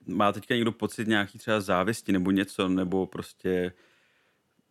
má 0.07 0.31
teďka 0.31 0.55
někdo 0.55 0.71
pocit 0.71 1.07
nějaký 1.07 1.37
třeba 1.37 1.61
závisti 1.61 2.11
nebo 2.11 2.31
něco, 2.31 2.69
nebo 2.69 3.05
prostě 3.05 3.73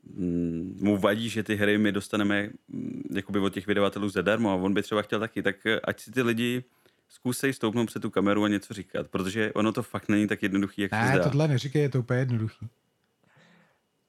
mm, 0.04 0.78
mu 0.80 0.96
vadí, 0.96 1.28
že 1.28 1.42
ty 1.42 1.54
hry 1.54 1.78
my 1.78 1.92
dostaneme 1.92 2.50
mm, 2.68 3.02
jakoby 3.14 3.38
od 3.38 3.54
těch 3.54 3.66
vydavatelů 3.66 4.08
zadarmo 4.08 4.50
a 4.50 4.54
on 4.54 4.74
by 4.74 4.82
třeba 4.82 5.02
chtěl 5.02 5.20
taky, 5.20 5.42
tak 5.42 5.56
ať 5.84 6.00
si 6.00 6.10
ty 6.10 6.22
lidi 6.22 6.64
zkusej 7.10 7.52
stoupnout 7.52 7.86
před 7.86 8.02
tu 8.02 8.10
kameru 8.10 8.44
a 8.44 8.48
něco 8.48 8.74
říkat, 8.74 9.06
protože 9.06 9.52
ono 9.52 9.72
to 9.72 9.82
fakt 9.82 10.08
není 10.08 10.26
tak 10.26 10.42
jednoduchý, 10.42 10.82
jak 10.82 10.92
ne, 10.92 11.06
se 11.06 11.14
zdá. 11.14 11.24
tohle 11.24 11.48
neříkej, 11.48 11.82
je 11.82 11.88
to 11.88 11.98
úplně 11.98 12.18
jednoduchý. 12.18 12.68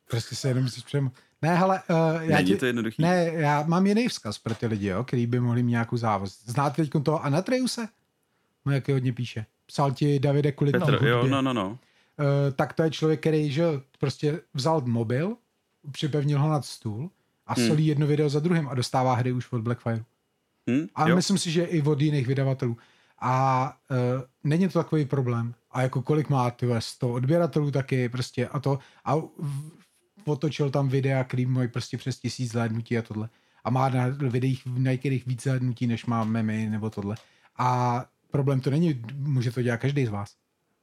Prostě 0.09 0.35
se 0.35 0.47
jenom 0.47 0.63
musíš 0.63 0.83
přem... 0.83 1.11
Ne, 1.41 1.55
hele, 1.55 1.81
uh, 1.89 2.21
já 2.21 2.37
Není 2.37 2.47
ti... 2.47 2.57
to 2.57 2.65
jednoduchý? 2.65 3.01
Ne, 3.01 3.25
já 3.25 3.63
mám 3.63 3.87
jiný 3.87 4.07
vzkaz 4.07 4.37
pro 4.37 4.55
ty 4.55 4.67
lidi, 4.67 4.87
jo, 4.87 5.03
který 5.03 5.27
by 5.27 5.39
mohli 5.39 5.63
mít 5.63 5.71
nějakou 5.71 5.97
závaz. 5.97 6.45
Znáte 6.45 6.85
teď 6.85 7.03
toho 7.03 7.23
Anatreuse? 7.23 7.87
No, 8.65 8.71
jak 8.71 8.89
hodně 8.89 9.13
píše. 9.13 9.45
Psal 9.65 9.91
ti 9.91 10.19
Davide 10.19 10.51
kvůli 10.51 10.71
Petr, 10.71 10.97
tomu 10.97 11.09
jo, 11.09 11.27
no, 11.27 11.41
no, 11.41 11.53
no. 11.53 11.69
Uh, 11.69 11.77
tak 12.55 12.73
to 12.73 12.83
je 12.83 12.91
člověk, 12.91 13.19
který 13.19 13.51
že, 13.51 13.63
prostě 13.99 14.41
vzal 14.53 14.81
mobil, 14.85 15.35
připevnil 15.91 16.39
ho 16.39 16.49
nad 16.49 16.65
stůl 16.65 17.09
a 17.47 17.53
hmm. 17.53 17.67
solí 17.67 17.87
jedno 17.87 18.07
video 18.07 18.29
za 18.29 18.39
druhým 18.39 18.67
a 18.67 18.73
dostává 18.73 19.15
hry 19.15 19.31
už 19.31 19.51
od 19.51 19.61
Blackfire. 19.61 20.03
Hmm, 20.67 20.87
a 20.95 21.09
jo. 21.09 21.15
myslím 21.15 21.37
si, 21.37 21.51
že 21.51 21.63
i 21.63 21.81
od 21.81 22.01
jiných 22.01 22.27
vydavatelů. 22.27 22.77
A 23.21 23.65
uh, 23.91 23.97
není 24.43 24.67
to 24.67 24.79
takový 24.79 25.05
problém. 25.05 25.53
A 25.71 25.81
jako 25.81 26.01
kolik 26.01 26.29
má 26.29 26.51
ty 26.51 26.67
100 26.79 27.13
odběratelů 27.13 27.71
taky 27.71 28.09
prostě 28.09 28.47
a 28.47 28.59
to. 28.59 28.79
A 29.05 29.15
v, 29.15 29.71
otočil 30.25 30.69
tam 30.69 30.89
videa, 30.89 31.23
který 31.23 31.45
mají 31.45 31.67
prostě 31.67 31.97
přes 31.97 32.19
tisíc 32.19 32.51
zhlédnutí 32.51 32.97
a 32.97 33.01
tohle. 33.01 33.29
A 33.63 33.69
má 33.69 33.89
na 33.89 34.07
videích 34.07 34.65
na 34.65 34.91
některých 34.91 35.25
víc 35.25 35.43
zhlédnutí, 35.43 35.87
než 35.87 36.05
máme 36.05 36.43
my 36.43 36.69
nebo 36.69 36.89
tohle. 36.89 37.15
A 37.57 38.05
problém 38.31 38.59
to 38.59 38.69
není, 38.69 39.01
může 39.15 39.51
to 39.51 39.61
dělat 39.61 39.77
každý 39.77 40.05
z 40.05 40.09
vás. 40.09 40.35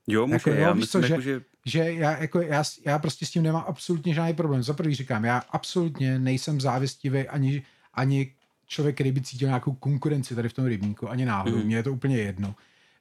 Jo, 0.07 0.27
může, 0.27 0.35
jako, 0.35 0.51
já 0.51 0.75
myslím, 0.75 1.03
co, 1.03 1.09
jako, 1.09 1.21
že, 1.21 1.41
že 1.67 1.79
já, 1.79 2.19
jako, 2.19 2.41
já, 2.41 2.65
já 2.87 2.99
prostě 2.99 3.27
s 3.27 3.31
tím 3.31 3.43
nemám 3.43 3.65
absolutně 3.67 4.15
žádný 4.15 4.35
problém. 4.35 4.63
Za 4.63 4.73
prvý 4.73 4.95
říkám, 4.95 5.25
já 5.25 5.39
absolutně 5.51 6.19
nejsem 6.19 6.61
závistivý 6.61 7.29
ani, 7.29 7.63
ani 7.95 8.35
člověk, 8.69 8.95
který 8.95 9.13
by 9.13 9.21
cítil 9.21 9.49
nějakou 9.49 9.73
konkurenci 9.73 10.35
tady 10.35 10.49
v 10.49 10.53
tom 10.53 10.65
rybníku, 10.65 11.11
ani 11.11 11.27
náhodou. 11.27 11.57
Mm. 11.57 11.65
Mně 11.65 11.77
je 11.77 11.83
to 11.83 11.93
úplně 11.93 12.19
jedno. 12.19 12.55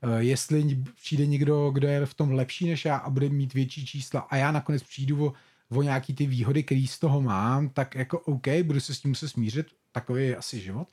Uh, 0.03 0.17
jestli 0.17 0.83
přijde 1.01 1.25
někdo, 1.25 1.69
kdo 1.71 1.87
je 1.87 2.05
v 2.05 2.13
tom 2.13 2.31
lepší 2.31 2.69
než 2.69 2.85
já 2.85 2.97
a 2.97 3.09
bude 3.09 3.29
mít 3.29 3.53
větší 3.53 3.85
čísla 3.85 4.19
a 4.19 4.35
já 4.35 4.51
nakonec 4.51 4.83
přijdu 4.83 5.25
o, 5.25 5.33
o 5.69 5.83
nějaký 5.83 6.13
ty 6.13 6.27
výhody, 6.27 6.63
který 6.63 6.87
z 6.87 6.99
toho 6.99 7.21
mám, 7.21 7.69
tak 7.69 7.95
jako 7.95 8.19
OK, 8.19 8.47
budu 8.63 8.79
se 8.79 8.95
s 8.95 8.99
tím 8.99 9.11
muset 9.11 9.29
smířit, 9.29 9.67
takový 9.91 10.23
je 10.23 10.35
asi 10.35 10.59
život, 10.59 10.87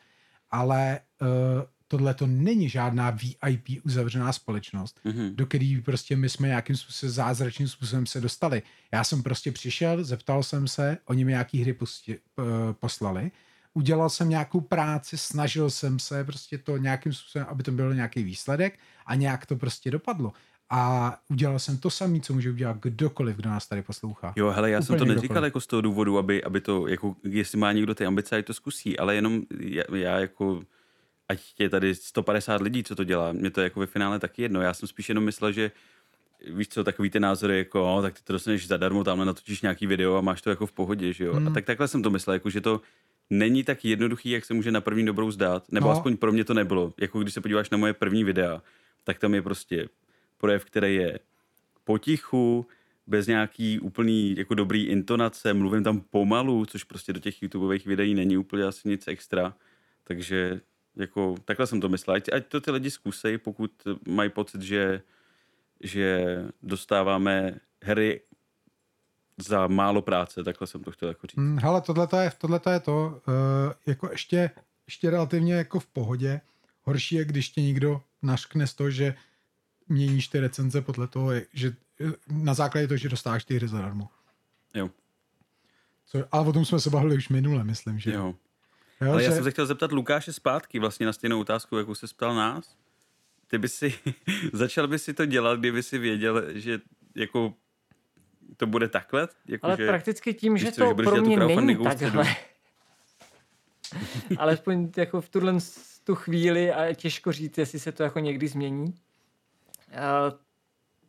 ale 0.50 1.00
uh, 1.22 1.28
tohle 1.88 2.14
to 2.14 2.26
není 2.26 2.68
žádná 2.68 3.10
VIP 3.10 3.84
uzavřená 3.84 4.32
společnost, 4.32 5.00
mm-hmm. 5.04 5.34
do 5.34 5.46
který 5.46 5.80
prostě 5.80 6.16
my 6.16 6.28
jsme 6.28 6.48
nějakým 6.48 6.76
způsobem, 6.76 7.12
zázračným 7.12 7.68
způsobem 7.68 8.06
se 8.06 8.20
dostali. 8.20 8.62
Já 8.92 9.04
jsem 9.04 9.22
prostě 9.22 9.52
přišel, 9.52 10.04
zeptal 10.04 10.42
jsem 10.42 10.68
se, 10.68 10.98
oni 11.04 11.24
mi 11.24 11.32
nějaký 11.32 11.62
hry 11.62 11.72
posti, 11.72 12.18
uh, 12.38 12.44
poslali, 12.72 13.30
udělal 13.74 14.10
jsem 14.10 14.28
nějakou 14.28 14.60
práci, 14.60 15.18
snažil 15.18 15.70
jsem 15.70 15.98
se 15.98 16.24
prostě 16.24 16.58
to 16.58 16.76
nějakým 16.76 17.12
způsobem, 17.12 17.46
aby 17.50 17.62
to 17.62 17.70
byl 17.70 17.94
nějaký 17.94 18.22
výsledek 18.22 18.78
a 19.06 19.14
nějak 19.14 19.46
to 19.46 19.56
prostě 19.56 19.90
dopadlo. 19.90 20.32
a 20.70 21.16
udělal 21.28 21.58
jsem 21.58 21.78
to 21.78 21.90
samé, 21.90 22.20
co 22.20 22.34
může 22.34 22.50
udělat 22.50 22.76
kdokoliv, 22.82 23.36
kdo 23.36 23.50
nás 23.50 23.66
tady 23.66 23.82
poslouchá. 23.82 24.32
Jo, 24.36 24.50
hele, 24.50 24.70
já 24.70 24.78
Úplně 24.78 24.86
jsem 24.86 24.98
to 24.98 25.04
neříkal 25.04 25.26
kdokoliv. 25.26 25.44
jako 25.44 25.60
z 25.60 25.66
toho 25.66 25.82
důvodu, 25.82 26.18
aby, 26.18 26.44
aby 26.44 26.60
to, 26.60 26.86
jako, 26.88 27.16
jestli 27.24 27.58
má 27.58 27.72
někdo 27.72 27.94
ty 27.94 28.06
ambice, 28.06 28.36
ať 28.36 28.46
to 28.46 28.54
zkusí, 28.54 28.98
ale 28.98 29.14
jenom 29.14 29.42
já, 29.60 29.82
já 29.94 30.18
jako, 30.18 30.62
ať 31.28 31.40
je 31.58 31.68
tady 31.68 31.94
150 31.94 32.60
lidí, 32.60 32.84
co 32.84 32.94
to 32.94 33.04
dělá, 33.04 33.32
mě 33.32 33.50
to 33.50 33.60
jako 33.60 33.80
ve 33.80 33.86
finále 33.86 34.18
taky 34.18 34.42
jedno. 34.42 34.60
Já 34.60 34.74
jsem 34.74 34.88
spíš 34.88 35.08
jenom 35.08 35.24
myslel, 35.24 35.52
že 35.52 35.70
víš 36.54 36.68
co, 36.68 36.84
takový 36.84 37.10
ty 37.10 37.20
názory, 37.20 37.58
jako, 37.58 37.78
no, 37.78 38.02
tak 38.02 38.14
ty 38.14 38.20
to 38.24 38.32
dostaneš 38.32 38.66
zadarmo, 38.66 39.04
tamhle 39.04 39.26
natočíš 39.26 39.62
nějaký 39.62 39.86
video 39.86 40.16
a 40.16 40.20
máš 40.20 40.42
to 40.42 40.50
jako 40.50 40.66
v 40.66 40.72
pohodě, 40.72 41.12
že 41.12 41.24
jo. 41.24 41.34
Hmm. 41.34 41.48
A 41.48 41.50
tak 41.50 41.64
takhle 41.64 41.88
jsem 41.88 42.02
to 42.02 42.10
myslel, 42.10 42.34
jako, 42.34 42.50
že 42.50 42.60
to 42.60 42.80
není 43.30 43.64
tak 43.64 43.84
jednoduchý, 43.84 44.30
jak 44.30 44.44
se 44.44 44.54
může 44.54 44.70
na 44.72 44.80
první 44.80 45.06
dobrou 45.06 45.30
zdát, 45.30 45.72
nebo 45.72 45.86
No. 45.86 45.92
aspoň 45.92 46.16
pro 46.16 46.32
mě 46.32 46.44
to 46.44 46.54
nebylo. 46.54 46.94
Jako 47.00 47.20
když 47.20 47.34
se 47.34 47.40
podíváš 47.40 47.70
na 47.70 47.78
moje 47.78 47.92
první 47.92 48.24
videa, 48.24 48.62
tak 49.04 49.18
tam 49.18 49.34
je 49.34 49.42
prostě 49.42 49.88
projev, 50.38 50.64
který 50.64 50.94
je 50.94 51.18
potichu, 51.84 52.66
bez 53.06 53.26
nějaký 53.26 53.80
úplný 53.80 54.34
jako 54.38 54.54
dobrý 54.54 54.86
intonace, 54.86 55.54
mluvím 55.54 55.84
tam 55.84 56.00
pomalu, 56.00 56.66
což 56.66 56.84
prostě 56.84 57.12
do 57.12 57.20
těch 57.20 57.42
YouTubeových 57.42 57.86
videí 57.86 58.14
není 58.14 58.36
úplně 58.36 58.64
asi 58.64 58.88
nic 58.88 59.08
extra, 59.08 59.54
takže 60.04 60.60
jako 60.96 61.34
takhle 61.44 61.66
jsem 61.66 61.80
to 61.80 61.88
myslel, 61.88 62.16
ať, 62.16 62.28
ať 62.32 62.46
to 62.46 62.60
ty 62.60 62.70
lidi 62.70 62.90
zkusej, 62.90 63.38
pokud 63.38 63.70
mají 64.08 64.30
pocit, 64.30 64.62
že, 64.62 65.02
že 65.80 66.24
dostáváme 66.62 67.60
hry 67.82 68.20
za 69.38 69.66
málo 69.66 70.02
práce, 70.02 70.44
takhle 70.44 70.66
jsem 70.66 70.84
to 70.84 70.90
chtěl 70.90 71.08
jako 71.08 71.26
říct. 71.26 71.36
Hmm, 71.36 71.58
hele, 71.58 71.80
tohle 71.80 72.08
je, 72.22 72.32
tohleto 72.38 72.70
je 72.70 72.80
to, 72.80 73.20
uh, 73.28 73.72
jako 73.86 74.10
ještě, 74.10 74.50
ještě 74.86 75.10
relativně 75.10 75.54
jako 75.54 75.80
v 75.80 75.86
pohodě. 75.86 76.40
Horší 76.82 77.14
je, 77.14 77.24
když 77.24 77.48
tě 77.48 77.62
někdo 77.62 78.02
naškne 78.22 78.66
z 78.66 78.74
toho, 78.74 78.90
že 78.90 79.14
měníš 79.88 80.28
ty 80.28 80.40
recenze 80.40 80.82
podle 80.82 81.06
toho, 81.06 81.30
že 81.52 81.72
eh, 82.00 82.12
na 82.28 82.54
základě 82.54 82.88
toho, 82.88 82.98
že 82.98 83.08
dostáváš 83.08 83.44
ty 83.44 83.56
hry 83.56 83.68
zadarmo. 83.68 84.08
Jo, 84.74 84.90
Co, 86.06 86.24
ale 86.32 86.46
o 86.46 86.52
tom 86.52 86.64
jsme 86.64 86.80
se 86.80 86.90
bavili 86.90 87.16
už 87.16 87.28
minule, 87.28 87.64
myslím, 87.64 87.98
že. 87.98 88.12
jo. 88.12 88.34
Jo, 89.00 89.12
Ale 89.12 89.22
že 89.22 89.28
já 89.28 89.34
jsem 89.34 89.44
se 89.44 89.50
chtěl 89.50 89.66
zeptat 89.66 89.92
Lukáše 89.92 90.32
zpátky 90.32 90.78
vlastně 90.78 91.06
na 91.06 91.12
stejnou 91.12 91.40
otázku, 91.40 91.78
jakou 91.78 91.94
se 91.94 92.06
ptal 92.06 92.34
nás. 92.34 92.76
Ty 93.46 93.58
by 93.58 93.68
si, 93.68 93.94
začal 94.52 94.88
by 94.88 94.98
si 94.98 95.14
to 95.14 95.26
dělat, 95.26 95.58
kdyby 95.58 95.82
si 95.82 95.98
věděl, 95.98 96.42
že 96.54 96.80
jako 97.14 97.54
to 98.56 98.66
bude 98.66 98.88
takhle? 98.88 99.28
Jako, 99.48 99.66
Ale 99.66 99.76
že, 99.76 99.86
prakticky 99.86 100.34
tím, 100.34 100.58
že 100.58 100.72
to 100.72 100.94
budeš 100.94 101.10
pro 101.10 101.22
mě 101.22 101.36
není 101.36 101.84
takhle. 101.84 102.24
Alespoň 104.38 104.92
jako 104.96 105.20
v 105.20 105.28
tuhle 105.28 105.54
tu 106.04 106.14
chvíli 106.14 106.72
a 106.72 106.84
je 106.84 106.94
těžko 106.94 107.32
říct, 107.32 107.58
jestli 107.58 107.78
se 107.78 107.92
to 107.92 108.02
jako 108.02 108.18
někdy 108.18 108.48
změní. 108.48 108.86
Uh, 108.86 110.38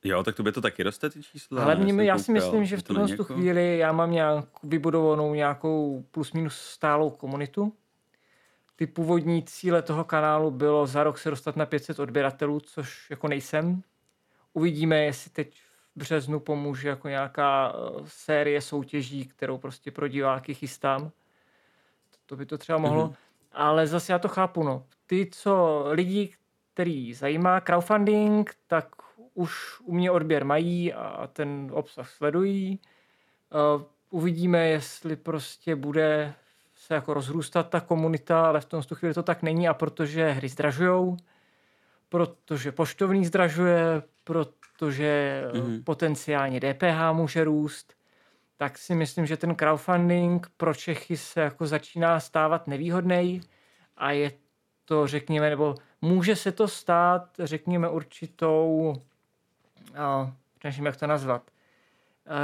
Jo, 0.05 0.23
tak 0.23 0.35
to 0.35 0.43
by 0.43 0.51
to 0.51 0.61
taky 0.61 0.83
roste 0.83 1.09
ty 1.09 1.23
čísla. 1.23 1.63
ale 1.63 1.75
mě, 1.75 2.03
já 2.03 2.17
si 2.17 2.31
myslím, 2.31 2.65
že 2.65 2.77
v 2.77 2.83
to 2.83 2.93
tuhle 2.93 3.17
tu 3.17 3.23
chvíli 3.23 3.77
já 3.77 3.91
mám 3.91 4.11
nějak 4.11 4.45
vybudovanou 4.63 5.33
nějakou 5.33 6.05
plus 6.11 6.31
minus 6.31 6.55
stálou 6.55 7.09
komunitu. 7.09 7.73
Ty 8.75 8.87
původní 8.87 9.43
cíle 9.43 9.81
toho 9.81 10.03
kanálu 10.03 10.51
bylo 10.51 10.87
za 10.87 11.03
rok 11.03 11.17
se 11.17 11.29
dostat 11.29 11.55
na 11.55 11.65
500 11.65 11.99
odběratelů, 11.99 12.59
což 12.59 13.09
jako 13.09 13.27
nejsem. 13.27 13.81
Uvidíme, 14.53 15.03
jestli 15.03 15.31
teď 15.31 15.61
březnu 15.95 16.39
pomůže 16.39 16.89
jako 16.89 17.07
nějaká 17.07 17.73
eh, 17.75 18.03
série 18.05 18.61
soutěží, 18.61 19.25
kterou 19.25 19.57
prostě 19.57 19.91
pro 19.91 20.07
diváky 20.07 20.53
chystám. 20.53 21.11
To 22.25 22.35
by 22.35 22.45
to 22.45 22.57
třeba 22.57 22.77
mohlo. 22.77 23.05
Mhm. 23.05 23.15
Ale 23.51 23.87
zase 23.87 24.11
já 24.11 24.19
to 24.19 24.27
chápu, 24.27 24.63
no. 24.63 24.85
Ty, 25.05 25.29
co 25.31 25.85
lidi, 25.89 26.33
který 26.73 27.13
zajímá 27.13 27.61
crowdfunding, 27.61 28.55
tak 28.67 28.89
už 29.33 29.79
u 29.81 29.93
mě 29.93 30.11
odběr 30.11 30.45
mají 30.45 30.93
a 30.93 31.29
ten 31.33 31.69
obsah 31.73 32.09
sledují. 32.09 32.79
Uh, 33.75 33.83
uvidíme, 34.09 34.67
jestli 34.67 35.15
prostě 35.15 35.75
bude 35.75 36.33
se 36.75 36.93
jako 36.93 37.13
rozrůstat 37.13 37.69
ta 37.69 37.79
komunita, 37.79 38.47
ale 38.47 38.61
v 38.61 38.65
tom 38.65 38.81
chvíli 38.81 39.13
to 39.13 39.23
tak 39.23 39.43
není 39.43 39.67
a 39.67 39.73
protože 39.73 40.31
hry 40.31 40.49
zdražujou, 40.49 41.17
protože 42.09 42.71
poštovní 42.71 43.25
zdražuje, 43.25 44.03
protože 44.79 45.43
Mhm. 45.53 45.61
mm-hmm. 45.61 45.83
potenciálně 45.83 46.59
DPH 46.59 47.13
může 47.13 47.43
růst, 47.43 47.93
tak 48.57 48.77
si 48.77 48.95
myslím, 48.95 49.25
že 49.25 49.37
ten 49.37 49.55
crowdfunding 49.55 50.47
pro 50.57 50.73
Čechy 50.73 51.17
se 51.17 51.41
jako 51.41 51.67
začíná 51.67 52.19
stávat 52.19 52.67
nevýhodný 52.67 53.41
a 53.97 54.11
je 54.11 54.31
to, 54.85 55.07
řekněme, 55.07 55.49
nebo 55.49 55.75
může 56.01 56.35
se 56.35 56.51
to 56.51 56.67
stát, 56.67 57.29
řekněme, 57.39 57.89
určitou, 57.89 58.95
nevím, 60.63 60.85
jak 60.85 60.97
to 60.97 61.07
nazvat, 61.07 61.51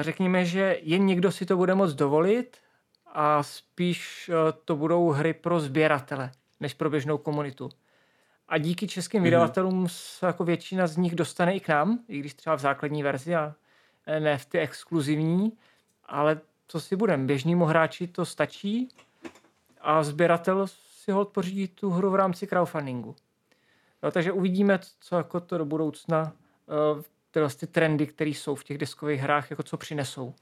řekněme, 0.02 0.46
že 0.46 0.78
jen 0.82 1.06
někdo 1.06 1.32
si 1.32 1.46
to 1.46 1.58
bude 1.58 1.76
moct 1.76 1.94
dovolit 1.94 2.58
a 3.06 3.44
spíš 3.44 4.30
eh, 4.34 4.52
to 4.66 4.76
budou 4.76 5.10
hry 5.10 5.34
pro 5.34 5.60
sběratele, 5.60 6.32
než 6.60 6.74
pro 6.74 6.90
běžnou 6.90 7.18
komunitu. 7.18 7.70
A 8.52 8.58
díky 8.58 8.88
českým 8.88 9.20
Mhm. 9.20 9.24
vydavatelům 9.24 9.90
se 9.90 10.26
jako 10.26 10.44
většina 10.44 10.88
z 10.88 10.98
nich 10.98 11.16
dostane 11.16 11.56
i 11.56 11.60
k 11.60 11.68
nám, 11.68 12.00
i 12.08 12.20
když 12.20 12.34
třeba 12.34 12.56
v 12.56 12.60
základní 12.60 13.04
verzi 13.04 13.36
a 13.36 13.56
ne 14.20 14.38
v 14.38 14.46
ty 14.46 14.60
exkluzivní, 14.60 15.52
ale 16.06 16.42
co 16.68 16.80
si 16.80 16.96
budem, 16.96 17.28
běžnému 17.28 17.66
hráči 17.66 18.08
to 18.08 18.26
stačí 18.26 18.90
a 19.82 20.04
sběratel 20.04 20.68
si 20.68 21.12
ho 21.12 21.26
pořídí 21.26 21.68
tu 21.68 21.90
hru 21.90 22.12
v 22.12 22.16
rámci 22.16 22.48
crowdfundingu. 22.48 23.16
No, 24.04 24.12
takže 24.12 24.32
uvidíme, 24.32 24.80
co 25.00 25.16
jako 25.16 25.40
to 25.40 25.58
do 25.58 25.66
budoucna, 25.66 26.34
eh, 26.70 27.04
tyhle 27.32 27.50
ty 27.50 27.68
trendy, 27.68 28.08
které 28.08 28.30
jsou 28.30 28.56
v 28.56 28.64
těch 28.64 28.78
deskových 28.78 29.22
hrách, 29.22 29.50
jako 29.50 29.64
co 29.64 29.78
přinesou. 29.78 30.34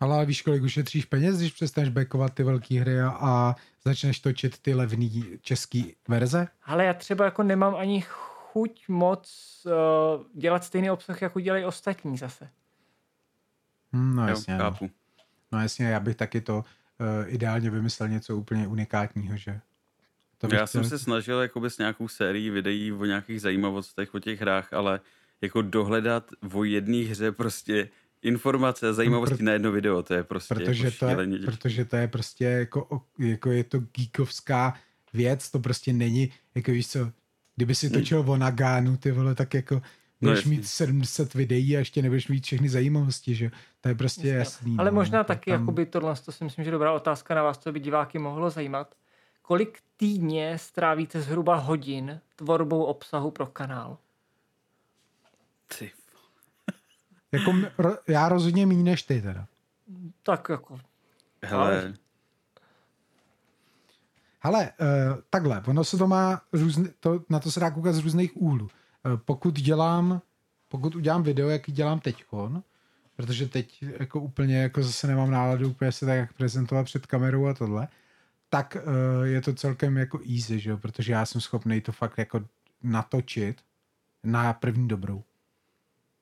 Ale, 0.00 0.26
víš, 0.26 0.42
kolik 0.42 0.62
ušetříš 0.62 1.04
peněz, 1.04 1.36
když 1.38 1.52
přestaneš 1.52 1.90
backovat 1.90 2.34
ty 2.34 2.42
velké 2.42 2.80
hry 2.80 3.00
a, 3.00 3.08
a 3.20 3.54
začneš 3.84 4.20
točit 4.20 4.58
ty 4.58 4.74
levné 4.74 5.08
české 5.40 5.82
verze? 6.08 6.48
Ale 6.64 6.84
já 6.84 6.94
třeba 6.94 7.24
jako 7.24 7.42
nemám 7.42 7.74
ani 7.76 8.04
chuť 8.08 8.88
moc 8.88 9.28
uh, 9.66 10.40
dělat 10.40 10.64
stejný 10.64 10.90
obsah, 10.90 11.22
jako 11.22 11.40
dělají 11.40 11.64
ostatní 11.64 12.18
zase. 12.18 12.48
Hm, 13.92 14.16
no 14.16 14.22
Jo, 14.22 14.28
jasně, 14.28 14.54
no. 14.54 14.60
chápu. 14.64 14.90
no 15.52 15.60
jasně, 15.62 15.86
já 15.86 16.00
bych 16.00 16.16
taky 16.16 16.40
to 16.40 16.56
uh, 16.58 16.64
ideálně 17.26 17.70
vymyslel 17.70 18.08
něco 18.08 18.36
úplně 18.36 18.66
unikátního, 18.66 19.36
že? 19.36 19.60
To 20.38 20.46
bych 20.46 20.58
Já 20.58 20.66
jsem 20.66 20.80
chtěl- 20.80 20.90
se 20.90 20.98
snažil 21.04 21.40
jakoby 21.40 21.70
s 21.70 21.78
nějakou 21.78 22.08
sérií 22.08 22.50
videí 22.50 22.92
o 22.92 23.04
nějakých 23.04 23.40
zajímavostech 23.40 24.14
o 24.14 24.18
těch 24.18 24.40
hrách, 24.40 24.72
ale 24.72 25.00
jako 25.40 25.62
dohledat 25.62 26.30
o 26.54 26.64
jedné 26.64 27.04
hře 27.04 27.32
prostě 27.32 27.88
informace 28.22 28.88
a 28.88 28.92
zajímavosti 28.92 29.42
na 29.42 29.52
jedno 29.52 29.72
video, 29.72 30.02
to 30.02 30.14
je 30.14 30.24
prostě 30.24 30.54
protože, 30.54 30.84
jako 30.84 30.96
to 30.98 31.06
je, 31.06 31.38
protože 31.44 31.84
to 31.84 31.96
je 31.96 32.08
prostě 32.08 32.44
jako, 32.44 33.02
jako 33.18 33.50
je 33.50 33.64
to 33.64 33.78
geekovská 33.80 34.74
věc, 35.12 35.50
to 35.50 35.58
prostě 35.58 35.92
není, 35.92 36.32
jako 36.54 36.70
víš 36.70 36.88
co, 36.88 37.12
kdyby 37.56 37.74
si 37.74 37.90
točil 37.90 38.24
o 38.26 38.36
Nagánu, 38.36 38.96
ty 38.96 39.10
vole, 39.10 39.34
tak 39.34 39.54
jako 39.54 39.82
budeš 40.20 40.38
jasně. 40.38 40.50
mít 40.50 40.66
70 40.66 41.34
videí 41.34 41.76
a 41.76 41.78
ještě 41.78 42.02
nebudeš 42.02 42.28
mít 42.28 42.44
všechny 42.44 42.68
zajímavosti, 42.68 43.34
že? 43.34 43.50
To 43.80 43.88
je 43.88 43.94
prostě 43.94 44.28
jasný. 44.28 44.76
Ale 44.78 44.90
no, 44.90 44.94
možná 44.94 45.24
to 45.24 45.28
taky, 45.28 45.50
tam- 45.50 45.60
jakoby 45.60 45.86
tohle, 45.86 46.14
to 46.24 46.32
si 46.32 46.44
myslím, 46.44 46.64
že 46.64 46.70
dobrá 46.70 46.92
otázka 46.92 47.34
na 47.34 47.42
vás, 47.42 47.58
co 47.58 47.72
by 47.72 47.80
diváky 47.80 48.18
mohlo 48.18 48.50
zajímat. 48.50 48.94
Kolik 49.42 49.78
týdně 49.96 50.58
strávíte 50.58 51.20
zhruba 51.20 51.56
hodin 51.56 52.20
tvorbou 52.36 52.84
obsahu 52.84 53.30
pro 53.30 53.46
kanál? 53.46 53.98
Ty 55.78 55.90
Jako, 57.32 57.52
já 58.08 58.28
rozhodně 58.28 58.66
méně 58.66 58.82
než 58.82 59.02
ty 59.02 59.22
teda. 59.22 59.46
Tak 60.22 60.48
jako, 60.48 60.78
Hele, 61.42 61.94
Hele, 64.40 64.72
uh, 64.80 65.20
takhle, 65.30 65.62
ono 65.66 65.84
se 65.84 65.96
to 65.96 66.06
má 66.06 66.42
různý, 66.52 66.88
to, 67.00 67.24
na 67.28 67.40
to 67.40 67.50
se 67.50 67.60
dá 67.60 67.70
koukat 67.70 67.94
z 67.94 67.98
různých 67.98 68.36
úhlů. 68.36 68.64
Uh, 68.64 69.16
pokud 69.16 69.54
dělám, 69.60 70.22
pokud 70.68 70.94
udělám 70.94 71.22
video, 71.22 71.48
jaký 71.48 71.72
dělám 71.72 72.00
teďkon, 72.00 72.62
protože 73.16 73.48
teď 73.48 73.84
jako 73.98 74.20
úplně 74.20 74.62
jako 74.62 74.82
zase 74.82 75.06
nemám 75.06 75.30
náladu 75.30 75.68
úplně 75.68 75.92
se 75.92 76.06
tak 76.06 76.16
jak 76.16 76.32
prezentovat 76.32 76.84
před 76.84 77.06
kamerou 77.06 77.46
a 77.46 77.54
tohle, 77.54 77.88
tak 78.48 78.76
uh, 78.76 79.26
je 79.26 79.40
to 79.40 79.54
celkem 79.54 79.96
jako 79.96 80.20
easy, 80.34 80.60
že 80.60 80.70
jo? 80.70 80.76
protože 80.76 81.12
já 81.12 81.26
jsem 81.26 81.40
schopný 81.40 81.80
to 81.80 81.92
fakt 81.92 82.18
jako 82.18 82.40
natočit 82.82 83.60
na 84.24 84.52
první 84.52 84.88
dobrou. 84.88 85.24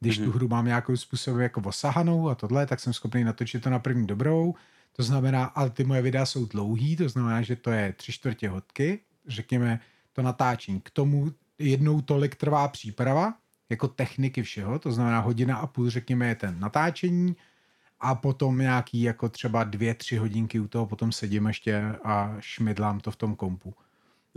Když 0.06 0.20
mm-hmm. 0.20 0.24
tu 0.24 0.32
hru 0.32 0.48
mám 0.48 0.66
nějakou 0.66 0.96
způsobem 0.96 1.40
jako 1.40 1.60
osahanou 1.60 2.28
a 2.28 2.34
tohle, 2.34 2.66
tak 2.66 2.80
jsem 2.80 2.92
schopný 2.92 3.24
natočit 3.24 3.62
to 3.62 3.70
na 3.70 3.78
první 3.78 4.06
dobrou. 4.06 4.54
To 4.96 5.02
znamená, 5.02 5.44
ale 5.44 5.70
ty 5.70 5.84
moje 5.84 6.02
videa 6.02 6.26
jsou 6.26 6.46
dlouhý, 6.46 6.96
to 6.96 7.08
znamená, 7.08 7.42
že 7.42 7.56
to 7.56 7.70
je 7.70 7.92
tři 7.92 8.12
čtvrtě 8.12 8.48
hodky, 8.48 9.00
řekněme 9.26 9.80
to 10.12 10.22
natáčení. 10.22 10.80
K 10.80 10.90
tomu 10.90 11.32
jednou 11.58 12.00
tolik 12.00 12.34
trvá 12.36 12.68
příprava, 12.68 13.34
jako 13.70 13.88
techniky 13.88 14.42
všeho, 14.42 14.78
to 14.78 14.92
znamená 14.92 15.20
hodina 15.20 15.56
a 15.56 15.66
půl, 15.66 15.90
řekněme, 15.90 16.26
je 16.28 16.34
ten 16.34 16.60
natáčení 16.60 17.36
a 18.00 18.14
potom 18.14 18.58
nějaký 18.58 19.02
jako 19.02 19.28
třeba 19.28 19.64
dvě, 19.64 19.94
tři 19.94 20.16
hodinky 20.16 20.60
u 20.60 20.68
toho 20.68 20.86
potom 20.86 21.12
sedím 21.12 21.46
ještě 21.46 21.82
a 22.04 22.36
šmidlám 22.40 23.00
to 23.00 23.10
v 23.10 23.16
tom 23.16 23.36
kompu. 23.36 23.74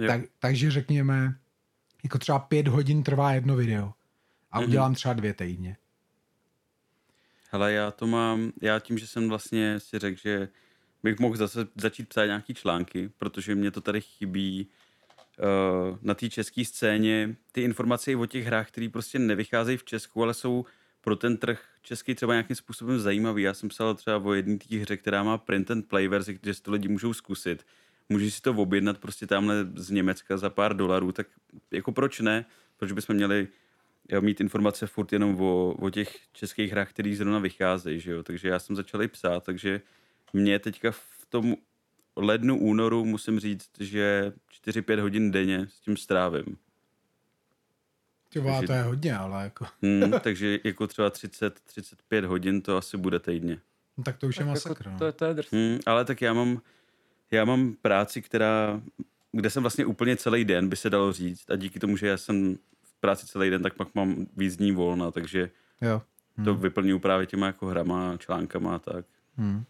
Tak, 0.07 0.21
takže 0.39 0.71
řekněme, 0.71 1.35
jako 2.03 2.17
třeba 2.17 2.39
pět 2.39 2.67
hodin 2.67 3.03
trvá 3.03 3.31
jedno 3.31 3.55
video. 3.55 3.93
A 4.51 4.59
udělám 4.59 4.95
třeba 4.95 5.13
dvě 5.13 5.33
týdně. 5.33 5.77
Hele, 7.51 7.73
já 7.73 7.91
to 7.91 8.07
mám, 8.07 8.51
já 8.61 8.79
tím, 8.79 8.97
že 8.97 9.07
jsem 9.07 9.29
vlastně 9.29 9.79
si 9.79 9.99
řekl, 9.99 10.19
že 10.23 10.49
bych 11.03 11.19
mohl 11.19 11.35
zase 11.35 11.67
začít 11.75 12.09
psát 12.09 12.25
nějaký 12.25 12.53
články, 12.53 13.11
protože 13.17 13.55
mě 13.55 13.71
to 13.71 13.81
tady 13.81 14.01
chybí 14.01 14.67
uh, 15.39 15.97
na 16.01 16.13
té 16.13 16.29
české 16.29 16.65
scéně. 16.65 17.35
Ty 17.51 17.61
informace 17.61 18.11
i 18.11 18.15
o 18.15 18.25
těch 18.25 18.45
hrách, 18.45 18.67
které 18.67 18.89
prostě 18.89 19.19
nevycházejí 19.19 19.77
v 19.77 19.83
Česku, 19.83 20.23
ale 20.23 20.33
jsou 20.33 20.65
pro 21.01 21.15
ten 21.15 21.37
trh 21.37 21.65
český 21.81 22.15
třeba 22.15 22.33
nějakým 22.33 22.55
způsobem 22.55 22.99
zajímavý. 22.99 23.43
Já 23.43 23.53
jsem 23.53 23.69
psal 23.69 23.95
třeba 23.95 24.17
o 24.17 24.33
jedné 24.33 24.57
té 24.57 24.77
hře, 24.77 24.97
která 24.97 25.23
má 25.23 25.37
print 25.37 25.71
and 25.71 25.87
play 25.87 26.07
verzi, 26.07 26.33
kde 26.41 26.53
si 26.53 26.61
to 26.61 26.71
lidi 26.71 26.87
můžou 26.87 27.13
zkusit. 27.13 27.65
Můžeš 28.09 28.33
si 28.33 28.41
to 28.41 28.51
objednat 28.51 28.97
prostě 28.97 29.27
tamhle 29.27 29.55
z 29.75 29.89
Německa 29.89 30.37
za 30.37 30.49
pár 30.49 30.75
dolarů, 30.75 31.11
tak 31.11 31.27
jako 31.71 31.91
proč 31.91 32.19
ne? 32.19 32.45
Proč 32.77 32.91
bychom 32.91 33.15
měli 33.15 33.47
mít 34.19 34.41
informace 34.41 34.87
furt 34.87 35.13
jenom 35.13 35.41
o, 35.41 35.75
o 35.79 35.89
těch 35.89 36.17
českých 36.33 36.71
hrách, 36.71 36.89
které 36.89 37.15
zrovna 37.15 37.39
vycházejí, 37.39 37.99
že 37.99 38.11
jo? 38.11 38.23
Takže 38.23 38.47
já 38.47 38.59
jsem 38.59 38.75
začal 38.75 39.03
i 39.03 39.07
psát, 39.07 39.43
takže 39.43 39.81
mě 40.33 40.59
teďka 40.59 40.91
v 40.91 41.25
tom 41.29 41.55
lednu, 42.15 42.57
únoru 42.57 43.05
musím 43.05 43.39
říct, 43.39 43.69
že 43.79 44.33
4-5 44.65 44.99
hodin 44.99 45.31
denně 45.31 45.67
s 45.69 45.79
tím 45.79 45.97
strávím. 45.97 46.57
Ty 48.29 48.41
takže, 48.41 48.67
to 48.67 48.73
je 48.73 48.81
hodně, 48.81 49.17
ale 49.17 49.43
jako... 49.43 49.65
hmm, 49.81 50.11
takže 50.23 50.59
jako 50.63 50.87
třeba 50.87 51.09
30-35 51.09 52.25
hodin 52.25 52.61
to 52.61 52.77
asi 52.77 52.97
bude 52.97 53.19
týdně. 53.19 53.59
No, 53.97 54.03
tak 54.03 54.17
to 54.17 54.27
už 54.27 54.35
tak 54.35 54.45
je 54.45 54.51
masakr. 54.51 54.87
Jako, 54.87 55.05
no. 55.05 55.11
to, 55.11 55.11
to 55.11 55.25
je. 55.25 55.35
Hmm, 55.51 55.79
ale 55.85 56.05
tak 56.05 56.21
já 56.21 56.33
mám, 56.33 56.61
já 57.31 57.45
mám 57.45 57.73
práci, 57.81 58.21
která, 58.21 58.81
kde 59.31 59.49
jsem 59.49 59.63
vlastně 59.63 59.85
úplně 59.85 60.17
celý 60.17 60.45
den, 60.45 60.69
by 60.69 60.75
se 60.75 60.89
dalo 60.89 61.13
říct. 61.13 61.51
A 61.51 61.55
díky 61.55 61.79
tomu, 61.79 61.97
že 61.97 62.07
já 62.07 62.17
jsem 62.17 62.57
práci 62.99 63.27
celý 63.27 63.49
den, 63.49 63.63
tak 63.63 63.73
pak 63.73 63.95
mám 63.95 64.25
víc 64.37 64.57
dní 64.57 64.71
volna, 64.71 65.11
takže 65.11 65.49
jo. 65.81 66.01
Hmm. 66.35 66.45
to 66.45 66.55
vyplňuju 66.55 66.99
právě 66.99 67.25
těma 67.25 67.47
jako 67.47 67.65
hrama, 67.67 68.17
článkama 68.17 68.75
a 68.75 68.79
tak. 68.79 69.05
Hmm. 69.37 69.63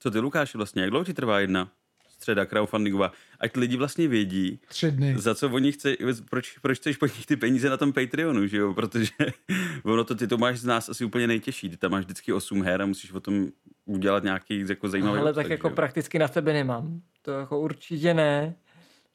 Co 0.00 0.10
ty, 0.10 0.18
Lukáši, 0.18 0.56
vlastně? 0.58 0.82
Jak 0.82 0.90
dlouho 0.90 1.04
ti 1.04 1.14
trvá 1.14 1.40
jedna 1.40 1.68
středa 2.08 2.46
crowdfundingová? 2.46 3.12
Ať 3.40 3.56
lidi 3.56 3.76
vlastně 3.76 4.08
vědí, 4.08 4.60
Tři 4.68 4.90
dny. 4.90 5.14
za 5.18 5.34
co 5.34 5.50
oni 5.50 5.72
chce, 5.72 5.96
proč, 6.30 6.58
proč 6.58 6.78
chceš 6.78 6.96
po 6.96 7.06
nich 7.06 7.26
ty 7.26 7.36
peníze 7.36 7.70
na 7.70 7.76
tom 7.76 7.92
Patreonu, 7.92 8.46
že 8.46 8.56
jo? 8.56 8.74
Protože 8.74 9.10
ono 9.84 10.04
to, 10.04 10.14
ty 10.14 10.26
to 10.26 10.38
máš 10.38 10.58
z 10.58 10.64
nás 10.64 10.88
asi 10.88 11.04
úplně 11.04 11.26
nejtěžší. 11.26 11.68
Ty 11.68 11.76
tam 11.76 11.90
máš 11.90 12.04
vždycky 12.04 12.32
8 12.32 12.62
her 12.62 12.82
a 12.82 12.86
musíš 12.86 13.12
o 13.12 13.20
tom 13.20 13.46
udělat 13.84 14.22
nějaký 14.22 14.64
jako 14.68 14.88
zajímavý 14.88 15.18
Ale 15.20 15.32
tak 15.32 15.50
jako 15.50 15.70
prakticky 15.70 16.18
na 16.18 16.28
tebe 16.28 16.52
nemám. 16.52 17.00
To 17.22 17.30
jako 17.30 17.60
určitě 17.60 18.14
ne. 18.14 18.54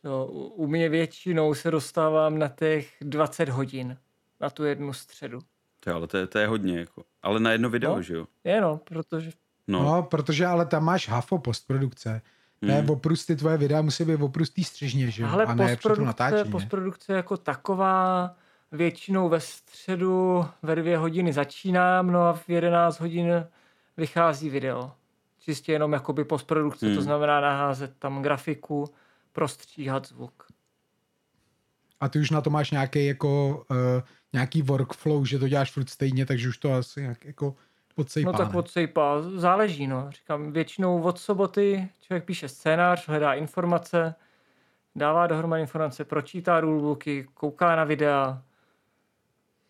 No, 0.03 0.25
u 0.27 0.67
mě 0.67 0.89
většinou 0.89 1.53
se 1.53 1.71
dostávám 1.71 2.39
na 2.39 2.47
těch 2.47 2.93
20 3.01 3.49
hodin 3.49 3.97
na 4.41 4.49
tu 4.49 4.63
jednu 4.63 4.93
středu. 4.93 5.39
To, 5.79 5.95
ale 5.95 6.07
to, 6.07 6.17
je, 6.17 6.27
to 6.27 6.39
je 6.39 6.47
hodně, 6.47 6.79
jako. 6.79 7.03
ale 7.21 7.39
na 7.39 7.51
jedno 7.51 7.69
video, 7.69 7.95
no, 7.95 8.01
že 8.01 8.15
jo? 8.15 8.27
Je 8.43 8.61
no, 8.61 8.77
protože 8.77 9.31
No. 9.67 9.83
no, 9.83 10.03
protože 10.03 10.45
ale 10.45 10.65
tam 10.65 10.83
máš 10.83 11.09
hafo 11.09 11.37
postprodukce. 11.37 12.21
To 12.59 12.65
je 12.65 12.73
hmm. 12.73 12.89
oprusty, 12.89 13.35
tvoje 13.35 13.57
videa 13.57 13.81
musí 13.81 14.05
být 14.05 14.21
oprustý 14.21 14.63
střižně, 14.63 15.11
že 15.11 15.25
Ale 15.25 15.45
a 15.45 15.53
ne 15.53 15.67
postprodukce, 15.67 16.05
natáčení. 16.05 16.51
postprodukce 16.51 17.13
jako 17.13 17.37
taková 17.37 18.35
většinou 18.71 19.29
ve 19.29 19.39
středu 19.39 20.45
ve 20.61 20.75
dvě 20.75 20.97
hodiny 20.97 21.33
začínám, 21.33 22.11
no 22.11 22.21
a 22.21 22.33
v 22.33 22.49
11 22.49 22.99
hodin 22.99 23.47
vychází 23.97 24.49
video. 24.49 24.91
Čistě 25.39 25.71
jenom 25.71 25.93
jakoby 25.93 26.23
postprodukce, 26.23 26.85
hmm. 26.85 26.95
to 26.95 27.01
znamená 27.01 27.41
naházet 27.41 27.93
tam 27.99 28.21
grafiku, 28.21 28.93
prostříhat 29.33 30.07
zvuk. 30.07 30.47
A 31.99 32.09
ty 32.09 32.19
už 32.19 32.31
na 32.31 32.41
to 32.41 32.49
máš 32.49 32.71
nějaký 32.71 33.05
jako 33.05 33.63
uh, 33.71 33.77
nějaký 34.33 34.61
workflow, 34.61 35.25
že 35.25 35.39
to 35.39 35.47
děláš 35.47 35.71
furt 35.71 35.89
stejně, 35.89 36.25
takže 36.25 36.49
už 36.49 36.57
to 36.57 36.73
asi 36.73 37.01
jak, 37.01 37.25
jako 37.25 37.55
Odsejpá, 37.95 38.31
no 38.31 38.37
tak 38.37 38.55
odsejpá, 38.55 39.21
záleží, 39.21 39.87
no. 39.87 40.11
Říkám, 40.11 40.51
většinou 40.51 41.01
od 41.01 41.19
soboty 41.19 41.89
člověk 42.01 42.25
píše 42.25 42.49
scénář, 42.49 43.07
hledá 43.07 43.33
informace, 43.33 44.15
dává 44.95 45.27
dohromady 45.27 45.61
informace, 45.61 46.05
pročítá 46.05 46.59
rulebooky, 46.59 47.27
kouká 47.33 47.75
na 47.75 47.83
videa 47.83 48.43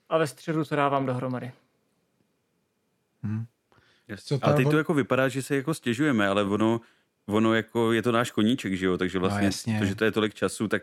a 0.10 0.18
ve 0.18 0.28
středu 0.28 0.66
to 0.66 0.76
dávám 0.76 1.06
dohromady. 1.06 1.52
Hmm. 3.24 3.46
Co 4.18 4.40
a 4.42 4.54
teď 4.54 4.70
to 4.70 4.78
jako 4.78 4.94
vypadá, 4.94 5.28
že 5.28 5.42
se 5.42 5.56
jako 5.56 5.74
stěžujeme, 5.74 6.28
ale 6.28 6.44
ono, 6.44 6.82
ono 7.28 7.54
jako 7.54 7.94
je 7.94 8.02
to 8.02 8.12
náš 8.12 8.32
koníček, 8.32 8.74
že 8.74 8.86
jo, 8.86 8.98
takže 8.98 9.20
vlastně 9.20 9.50
no, 9.74 9.80
to, 9.80 9.86
že 9.86 9.96
to 9.96 10.04
je 10.06 10.12
tolik 10.12 10.34
času, 10.34 10.68
tak 10.68 10.82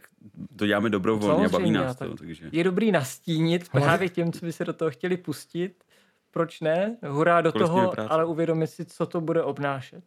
to 0.56 0.66
děláme 0.66 0.90
dobrovolně 0.90 1.46
a 1.46 1.48
baví 1.48 1.70
nás 1.70 1.96
to. 1.96 2.16
Takže... 2.16 2.48
Je 2.52 2.64
dobrý 2.64 2.92
nastínit 2.92 3.68
právě 3.68 4.08
těm, 4.08 4.32
co 4.32 4.46
by 4.46 4.52
se 4.52 4.64
do 4.64 4.72
toho 4.72 4.90
chtěli 4.90 5.16
pustit, 5.16 5.84
proč 6.30 6.60
ne? 6.60 6.96
Hurá 7.08 7.40
do 7.40 7.52
toho, 7.52 7.90
práce. 7.90 8.08
ale 8.08 8.24
uvědomit 8.24 8.66
si, 8.66 8.84
co 8.84 9.06
to 9.06 9.20
bude 9.20 9.42
obnášet. 9.42 10.04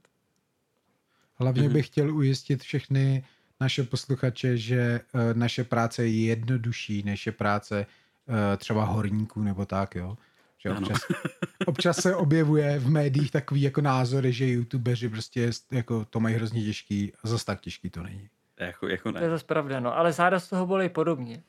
Hlavně 1.36 1.62
mm-hmm. 1.62 1.74
bych 1.74 1.88
chtěl 1.88 2.16
ujistit 2.16 2.64
všechny 2.64 3.26
naše 3.60 3.84
posluchače, 3.84 4.58
že 4.58 5.02
uh, 5.14 5.22
naše 5.34 5.64
práce 5.64 6.08
je 6.08 6.26
jednodušší 6.26 7.04
než 7.04 7.26
je 7.26 7.32
práce 7.32 7.86
uh, 8.28 8.36
třeba 8.58 8.86
horníků 8.86 9.44
nebo 9.44 9.66
tak, 9.66 9.96
jo. 9.96 10.18
Že 10.64 10.72
občas, 10.72 11.02
občas 11.66 11.98
se 11.98 12.16
objevuje 12.16 12.80
v 12.80 12.90
médiích 12.90 13.32
takový 13.32 13.62
jako 13.62 13.82
názory, 13.82 14.34
že 14.34 14.48
youtubeři 14.48 15.10
prostě 15.10 15.52
jako 15.72 16.06
to 16.06 16.20
mají 16.20 16.36
hrozně 16.36 16.64
těžký 16.64 17.14
a 17.24 17.28
zase 17.28 17.46
tak 17.46 17.62
těžký 17.62 17.90
to 17.90 18.04
není. 18.04 18.30
Jako, 18.60 18.88
jako 18.88 19.12
ne. 19.12 19.20
To 19.20 19.26
je 19.26 19.30
zase 19.30 19.46
pravda, 19.46 19.80
no. 19.80 19.98
Ale 19.98 20.14
záda 20.14 20.40
z 20.40 20.50
toho 20.50 20.66
bolí 20.66 20.90
podobně. 20.90 21.44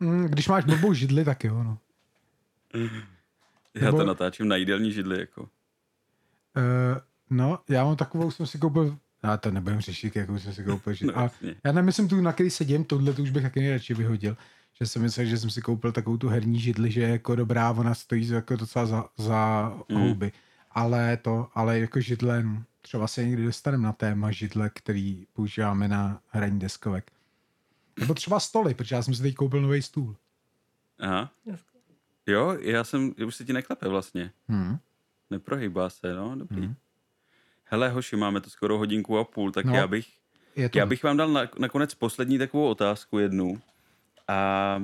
Mm, 0.00 0.24
když 0.26 0.48
máš 0.48 0.64
blbou 0.64 0.92
židli, 0.94 1.24
tak 1.24 1.44
jo, 1.44 1.62
no. 1.62 1.78
Já 3.74 3.84
Nebo... 3.84 3.98
to 3.98 4.04
natáčím 4.04 4.48
na 4.48 4.56
jídelní 4.56 4.92
židli, 4.92 5.20
jako. 5.20 5.42
Uh, 5.42 5.48
no, 7.30 7.58
já 7.68 7.84
mám 7.84 7.96
takovou, 7.96 8.30
jsem 8.30 8.46
si 8.46 8.58
koupil, 8.58 8.98
já 9.22 9.36
to 9.36 9.50
nebudem 9.50 9.80
řešit, 9.80 10.16
jakou 10.16 10.38
jsem 10.38 10.52
si 10.52 10.64
koupil. 10.64 10.92
Židli. 10.92 11.14
no, 11.16 11.20
a 11.22 11.30
já 11.64 11.72
nemyslím 11.72 12.08
tu, 12.08 12.20
na 12.20 12.32
který 12.32 12.50
sedím, 12.50 12.84
tohle 12.84 13.12
to 13.12 13.22
už 13.22 13.30
bych 13.30 13.42
taky 13.42 13.60
nejradši 13.60 13.94
vyhodil. 13.94 14.36
Že 14.80 14.86
jsem 14.86 15.02
myslel, 15.02 15.26
že 15.26 15.38
jsem 15.38 15.50
si 15.50 15.62
koupil 15.62 15.92
takovou 15.92 16.16
tu 16.16 16.28
herní 16.28 16.60
židli, 16.60 16.90
že 16.90 17.00
je 17.00 17.08
jako 17.08 17.34
dobrá, 17.34 17.70
ona 17.70 17.94
stojí 17.94 18.28
jako 18.28 18.56
docela 18.56 18.86
za, 18.86 19.08
za 19.16 19.72
mm. 19.88 19.96
houby. 19.96 20.32
Ale 20.70 21.16
to, 21.16 21.48
ale 21.54 21.78
jako 21.78 22.00
židle, 22.00 22.42
no, 22.42 22.64
třeba 22.80 23.06
se 23.06 23.24
někdy 23.24 23.44
dostaneme 23.44 23.84
na 23.84 23.92
téma 23.92 24.30
židle, 24.30 24.70
který 24.70 25.26
používáme 25.32 25.88
na 25.88 26.20
hraní 26.28 26.58
deskovek. 26.58 27.12
Nebo 28.00 28.14
třeba 28.14 28.40
stoly, 28.40 28.74
protože 28.74 28.94
já 28.94 29.02
jsem 29.02 29.14
si 29.14 29.22
teď 29.22 29.34
koupil 29.34 29.62
nový 29.62 29.82
stůl. 29.82 30.16
Aha. 30.98 31.32
Jo, 32.26 32.56
já 32.60 32.84
jsem, 32.84 33.14
už 33.26 33.36
se 33.36 33.44
ti 33.44 33.52
neklepe 33.52 33.88
vlastně. 33.88 34.32
Hmm. 34.48 34.78
Neprohýbá 35.30 35.90
se, 35.90 36.14
no, 36.14 36.36
dobrý. 36.36 36.60
Hmm. 36.60 36.74
Hele, 37.64 37.88
hoši, 37.90 38.16
máme 38.16 38.40
to 38.40 38.50
skoro 38.50 38.78
hodinku 38.78 39.18
a 39.18 39.24
půl, 39.24 39.52
tak 39.52 39.64
no, 39.64 39.74
já 39.74 39.86
bych, 39.86 40.06
já 40.74 40.86
bych 40.86 41.02
vám 41.02 41.16
dal 41.16 41.28
na, 41.28 41.48
nakonec 41.58 41.94
poslední 41.94 42.38
takovou 42.38 42.68
otázku 42.68 43.18
jednu. 43.18 43.60
A 44.28 44.82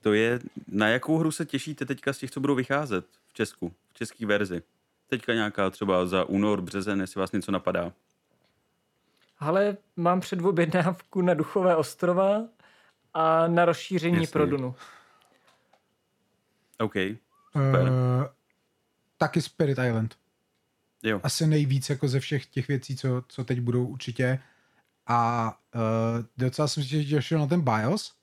to 0.00 0.12
je, 0.12 0.38
na 0.66 0.88
jakou 0.88 1.18
hru 1.18 1.30
se 1.30 1.46
těšíte 1.46 1.84
teďka 1.86 2.12
z 2.12 2.18
těch, 2.18 2.30
co 2.30 2.40
budou 2.40 2.54
vycházet 2.54 3.06
v 3.28 3.32
Česku, 3.32 3.72
v 3.90 3.94
české 3.94 4.26
verzi? 4.26 4.62
Teďka 5.06 5.34
nějaká 5.34 5.70
třeba 5.70 6.06
za 6.06 6.24
únor, 6.24 6.60
březen, 6.60 7.00
jestli 7.00 7.20
vás 7.20 7.32
něco 7.32 7.52
napadá. 7.52 7.92
Ale 9.38 9.76
mám 9.96 10.20
předobjednávku 10.20 11.22
na 11.22 11.34
Duchové 11.34 11.76
ostrova 11.76 12.42
a 13.14 13.48
na 13.48 13.64
rozšíření 13.64 14.16
Jasně. 14.16 14.32
pro 14.32 14.46
Dunu. 14.46 14.74
OK. 16.78 16.94
Super. 17.52 17.82
Uh, 17.82 18.26
taky 19.18 19.42
Spirit 19.42 19.78
Island. 19.88 20.18
Jo. 21.02 21.20
Asi 21.22 21.46
nejvíc 21.46 21.90
jako 21.90 22.08
ze 22.08 22.20
všech 22.20 22.46
těch 22.46 22.68
věcí, 22.68 22.96
co, 22.96 23.22
co 23.28 23.44
teď 23.44 23.60
budou 23.60 23.86
určitě. 23.86 24.42
A 25.06 25.50
uh, 25.74 26.24
docela 26.36 26.68
jsem 26.68 26.84
si 26.84 27.04
těšil 27.04 27.38
na 27.38 27.46
ten 27.46 27.60
BIOS, 27.60 28.14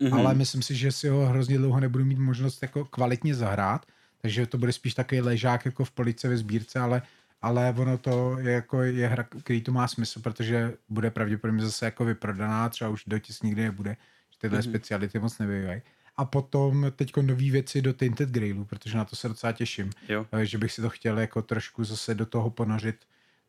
mm-hmm. 0.00 0.18
ale 0.18 0.34
myslím 0.34 0.62
si, 0.62 0.74
že 0.74 0.92
si 0.92 1.08
ho 1.08 1.26
hrozně 1.26 1.58
dlouho 1.58 1.80
nebudu 1.80 2.04
mít 2.04 2.18
možnost 2.18 2.62
jako 2.62 2.84
kvalitně 2.84 3.34
zahrát, 3.34 3.86
takže 4.22 4.46
to 4.46 4.58
bude 4.58 4.72
spíš 4.72 4.94
takový 4.94 5.20
ležák 5.20 5.64
jako 5.64 5.84
v 5.84 5.90
police 5.90 6.28
ve 6.28 6.36
sbírce, 6.36 6.80
ale, 6.80 7.02
ale 7.42 7.74
ono 7.78 7.98
to 7.98 8.38
je 8.38 8.52
jako 8.52 8.82
je 8.82 9.08
hra, 9.08 9.24
který 9.42 9.60
to 9.60 9.72
má 9.72 9.88
smysl, 9.88 10.20
protože 10.20 10.74
bude 10.88 11.10
pravděpodobně 11.10 11.64
zase 11.64 11.84
jako 11.84 12.04
vyprodaná, 12.04 12.68
třeba 12.68 12.90
už 12.90 13.04
dotisk 13.06 13.42
nikdy 13.42 13.62
nebude, 13.62 13.96
že 14.30 14.38
tyhle 14.38 14.58
mm-hmm. 14.58 14.70
speciality 14.70 15.18
moc 15.18 15.38
nebývají 15.38 15.82
a 16.20 16.24
potom 16.24 16.86
teď 16.96 17.16
nové 17.16 17.50
věci 17.50 17.82
do 17.82 17.92
Tinted 17.92 18.28
Grailu, 18.28 18.64
protože 18.64 18.96
na 18.96 19.04
to 19.04 19.16
se 19.16 19.28
docela 19.28 19.52
těším. 19.52 19.90
Jo. 20.08 20.26
Eh, 20.32 20.46
že 20.46 20.58
bych 20.58 20.72
si 20.72 20.82
to 20.82 20.90
chtěl 20.90 21.18
jako 21.18 21.42
trošku 21.42 21.84
zase 21.84 22.14
do 22.14 22.26
toho 22.26 22.50
ponořit, 22.50 22.96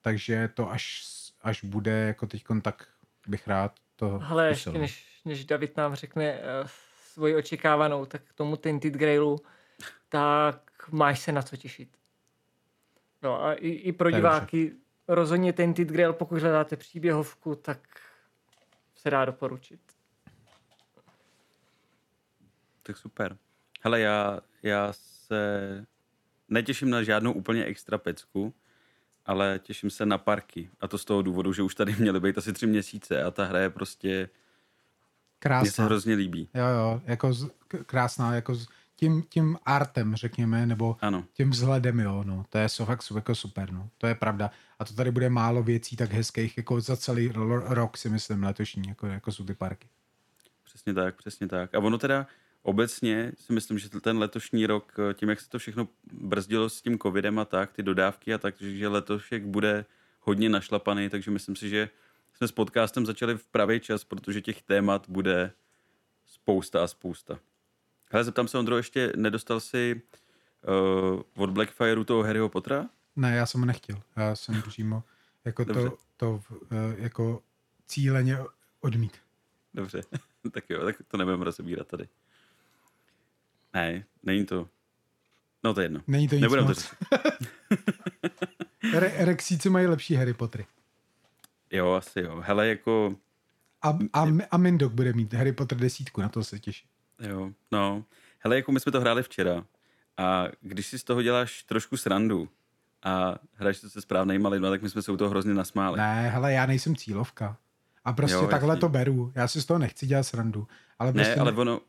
takže 0.01 0.49
to 0.53 0.71
až, 0.71 1.03
až 1.41 1.63
bude 1.63 1.91
jako 1.91 2.27
teď 2.27 2.43
tak 2.61 2.87
bych 3.27 3.47
rád 3.47 3.71
to 4.01 4.19
Ale 4.27 4.47
ještě 4.47 4.71
než, 4.71 5.21
než 5.25 5.45
David 5.45 5.77
nám 5.77 5.95
řekne 5.95 6.33
uh, 6.33 6.67
svoji 7.13 7.35
očekávanou, 7.35 8.05
tak 8.05 8.21
k 8.23 8.33
tomu 8.33 8.55
Tinted 8.55 8.93
Grailu, 8.93 9.39
tak 10.09 10.89
máš 10.91 11.19
se 11.19 11.31
na 11.31 11.41
co 11.41 11.57
těšit. 11.57 11.97
No 13.21 13.43
a 13.43 13.53
i, 13.53 13.69
i 13.69 13.91
pro 13.91 14.11
diváky 14.11 14.71
rozhodně 15.07 15.53
Tinted 15.53 15.87
Grail, 15.87 16.13
pokud 16.13 16.41
hledáte 16.41 16.77
příběhovku, 16.77 17.55
tak 17.55 17.79
se 18.95 19.09
dá 19.09 19.25
doporučit. 19.25 19.81
Tak 22.83 22.97
super. 22.97 23.37
Hele, 23.81 23.99
já, 23.99 24.39
já 24.63 24.93
se 24.93 25.85
netěším 26.49 26.89
na 26.89 27.03
žádnou 27.03 27.33
úplně 27.33 27.65
extra 27.65 27.97
pecku, 27.97 28.53
ale 29.25 29.59
těším 29.63 29.89
se 29.89 30.05
na 30.05 30.17
parky. 30.17 30.69
A 30.81 30.87
to 30.87 30.97
z 30.97 31.05
toho 31.05 31.21
důvodu, 31.21 31.53
že 31.53 31.61
už 31.61 31.75
tady 31.75 31.95
měly 31.99 32.19
být 32.19 32.37
asi 32.37 32.53
tři 32.53 32.67
měsíce 32.67 33.23
a 33.23 33.31
ta 33.31 33.45
hra 33.45 33.59
je 33.59 33.69
prostě... 33.69 34.29
Krásná. 35.39 35.61
Mně 35.61 35.71
se 35.71 35.83
hrozně 35.83 36.15
líbí. 36.15 36.49
Jo, 36.53 36.65
jo, 36.65 37.01
jako 37.05 37.33
z, 37.33 37.49
krásná, 37.85 38.35
jako 38.35 38.55
z, 38.55 38.67
tím, 38.95 39.23
tím 39.29 39.57
artem, 39.65 40.15
řekněme, 40.15 40.65
nebo 40.65 40.97
ano. 41.01 41.25
tím 41.33 41.49
vzhledem, 41.49 41.99
jo, 41.99 42.23
no. 42.23 42.45
To 42.49 42.57
je 42.57 42.67
fakt 42.67 43.03
jako 43.15 43.35
super, 43.35 43.71
no. 43.71 43.89
To 43.97 44.07
je 44.07 44.15
pravda. 44.15 44.51
A 44.79 44.85
to 44.85 44.93
tady 44.93 45.11
bude 45.11 45.29
málo 45.29 45.63
věcí 45.63 45.95
tak 45.95 46.11
hezkých, 46.11 46.57
jako 46.57 46.81
za 46.81 46.97
celý 46.97 47.31
rok 47.65 47.97
si 47.97 48.09
myslím 48.09 48.43
letošní, 48.43 48.89
jako, 48.89 49.07
jako 49.07 49.31
jsou 49.31 49.45
ty 49.45 49.53
parky. 49.53 49.87
Přesně 50.63 50.93
tak, 50.93 51.15
přesně 51.15 51.47
tak. 51.47 51.75
A 51.75 51.79
ono 51.79 51.97
teda 51.97 52.27
obecně 52.63 53.31
si 53.37 53.53
myslím, 53.53 53.79
že 53.79 53.89
ten 53.89 54.17
letošní 54.17 54.65
rok, 54.65 54.95
tím, 55.13 55.29
jak 55.29 55.41
se 55.41 55.49
to 55.49 55.59
všechno 55.59 55.87
brzdilo 56.13 56.69
s 56.69 56.81
tím 56.81 56.99
covidem 56.99 57.39
a 57.39 57.45
tak, 57.45 57.73
ty 57.73 57.83
dodávky 57.83 58.33
a 58.33 58.37
tak, 58.37 58.55
že 58.61 58.87
letošek 58.87 59.45
bude 59.45 59.85
hodně 60.19 60.49
našlapaný, 60.49 61.09
takže 61.09 61.31
myslím 61.31 61.55
si, 61.55 61.69
že 61.69 61.89
jsme 62.33 62.47
s 62.47 62.51
podcastem 62.51 63.05
začali 63.05 63.37
v 63.37 63.45
pravý 63.45 63.79
čas, 63.79 64.03
protože 64.03 64.41
těch 64.41 64.61
témat 64.61 65.05
bude 65.09 65.51
spousta 66.25 66.83
a 66.83 66.87
spousta. 66.87 67.39
Hele, 68.11 68.23
zeptám 68.23 68.47
se, 68.47 68.57
Ondro, 68.57 68.77
ještě 68.77 69.13
nedostal 69.15 69.59
si 69.59 70.01
uh, 71.13 71.21
od 71.43 71.49
Blackfireu 71.49 72.03
toho 72.03 72.23
Harryho 72.23 72.49
Pottera? 72.49 72.89
Ne, 73.15 73.35
já 73.35 73.45
jsem 73.45 73.59
ho 73.59 73.65
nechtěl. 73.65 74.01
Já 74.15 74.35
jsem 74.35 74.61
přímo 74.61 75.03
jako 75.45 75.65
to, 75.65 75.97
to 76.17 76.31
uh, 76.31 76.67
jako 76.97 77.43
cíleně 77.85 78.37
odmít. 78.79 79.17
Dobře, 79.73 80.01
tak 80.51 80.69
jo, 80.69 80.85
tak 80.85 80.95
to 81.07 81.17
nebudeme 81.17 81.45
rozebírat 81.45 81.87
tady. 81.87 82.07
Ne, 83.73 84.03
není 84.23 84.45
to. 84.45 84.69
No 85.63 85.73
to 85.73 85.81
je 85.81 85.85
jedno. 85.85 86.01
Není 86.07 86.27
to 86.27 86.35
nic 86.35 86.51
moc. 86.61 86.89
to 88.91 88.99
Re- 88.99 89.25
Rexíci 89.25 89.69
mají 89.69 89.87
lepší 89.87 90.15
Harry 90.15 90.33
Pottery. 90.33 90.65
Jo, 91.71 91.91
asi 91.91 92.19
jo. 92.19 92.43
Hele, 92.45 92.67
jako... 92.67 93.15
A, 93.81 93.97
a, 94.13 94.27
a 94.51 94.57
Mindok 94.57 94.93
bude 94.93 95.13
mít 95.13 95.33
Harry 95.33 95.51
Potter 95.51 95.77
desítku, 95.77 96.21
na 96.21 96.29
to 96.29 96.43
se 96.43 96.59
těším. 96.59 96.89
Jo, 97.19 97.51
no. 97.71 98.05
Hele, 98.39 98.55
jako 98.55 98.71
my 98.71 98.79
jsme 98.79 98.91
to 98.91 99.01
hráli 99.01 99.23
včera 99.23 99.65
a 100.17 100.47
když 100.61 100.87
si 100.87 100.99
z 100.99 101.03
toho 101.03 101.21
děláš 101.21 101.63
trošku 101.63 101.97
srandu 101.97 102.49
a 103.03 103.35
hraješ 103.53 103.81
to 103.81 103.89
se 103.89 104.01
správnýma 104.01 104.49
lidma, 104.49 104.69
tak 104.69 104.81
my 104.81 104.89
jsme 104.89 105.01
se 105.01 105.11
u 105.11 105.17
toho 105.17 105.29
hrozně 105.29 105.53
nasmáli. 105.53 105.97
Ne, 105.97 106.29
hele, 106.29 106.53
já 106.53 106.65
nejsem 106.65 106.95
cílovka. 106.95 107.57
A 108.05 108.13
prostě 108.13 108.35
jo, 108.35 108.47
takhle 108.47 108.69
jasný. 108.71 108.79
to 108.79 108.89
beru. 108.89 109.31
Já 109.35 109.47
si 109.47 109.61
z 109.61 109.65
toho 109.65 109.79
nechci 109.79 110.07
dělat 110.07 110.23
srandu. 110.23 110.67
Ale 110.99 111.13
prostě 111.13 111.35
ne, 111.35 111.41
ale 111.41 111.51
ono, 111.51 111.81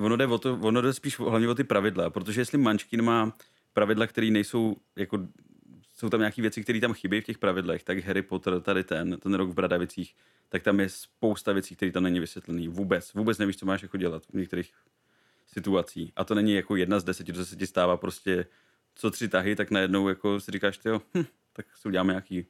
ono 0.00 0.16
jde, 0.16 0.26
o 0.26 0.38
to, 0.38 0.54
ono 0.54 0.80
jde 0.80 0.92
spíš 0.92 1.18
hlavně 1.18 1.48
o 1.48 1.54
ty 1.54 1.64
pravidla, 1.64 2.10
protože 2.10 2.40
jestli 2.40 2.58
Munchkin 2.58 3.02
má 3.02 3.36
pravidla, 3.72 4.06
které 4.06 4.30
nejsou, 4.30 4.76
jako, 4.96 5.28
jsou 5.94 6.08
tam 6.08 6.20
nějaké 6.20 6.42
věci, 6.42 6.62
které 6.62 6.80
tam 6.80 6.92
chybí 6.92 7.20
v 7.20 7.24
těch 7.24 7.38
pravidlech, 7.38 7.84
tak 7.84 7.98
Harry 7.98 8.22
Potter, 8.22 8.60
tady 8.60 8.84
ten, 8.84 9.18
ten 9.20 9.34
rok 9.34 9.50
v 9.50 9.54
Bradavicích, 9.54 10.14
tak 10.48 10.62
tam 10.62 10.80
je 10.80 10.88
spousta 10.88 11.52
věcí, 11.52 11.76
které 11.76 11.92
tam 11.92 12.02
není 12.02 12.20
vysvětlený. 12.20 12.68
Vůbec, 12.68 13.14
vůbec 13.14 13.38
nevíš, 13.38 13.56
co 13.56 13.66
máš 13.66 13.82
jako 13.82 13.96
dělat 13.96 14.22
v 14.26 14.34
některých 14.34 14.72
situací. 15.46 16.12
A 16.16 16.24
to 16.24 16.34
není 16.34 16.54
jako 16.54 16.76
jedna 16.76 17.00
z 17.00 17.04
deseti, 17.04 17.32
že 17.34 17.44
se 17.44 17.56
ti 17.56 17.66
stává 17.66 17.96
prostě 17.96 18.46
co 18.94 19.10
tři 19.10 19.28
tahy, 19.28 19.56
tak 19.56 19.70
najednou 19.70 20.08
jako 20.08 20.40
si 20.40 20.50
říkáš, 20.50 20.80
jo, 20.84 21.02
hm, 21.16 21.24
tak 21.52 21.66
si 21.76 21.88
uděláme 21.88 22.12
nějaký 22.12 22.46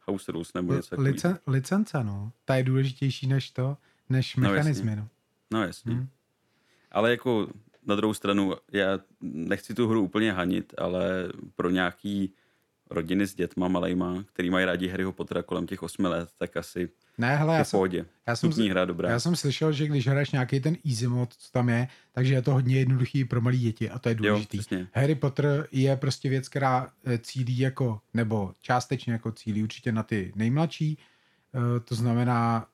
house 0.00 0.32
rules 0.32 0.52
nebo 0.54 0.74
něco 0.74 1.00
Licen, 1.00 1.38
Licence, 1.46 2.04
no. 2.04 2.32
Ta 2.44 2.54
je 2.54 2.62
důležitější 2.64 3.26
než 3.26 3.50
to, 3.50 3.76
než 4.08 4.36
mechanizmy, 4.36 4.96
no. 4.96 5.08
No 5.52 5.62
jasně. 5.62 5.92
Hmm. 5.92 6.08
Ale 6.92 7.10
jako 7.10 7.48
na 7.86 7.94
druhou 7.94 8.14
stranu, 8.14 8.54
já 8.72 8.98
nechci 9.20 9.74
tu 9.74 9.88
hru 9.88 10.02
úplně 10.02 10.32
hanit, 10.32 10.74
ale 10.78 11.28
pro 11.56 11.70
nějaký 11.70 12.34
rodiny 12.90 13.26
s 13.26 13.34
dětma 13.34 13.68
malejma, 13.68 14.24
který 14.32 14.50
mají 14.50 14.64
rádi 14.64 14.88
Harryho 14.88 15.12
Pottera 15.12 15.42
kolem 15.42 15.66
těch 15.66 15.82
osmi 15.82 16.08
let, 16.08 16.28
tak 16.38 16.56
asi 16.56 16.88
ne, 17.18 17.36
hele, 17.36 17.56
já 17.56 17.64
jsem, 17.64 17.80
já 18.26 18.36
jsem, 18.36 18.70
hra 18.70 18.84
dobrá. 18.84 19.10
Já 19.10 19.20
jsem 19.20 19.36
slyšel, 19.36 19.72
že 19.72 19.86
když 19.86 20.06
hraješ 20.06 20.30
nějaký 20.30 20.60
ten 20.60 20.76
easy 20.86 21.06
mod, 21.06 21.34
co 21.34 21.52
tam 21.52 21.68
je, 21.68 21.88
takže 22.12 22.34
je 22.34 22.42
to 22.42 22.52
hodně 22.52 22.78
jednoduchý 22.78 23.24
pro 23.24 23.40
malé 23.40 23.56
děti 23.56 23.90
a 23.90 23.98
to 23.98 24.08
je 24.08 24.14
důležité. 24.14 24.86
Harry 24.92 25.14
Potter 25.14 25.68
je 25.72 25.96
prostě 25.96 26.28
věc, 26.28 26.48
která 26.48 26.88
eh, 27.04 27.18
cílí 27.18 27.58
jako, 27.58 28.00
nebo 28.14 28.54
částečně 28.60 29.12
jako 29.12 29.32
cílí 29.32 29.62
určitě 29.62 29.92
na 29.92 30.02
ty 30.02 30.32
nejmladší, 30.36 30.98
eh, 31.54 31.80
to 31.80 31.94
znamená, 31.94 32.66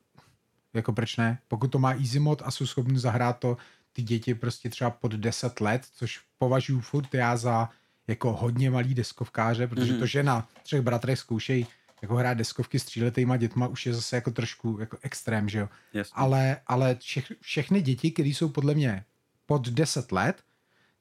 jako 0.75 0.93
proč 0.93 1.17
ne, 1.17 1.39
pokud 1.49 1.69
to 1.69 1.79
má 1.79 1.93
easy 1.93 2.19
mod 2.19 2.43
a 2.45 2.51
jsou 2.51 2.67
schopni 2.67 2.99
zahrát 2.99 3.39
to 3.39 3.57
ty 3.95 4.03
děti 4.03 4.35
prostě 4.35 4.71
třeba 4.71 4.91
pod 4.91 5.13
10 5.13 5.61
let, 5.61 5.83
což 5.93 6.21
považuji 6.39 6.81
furt 6.81 7.15
já 7.15 7.37
za 7.37 7.69
jako 8.07 8.33
hodně 8.33 8.71
malý 8.71 8.95
deskovkáře, 8.95 9.67
protože 9.67 9.93
mm-hmm. 9.93 9.99
to, 9.99 10.07
že 10.07 10.23
na 10.23 10.49
třech 10.63 10.81
bratrech 10.81 11.19
zkoušejí 11.19 11.67
jako 12.03 12.15
hrát 12.17 12.35
deskovky 12.35 12.79
s 12.79 12.85
tříletýma 12.85 13.37
dětma 13.37 13.67
už 13.67 13.87
je 13.87 13.95
zase 13.95 14.17
jako 14.17 14.31
trošku 14.31 14.77
jako 14.81 14.99
extrém, 15.03 15.49
že 15.49 15.59
jo. 15.59 15.69
Jasně. 15.93 16.13
Ale, 16.15 16.57
ale 16.67 16.97
všech, 17.01 17.33
všechny 17.41 17.83
děti, 17.83 18.11
které 18.11 18.29
jsou 18.29 18.49
podle 18.49 18.75
mě 18.75 19.05
pod 19.47 19.69
10 19.69 20.13
let, 20.13 20.43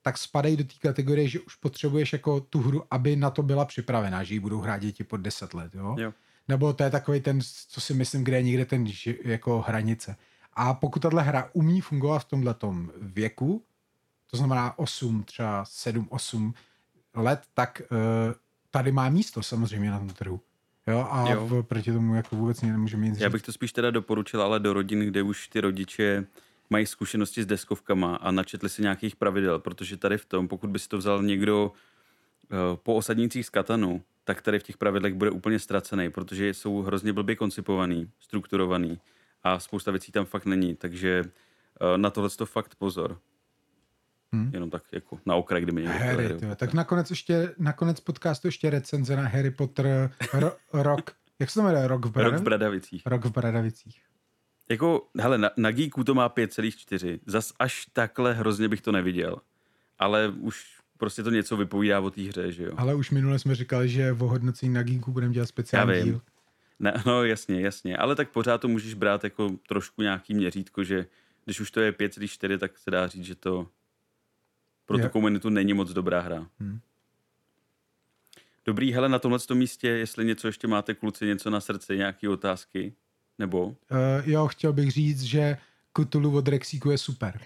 tak 0.02 0.18
spadají 0.18 0.58
do 0.58 0.64
té 0.64 0.74
kategorie, 0.80 1.28
že 1.28 1.40
už 1.40 1.56
potřebuješ 1.56 2.14
jako 2.14 2.40
tu 2.40 2.62
hru, 2.62 2.84
aby 2.92 3.16
na 3.16 3.30
to 3.30 3.44
byla 3.44 3.66
připravená, 3.66 4.24
že 4.24 4.34
ji 4.34 4.40
budou 4.40 4.60
hrát 4.60 4.78
děti 4.78 5.04
pod 5.04 5.18
10 5.18 5.54
let, 5.54 5.76
jo. 5.76 5.96
jo. 6.00 6.14
Nebo 6.48 6.74
to 6.74 6.84
je 6.84 6.90
takový 6.90 7.22
ten, 7.22 7.40
co 7.68 7.82
si 7.82 7.94
myslím, 7.94 8.24
kde 8.24 8.38
je 8.38 8.44
někde 8.44 8.66
ten 8.66 8.88
jako 9.24 9.62
hranice. 9.62 10.16
A 10.56 10.74
pokud 10.74 11.00
tahle 11.00 11.24
hra 11.24 11.50
umí 11.54 11.82
fungovat 11.82 12.20
v 12.20 12.26
tomhle 12.26 12.56
věku, 13.02 13.64
to 14.32 14.38
znamená 14.38 14.80
8, 14.80 15.24
třeba 15.24 15.66
7, 15.66 16.08
8 16.10 16.54
let, 17.16 17.42
tak 17.54 17.82
uh, 17.92 17.98
tady 18.72 18.92
má 18.92 19.10
místo 19.10 19.44
samozřejmě 19.44 19.92
na 19.92 20.00
tom 20.00 20.10
trhu. 20.10 20.40
Jo, 20.88 21.08
a 21.12 21.32
jo. 21.32 21.48
V, 21.48 21.64
proti 21.64 21.92
tomu 21.92 22.16
jako 22.16 22.36
vůbec 22.36 22.62
nemůže 22.62 22.98
mít 22.98 23.18
Já 23.18 23.30
bych 23.30 23.42
to 23.42 23.52
spíš 23.52 23.74
teda 23.74 23.92
doporučil, 23.92 24.42
ale 24.42 24.60
do 24.60 24.74
rodin, 24.74 25.00
kde 25.00 25.22
už 25.22 25.48
ty 25.48 25.62
rodiče 25.62 26.26
mají 26.70 26.86
zkušenosti 26.86 27.44
s 27.44 27.46
deskovkama 27.46 28.16
a 28.16 28.32
načetli 28.32 28.70
si 28.70 28.82
nějakých 28.82 29.16
pravidel, 29.16 29.60
protože 29.60 29.98
tady 29.98 30.18
v 30.18 30.26
tom, 30.26 30.48
pokud 30.48 30.70
by 30.70 30.80
si 30.80 30.88
to 30.88 30.98
vzal 30.98 31.24
někdo 31.24 31.72
uh, 31.72 32.58
po 32.76 32.96
osadnících 32.96 33.46
z 33.46 33.50
Katanu, 33.50 34.02
tak 34.24 34.42
tady 34.42 34.60
v 34.60 34.64
těch 34.64 34.78
pravidlech 34.78 35.14
bude 35.14 35.32
úplně 35.32 35.60
ztracený, 35.60 36.10
protože 36.10 36.54
jsou 36.54 36.82
hrozně 36.82 37.14
blbě 37.14 37.36
koncipovaný, 37.36 38.10
strukturovaný 38.20 39.00
a 39.44 39.60
spousta 39.60 39.92
věcí 39.92 40.12
tam 40.12 40.26
fakt 40.26 40.46
není, 40.46 40.76
takže 40.76 41.24
uh, 41.24 41.98
na 41.98 42.10
tohle 42.10 42.30
to 42.30 42.46
fakt 42.46 42.76
pozor. 42.76 43.20
Hmm. 44.34 44.50
Jenom 44.54 44.70
tak 44.70 44.84
jako 44.92 45.20
na 45.26 45.36
okraj, 45.36 45.62
kdyby 45.62 45.82
někdo 45.82 45.98
Harry, 46.00 46.28
tyhle. 46.28 46.56
Tak 46.56 46.74
nakonec 46.74 47.10
ještě, 47.10 47.56
nakonec 47.58 48.00
podcastu 48.00 48.48
ještě 48.48 48.70
recenze 48.70 49.16
na 49.16 49.28
Harry 49.28 49.52
Potter 49.52 50.12
ro, 50.34 50.52
rok. 50.74 51.12
Jak 51.40 51.50
se 51.50 51.60
to 51.60 51.64
jmenuje? 51.66 51.88
Rok 51.88 52.06
v, 52.06 52.12
Bradav... 52.12 52.32
rok 52.32 52.42
v 52.42 52.44
Bradavicích. 52.44 53.02
Rok 53.06 53.26
v 53.26 53.32
Bradavicích. 53.32 54.02
Jako, 54.70 55.08
hele, 55.20 55.38
na, 55.38 55.50
na 55.58 55.72
Geeku 55.72 56.04
to 56.04 56.14
má 56.14 56.30
5,4. 56.30 57.20
Zas 57.26 57.54
až 57.60 57.86
takhle 57.94 58.34
hrozně 58.34 58.68
bych 58.68 58.82
to 58.82 58.92
neviděl. 58.92 59.36
Ale 60.00 60.30
už 60.30 60.78
prostě 60.98 61.24
to 61.24 61.30
něco 61.30 61.58
vypovídá 61.58 62.00
o 62.00 62.10
té 62.10 62.22
hře, 62.22 62.52
že 62.52 62.64
jo. 62.64 62.74
Ale 62.78 62.96
už 62.96 63.12
minule 63.12 63.40
jsme 63.40 63.56
říkali, 63.56 63.90
že 63.90 64.12
o 64.12 64.28
hodnocení 64.28 64.74
na 64.74 64.84
Geeku 64.84 65.12
budeme 65.12 65.34
dělat 65.34 65.46
speciální 65.46 66.04
díl. 66.04 66.22
Ne, 66.80 66.94
no 67.06 67.24
jasně, 67.24 67.62
jasně. 67.62 67.98
Ale 67.98 68.16
tak 68.16 68.30
pořád 68.30 68.62
to 68.62 68.68
můžeš 68.68 68.94
brát 68.94 69.24
jako 69.24 69.52
trošku 69.68 70.02
nějaký 70.02 70.34
měřítko, 70.34 70.84
že 70.84 71.06
když 71.46 71.60
už 71.60 71.72
to 71.72 71.80
je 71.82 71.92
5,4, 71.92 72.58
tak 72.58 72.78
se 72.78 72.92
dá 72.92 73.08
říct, 73.08 73.26
že 73.26 73.36
to 73.36 73.68
pro 74.86 74.98
tu 74.98 75.10
komunitu 75.10 75.50
není 75.50 75.74
moc 75.74 75.94
dobrá 75.94 76.22
hra. 76.22 76.48
Hmm. 76.60 76.80
Dobrý, 78.66 78.94
hele, 78.94 79.10
na 79.10 79.20
tomhle 79.20 79.40
místě, 79.54 79.88
jestli 79.88 80.26
něco 80.26 80.48
ještě 80.48 80.68
máte, 80.68 80.94
kluci, 80.94 81.26
něco 81.26 81.50
na 81.50 81.62
srdci, 81.62 81.98
nějaké 81.98 82.30
otázky? 82.30 82.94
Nebo? 83.40 83.66
Uh, 83.68 83.76
jo, 84.26 84.48
chtěl 84.48 84.74
bych 84.74 84.92
říct, 84.92 85.22
že 85.22 85.58
Cthulhu 85.98 86.38
od 86.38 86.48
Rexíku 86.48 86.92
je 86.92 86.98
super. 86.98 87.40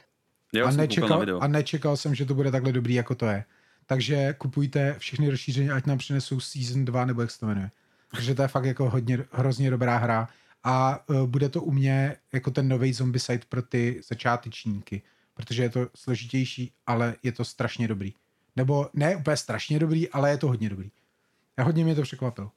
Jo, 0.54 0.66
a, 0.66 0.72
nečekal, 0.72 1.26
a 1.40 1.48
nečekal 1.48 1.98
jsem, 1.98 2.16
že 2.16 2.26
to 2.26 2.34
bude 2.34 2.52
takhle 2.52 2.72
dobrý, 2.72 2.94
jako 2.94 3.16
to 3.16 3.26
je. 3.26 3.44
Takže 3.86 4.36
kupujte 4.38 4.96
všechny 4.98 5.30
rozšíření, 5.30 5.70
ať 5.70 5.86
nám 5.86 5.98
přinesou 5.98 6.40
Season 6.40 6.86
2, 6.86 7.06
nebo 7.06 7.22
jak 7.22 7.32
se 7.32 7.40
to 7.40 7.46
jmenuje. 7.46 7.72
Takže 8.12 8.36
to 8.36 8.42
je 8.42 8.48
fakt 8.48 8.66
jako 8.66 8.90
hodně, 8.90 9.26
hrozně 9.32 9.72
dobrá 9.72 9.98
hra. 9.98 10.30
A 10.64 11.04
uh, 11.10 11.28
bude 11.28 11.50
to 11.50 11.62
u 11.62 11.72
mě 11.72 12.16
jako 12.34 12.52
ten 12.52 12.68
nový 12.68 12.94
zombie 12.94 13.20
site 13.20 13.46
pro 13.50 13.62
ty 13.62 14.02
začátečníky 14.08 15.02
protože 15.38 15.64
je 15.64 15.70
to 15.70 15.88
složitější, 15.96 16.74
ale 16.88 17.16
je 17.24 17.32
to 17.32 17.46
strašně 17.46 17.88
dobrý. 17.88 18.14
Nebo 18.56 18.90
ne 18.94 19.16
úplně 19.16 19.38
strašně 19.38 19.80
dobrý, 19.80 20.10
ale 20.10 20.30
je 20.30 20.38
to 20.38 20.48
hodně 20.48 20.70
dobrý. 20.70 20.92
A 21.58 21.64
hodně 21.64 21.84
mě 21.84 21.96
to 21.96 22.02
překvapilo. 22.02 22.52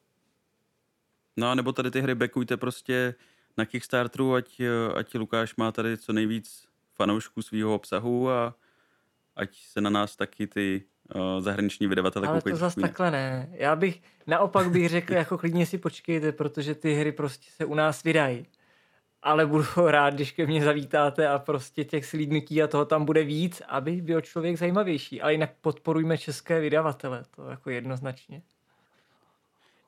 No 1.36 1.50
a 1.50 1.54
nebo 1.54 1.72
tady 1.72 1.90
ty 1.90 2.00
hry 2.00 2.14
backujte 2.14 2.56
prostě 2.56 3.14
na 3.56 3.64
Kickstarteru, 3.64 4.34
ať, 4.34 4.60
ať 4.96 5.14
Lukáš 5.14 5.56
má 5.56 5.72
tady 5.72 5.98
co 5.98 6.12
nejvíc 6.12 6.68
fanoušků 6.94 7.42
svého 7.42 7.74
obsahu 7.74 8.30
a 8.30 8.54
ať 9.36 9.62
se 9.62 9.80
na 9.80 9.90
nás 9.90 10.16
taky 10.16 10.46
ty 10.46 10.84
zahraniční 11.38 11.86
vydavatelé 11.86 12.28
Ale 12.28 12.42
to 12.42 12.56
zase 12.56 12.80
takhle 12.80 13.10
ne. 13.10 13.48
Já 13.52 13.76
bych, 13.76 14.02
naopak 14.26 14.70
bych 14.70 14.88
řekl, 14.88 15.12
jako 15.12 15.38
klidně 15.38 15.66
si 15.66 15.78
počkejte, 15.78 16.32
protože 16.32 16.74
ty 16.74 16.94
hry 16.94 17.12
prostě 17.12 17.46
se 17.56 17.64
u 17.64 17.74
nás 17.74 18.02
vydají. 18.02 18.46
ale 19.22 19.46
budu 19.46 19.64
rád, 19.86 20.14
když 20.14 20.32
ke 20.32 20.46
mně 20.46 20.64
zavítáte 20.64 21.28
a 21.28 21.38
prostě 21.38 21.84
těch 21.84 22.06
slídnutí 22.06 22.62
a 22.62 22.66
toho 22.66 22.84
tam 22.84 23.04
bude 23.04 23.24
víc, 23.24 23.62
aby 23.68 23.92
byl 23.92 24.20
člověk 24.20 24.58
zajímavější. 24.58 25.22
Ale 25.22 25.32
jinak 25.32 25.50
podporujme 25.60 26.18
české 26.18 26.60
vydavatele, 26.60 27.24
to 27.36 27.50
jako 27.50 27.70
jednoznačně. 27.70 28.42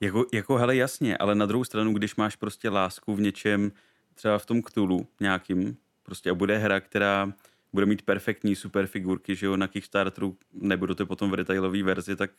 Jako, 0.01 0.25
jako 0.33 0.57
hele, 0.57 0.77
jasně, 0.77 1.17
ale 1.17 1.35
na 1.35 1.47
druhou 1.47 1.65
stranu, 1.65 1.93
když 1.93 2.17
máš 2.17 2.37
prostě 2.37 2.69
lásku 2.69 3.15
v 3.15 3.21
něčem, 3.21 3.73
třeba 4.15 4.39
v 4.39 4.47
tom 4.47 4.63
Cthulhu 4.63 5.07
nějakým, 5.21 5.77
prostě 6.03 6.31
a 6.31 6.35
bude 6.35 6.59
hra, 6.59 6.81
která 6.81 7.33
bude 7.73 7.87
mít 7.87 8.03
perfektní 8.03 8.57
super 8.57 8.87
figurky, 8.87 9.37
že 9.37 9.47
jo, 9.47 9.57
na 9.57 9.69
Kickstarteru, 9.69 10.37
nebudu 10.53 10.95
to 10.95 11.07
potom 11.07 11.31
v 11.31 11.35
retailové 11.35 11.83
verzi, 11.83 12.17
tak 12.17 12.31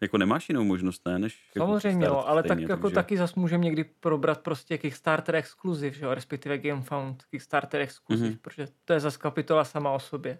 jako 0.00 0.18
nemáš 0.18 0.48
jinou 0.48 0.64
možnost, 0.64 1.02
ne? 1.06 1.18
Než 1.18 1.50
jako 1.54 1.66
Samozřejmě, 1.66 2.06
jo, 2.06 2.24
ale 2.26 2.42
stejně, 2.42 2.62
tak 2.62 2.70
jako 2.70 2.82
takže... 2.82 2.94
taky 2.94 3.16
zas 3.16 3.34
můžeme 3.34 3.64
někdy 3.64 3.84
probrat 3.84 4.40
prostě 4.40 4.78
Kickstarter 4.78 5.36
exkluziv, 5.36 5.94
že 5.94 6.04
jo, 6.04 6.14
respektive 6.14 6.58
GameFound 6.58 7.24
Kickstarter 7.30 7.80
exkluziv, 7.80 8.24
Mhm. 8.24 8.34
mm-hmm. 8.34 8.40
protože 8.42 8.68
to 8.84 8.92
je 8.92 9.00
zas 9.00 9.16
kapitola 9.16 9.64
sama 9.64 9.90
o 9.90 9.98
sobě. 10.00 10.38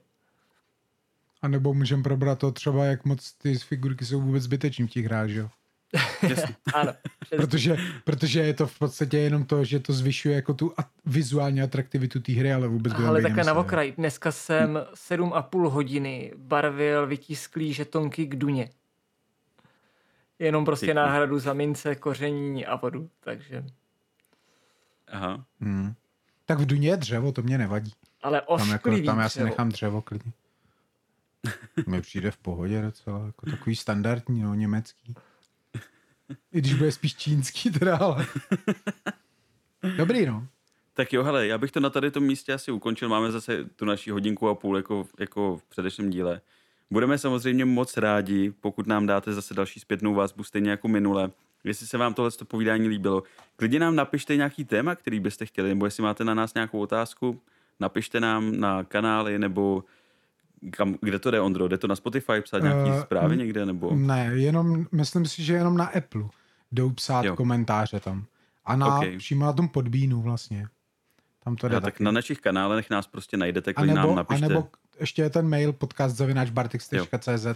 A 1.42 1.48
nebo 1.48 1.74
můžeme 1.74 2.02
probrat 2.02 2.38
to 2.38 2.52
třeba, 2.52 2.84
jak 2.84 3.04
moc 3.04 3.32
ty 3.32 3.58
figurky 3.58 4.04
jsou 4.04 4.20
vůbec 4.20 4.42
zbytečný 4.42 4.86
v 4.86 4.90
těch 4.90 5.04
hrách, 5.04 5.28
že 5.28 5.40
jo? 5.40 5.48
Ano. 6.74 6.92
Protože, 7.36 7.76
protože 8.04 8.40
je 8.40 8.54
to 8.54 8.66
v 8.66 8.78
podstatě 8.78 9.18
jenom 9.18 9.44
to, 9.44 9.64
že 9.64 9.80
to 9.80 9.92
zvyšuje 9.92 10.34
jako 10.34 10.54
tu 10.54 10.72
at- 10.76 10.88
vizuální 11.06 11.62
atraktivitu 11.62 12.20
té 12.20 12.32
hry, 12.32 12.52
ale 12.52 12.68
vůbec 12.68 12.92
Ale 12.94 13.20
nemusel, 13.22 13.54
na 13.54 13.60
okraj. 13.60 13.92
Dneska 13.92 14.32
jsem 14.32 14.78
sedm 14.94 15.32
a 15.32 15.42
půl 15.42 15.70
hodiny 15.70 16.32
barvil 16.36 17.06
vytisklý 17.06 17.72
žetonky 17.72 18.26
k 18.26 18.36
Duně. 18.36 18.70
Jenom 20.38 20.64
prostě 20.64 20.86
Pěkný. 20.86 20.96
náhradu 21.02 21.38
za 21.38 21.52
mince, 21.52 21.94
koření 21.94 22.66
a 22.66 22.76
vodu. 22.76 23.10
Takže, 23.20 23.64
Aha. 25.08 25.44
Hmm. 25.60 25.94
Tak 26.46 26.58
v 26.58 26.66
Duně 26.66 26.88
je 26.88 26.96
dřevo, 26.96 27.32
to 27.32 27.42
mě 27.42 27.58
nevadí. 27.58 27.92
ale 28.22 28.42
Tam, 28.58 28.70
jako, 28.70 28.90
tam 29.06 29.18
já 29.18 29.28
si 29.28 29.38
dřevo. 29.38 29.48
nechám 29.50 29.68
dřevo 29.68 30.02
klidně. 30.02 30.32
Mi 31.86 32.00
přijde 32.00 32.30
v 32.30 32.36
pohodě 32.36 32.82
docela, 32.82 33.26
jako 33.26 33.50
takový 33.50 33.76
standardní, 33.76 34.42
no, 34.42 34.54
německý. 34.54 35.14
I 36.52 36.58
když 36.58 36.74
bude 36.74 36.92
spíš 36.92 37.14
čínský 37.14 37.70
teda, 37.70 37.96
ale... 37.96 38.26
Dobrý, 39.96 40.26
no. 40.26 40.46
Tak 40.94 41.12
jo, 41.12 41.22
hele, 41.22 41.46
já 41.46 41.58
bych 41.58 41.70
to 41.72 41.80
na 41.80 41.90
tady 41.90 42.10
tom 42.10 42.22
místě 42.22 42.52
asi 42.52 42.72
ukončil. 42.72 43.08
Máme 43.08 43.32
zase 43.32 43.64
tu 43.64 43.84
naši 43.84 44.10
hodinku 44.10 44.48
a 44.48 44.54
půl 44.54 44.76
jako, 44.76 45.06
jako 45.18 45.56
v 45.56 45.64
předešlém 45.64 46.10
díle. 46.10 46.40
Budeme 46.90 47.18
samozřejmě 47.18 47.64
moc 47.64 47.96
rádi, 47.96 48.52
pokud 48.60 48.86
nám 48.86 49.06
dáte 49.06 49.32
zase 49.32 49.54
další 49.54 49.80
zpětnou 49.80 50.14
vazbu, 50.14 50.44
stejně 50.44 50.70
jako 50.70 50.88
minule. 50.88 51.30
Jestli 51.64 51.86
se 51.86 51.98
vám 51.98 52.14
tohle 52.14 52.30
povídání 52.44 52.88
líbilo, 52.88 53.22
klidně 53.56 53.78
nám 53.78 53.96
napište 53.96 54.36
nějaký 54.36 54.64
téma, 54.64 54.94
který 54.94 55.20
byste 55.20 55.46
chtěli, 55.46 55.68
nebo 55.68 55.84
jestli 55.84 56.02
máte 56.02 56.24
na 56.24 56.34
nás 56.34 56.54
nějakou 56.54 56.78
otázku, 56.78 57.40
napište 57.80 58.20
nám 58.20 58.60
na 58.60 58.84
kanály, 58.84 59.38
nebo 59.38 59.84
kam, 60.70 60.96
kde 61.00 61.18
to 61.18 61.30
jde, 61.30 61.40
Ondro? 61.40 61.68
Jde 61.68 61.78
to 61.78 61.86
na 61.86 61.96
Spotify 61.96 62.40
psát 62.42 62.62
nějaký 62.62 62.90
Eh, 62.90 63.00
zprávy 63.02 63.36
někde, 63.36 63.66
nebo... 63.66 63.90
Ne, 63.94 64.30
jenom, 64.34 64.86
myslím 64.92 65.26
si, 65.26 65.42
že 65.44 65.54
jenom 65.54 65.76
na 65.76 65.84
Apple 65.86 66.22
jdou 66.72 66.90
psát 66.90 67.24
Jo. 67.24 67.36
komentáře 67.36 68.00
tam. 68.00 68.24
A 68.64 68.76
na, 68.76 68.86
Ok. 68.86 68.94
okay. 68.98 69.18
přímo 69.18 69.44
na 69.44 69.52
tom 69.52 69.68
podbínu 69.68 70.22
vlastně. 70.22 70.68
Tam 71.44 71.56
to 71.56 71.68
jde 71.68 71.74
Já, 71.74 71.80
tak 71.80 72.00
na 72.00 72.10
našich 72.10 72.40
kanálech 72.40 72.90
nás 72.90 73.06
prostě 73.06 73.36
najdete, 73.36 73.74
klidně 73.74 73.94
nám 73.94 74.02
nebo, 74.02 74.12
a 74.12 74.16
napište. 74.16 74.48
nebo 74.48 74.68
ještě 75.00 75.22
je 75.22 75.30
ten 75.30 75.48
mail 75.48 75.72
podcast.bartix.cz, 75.72 77.46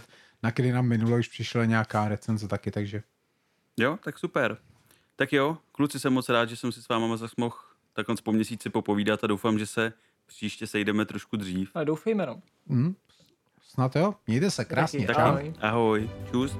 na 0.43 0.51
který 0.51 0.71
nám 0.71 0.85
minulo 0.85 1.17
už 1.17 1.27
přišla 1.27 1.65
nějaká 1.65 2.07
recenze 2.09 2.47
taky, 2.47 2.71
takže 2.71 3.03
Jo, 3.77 3.99
tak 4.03 4.19
super. 4.19 4.57
Tak 5.15 5.33
jo, 5.33 5.57
kluci, 5.71 5.99
jsem 5.99 6.13
moc 6.13 6.29
rád, 6.29 6.45
že 6.49 6.55
jsem 6.55 6.71
si 6.71 6.81
s 6.81 6.89
váma 6.89 7.17
zase 7.17 7.33
mohl 7.37 7.55
takhle 7.93 8.15
po 8.23 8.31
měsíci 8.31 8.69
popovídat 8.69 9.23
a 9.23 9.27
doufám, 9.27 9.59
že 9.59 9.65
se 9.65 9.93
příště 10.29 10.67
sejdeme 10.67 11.05
trošku 11.05 11.37
dřív. 11.37 11.71
Ale 11.75 11.85
doufejme, 11.85 12.25
no. 12.25 12.41
hm, 12.69 12.95
snad 13.61 13.95
jo, 13.95 14.15
mějte 14.27 14.51
se 14.51 14.65
krásně, 14.65 15.07
Taky. 15.07 15.15
čau. 15.19 15.21
Ahoj. 15.25 15.53
Ahoj, 15.61 16.09
čus. 16.31 16.51